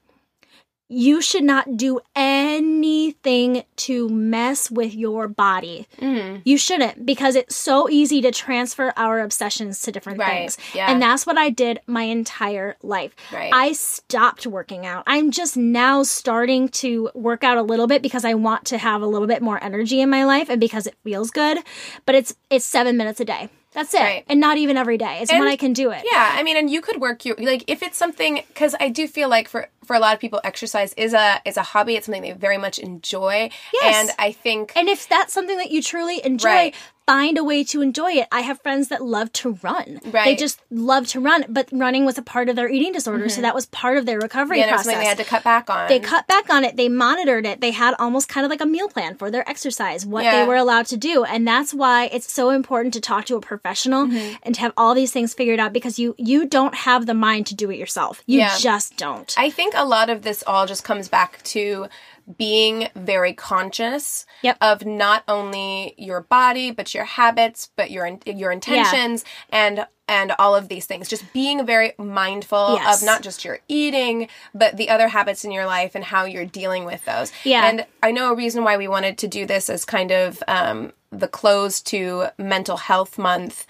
you 0.89 1.23
should 1.23 1.45
not 1.45 1.77
do 1.77 2.01
anything 2.17 2.40
to 2.59 4.09
mess 4.09 4.71
with 4.71 4.95
your 4.95 5.29
body. 5.29 5.87
Mm-hmm. 5.99 6.41
You 6.45 6.59
shouldn't 6.59 7.07
because 7.07 7.35
it's 7.35 7.57
so 7.57 7.89
easy 7.89 8.21
to 8.23 8.31
transfer 8.31 8.93
our 8.97 9.21
obsessions 9.21 9.81
to 9.83 9.93
different 9.93 10.19
Right, 10.19 10.51
things. 10.51 10.59
yeah. 10.75 10.91
And 10.91 11.01
that's 11.01 11.27
what 11.27 11.39
I 11.39 11.51
did 11.51 11.81
my 11.87 12.03
entire 12.03 12.77
life. 12.83 13.15
Right. 13.33 13.51
I 13.53 13.73
stopped 13.73 14.47
working 14.47 14.87
out. 14.87 15.05
I'm 15.07 15.31
just 15.31 15.57
now 15.57 16.03
starting 16.03 16.69
to 16.71 17.11
work 17.15 17.45
out 17.45 17.57
a 17.57 17.63
little 17.63 17.87
bit 17.87 18.03
because 18.03 18.25
I 18.25 18.35
want 18.35 18.65
to 18.67 18.79
have 18.79 19.03
a 19.03 19.07
little 19.07 19.29
bit 19.29 19.43
more 19.43 19.63
energy 19.63 20.01
in 20.01 20.11
my 20.11 20.25
life 20.25 20.49
and 20.51 20.61
because 20.61 20.87
it 20.87 20.97
feels 21.05 21.31
good. 21.31 21.59
But 22.07 22.15
it's 22.15 22.35
it's 22.51 22.65
7 22.65 22.97
minutes 22.97 23.21
a 23.21 23.25
day. 23.25 23.49
That's 23.73 23.95
it. 23.95 24.01
Right. 24.01 24.25
And 24.29 24.41
not 24.41 24.59
even 24.59 24.77
every 24.77 24.99
day. 24.99 25.19
It's 25.23 25.31
when 25.33 25.43
I 25.47 25.57
can 25.57 25.73
do 25.73 25.91
it. 25.93 26.03
Yeah, 26.11 26.33
I 26.35 26.43
mean, 26.43 26.57
and 26.57 26.69
you 26.69 26.81
could 26.81 27.01
work 27.01 27.25
your 27.25 27.37
like 27.39 27.65
if 27.69 27.83
it's 27.83 27.97
something 27.97 28.43
because 28.49 28.75
I 28.81 28.89
do 28.89 29.07
feel 29.07 29.29
like 29.29 29.47
for 29.49 29.69
for 29.85 29.95
a 29.95 30.01
lot 30.01 30.13
of 30.15 30.21
people, 30.21 30.41
exercise 30.43 30.93
is 30.95 31.15
a 31.15 31.41
is 31.45 31.57
a 31.57 31.63
hobby. 31.63 31.95
It's 31.95 32.07
something 32.07 32.23
they 32.23 32.33
very 32.33 32.59
much 32.59 32.79
enjoy, 32.81 33.51
Yes. 33.81 33.97
and 34.09 34.11
I 34.19 34.33
think 34.33 34.73
And 34.75 34.89
if 34.89 35.09
that's 35.09 35.33
something 35.33 35.57
that 35.59 35.71
you 35.71 35.83
truly 35.83 36.25
enjoy, 36.25 36.49
Right. 36.49 36.75
Find 37.11 37.37
a 37.39 37.45
way 37.45 37.65
to 37.65 37.83
enjoy 37.83 38.13
it. 38.13 38.27
I 38.31 38.43
have 38.43 38.61
friends 38.61 38.87
that 38.89 39.03
love 39.03 39.33
to 39.41 39.47
run. 39.63 40.01
They 40.13 40.37
just 40.37 40.61
love 40.71 41.07
to 41.09 41.19
run, 41.21 41.45
but 41.49 41.69
running 41.73 42.05
was 42.05 42.17
a 42.19 42.23
part 42.23 42.49
of 42.49 42.55
their 42.57 42.69
eating 42.69 42.93
disorder, 42.93 43.29
so 43.29 43.41
that 43.41 43.55
was 43.55 43.67
part 43.67 43.97
of 43.99 44.07
their 44.07 44.19
recovery 44.21 44.61
know, 44.61 44.69
process. 44.69 44.85
something 44.87 45.01
they 45.01 45.07
had 45.07 45.19
to 45.19 45.25
cut 45.25 45.43
back 45.43 45.69
on. 45.69 45.89
they 45.89 45.99
cut 45.99 46.27
back 46.29 46.49
on 46.51 46.65
it. 46.65 46.77
They 46.77 46.89
monitored 46.89 47.47
it. 47.47 47.61
They 47.61 47.73
had 47.73 47.95
almost 47.99 48.29
kind 48.29 48.45
of 48.45 48.51
like 48.51 48.61
a 48.61 48.67
meal 48.77 48.89
plan 48.89 49.17
for 49.17 49.29
their 49.31 49.49
exercise, 49.49 50.07
what 50.07 50.23
Yeah. 50.25 50.41
they 50.43 50.47
were 50.49 50.57
allowed 50.57 50.87
to 50.87 50.97
do. 50.97 51.25
And 51.25 51.47
that's 51.47 51.75
why 51.75 52.05
it's 52.13 52.33
so 52.33 52.51
important 52.51 52.95
to 52.95 53.01
talk 53.01 53.25
to 53.27 53.37
a 53.37 53.41
professional 53.41 54.07
Mm-hmm. 54.07 54.35
and 54.45 54.55
to 54.55 54.61
have 54.61 54.73
all 54.77 54.95
these 54.95 55.11
things 55.13 55.35
figured 55.35 55.59
out 55.61 55.73
because 55.73 55.99
you 55.99 56.15
you 56.17 56.47
don't 56.47 56.75
have 56.89 57.07
the 57.07 57.15
mind 57.15 57.47
to 57.49 57.55
do 57.63 57.71
it 57.73 57.79
yourself. 57.79 58.23
You 58.27 58.39
Yeah. 58.41 58.57
just 58.59 58.97
don't. 58.97 59.35
I 59.37 59.51
think 59.51 59.75
a 59.77 59.85
lot 59.85 60.09
of 60.11 60.23
this 60.23 60.45
all 60.47 60.65
just 60.67 60.85
comes 60.85 61.09
back 61.09 61.43
to 61.55 61.89
being 62.37 62.89
very 62.95 63.33
conscious 63.33 64.27
Yep. 64.43 64.57
of 64.61 64.87
not 64.87 65.25
only 65.29 65.95
your 65.99 66.21
body 66.21 66.71
but 66.71 66.95
your 66.95 67.05
habits 67.05 67.71
but 67.77 67.91
your 67.91 68.19
your 68.27 68.53
intentions 68.53 69.25
and 69.51 69.87
and 70.09 70.33
all 70.39 70.55
of 70.57 70.69
these 70.69 70.87
things 70.87 71.09
just 71.09 71.33
being 71.33 71.65
very 71.65 71.93
mindful 71.99 72.75
Yes. 72.75 73.01
of 73.01 73.07
not 73.07 73.23
just 73.23 73.45
your 73.45 73.61
eating 73.69 74.29
but 74.55 74.77
the 74.77 74.89
other 74.91 75.09
habits 75.09 75.45
in 75.45 75.53
your 75.53 75.67
life 75.67 75.95
and 75.95 76.05
how 76.05 76.25
you're 76.25 76.45
dealing 76.45 76.85
with 76.85 77.05
those 77.05 77.33
Yeah. 77.45 77.69
and 77.69 77.87
i 78.03 78.11
know 78.11 78.33
a 78.33 78.37
reason 78.37 78.65
why 78.65 78.77
we 78.77 78.89
wanted 78.89 79.19
to 79.19 79.29
do 79.29 79.47
this 79.47 79.71
as 79.71 79.85
kind 79.85 80.11
of 80.11 80.43
um, 80.49 80.93
the 81.11 81.29
close 81.29 81.81
to 81.83 82.27
mental 82.39 82.77
health 82.77 83.19
month 83.19 83.67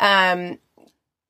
um, 0.00 0.58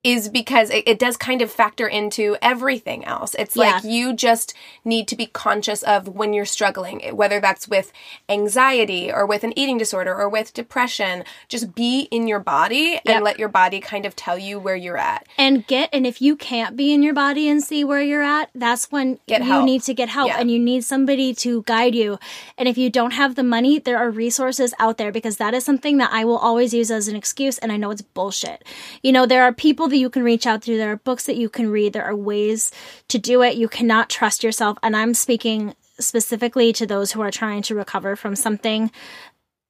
is 0.05 0.29
because 0.29 0.69
it, 0.71 0.87
it 0.87 0.99
does 0.99 1.17
kind 1.17 1.41
of 1.43 1.51
factor 1.51 1.89
into 1.89 2.37
everything 2.43 3.05
else. 3.07 3.35
It's 3.39 3.57
Yeah. 3.57 3.73
like 3.73 3.85
you 3.85 4.13
just 4.13 4.53
need 4.85 5.09
to 5.09 5.17
be 5.17 5.27
conscious 5.27 5.83
of 5.83 6.07
when 6.09 6.33
you're 6.35 6.45
struggling, 6.45 7.01
whether 7.17 7.41
that's 7.41 7.67
with 7.67 7.91
anxiety 8.29 9.11
or 9.13 9.25
with 9.27 9.45
an 9.45 9.57
eating 9.59 9.79
disorder 9.79 10.15
or 10.15 10.29
with 10.29 10.53
depression. 10.53 11.25
Just 11.49 11.75
be 11.75 12.03
in 12.11 12.27
your 12.29 12.41
body 12.41 12.93
Yep. 12.95 13.03
and 13.07 13.25
let 13.25 13.39
your 13.39 13.49
body 13.49 13.81
kind 13.81 14.05
of 14.05 14.15
tell 14.15 14.39
you 14.39 14.59
where 14.59 14.77
you're 14.77 14.99
at. 14.99 15.27
and 15.39 15.67
get 15.67 15.89
and 15.93 16.07
if 16.07 16.21
you 16.21 16.37
can't 16.37 16.77
be 16.77 16.93
in 16.93 17.03
your 17.03 17.15
body 17.15 17.49
and 17.49 17.63
see 17.63 17.83
where 17.85 18.01
you're 18.03 18.23
at 18.23 18.51
that's 18.55 18.91
when 18.93 19.19
Get 19.27 19.41
you 19.41 19.47
help. 19.47 19.65
need 19.65 19.83
to 19.83 19.95
get 19.95 20.09
help 20.09 20.29
Yeah. 20.29 20.39
and 20.39 20.51
you 20.51 20.59
need 20.59 20.85
somebody 20.85 21.33
to 21.37 21.63
guide 21.63 21.95
you 21.95 22.19
and 22.59 22.69
if 22.69 22.77
you 22.77 22.91
don't 22.91 23.13
have 23.13 23.35
the 23.37 23.43
money 23.43 23.79
there 23.79 23.97
are 23.99 24.11
resources 24.11 24.75
out 24.79 24.99
there 24.99 25.11
because 25.13 25.37
that 25.39 25.55
is 25.55 25.65
something 25.65 25.97
that 25.99 26.11
i 26.13 26.25
will 26.25 26.37
always 26.39 26.75
use 26.75 26.91
as 26.91 27.09
an 27.09 27.17
excuse 27.17 27.59
and 27.59 27.73
i 27.73 27.77
know 27.77 27.91
it's 27.91 28.03
bullshit 28.03 28.63
you 29.03 29.13
know 29.13 29.25
there 29.27 29.43
are 29.43 29.53
people 29.53 29.89
that 29.95 30.01
you 30.01 30.11
can 30.11 30.24
reach 30.24 30.45
out 30.45 30.62
to 30.62 30.76
there 30.76 30.90
are 30.92 30.97
books 30.97 31.26
that 31.26 31.36
you 31.36 31.49
can 31.49 31.70
read. 31.70 31.92
There 31.92 32.05
are 32.05 32.16
ways 32.16 32.72
to 33.09 33.18
do 33.18 33.42
it. 33.42 33.57
You 33.57 33.68
cannot 33.68 34.11
trust 34.11 34.42
yourself. 34.42 34.76
And 34.82 34.97
i'm 34.97 35.14
speaking 35.14 35.74
specifically 36.01 36.72
to 36.72 36.86
those 36.86 37.12
who 37.12 37.20
are 37.20 37.30
trying 37.30 37.62
to 37.62 37.74
recover 37.74 38.16
from 38.16 38.34
something 38.34 38.90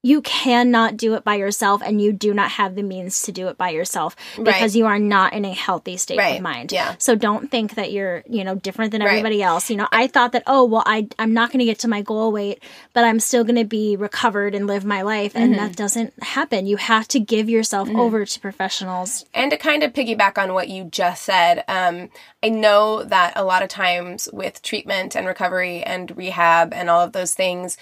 you 0.05 0.21
cannot 0.21 0.99
do 0.99 1.15
it 1.15 1.25
by 1.25 1.35
yourself 1.37 1.81
and 1.83 1.99
you 1.99 2.13
do 2.13 2.35
not 2.35 2.51
have 2.51 2.75
the 2.75 2.83
means 2.83 3.23
to 3.23 3.33
do 3.33 3.49
it 3.49 3.57
by 3.57 3.71
yourself 3.71 4.15
because 4.43 4.77
you 4.77 4.85
are 4.85 4.99
not 4.99 5.33
in 5.33 5.47
a 5.47 5.53
healthy 5.55 5.97
state 5.97 6.19
Right. 6.19 6.37
of 6.37 6.43
mind. 6.43 6.73
Yeah. 6.73 6.95
So 6.99 7.15
don't 7.15 7.51
think 7.51 7.77
that 7.77 7.91
you're, 7.91 8.23
you 8.29 8.45
know, 8.45 8.55
different 8.55 8.93
than 8.93 9.01
Right. 9.01 9.09
everybody 9.09 9.43
else. 9.43 9.71
You 9.71 9.77
know, 9.77 9.89
I 9.91 10.07
thought 10.07 10.33
that, 10.33 10.43
oh, 10.47 10.65
well, 10.67 10.83
I, 10.85 11.09
I'm 11.19 11.33
not 11.33 11.51
going 11.51 11.61
to 11.61 11.65
get 11.65 11.79
to 11.81 11.89
my 11.89 12.03
goal 12.03 12.33
weight, 12.33 12.63
but 12.93 13.05
I'm 13.05 13.19
still 13.19 13.45
going 13.45 13.57
to 13.57 13.65
be 13.65 13.97
recovered 13.97 14.55
and 14.55 14.67
live 14.67 14.85
my 14.85 15.01
life. 15.01 15.33
And 15.35 15.55
Mm-hmm. 15.55 15.65
that 15.69 15.77
doesn't 15.77 16.23
happen. 16.23 16.67
You 16.67 16.77
have 16.77 17.09
to 17.09 17.19
give 17.19 17.49
yourself 17.49 17.89
over 17.89 18.27
to 18.27 18.41
professionals. 18.41 19.25
And 19.33 19.51
to 19.53 19.57
kind 19.57 19.83
of 19.83 19.95
piggyback 19.95 20.37
on 20.37 20.53
what 20.53 20.69
you 20.69 20.85
just 20.85 21.23
said, 21.23 21.65
um, 21.67 22.11
I 22.43 22.51
know 22.51 23.03
that 23.05 23.33
a 23.37 23.43
lot 23.45 23.63
of 23.63 23.71
times 23.71 24.29
with 24.35 24.61
treatment 24.61 25.17
and 25.17 25.27
recovery 25.27 25.83
and 25.83 26.15
rehab 26.15 26.75
and 26.75 26.91
all 26.91 27.01
of 27.01 27.13
those 27.13 27.33
things, 27.33 27.79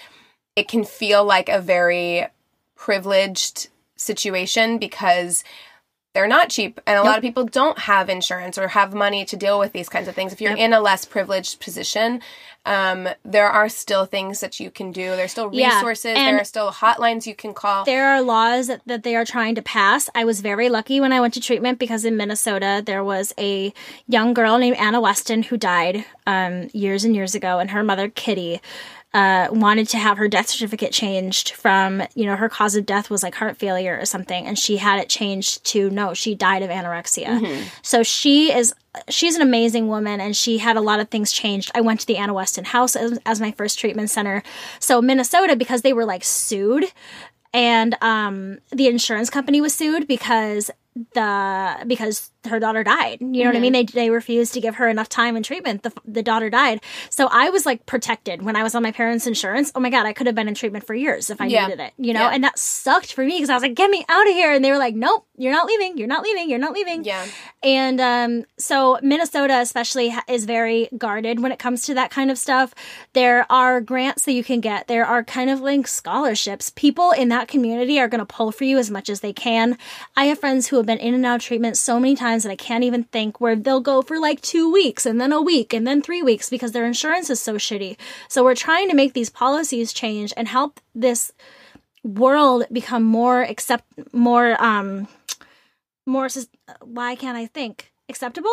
it 0.55 0.67
can 0.67 0.83
feel 0.83 1.23
like 1.23 1.49
a 1.49 1.59
very 1.59 2.27
privileged 2.75 3.69
situation 3.95 4.77
because 4.77 5.43
they're 6.13 6.27
not 6.27 6.49
cheap 6.49 6.79
and 6.85 6.99
a 6.99 7.03
lot 7.03 7.17
of 7.17 7.23
people 7.23 7.45
don't 7.45 7.79
have 7.79 8.09
insurance 8.09 8.57
or 8.57 8.67
have 8.67 8.93
money 8.93 9.25
to 9.25 9.35
deal 9.35 9.57
with 9.57 9.71
these 9.73 9.89
kinds 9.89 10.07
of 10.07 10.13
things. 10.13 10.31
If 10.31 10.41
you're 10.41 10.55
in 10.55 10.73
a 10.73 10.79
less 10.79 11.05
privileged 11.05 11.59
position 11.59 12.21
um, 12.65 13.09
there 13.25 13.49
are 13.49 13.67
still 13.67 14.05
things 14.05 14.39
that 14.39 14.59
you 14.59 14.71
can 14.71 14.91
do. 14.91 15.15
There's 15.15 15.31
still 15.31 15.49
resources. 15.49 16.13
And- 16.15 16.35
there 16.35 16.41
are 16.41 16.45
still 16.45 16.71
hotlines 16.71 17.25
you 17.25 17.35
can 17.35 17.53
call. 17.53 17.83
There 17.83 18.07
are 18.07 18.21
laws 18.21 18.67
that, 18.67 18.81
that 18.85 19.03
they 19.03 19.15
are 19.15 19.25
trying 19.25 19.55
to 19.55 19.61
pass. 19.61 20.09
I 20.15 20.23
was 20.23 20.41
very 20.41 20.69
lucky 20.69 21.01
when 21.01 21.11
I 21.11 21.19
went 21.19 21.33
to 21.33 21.41
treatment 21.41 21.77
because 21.77 22.05
in 22.05 22.15
Minnesota 22.15 22.81
there 22.85 23.03
was 23.03 23.33
a 23.37 23.73
young 24.07 24.33
girl 24.33 24.57
named 24.57 24.77
Anna 24.77 25.01
Westin 25.01 25.45
who 25.45 25.57
died 25.57 26.05
um, 26.25 26.69
years 26.73 27.03
and 27.03 27.15
years 27.15 27.35
ago, 27.35 27.59
and 27.59 27.71
her 27.71 27.83
mother 27.83 28.07
Kitty 28.09 28.61
uh, 29.13 29.47
wanted 29.51 29.87
to 29.89 29.97
have 29.97 30.17
her 30.17 30.27
death 30.27 30.49
certificate 30.49 30.91
changed 30.91 31.51
from 31.51 32.01
you 32.15 32.25
know 32.25 32.35
her 32.35 32.49
cause 32.49 32.75
of 32.75 32.85
death 32.85 33.09
was 33.09 33.21
like 33.21 33.35
heart 33.35 33.57
failure 33.57 33.97
or 33.99 34.05
something, 34.05 34.45
and 34.47 34.57
she 34.57 34.77
had 34.77 34.99
it 34.99 35.09
changed 35.09 35.63
to 35.65 35.89
no, 35.91 36.13
she 36.13 36.33
died 36.33 36.63
of 36.63 36.69
anorexia. 36.69 37.39
So 37.81 38.01
she 38.03 38.51
is 38.51 38.73
she's 39.09 39.35
an 39.35 39.41
amazing 39.41 39.87
woman 39.87 40.21
and 40.21 40.35
she 40.35 40.59
had 40.59 40.77
a 40.77 40.81
lot 40.81 40.99
of 40.99 41.09
things 41.09 41.31
changed. 41.31 41.71
I 41.73 41.81
went 41.81 41.99
to 42.01 42.07
the 42.07 42.17
Anna 42.17 42.33
Westin 42.33 42.65
house 42.65 42.95
as, 42.95 43.19
as 43.25 43.41
my 43.41 43.51
first 43.51 43.79
treatment 43.79 44.09
center. 44.09 44.43
So 44.79 45.01
Minnesota 45.01 45.55
because 45.55 45.81
they 45.81 45.93
were 45.93 46.05
like 46.05 46.23
sued 46.23 46.85
and 47.53 47.95
um 48.01 48.59
the 48.71 48.87
insurance 48.87 49.29
company 49.29 49.61
was 49.61 49.73
sued 49.73 50.07
because 50.07 50.71
the 51.13 51.83
because 51.87 52.31
her 52.47 52.59
daughter 52.59 52.83
died. 52.83 53.19
You 53.21 53.43
know 53.43 53.49
what 53.49 53.55
I 53.55 53.59
mean? 53.59 53.73
They 53.73 53.83
they 53.83 54.09
refused 54.09 54.53
to 54.53 54.61
give 54.61 54.75
her 54.75 54.87
enough 54.89 55.09
time 55.09 55.35
and 55.35 55.43
treatment. 55.45 55.83
The 55.83 55.91
the 56.05 56.23
daughter 56.23 56.49
died. 56.49 56.81
So 57.09 57.27
I 57.31 57.49
was 57.49 57.65
like 57.65 57.85
protected 57.85 58.41
when 58.41 58.55
I 58.55 58.63
was 58.63 58.75
on 58.75 58.83
my 58.83 58.91
parents' 58.91 59.27
insurance. 59.27 59.71
Oh 59.75 59.79
my 59.79 59.89
god, 59.89 60.05
I 60.05 60.13
could 60.13 60.27
have 60.27 60.35
been 60.35 60.47
in 60.47 60.53
treatment 60.55 60.85
for 60.85 60.93
years 60.93 61.29
if 61.29 61.39
I 61.41 61.45
Yeah. 61.45 61.67
needed 61.67 61.79
it. 61.79 61.93
You 61.97 62.13
know, 62.13 62.21
Yeah. 62.21 62.31
and 62.33 62.43
that 62.43 62.57
sucked 62.59 63.13
for 63.13 63.23
me 63.23 63.35
because 63.37 63.49
I 63.49 63.53
was 63.53 63.63
like, 63.63 63.75
"Get 63.75 63.89
me 63.89 64.05
out 64.09 64.27
of 64.27 64.33
here!" 64.33 64.51
And 64.53 64.63
they 64.63 64.71
were 64.71 64.77
like, 64.77 64.95
"Nope, 64.95 65.25
you're 65.37 65.51
not 65.53 65.65
leaving. 65.67 65.97
You're 65.97 66.07
not 66.07 66.23
leaving. 66.23 66.49
You're 66.49 66.59
not 66.59 66.73
leaving." 66.73 67.03
yeah 67.03 67.25
And 67.61 68.01
um, 68.01 68.45
so 68.57 68.99
Minnesota, 69.01 69.59
especially, 69.59 70.13
is 70.27 70.45
very 70.45 70.89
guarded 70.97 71.39
when 71.41 71.51
it 71.51 71.59
comes 71.59 71.83
to 71.83 71.93
that 71.93 72.11
kind 72.11 72.29
of 72.31 72.37
stuff. 72.37 72.73
There 73.13 73.45
are 73.49 73.79
grants 73.81 74.25
that 74.25 74.33
you 74.33 74.43
can 74.43 74.59
get. 74.59 74.87
There 74.87 75.05
are 75.05 75.23
kind 75.23 75.49
of 75.49 75.61
like 75.61 75.87
scholarships. 75.87 76.71
People 76.75 77.11
in 77.11 77.29
that 77.29 77.47
community 77.47 77.99
are 77.99 78.07
going 78.07 78.19
to 78.19 78.25
pull 78.25 78.51
for 78.51 78.63
you 78.65 78.77
as 78.77 78.89
much 78.91 79.09
as 79.09 79.21
they 79.21 79.33
can. 79.33 79.77
I 80.17 80.25
have 80.25 80.39
friends 80.39 80.67
who 80.67 80.77
have 80.77 80.85
been 80.85 80.97
in 80.97 81.13
and 81.13 81.25
out 81.25 81.35
of 81.35 81.41
treatment 81.41 81.77
so 81.77 81.99
many 81.99 82.15
times 82.15 82.32
that 82.41 82.51
I 82.51 82.55
can't 82.55 82.83
even 82.83 83.03
think 83.03 83.39
where 83.39 83.55
they'll 83.55 83.79
go 83.79 84.01
for 84.01 84.19
like 84.19 84.41
two 84.41 84.73
weeks 84.73 85.05
and 85.05 85.21
then 85.21 85.31
a 85.31 85.41
week 85.41 85.71
and 85.71 85.85
then 85.85 86.01
three 86.01 86.23
weeks 86.23 86.49
because 86.49 86.71
their 86.71 86.87
insurance 86.87 87.29
is 87.29 87.39
so 87.39 87.55
shitty. 87.55 87.97
So 88.27 88.43
we're 88.43 88.55
trying 88.55 88.89
to 88.89 88.95
make 88.95 89.13
these 89.13 89.29
policies 89.29 89.93
change 89.93 90.33
and 90.35 90.47
help 90.47 90.79
this 90.95 91.31
world 92.03 92.65
become 92.71 93.03
more 93.03 93.43
accept 93.43 93.85
more 94.11 94.61
um 94.61 95.07
more 96.05 96.27
why 96.81 97.15
can't 97.15 97.37
I 97.37 97.45
think? 97.45 97.93
Acceptable? 98.09 98.49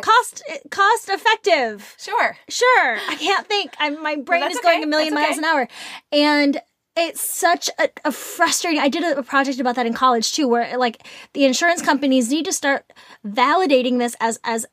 Cost 0.00 0.42
cost 0.70 1.08
effective. 1.08 1.94
Sure. 1.98 2.36
Sure. 2.48 2.98
I 3.08 3.14
can't 3.14 3.46
think. 3.46 3.74
I'm, 3.78 4.02
my 4.02 4.16
brain 4.16 4.50
is 4.50 4.58
going 4.58 4.78
okay. 4.78 4.82
a 4.82 4.86
million 4.88 5.14
miles 5.14 5.38
an 5.38 5.44
hour. 5.44 5.68
And 6.10 6.60
it's 6.98 7.20
such 7.20 7.70
a, 7.78 7.88
a, 8.04 8.12
frustrating 8.12 8.80
i 8.80 8.88
did 8.88 9.04
a 9.04 9.22
project 9.22 9.60
about 9.60 9.76
that 9.76 9.86
in 9.86 9.92
college 9.92 10.32
too 10.32 10.48
where 10.48 10.76
like 10.78 11.06
the 11.32 11.44
insurance 11.44 11.82
companies 11.82 12.30
need 12.30 12.44
to 12.44 12.52
start 12.52 12.84
validating 13.26 13.98
this 13.98 14.16
as 14.20 14.38
as 14.44 14.66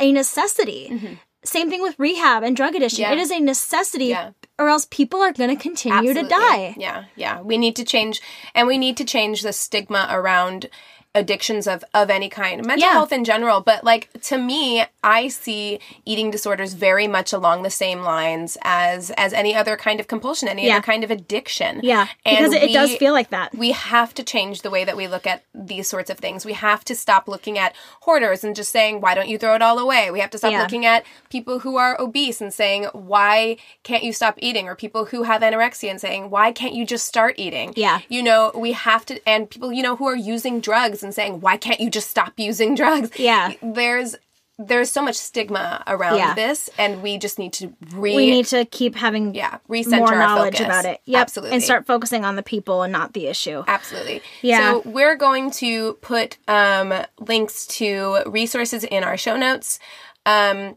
a 0.00 0.12
necessity 0.12 0.88
mm-hmm. 0.90 1.14
same 1.44 1.70
thing 1.70 1.82
with 1.82 1.98
rehab 1.98 2.42
and 2.42 2.56
drug 2.56 2.74
addiction 2.74 3.02
yeah. 3.02 3.12
it 3.12 3.18
is 3.18 3.30
a 3.30 3.40
necessity 3.40 4.06
yeah. 4.06 4.30
or 4.58 4.68
else 4.68 4.86
people 4.90 5.20
are 5.20 5.32
going 5.32 5.54
to 5.54 5.60
continue 5.60 6.10
Absolutely. 6.10 6.22
to 6.22 6.28
die 6.28 6.74
yeah 6.78 7.04
yeah 7.16 7.40
we 7.40 7.56
need 7.56 7.76
to 7.76 7.84
change 7.84 8.20
and 8.54 8.66
we 8.66 8.78
need 8.78 8.96
to 8.96 9.04
change 9.04 9.42
the 9.42 9.52
stigma 9.52 10.08
around 10.10 10.68
addictions 11.14 11.66
of 11.66 11.84
of 11.92 12.08
any 12.10 12.28
kind. 12.28 12.64
Mental 12.64 12.86
yeah. 12.86 12.92
health 12.92 13.12
in 13.12 13.24
general 13.24 13.60
but 13.60 13.82
like 13.82 14.08
to 14.20 14.38
me 14.38 14.84
i 15.02 15.28
see 15.28 15.80
eating 16.04 16.30
disorders 16.30 16.74
very 16.74 17.08
much 17.08 17.32
along 17.32 17.62
the 17.62 17.70
same 17.70 18.02
lines 18.02 18.56
as 18.62 19.10
as 19.16 19.32
any 19.32 19.54
other 19.54 19.76
kind 19.76 19.98
of 19.98 20.06
compulsion 20.06 20.46
any 20.48 20.66
yeah. 20.66 20.76
other 20.76 20.82
kind 20.82 21.02
of 21.02 21.10
addiction. 21.10 21.80
Yeah 21.82 22.06
and 22.24 22.38
because 22.38 22.52
it, 22.52 22.62
we, 22.62 22.72
does 22.72 22.94
feel 22.96 23.12
like 23.12 23.30
that. 23.30 23.54
we 23.56 23.72
have 23.72 24.14
to 24.14 24.22
change 24.22 24.62
the 24.62 24.70
way 24.70 24.84
that 24.84 24.96
we 24.96 25.08
look 25.08 25.26
at 25.26 25.42
these 25.54 25.88
sorts 25.88 26.10
of 26.10 26.18
things. 26.18 26.44
We 26.44 26.52
have 26.52 26.84
to 26.84 26.94
stop 26.94 27.26
looking 27.26 27.58
at 27.58 27.74
hoarders 28.02 28.44
and 28.44 28.54
just 28.54 28.70
saying 28.70 29.00
why 29.00 29.14
don't 29.14 29.28
you 29.28 29.38
throw 29.38 29.54
it 29.56 29.62
all 29.62 29.78
away? 29.78 30.10
We 30.12 30.20
have 30.20 30.30
to 30.30 30.38
stop 30.38 30.52
yeah. 30.52 30.62
looking 30.62 30.86
at 30.86 31.04
people 31.28 31.60
who 31.60 31.76
are 31.76 32.00
obese 32.00 32.40
and 32.40 32.54
saying 32.54 32.84
why 32.92 33.56
can't 33.82 34.04
you 34.04 34.12
stop 34.12 34.36
eating? 34.38 34.68
Or 34.68 34.76
people 34.76 35.06
who 35.06 35.24
have 35.24 35.42
anorexia 35.42 35.90
and 35.90 36.00
saying 36.00 36.30
why 36.30 36.52
can't 36.52 36.74
you 36.74 36.86
just 36.86 37.06
start 37.06 37.34
eating? 37.36 37.72
Yeah. 37.74 38.00
You 38.08 38.22
know 38.22 38.52
we 38.54 38.72
have 38.72 39.04
to 39.06 39.28
and 39.28 39.50
people 39.50 39.72
you 39.72 39.82
know 39.82 39.96
who 39.96 40.06
are 40.06 40.16
using 40.16 40.60
drugs 40.60 40.99
drugs 41.00 41.02
and 41.02 41.14
saying, 41.14 41.40
why 41.40 41.56
can't 41.56 41.80
you 41.80 41.90
just 41.90 42.10
stop 42.10 42.34
using 42.36 42.74
drugs? 42.80 43.18
Yeah. 43.18 43.52
There's 43.62 44.16
there's 44.62 44.90
so 44.90 45.00
much 45.00 45.16
stigma 45.16 45.82
around 45.86 46.18
yeah. 46.18 46.34
this, 46.34 46.68
and 46.76 47.02
we 47.02 47.16
just 47.16 47.38
need 47.38 47.54
to 47.54 47.72
re. 47.92 48.14
We 48.14 48.30
need 48.30 48.44
to 48.48 48.66
keep 48.66 48.94
having 48.94 49.34
yeah 49.34 49.56
recenter 49.70 50.00
more 50.00 50.10
knowledge 50.10 50.58
focus. 50.58 50.66
about 50.66 50.84
it. 50.84 51.00
Yep. 51.06 51.18
absolutely, 51.18 51.54
and 51.54 51.62
start 51.62 51.86
focusing 51.86 52.26
on 52.26 52.36
the 52.36 52.42
people 52.42 52.82
and 52.82 52.92
not 52.92 53.14
the 53.14 53.26
issue. 53.28 53.64
Absolutely. 53.66 54.20
Yeah. 54.42 54.72
So 54.72 54.82
we're 54.84 55.16
going 55.16 55.50
to 55.52 55.94
put 56.02 56.36
um, 56.46 56.92
links 57.18 57.66
to 57.78 58.22
resources 58.26 58.84
in 58.84 59.02
our 59.02 59.16
show 59.16 59.38
notes. 59.38 59.78
Um, 60.26 60.76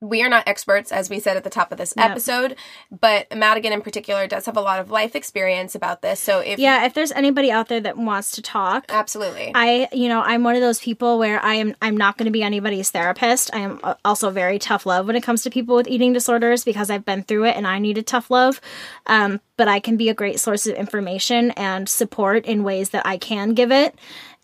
we 0.00 0.22
are 0.22 0.28
not 0.28 0.46
experts, 0.46 0.92
as 0.92 1.10
we 1.10 1.18
said 1.18 1.36
at 1.36 1.42
the 1.42 1.50
top 1.50 1.72
of 1.72 1.78
this 1.78 1.92
yep. 1.96 2.10
episode, 2.10 2.56
but 2.90 3.26
Madigan 3.36 3.72
in 3.72 3.80
particular 3.80 4.28
does 4.28 4.46
have 4.46 4.56
a 4.56 4.60
lot 4.60 4.78
of 4.78 4.90
life 4.90 5.16
experience 5.16 5.74
about 5.74 6.02
this. 6.02 6.20
So 6.20 6.38
if 6.38 6.58
yeah, 6.58 6.84
if 6.86 6.94
there's 6.94 7.10
anybody 7.12 7.50
out 7.50 7.68
there 7.68 7.80
that 7.80 7.96
wants 7.96 8.32
to 8.32 8.42
talk, 8.42 8.84
absolutely. 8.90 9.50
I 9.54 9.88
you 9.92 10.08
know 10.08 10.20
I'm 10.20 10.44
one 10.44 10.54
of 10.54 10.60
those 10.60 10.78
people 10.78 11.18
where 11.18 11.42
I 11.44 11.54
am 11.54 11.74
I'm 11.82 11.96
not 11.96 12.16
going 12.16 12.26
to 12.26 12.30
be 12.30 12.42
anybody's 12.42 12.90
therapist. 12.90 13.52
I 13.52 13.58
am 13.58 13.80
also 14.04 14.30
very 14.30 14.58
tough 14.58 14.86
love 14.86 15.06
when 15.06 15.16
it 15.16 15.22
comes 15.22 15.42
to 15.42 15.50
people 15.50 15.74
with 15.74 15.88
eating 15.88 16.12
disorders 16.12 16.64
because 16.64 16.90
I've 16.90 17.04
been 17.04 17.24
through 17.24 17.46
it 17.46 17.56
and 17.56 17.66
I 17.66 17.80
needed 17.80 18.06
tough 18.06 18.30
love. 18.30 18.60
Um, 19.06 19.40
but 19.56 19.66
I 19.66 19.80
can 19.80 19.96
be 19.96 20.08
a 20.08 20.14
great 20.14 20.38
source 20.38 20.68
of 20.68 20.76
information 20.76 21.50
and 21.52 21.88
support 21.88 22.46
in 22.46 22.62
ways 22.62 22.90
that 22.90 23.04
I 23.04 23.18
can 23.18 23.54
give 23.54 23.72
it. 23.72 23.98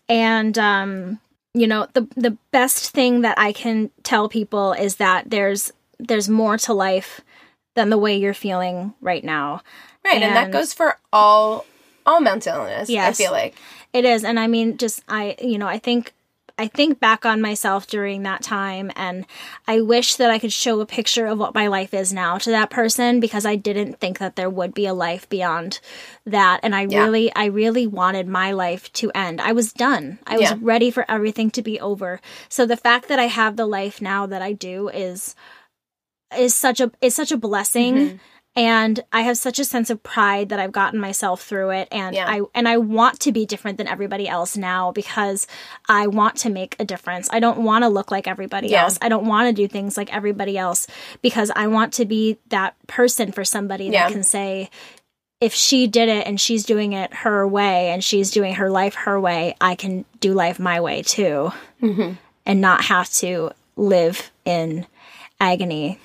And 0.09 0.57
um, 0.59 1.19
you 1.55 1.67
know 1.67 1.87
the 1.93 2.07
the 2.15 2.37
best 2.51 2.91
thing 2.91 3.21
that 3.21 3.37
i 3.39 3.51
can 3.51 3.89
tell 4.03 4.27
people 4.27 4.73
is 4.73 4.97
that 4.97 5.29
there's 5.29 5.71
there's 5.99 6.27
more 6.27 6.57
to 6.57 6.73
life 6.73 7.21
than 7.75 7.89
the 7.89 7.97
way 7.97 8.17
you're 8.17 8.33
feeling 8.33 8.93
right 9.01 9.23
now. 9.23 9.61
Right 10.03 10.15
and, 10.15 10.23
and 10.23 10.35
that 10.35 10.51
goes 10.51 10.73
for 10.73 10.97
all 11.13 11.65
all 12.05 12.21
mental 12.21 12.55
illness 12.55 12.89
yes, 12.89 13.19
i 13.19 13.23
feel 13.23 13.31
like. 13.31 13.55
It 13.93 14.05
is 14.05 14.23
and 14.23 14.39
i 14.39 14.47
mean 14.47 14.77
just 14.77 15.03
i 15.07 15.35
you 15.41 15.57
know 15.57 15.67
i 15.67 15.79
think 15.79 16.13
I 16.57 16.67
think 16.67 17.01
back 17.01 17.25
on 17.25 17.41
myself 17.41 17.85
during 17.85 18.23
that 18.23 18.41
time 18.41 18.89
and 18.95 19.25
I 19.67 19.81
wish 19.81 20.15
that 20.15 20.31
I 20.31 20.39
could 20.39 20.53
show 20.53 20.79
a 20.79 20.85
picture 20.85 21.25
of 21.25 21.37
what 21.37 21.53
my 21.53 21.67
life 21.67 21.93
is 21.93 22.13
now 22.13 22.37
to 22.37 22.49
that 22.51 22.69
person 22.69 23.19
because 23.19 23.45
I 23.45 23.57
didn't 23.57 23.99
think 23.99 24.19
that 24.19 24.37
there 24.37 24.49
would 24.49 24.73
be 24.73 24.85
a 24.85 24.93
life 24.93 25.27
beyond 25.27 25.81
that 26.25 26.61
and 26.63 26.73
I 26.73 26.87
yeah. 26.89 27.03
really 27.03 27.33
I 27.35 27.45
really 27.45 27.87
wanted 27.87 28.27
my 28.27 28.53
life 28.53 28.91
to 28.93 29.11
end. 29.13 29.41
I 29.41 29.51
was 29.51 29.73
done. 29.73 30.19
I 30.25 30.37
was 30.37 30.51
yeah. 30.51 30.57
ready 30.61 30.91
for 30.91 31.09
everything 31.11 31.51
to 31.51 31.61
be 31.61 31.79
over. 31.79 32.21
So 32.47 32.65
the 32.65 32.77
fact 32.77 33.09
that 33.09 33.19
I 33.19 33.25
have 33.27 33.57
the 33.57 33.65
life 33.65 34.01
now 34.01 34.25
that 34.25 34.41
I 34.41 34.53
do 34.53 34.87
is 34.87 35.35
is 36.37 36.55
such 36.55 36.79
a 36.79 36.89
is 37.01 37.15
such 37.15 37.33
a 37.33 37.37
blessing. 37.37 37.95
Mm-hmm 37.95 38.17
and 38.55 39.03
I 39.11 39.21
have 39.21 39.37
such 39.37 39.59
a 39.59 39.65
sense 39.65 39.89
of 39.89 40.01
pride 40.01 40.49
that 40.49 40.59
I've 40.59 40.71
gotten 40.71 40.99
myself 40.99 41.43
through 41.43 41.71
it 41.71 41.89
and 41.91 42.15
yeah. 42.15 42.25
I 42.27 42.41
and 42.53 42.67
I 42.67 42.77
want 42.77 43.19
to 43.21 43.31
be 43.31 43.45
different 43.45 43.77
than 43.77 43.87
everybody 43.87 44.27
else 44.29 44.55
now 44.55 44.91
because 44.91 45.45
I 45.89 46.07
want 46.07 46.37
to 46.37 46.49
make 46.49 46.75
a 46.79 46.85
difference. 46.85 47.27
I 47.31 47.39
don't 47.39 47.59
want 47.59 47.83
to 47.83 47.89
look 47.89 48.11
like 48.11 48.27
everybody 48.27 48.69
yeah. 48.69 48.83
else. 48.83 48.97
I 49.01 49.09
don't 49.09 49.25
want 49.25 49.49
to 49.49 49.53
do 49.53 49.67
things 49.67 49.97
like 49.97 50.13
everybody 50.13 50.57
else 50.57 50.87
because 51.21 51.51
I 51.55 51.67
want 51.67 51.93
to 51.93 52.05
be 52.05 52.37
that 52.47 52.75
person 52.87 53.31
for 53.31 53.43
somebody 53.43 53.85
yeah. 53.85 54.07
that 54.07 54.13
can 54.13 54.23
say 54.23 54.69
if 55.41 55.53
she 55.53 55.85
did 55.85 56.07
it 56.07 56.25
and 56.25 56.39
she's 56.39 56.63
doing 56.63 56.93
it 56.93 57.13
her 57.13 57.45
way 57.45 57.89
and 57.89 58.01
she's 58.01 58.31
doing 58.31 58.55
her 58.55 58.69
life 58.69 58.95
her 58.95 59.19
way, 59.19 59.55
I 59.59 59.75
can 59.75 60.05
do 60.21 60.33
life 60.33 60.59
my 60.59 60.79
way 60.79 61.01
too. 61.01 61.51
Mm-hmm. 61.81 62.13
And 62.47 62.61
not 62.61 62.85
have 62.85 63.09
to 63.15 63.51
live 63.75 64.31
in 64.45 64.85
agony 65.41 65.99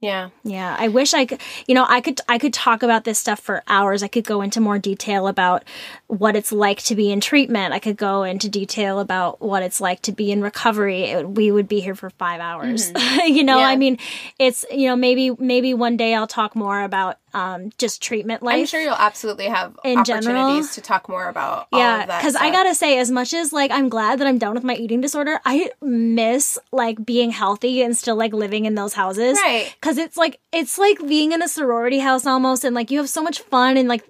yeah. 0.00 0.30
Yeah. 0.44 0.74
I 0.78 0.88
wish 0.88 1.12
I 1.12 1.26
could, 1.26 1.40
you 1.66 1.74
know, 1.74 1.84
I 1.86 2.00
could, 2.00 2.22
I 2.26 2.38
could 2.38 2.54
talk 2.54 2.82
about 2.82 3.04
this 3.04 3.18
stuff 3.18 3.38
for 3.38 3.62
hours. 3.68 4.02
I 4.02 4.08
could 4.08 4.24
go 4.24 4.40
into 4.40 4.58
more 4.58 4.78
detail 4.78 5.28
about 5.28 5.62
what 6.06 6.36
it's 6.36 6.52
like 6.52 6.82
to 6.84 6.94
be 6.94 7.12
in 7.12 7.20
treatment. 7.20 7.74
I 7.74 7.80
could 7.80 7.98
go 7.98 8.22
into 8.22 8.48
detail 8.48 8.98
about 8.98 9.42
what 9.42 9.62
it's 9.62 9.78
like 9.78 10.00
to 10.02 10.12
be 10.12 10.32
in 10.32 10.40
recovery. 10.40 11.02
It, 11.02 11.28
we 11.28 11.52
would 11.52 11.68
be 11.68 11.80
here 11.80 11.94
for 11.94 12.08
five 12.10 12.40
hours. 12.40 12.92
Mm-hmm. 12.92 13.26
you 13.34 13.44
know, 13.44 13.58
yeah. 13.58 13.66
I 13.66 13.76
mean, 13.76 13.98
it's, 14.38 14.64
you 14.70 14.88
know, 14.88 14.96
maybe, 14.96 15.32
maybe 15.38 15.74
one 15.74 15.98
day 15.98 16.14
I'll 16.14 16.26
talk 16.26 16.56
more 16.56 16.82
about 16.82 17.18
um, 17.34 17.70
just 17.78 18.02
treatment 18.02 18.42
life. 18.42 18.58
I'm 18.60 18.66
sure 18.66 18.80
you'll 18.80 18.94
absolutely 18.94 19.46
have 19.46 19.78
in 19.84 19.98
opportunities 19.98 20.24
general. 20.24 20.62
to 20.62 20.80
talk 20.80 21.08
more 21.08 21.28
about 21.28 21.68
yeah, 21.72 22.06
because 22.06 22.36
I 22.36 22.50
gotta 22.50 22.74
say, 22.74 22.98
as 22.98 23.10
much 23.10 23.34
as 23.34 23.52
like 23.52 23.70
I'm 23.70 23.88
glad 23.88 24.20
that 24.20 24.26
I'm 24.26 24.38
done 24.38 24.54
with 24.54 24.64
my 24.64 24.74
eating 24.74 25.00
disorder, 25.00 25.40
I 25.44 25.70
miss 25.80 26.58
like 26.72 27.04
being 27.04 27.30
healthy 27.30 27.82
and 27.82 27.96
still 27.96 28.16
like 28.16 28.32
living 28.32 28.64
in 28.64 28.74
those 28.74 28.94
houses, 28.94 29.38
right? 29.38 29.74
Because 29.80 29.98
it's 29.98 30.16
like 30.16 30.40
it's 30.52 30.78
like 30.78 30.98
being 31.06 31.32
in 31.32 31.42
a 31.42 31.48
sorority 31.48 31.98
house 31.98 32.26
almost, 32.26 32.64
and 32.64 32.74
like 32.74 32.90
you 32.90 32.98
have 32.98 33.08
so 33.08 33.22
much 33.22 33.40
fun 33.40 33.76
and 33.76 33.88
like 33.88 34.04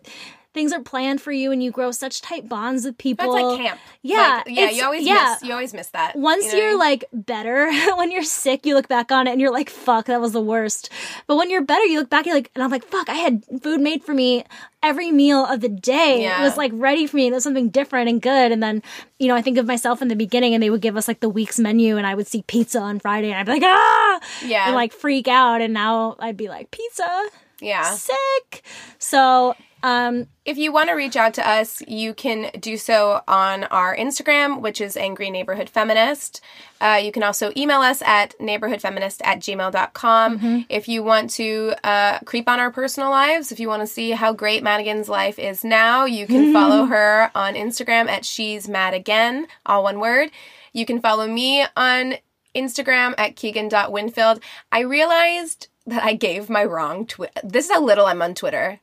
things 0.53 0.73
are 0.73 0.81
planned 0.81 1.21
for 1.21 1.33
you 1.33 1.53
and 1.53 1.63
you 1.63 1.71
grow 1.71 1.91
such 1.93 2.21
tight 2.21 2.49
bonds 2.49 2.85
with 2.85 2.99
people. 2.99 3.33
That's 3.33 3.45
like 3.45 3.59
camp. 3.59 3.81
Yeah. 4.03 4.43
Like, 4.45 4.57
yeah, 4.57 4.71
you 4.71 4.85
always 4.85 5.07
yeah. 5.07 5.37
miss 5.41 5.49
you 5.49 5.53
always 5.53 5.73
miss 5.73 5.89
that. 5.89 6.17
Once 6.17 6.53
you 6.53 6.63
are 6.63 6.77
like 6.77 7.05
better, 7.13 7.71
when 7.97 8.11
you're 8.11 8.23
sick, 8.23 8.67
you 8.67 8.75
look 8.75 8.89
back 8.89 9.13
on 9.13 9.27
it 9.27 9.33
and 9.33 9.41
you're 9.41 9.53
like, 9.53 9.71
fuck, 9.71 10.07
that 10.07 10.21
was 10.21 10.33
the 10.33 10.41
worst. 10.41 10.91
But 11.27 11.37
when 11.37 11.51
you're 11.51 11.63
better, 11.63 11.85
you 11.85 11.99
look 11.99 12.11
back, 12.11 12.27
you're 12.27 12.35
like, 12.35 12.51
and 12.55 12.65
I'm 12.65 12.71
like, 12.71 12.85
fuck, 12.85 13.09
I 13.09 13.15
had 13.15 13.45
food 13.63 13.81
made 13.81 14.03
for 14.03 14.15
me 14.15 14.45
every 14.83 15.13
meal 15.13 15.45
of 15.45 15.61
the 15.61 15.69
day. 15.69 16.23
Yeah. 16.23 16.41
It 16.41 16.45
was 16.45 16.57
like 16.57 16.73
ready 16.75 17.07
for 17.07 17.17
me. 17.17 17.29
It 17.29 17.33
was 17.33 17.45
something 17.45 17.69
different 17.69 18.09
and 18.09 18.21
good. 18.21 18.51
And 18.51 18.63
then, 18.63 18.83
you 19.19 19.29
know, 19.29 19.37
I 19.37 19.43
think 19.43 19.59
of 19.59 19.67
myself 19.67 20.03
in 20.03 20.09
the 20.09 20.17
beginning 20.17 20.55
and 20.55 20.63
they 20.63 20.71
would 20.71 20.81
give 20.81 20.97
us 20.97 21.07
like 21.07 21.21
the 21.21 21.29
week's 21.29 21.59
menu 21.59 21.97
and 21.97 22.07
I 22.07 22.15
would 22.15 22.27
see 22.27 22.43
pizza 22.43 22.81
on 22.81 22.99
Friday 22.99 23.31
and 23.31 23.39
I'd 23.39 23.47
be 23.47 23.53
like, 23.53 23.63
ah, 23.63 24.21
yeah, 24.45 24.67
and 24.67 24.75
like 24.75 24.93
freak 24.93 25.29
out. 25.29 25.61
And 25.61 25.75
now 25.75 26.17
I'd 26.19 26.37
be 26.37 26.49
like, 26.49 26.71
pizza, 26.71 27.29
yeah, 27.61 27.95
sick. 27.95 28.63
So 28.99 29.55
um, 29.83 30.27
if 30.45 30.59
you 30.59 30.73
want 30.73 30.89
to 30.89 30.95
reach 30.95 31.17
out 31.17 31.35
to 31.35 31.49
us, 31.49 31.83
you 31.87 32.15
can 32.15 32.51
do 32.59 32.77
so 32.77 33.23
on 33.29 33.65
our 33.65 33.97
Instagram, 33.97 34.61
which 34.61 34.81
is 34.81 34.97
Angry 34.97 35.31
Neighborhood 35.31 35.71
Feminist. 35.71 36.41
Uh, 36.81 37.01
you 37.03 37.13
can 37.13 37.23
also 37.23 37.53
email 37.57 37.81
us 37.81 38.03
at 38.03 38.39
neighborhoodfeminist 38.39 39.21
at 39.25 39.41
gmail.com. 39.41 40.39
Mm-hmm. 40.39 40.61
If 40.69 40.89
you 40.89 41.03
want 41.03 41.31
to 41.31 41.75
uh, 41.85 42.19
creep 42.21 42.49
on 42.49 42.59
our 42.59 42.71
personal 42.71 43.11
lives, 43.11 43.53
if 43.53 43.61
you 43.61 43.69
want 43.69 43.83
to 43.83 43.87
see 43.87 44.11
how 44.11 44.33
great 44.33 44.63
Madigan's 44.63 45.09
life 45.09 45.39
is 45.39 45.63
now, 45.63 46.05
you 46.05 46.27
can 46.27 46.53
follow 46.53 46.87
her 46.87 47.31
on 47.35 47.55
Instagram 47.55 48.09
at 48.09 48.25
She's 48.25 48.69
Mad 48.69 48.95
Again, 48.95 49.47
all 49.67 49.83
one 49.83 50.01
word. 50.01 50.31
You 50.73 50.87
can 50.87 51.01
follow 51.01 51.27
me 51.27 51.65
on 51.77 52.15
Instagram 52.55 53.15
at 53.19 53.37
Keegan.winfield. 53.37 54.41
I 54.73 54.81
realized 54.81 55.69
that 55.87 56.03
I 56.03 56.15
gave 56.15 56.49
my 56.51 56.65
wrong 56.65 57.07
Twitter. 57.07 57.41
This 57.45 57.67
is 57.67 57.73
how 57.73 57.83
little 57.83 58.07
I'm 58.07 58.23
on 58.23 58.35
Twitter. 58.35 58.81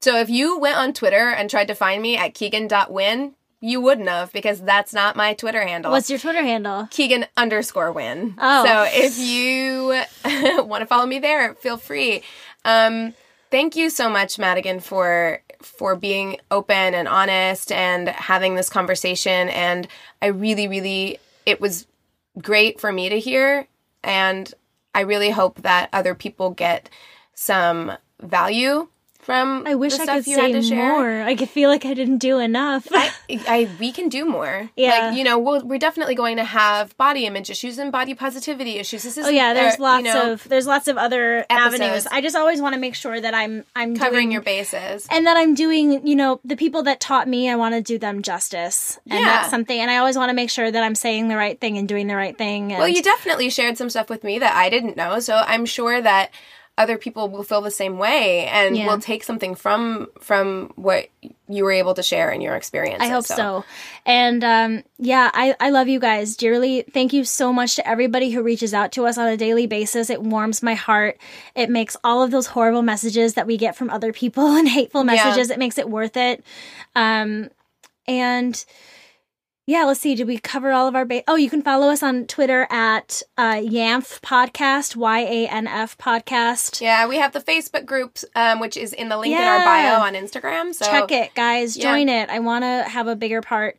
So 0.00 0.16
if 0.16 0.30
you 0.30 0.58
went 0.58 0.78
on 0.78 0.92
Twitter 0.92 1.28
and 1.28 1.50
tried 1.50 1.68
to 1.68 1.74
find 1.74 2.00
me 2.00 2.16
at 2.16 2.34
Keegan.win, 2.34 3.34
you 3.60 3.80
wouldn't 3.80 4.08
have 4.08 4.32
because 4.32 4.62
that's 4.62 4.94
not 4.94 5.16
my 5.16 5.34
Twitter 5.34 5.60
handle. 5.60 5.92
What's 5.92 6.08
your 6.08 6.18
Twitter 6.18 6.42
handle? 6.42 6.88
Keegan 6.90 7.26
underscore 7.36 7.92
win. 7.92 8.34
Oh. 8.38 8.64
So 8.64 8.86
if 8.88 9.18
you 9.18 10.64
want 10.64 10.80
to 10.80 10.86
follow 10.86 11.04
me 11.04 11.18
there, 11.18 11.54
feel 11.54 11.76
free. 11.76 12.22
Um, 12.64 13.12
thank 13.50 13.76
you 13.76 13.90
so 13.90 14.08
much, 14.08 14.38
Madigan, 14.38 14.80
for 14.80 15.42
for 15.60 15.94
being 15.94 16.38
open 16.50 16.94
and 16.94 17.06
honest 17.06 17.70
and 17.70 18.08
having 18.08 18.54
this 18.54 18.70
conversation. 18.70 19.50
And 19.50 19.86
I 20.22 20.28
really, 20.28 20.68
really, 20.68 21.18
it 21.44 21.60
was 21.60 21.86
great 22.40 22.80
for 22.80 22.90
me 22.90 23.10
to 23.10 23.20
hear. 23.20 23.66
And 24.02 24.52
I 24.94 25.00
really 25.00 25.28
hope 25.28 25.60
that 25.60 25.90
other 25.92 26.14
people 26.14 26.48
get 26.50 26.88
some 27.34 27.92
value 28.22 28.88
from 29.22 29.64
I 29.66 29.74
wish 29.74 29.94
the 29.96 30.02
I 30.02 30.04
stuff 30.04 30.24
could 30.24 30.64
say 30.64 30.74
more. 30.76 31.22
I 31.22 31.34
could 31.36 31.48
feel 31.48 31.68
like 31.68 31.84
I 31.84 31.94
didn't 31.94 32.18
do 32.18 32.38
enough. 32.38 32.88
I, 32.90 33.10
I, 33.48 33.68
we 33.78 33.92
can 33.92 34.08
do 34.08 34.24
more. 34.24 34.70
Yeah. 34.76 35.08
Like, 35.08 35.16
you 35.18 35.24
know, 35.24 35.38
we'll, 35.38 35.64
we're 35.64 35.78
definitely 35.78 36.14
going 36.14 36.36
to 36.38 36.44
have 36.44 36.96
body 36.96 37.26
image 37.26 37.50
issues 37.50 37.78
and 37.78 37.92
body 37.92 38.14
positivity 38.14 38.78
issues. 38.78 39.02
This 39.02 39.16
is 39.18 39.26
Oh 39.26 39.30
yeah, 39.30 39.52
there's 39.54 39.74
uh, 39.74 39.82
lots 39.82 40.06
you 40.06 40.12
know, 40.14 40.32
of 40.32 40.48
there's 40.48 40.66
lots 40.66 40.88
of 40.88 40.96
other 40.96 41.44
episodes. 41.50 41.80
avenues. 41.80 42.06
I 42.10 42.20
just 42.20 42.34
always 42.34 42.60
want 42.60 42.74
to 42.74 42.80
make 42.80 42.94
sure 42.94 43.20
that 43.20 43.34
I'm 43.34 43.64
I'm 43.76 43.94
covering 43.96 44.24
doing, 44.28 44.32
your 44.32 44.42
bases. 44.42 45.06
and 45.10 45.26
that 45.26 45.36
I'm 45.36 45.54
doing, 45.54 46.06
you 46.06 46.16
know, 46.16 46.40
the 46.44 46.56
people 46.56 46.82
that 46.84 46.98
taught 47.00 47.28
me, 47.28 47.50
I 47.50 47.56
want 47.56 47.74
to 47.74 47.82
do 47.82 47.98
them 47.98 48.22
justice. 48.22 48.98
And 49.08 49.20
Yeah. 49.20 49.26
that's 49.26 49.50
something 49.50 49.78
and 49.78 49.90
I 49.90 49.98
always 49.98 50.16
want 50.16 50.30
to 50.30 50.34
make 50.34 50.50
sure 50.50 50.70
that 50.70 50.82
I'm 50.82 50.94
saying 50.94 51.28
the 51.28 51.36
right 51.36 51.60
thing 51.60 51.76
and 51.78 51.86
doing 51.88 52.06
the 52.06 52.16
right 52.16 52.36
thing. 52.36 52.72
And 52.72 52.78
Well, 52.78 52.88
you 52.88 53.02
definitely 53.02 53.50
shared 53.50 53.76
some 53.76 53.90
stuff 53.90 54.08
with 54.08 54.24
me 54.24 54.38
that 54.38 54.56
I 54.56 54.70
didn't 54.70 54.96
know, 54.96 55.20
so 55.20 55.34
I'm 55.36 55.66
sure 55.66 56.00
that 56.00 56.30
other 56.80 56.96
people 56.96 57.28
will 57.28 57.42
feel 57.42 57.60
the 57.60 57.70
same 57.70 57.98
way 57.98 58.46
and 58.46 58.74
Yeah. 58.74 58.86
will 58.86 58.98
take 58.98 59.22
something 59.22 59.54
from 59.54 60.08
from 60.18 60.72
what 60.76 61.08
you 61.46 61.62
were 61.64 61.72
able 61.72 61.92
to 61.92 62.02
share 62.02 62.30
in 62.30 62.40
your 62.40 62.56
experience. 62.56 63.02
I 63.02 63.08
hope 63.08 63.26
so. 63.26 63.64
And 64.06 64.42
um, 64.42 64.82
yeah, 64.98 65.30
I, 65.34 65.54
I 65.60 65.70
love 65.70 65.88
you 65.88 66.00
guys 66.00 66.36
dearly. 66.36 66.82
Thank 66.82 67.12
you 67.12 67.24
so 67.24 67.52
much 67.52 67.76
to 67.76 67.86
everybody 67.86 68.30
who 68.30 68.42
reaches 68.42 68.72
out 68.72 68.92
to 68.92 69.04
us 69.06 69.18
on 69.18 69.28
a 69.28 69.36
daily 69.36 69.66
basis. 69.66 70.08
It 70.08 70.22
warms 70.22 70.62
my 70.62 70.74
heart. 70.74 71.18
It 71.54 71.68
makes 71.68 71.98
all 72.02 72.22
of 72.22 72.30
those 72.30 72.46
horrible 72.46 72.82
messages 72.82 73.34
that 73.34 73.46
we 73.46 73.58
get 73.58 73.76
from 73.76 73.90
other 73.90 74.12
people 74.12 74.46
and 74.56 74.66
hateful 74.66 75.04
messages, 75.04 75.50
it 75.50 75.58
makes 75.58 75.76
it 75.76 75.90
worth 75.90 76.16
it. 76.16 76.42
Um, 76.96 77.50
and 78.08 78.64
yeah, 79.70 79.84
let's 79.84 80.00
see. 80.00 80.14
Did 80.16 80.26
we 80.26 80.38
cover 80.38 80.72
all 80.72 80.88
of 80.88 80.96
our 80.96 81.04
ba- 81.04 81.22
Oh, 81.28 81.36
you 81.36 81.48
can 81.48 81.62
follow 81.62 81.88
us 81.88 82.02
on 82.02 82.26
Twitter 82.26 82.66
at 82.70 83.22
uh, 83.38 83.54
YANF 83.54 84.20
Podcast, 84.20 84.96
Y 84.96 85.20
A 85.20 85.46
N 85.46 85.66
F 85.68 85.96
Podcast. 85.96 86.80
Yeah, 86.80 87.06
we 87.06 87.18
have 87.18 87.32
the 87.32 87.40
Facebook 87.40 87.86
groups, 87.86 88.24
um, 88.34 88.58
which 88.58 88.76
is 88.76 88.92
in 88.92 89.08
the 89.08 89.16
link 89.16 89.34
in 89.34 89.40
our 89.40 89.60
bio 89.64 90.00
on 90.00 90.14
Instagram. 90.14 90.74
So 90.74 90.86
check 90.86 91.12
it 91.12 91.34
guys 91.34 91.76
Yeah. 91.76 91.82
join 91.84 92.08
it 92.08 92.28
i 92.30 92.38
want 92.40 92.64
to 92.64 92.90
have 92.90 93.06
a 93.06 93.14
bigger 93.14 93.40
part 93.40 93.76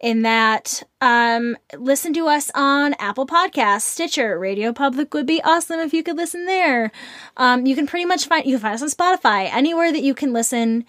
in 0.00 0.22
that 0.22 0.82
um 1.00 1.56
listen 1.76 2.12
to 2.14 2.26
us 2.28 2.50
on 2.54 2.94
apple 2.98 3.26
podcasts 3.26 3.82
stitcher 3.82 4.38
radio 4.38 4.72
public 4.72 5.12
would 5.14 5.26
be 5.26 5.42
awesome 5.42 5.80
if 5.80 5.92
you 5.94 6.02
could 6.02 6.16
listen 6.16 6.46
there 6.46 6.90
um 7.36 7.66
you 7.66 7.74
can 7.74 7.86
pretty 7.86 8.04
much 8.04 8.26
find 8.26 8.44
you 8.46 8.52
can 8.58 8.60
find 8.62 8.74
us 8.74 8.82
on 8.82 8.88
spotify 8.90 9.48
anywhere 9.52 9.92
that 9.92 10.02
you 10.02 10.14
can 10.14 10.32
listen 10.32 10.84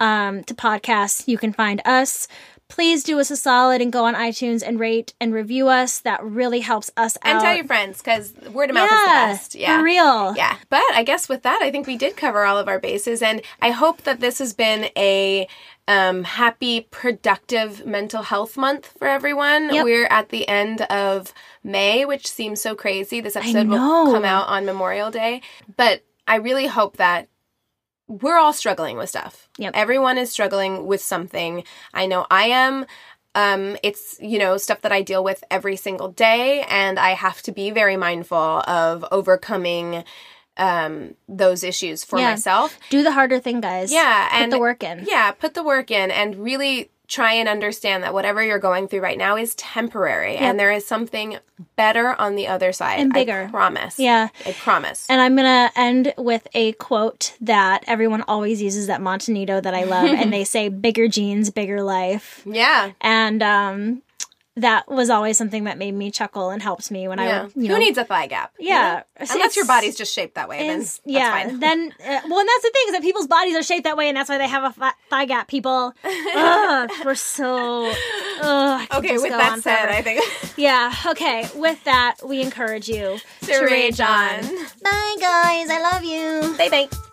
um 0.00 0.42
to 0.44 0.54
podcasts 0.54 1.26
you 1.28 1.38
can 1.38 1.52
find 1.52 1.80
us 1.84 2.28
please 2.70 3.04
do 3.04 3.20
us 3.20 3.30
a 3.30 3.36
solid 3.36 3.82
and 3.82 3.92
go 3.92 4.06
on 4.06 4.14
itunes 4.14 4.62
and 4.66 4.80
rate 4.80 5.12
and 5.20 5.34
review 5.34 5.68
us 5.68 6.00
that 6.00 6.24
really 6.24 6.60
helps 6.60 6.90
us 6.96 7.18
out 7.22 7.34
and 7.34 7.40
tell 7.40 7.54
your 7.54 7.64
friends 7.64 7.98
because 7.98 8.32
word 8.52 8.70
of 8.70 8.74
mouth 8.74 8.90
is 8.90 9.00
the 9.00 9.06
best. 9.06 9.54
Yeah, 9.54 9.78
for 9.78 9.84
real 9.84 10.34
Yeah, 10.34 10.56
but 10.70 10.82
I 10.94 11.02
guess 11.02 11.28
with 11.28 11.42
that, 11.42 11.60
I 11.62 11.70
think 11.70 11.86
we 11.86 11.96
did 11.96 12.16
cover 12.16 12.44
all 12.44 12.58
of 12.58 12.68
our 12.68 12.78
bases, 12.78 13.22
and 13.22 13.42
I 13.60 13.70
hope 13.70 14.02
that 14.02 14.20
this 14.20 14.38
has 14.38 14.54
been 14.54 14.90
a 14.96 15.46
um, 15.88 16.22
happy, 16.22 16.82
productive 16.90 17.84
mental 17.84 18.22
health 18.22 18.56
month 18.56 18.94
for 18.98 19.08
everyone. 19.08 19.74
Yep. 19.74 19.84
We're 19.84 20.06
at 20.06 20.28
the 20.28 20.46
end 20.46 20.82
of 20.82 21.34
May, 21.64 22.04
which 22.04 22.28
seems 22.28 22.60
so 22.60 22.76
crazy. 22.76 23.20
This 23.20 23.34
episode 23.34 23.66
will 23.66 24.12
come 24.12 24.24
out 24.24 24.46
on 24.46 24.64
Memorial 24.64 25.10
Day, 25.10 25.42
but 25.76 26.04
I 26.28 26.36
really 26.36 26.68
hope 26.68 26.98
that 26.98 27.28
we're 28.10 28.36
all 28.38 28.52
struggling 28.52 28.96
with 28.96 29.08
stuff. 29.08 29.48
Yep. 29.58 29.72
Everyone 29.76 30.18
is 30.18 30.30
struggling 30.32 30.84
with 30.86 31.00
something. 31.00 31.62
I 31.94 32.06
know 32.06 32.26
I 32.30 32.46
am. 32.46 32.84
Um, 33.36 33.76
it's, 33.84 34.18
you 34.20 34.40
know, 34.40 34.56
stuff 34.56 34.80
that 34.80 34.90
I 34.90 35.02
deal 35.02 35.22
with 35.22 35.44
every 35.48 35.76
single 35.76 36.08
day, 36.10 36.62
and 36.68 36.98
I 36.98 37.10
have 37.10 37.40
to 37.42 37.52
be 37.52 37.70
very 37.70 37.96
mindful 37.96 38.36
of 38.66 39.04
overcoming 39.12 40.02
um, 40.56 41.14
those 41.28 41.62
issues 41.62 42.02
for 42.04 42.18
Yeah. 42.18 42.30
myself. 42.30 42.76
do 42.90 43.04
the 43.04 43.12
harder 43.12 43.38
thing 43.38 43.60
guys 43.60 43.92
Yeah, 43.92 44.28
put 44.28 44.34
and 44.42 44.52
the 44.52 44.58
work 44.58 44.82
in 44.82 45.04
Yeah, 45.08 45.30
put 45.30 45.54
the 45.54 45.62
work 45.62 45.90
in 45.92 46.10
and 46.10 46.34
really 46.36 46.90
try 47.10 47.32
and 47.34 47.48
understand 47.48 48.02
that 48.04 48.14
whatever 48.14 48.42
you're 48.42 48.58
going 48.60 48.86
through 48.88 49.00
right 49.00 49.18
now 49.18 49.36
is 49.36 49.54
temporary 49.56 50.34
Yep. 50.34 50.42
and 50.42 50.60
there 50.60 50.70
is 50.72 50.86
something 50.86 51.36
better 51.76 52.14
on 52.20 52.36
the 52.36 52.46
other 52.46 52.72
side. 52.72 53.00
And 53.00 53.12
bigger. 53.12 53.46
I 53.48 53.50
promise. 53.50 53.98
Yeah. 53.98 54.28
I 54.46 54.52
promise. 54.52 55.06
And 55.10 55.20
I'm 55.20 55.34
going 55.36 55.44
to 55.68 55.78
end 55.78 56.14
with 56.16 56.46
a 56.54 56.72
quote 56.74 57.34
that 57.40 57.82
everyone 57.88 58.22
always 58.28 58.62
uses 58.62 58.88
at 58.88 59.00
Monte 59.02 59.32
Nido 59.32 59.60
that 59.60 59.74
I 59.74 59.82
love. 59.84 60.08
and 60.08 60.32
they 60.36 60.44
say, 60.44 60.68
bigger 60.68 61.08
jeans, 61.08 61.50
bigger 61.50 61.82
life. 61.82 62.42
yeah. 62.46 62.92
And 63.00 63.42
um, 63.42 64.02
that 64.60 64.88
was 64.90 65.10
always 65.10 65.36
something 65.36 65.64
that 65.64 65.78
made 65.78 65.92
me 65.94 66.10
chuckle 66.10 66.50
and 66.50 66.62
helps 66.62 66.90
me 66.90 67.06
when 67.08 67.18
Yeah. 67.18 67.44
I, 67.54 67.58
you 67.58 67.68
know. 67.68 67.74
Who 67.74 67.80
needs 67.80 67.98
a 67.98 68.04
thigh 68.04 68.26
gap? 68.26 68.52
you 68.58 68.68
Yeah. 68.68 69.02
It's- 69.16 69.30
Unless 69.34 69.56
your 69.56 69.66
body's 69.66 69.96
just 69.96 70.14
shaped 70.14 70.34
that 70.36 70.48
way, 70.48 70.66
then 70.66 70.84
yeah, 71.04 71.30
fine. 71.30 71.60
then 71.60 71.92
uh, 72.00 72.20
well, 72.28 72.38
and 72.40 72.48
that's 72.48 72.62
the 72.62 72.70
thing 72.72 72.82
is 72.88 72.92
that 72.92 73.02
people's 73.02 73.26
bodies 73.26 73.56
are 73.56 73.62
shaped 73.62 73.84
that 73.84 73.96
way, 73.96 74.08
and 74.08 74.16
that's 74.16 74.28
why 74.28 74.38
they 74.38 74.48
have 74.48 74.64
a 74.80 74.92
thigh 75.10 75.24
gap. 75.26 75.48
People, 75.48 75.92
ugh, 76.04 76.90
we're 77.04 77.14
so. 77.14 77.92
Ugh, 78.42 78.88
okay, 78.94 79.18
with 79.18 79.30
that 79.30 79.60
said, 79.62 79.76
forever. 79.78 79.92
I 79.92 80.02
think 80.02 80.22
yeah. 80.56 80.92
Okay, 81.08 81.46
with 81.54 81.82
that, 81.84 82.16
we 82.24 82.40
encourage 82.40 82.88
you 82.88 83.18
to 83.42 83.60
rage 83.64 84.00
on. 84.00 84.40
Bye, 84.82 85.16
guys. 85.20 85.68
I 85.70 85.80
love 85.92 86.04
you. 86.04 86.56
Bye 86.56 86.68
bye. 86.68 87.09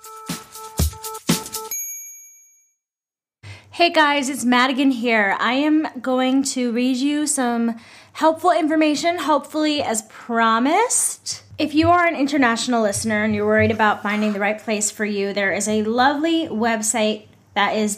Hey 3.78 3.92
guys, 3.92 4.28
it's 4.28 4.44
Madigan 4.44 4.90
here. 4.90 5.38
I 5.40 5.54
am 5.54 5.88
going 6.02 6.42
to 6.46 6.72
read 6.72 6.98
you 6.98 7.28
some 7.28 7.80
helpful 8.14 8.50
information, 8.50 9.20
hopefully, 9.20 9.84
as 9.84 10.02
promised. 10.10 11.44
If 11.60 11.76
you 11.76 11.92
are 11.92 12.08
an 12.08 12.16
international 12.16 12.82
listener 12.82 13.24
and 13.24 13.36
you're 13.36 13.46
worried 13.46 13.70
about 13.70 14.02
finding 14.02 14.34
the 14.34 14.40
right 14.40 14.58
place 14.58 14.90
for 14.90 15.06
you, 15.06 15.32
there 15.32 15.54
is 15.54 15.68
a 15.68 15.84
lovely 15.84 16.48
website 16.48 17.28
that 17.54 17.76
is 17.76 17.98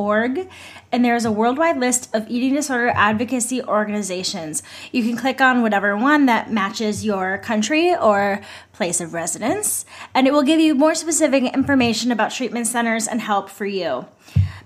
www.feast-ed.org 0.00 0.48
and 0.92 1.04
there 1.04 1.14
is 1.14 1.24
a 1.24 1.32
worldwide 1.32 1.78
list 1.78 2.14
of 2.14 2.28
eating 2.28 2.54
disorder 2.54 2.90
advocacy 2.94 3.62
organizations. 3.62 4.62
You 4.92 5.04
can 5.04 5.16
click 5.16 5.40
on 5.40 5.62
whatever 5.62 5.96
one 5.96 6.26
that 6.26 6.50
matches 6.50 7.04
your 7.04 7.38
country 7.38 7.94
or 7.94 8.40
place 8.72 9.00
of 9.00 9.14
residence, 9.14 9.84
and 10.14 10.26
it 10.26 10.32
will 10.32 10.42
give 10.42 10.58
you 10.58 10.74
more 10.74 10.94
specific 10.94 11.44
information 11.54 12.10
about 12.10 12.32
treatment 12.32 12.66
centers 12.66 13.06
and 13.06 13.20
help 13.20 13.50
for 13.50 13.66
you. 13.66 14.06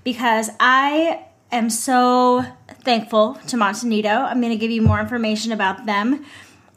Because 0.03 0.51
I 0.61 1.27
am 1.53 1.69
so 1.69 2.45
thankful 2.83 3.35
to 3.49 3.57
Monte 3.57 3.87
Nido, 3.87 4.09
I'm 4.09 4.41
going 4.41 4.53
to 4.53 4.59
give 4.59 4.71
you 4.71 4.83
more 4.83 5.01
information 5.01 5.53
about 5.53 5.87
them. 5.87 6.25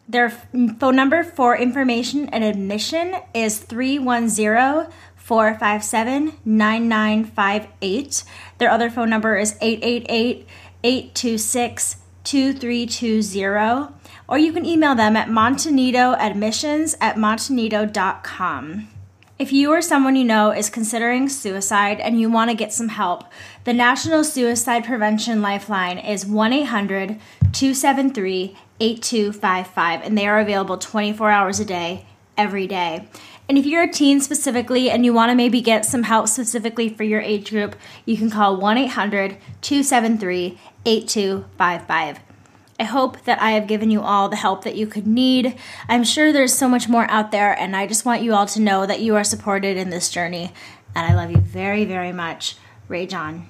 Their 0.09 0.29
phone 0.29 0.95
number 0.95 1.23
for 1.23 1.57
information 1.57 2.29
and 2.29 2.43
admission 2.43 3.15
is 3.33 3.59
310 3.59 4.91
457 5.27 6.39
9958. 6.45 8.23
Their 8.57 8.71
other 8.71 8.89
phone 8.89 9.09
number 9.09 9.37
is 9.37 9.55
888 9.61 10.47
826 10.83 11.97
2320. 12.23 13.93
Or 14.27 14.37
you 14.37 14.51
can 14.51 14.65
email 14.65 14.95
them 14.95 15.15
at 15.15 15.29
montenidoadmissions 15.29 16.95
at 16.99 17.15
montenido.com. 17.15 18.89
If 19.39 19.53
you 19.53 19.71
or 19.71 19.83
someone 19.83 20.15
you 20.15 20.23
know 20.23 20.51
is 20.51 20.69
considering 20.69 21.29
suicide 21.29 21.99
and 21.99 22.19
you 22.19 22.29
want 22.29 22.49
to 22.49 22.57
get 22.57 22.73
some 22.73 22.89
help, 22.89 23.25
the 23.65 23.73
National 23.73 24.23
Suicide 24.23 24.83
Prevention 24.83 25.43
Lifeline 25.43 25.99
is 25.99 26.25
1 26.25 26.53
800 26.53 27.19
273 27.53 28.57
8255, 28.79 30.01
and 30.01 30.17
they 30.17 30.27
are 30.27 30.39
available 30.39 30.77
24 30.77 31.29
hours 31.29 31.59
a 31.59 31.65
day, 31.65 32.05
every 32.35 32.67
day. 32.67 33.07
And 33.49 33.57
if 33.57 33.65
you're 33.65 33.83
a 33.83 33.91
teen 33.91 34.19
specifically 34.19 34.89
and 34.89 35.05
you 35.05 35.13
want 35.13 35.29
to 35.29 35.35
maybe 35.35 35.61
get 35.61 35.85
some 35.85 36.03
help 36.03 36.27
specifically 36.27 36.89
for 36.89 37.03
your 37.03 37.21
age 37.21 37.49
group, 37.49 37.75
you 38.05 38.17
can 38.17 38.29
call 38.29 38.57
1 38.57 38.77
800 38.77 39.37
273 39.61 40.57
8255. 40.85 42.19
I 42.79 42.83
hope 42.83 43.23
that 43.23 43.41
I 43.41 43.51
have 43.51 43.67
given 43.67 43.89
you 43.89 44.01
all 44.01 44.29
the 44.29 44.35
help 44.35 44.63
that 44.63 44.75
you 44.75 44.85
could 44.85 45.07
need. 45.07 45.57
I'm 45.89 46.03
sure 46.03 46.31
there's 46.31 46.53
so 46.53 46.69
much 46.69 46.87
more 46.87 47.09
out 47.09 47.31
there, 47.31 47.57
and 47.57 47.75
I 47.75 47.87
just 47.87 48.05
want 48.05 48.21
you 48.21 48.33
all 48.33 48.45
to 48.47 48.61
know 48.61 48.85
that 48.85 48.99
you 48.99 49.15
are 49.15 49.23
supported 49.23 49.77
in 49.77 49.89
this 49.89 50.09
journey. 50.09 50.51
And 50.93 51.11
I 51.11 51.15
love 51.15 51.31
you 51.31 51.37
very, 51.37 51.85
very 51.85 52.11
much. 52.11 52.55
Rage 52.87 53.13
on. 53.13 53.49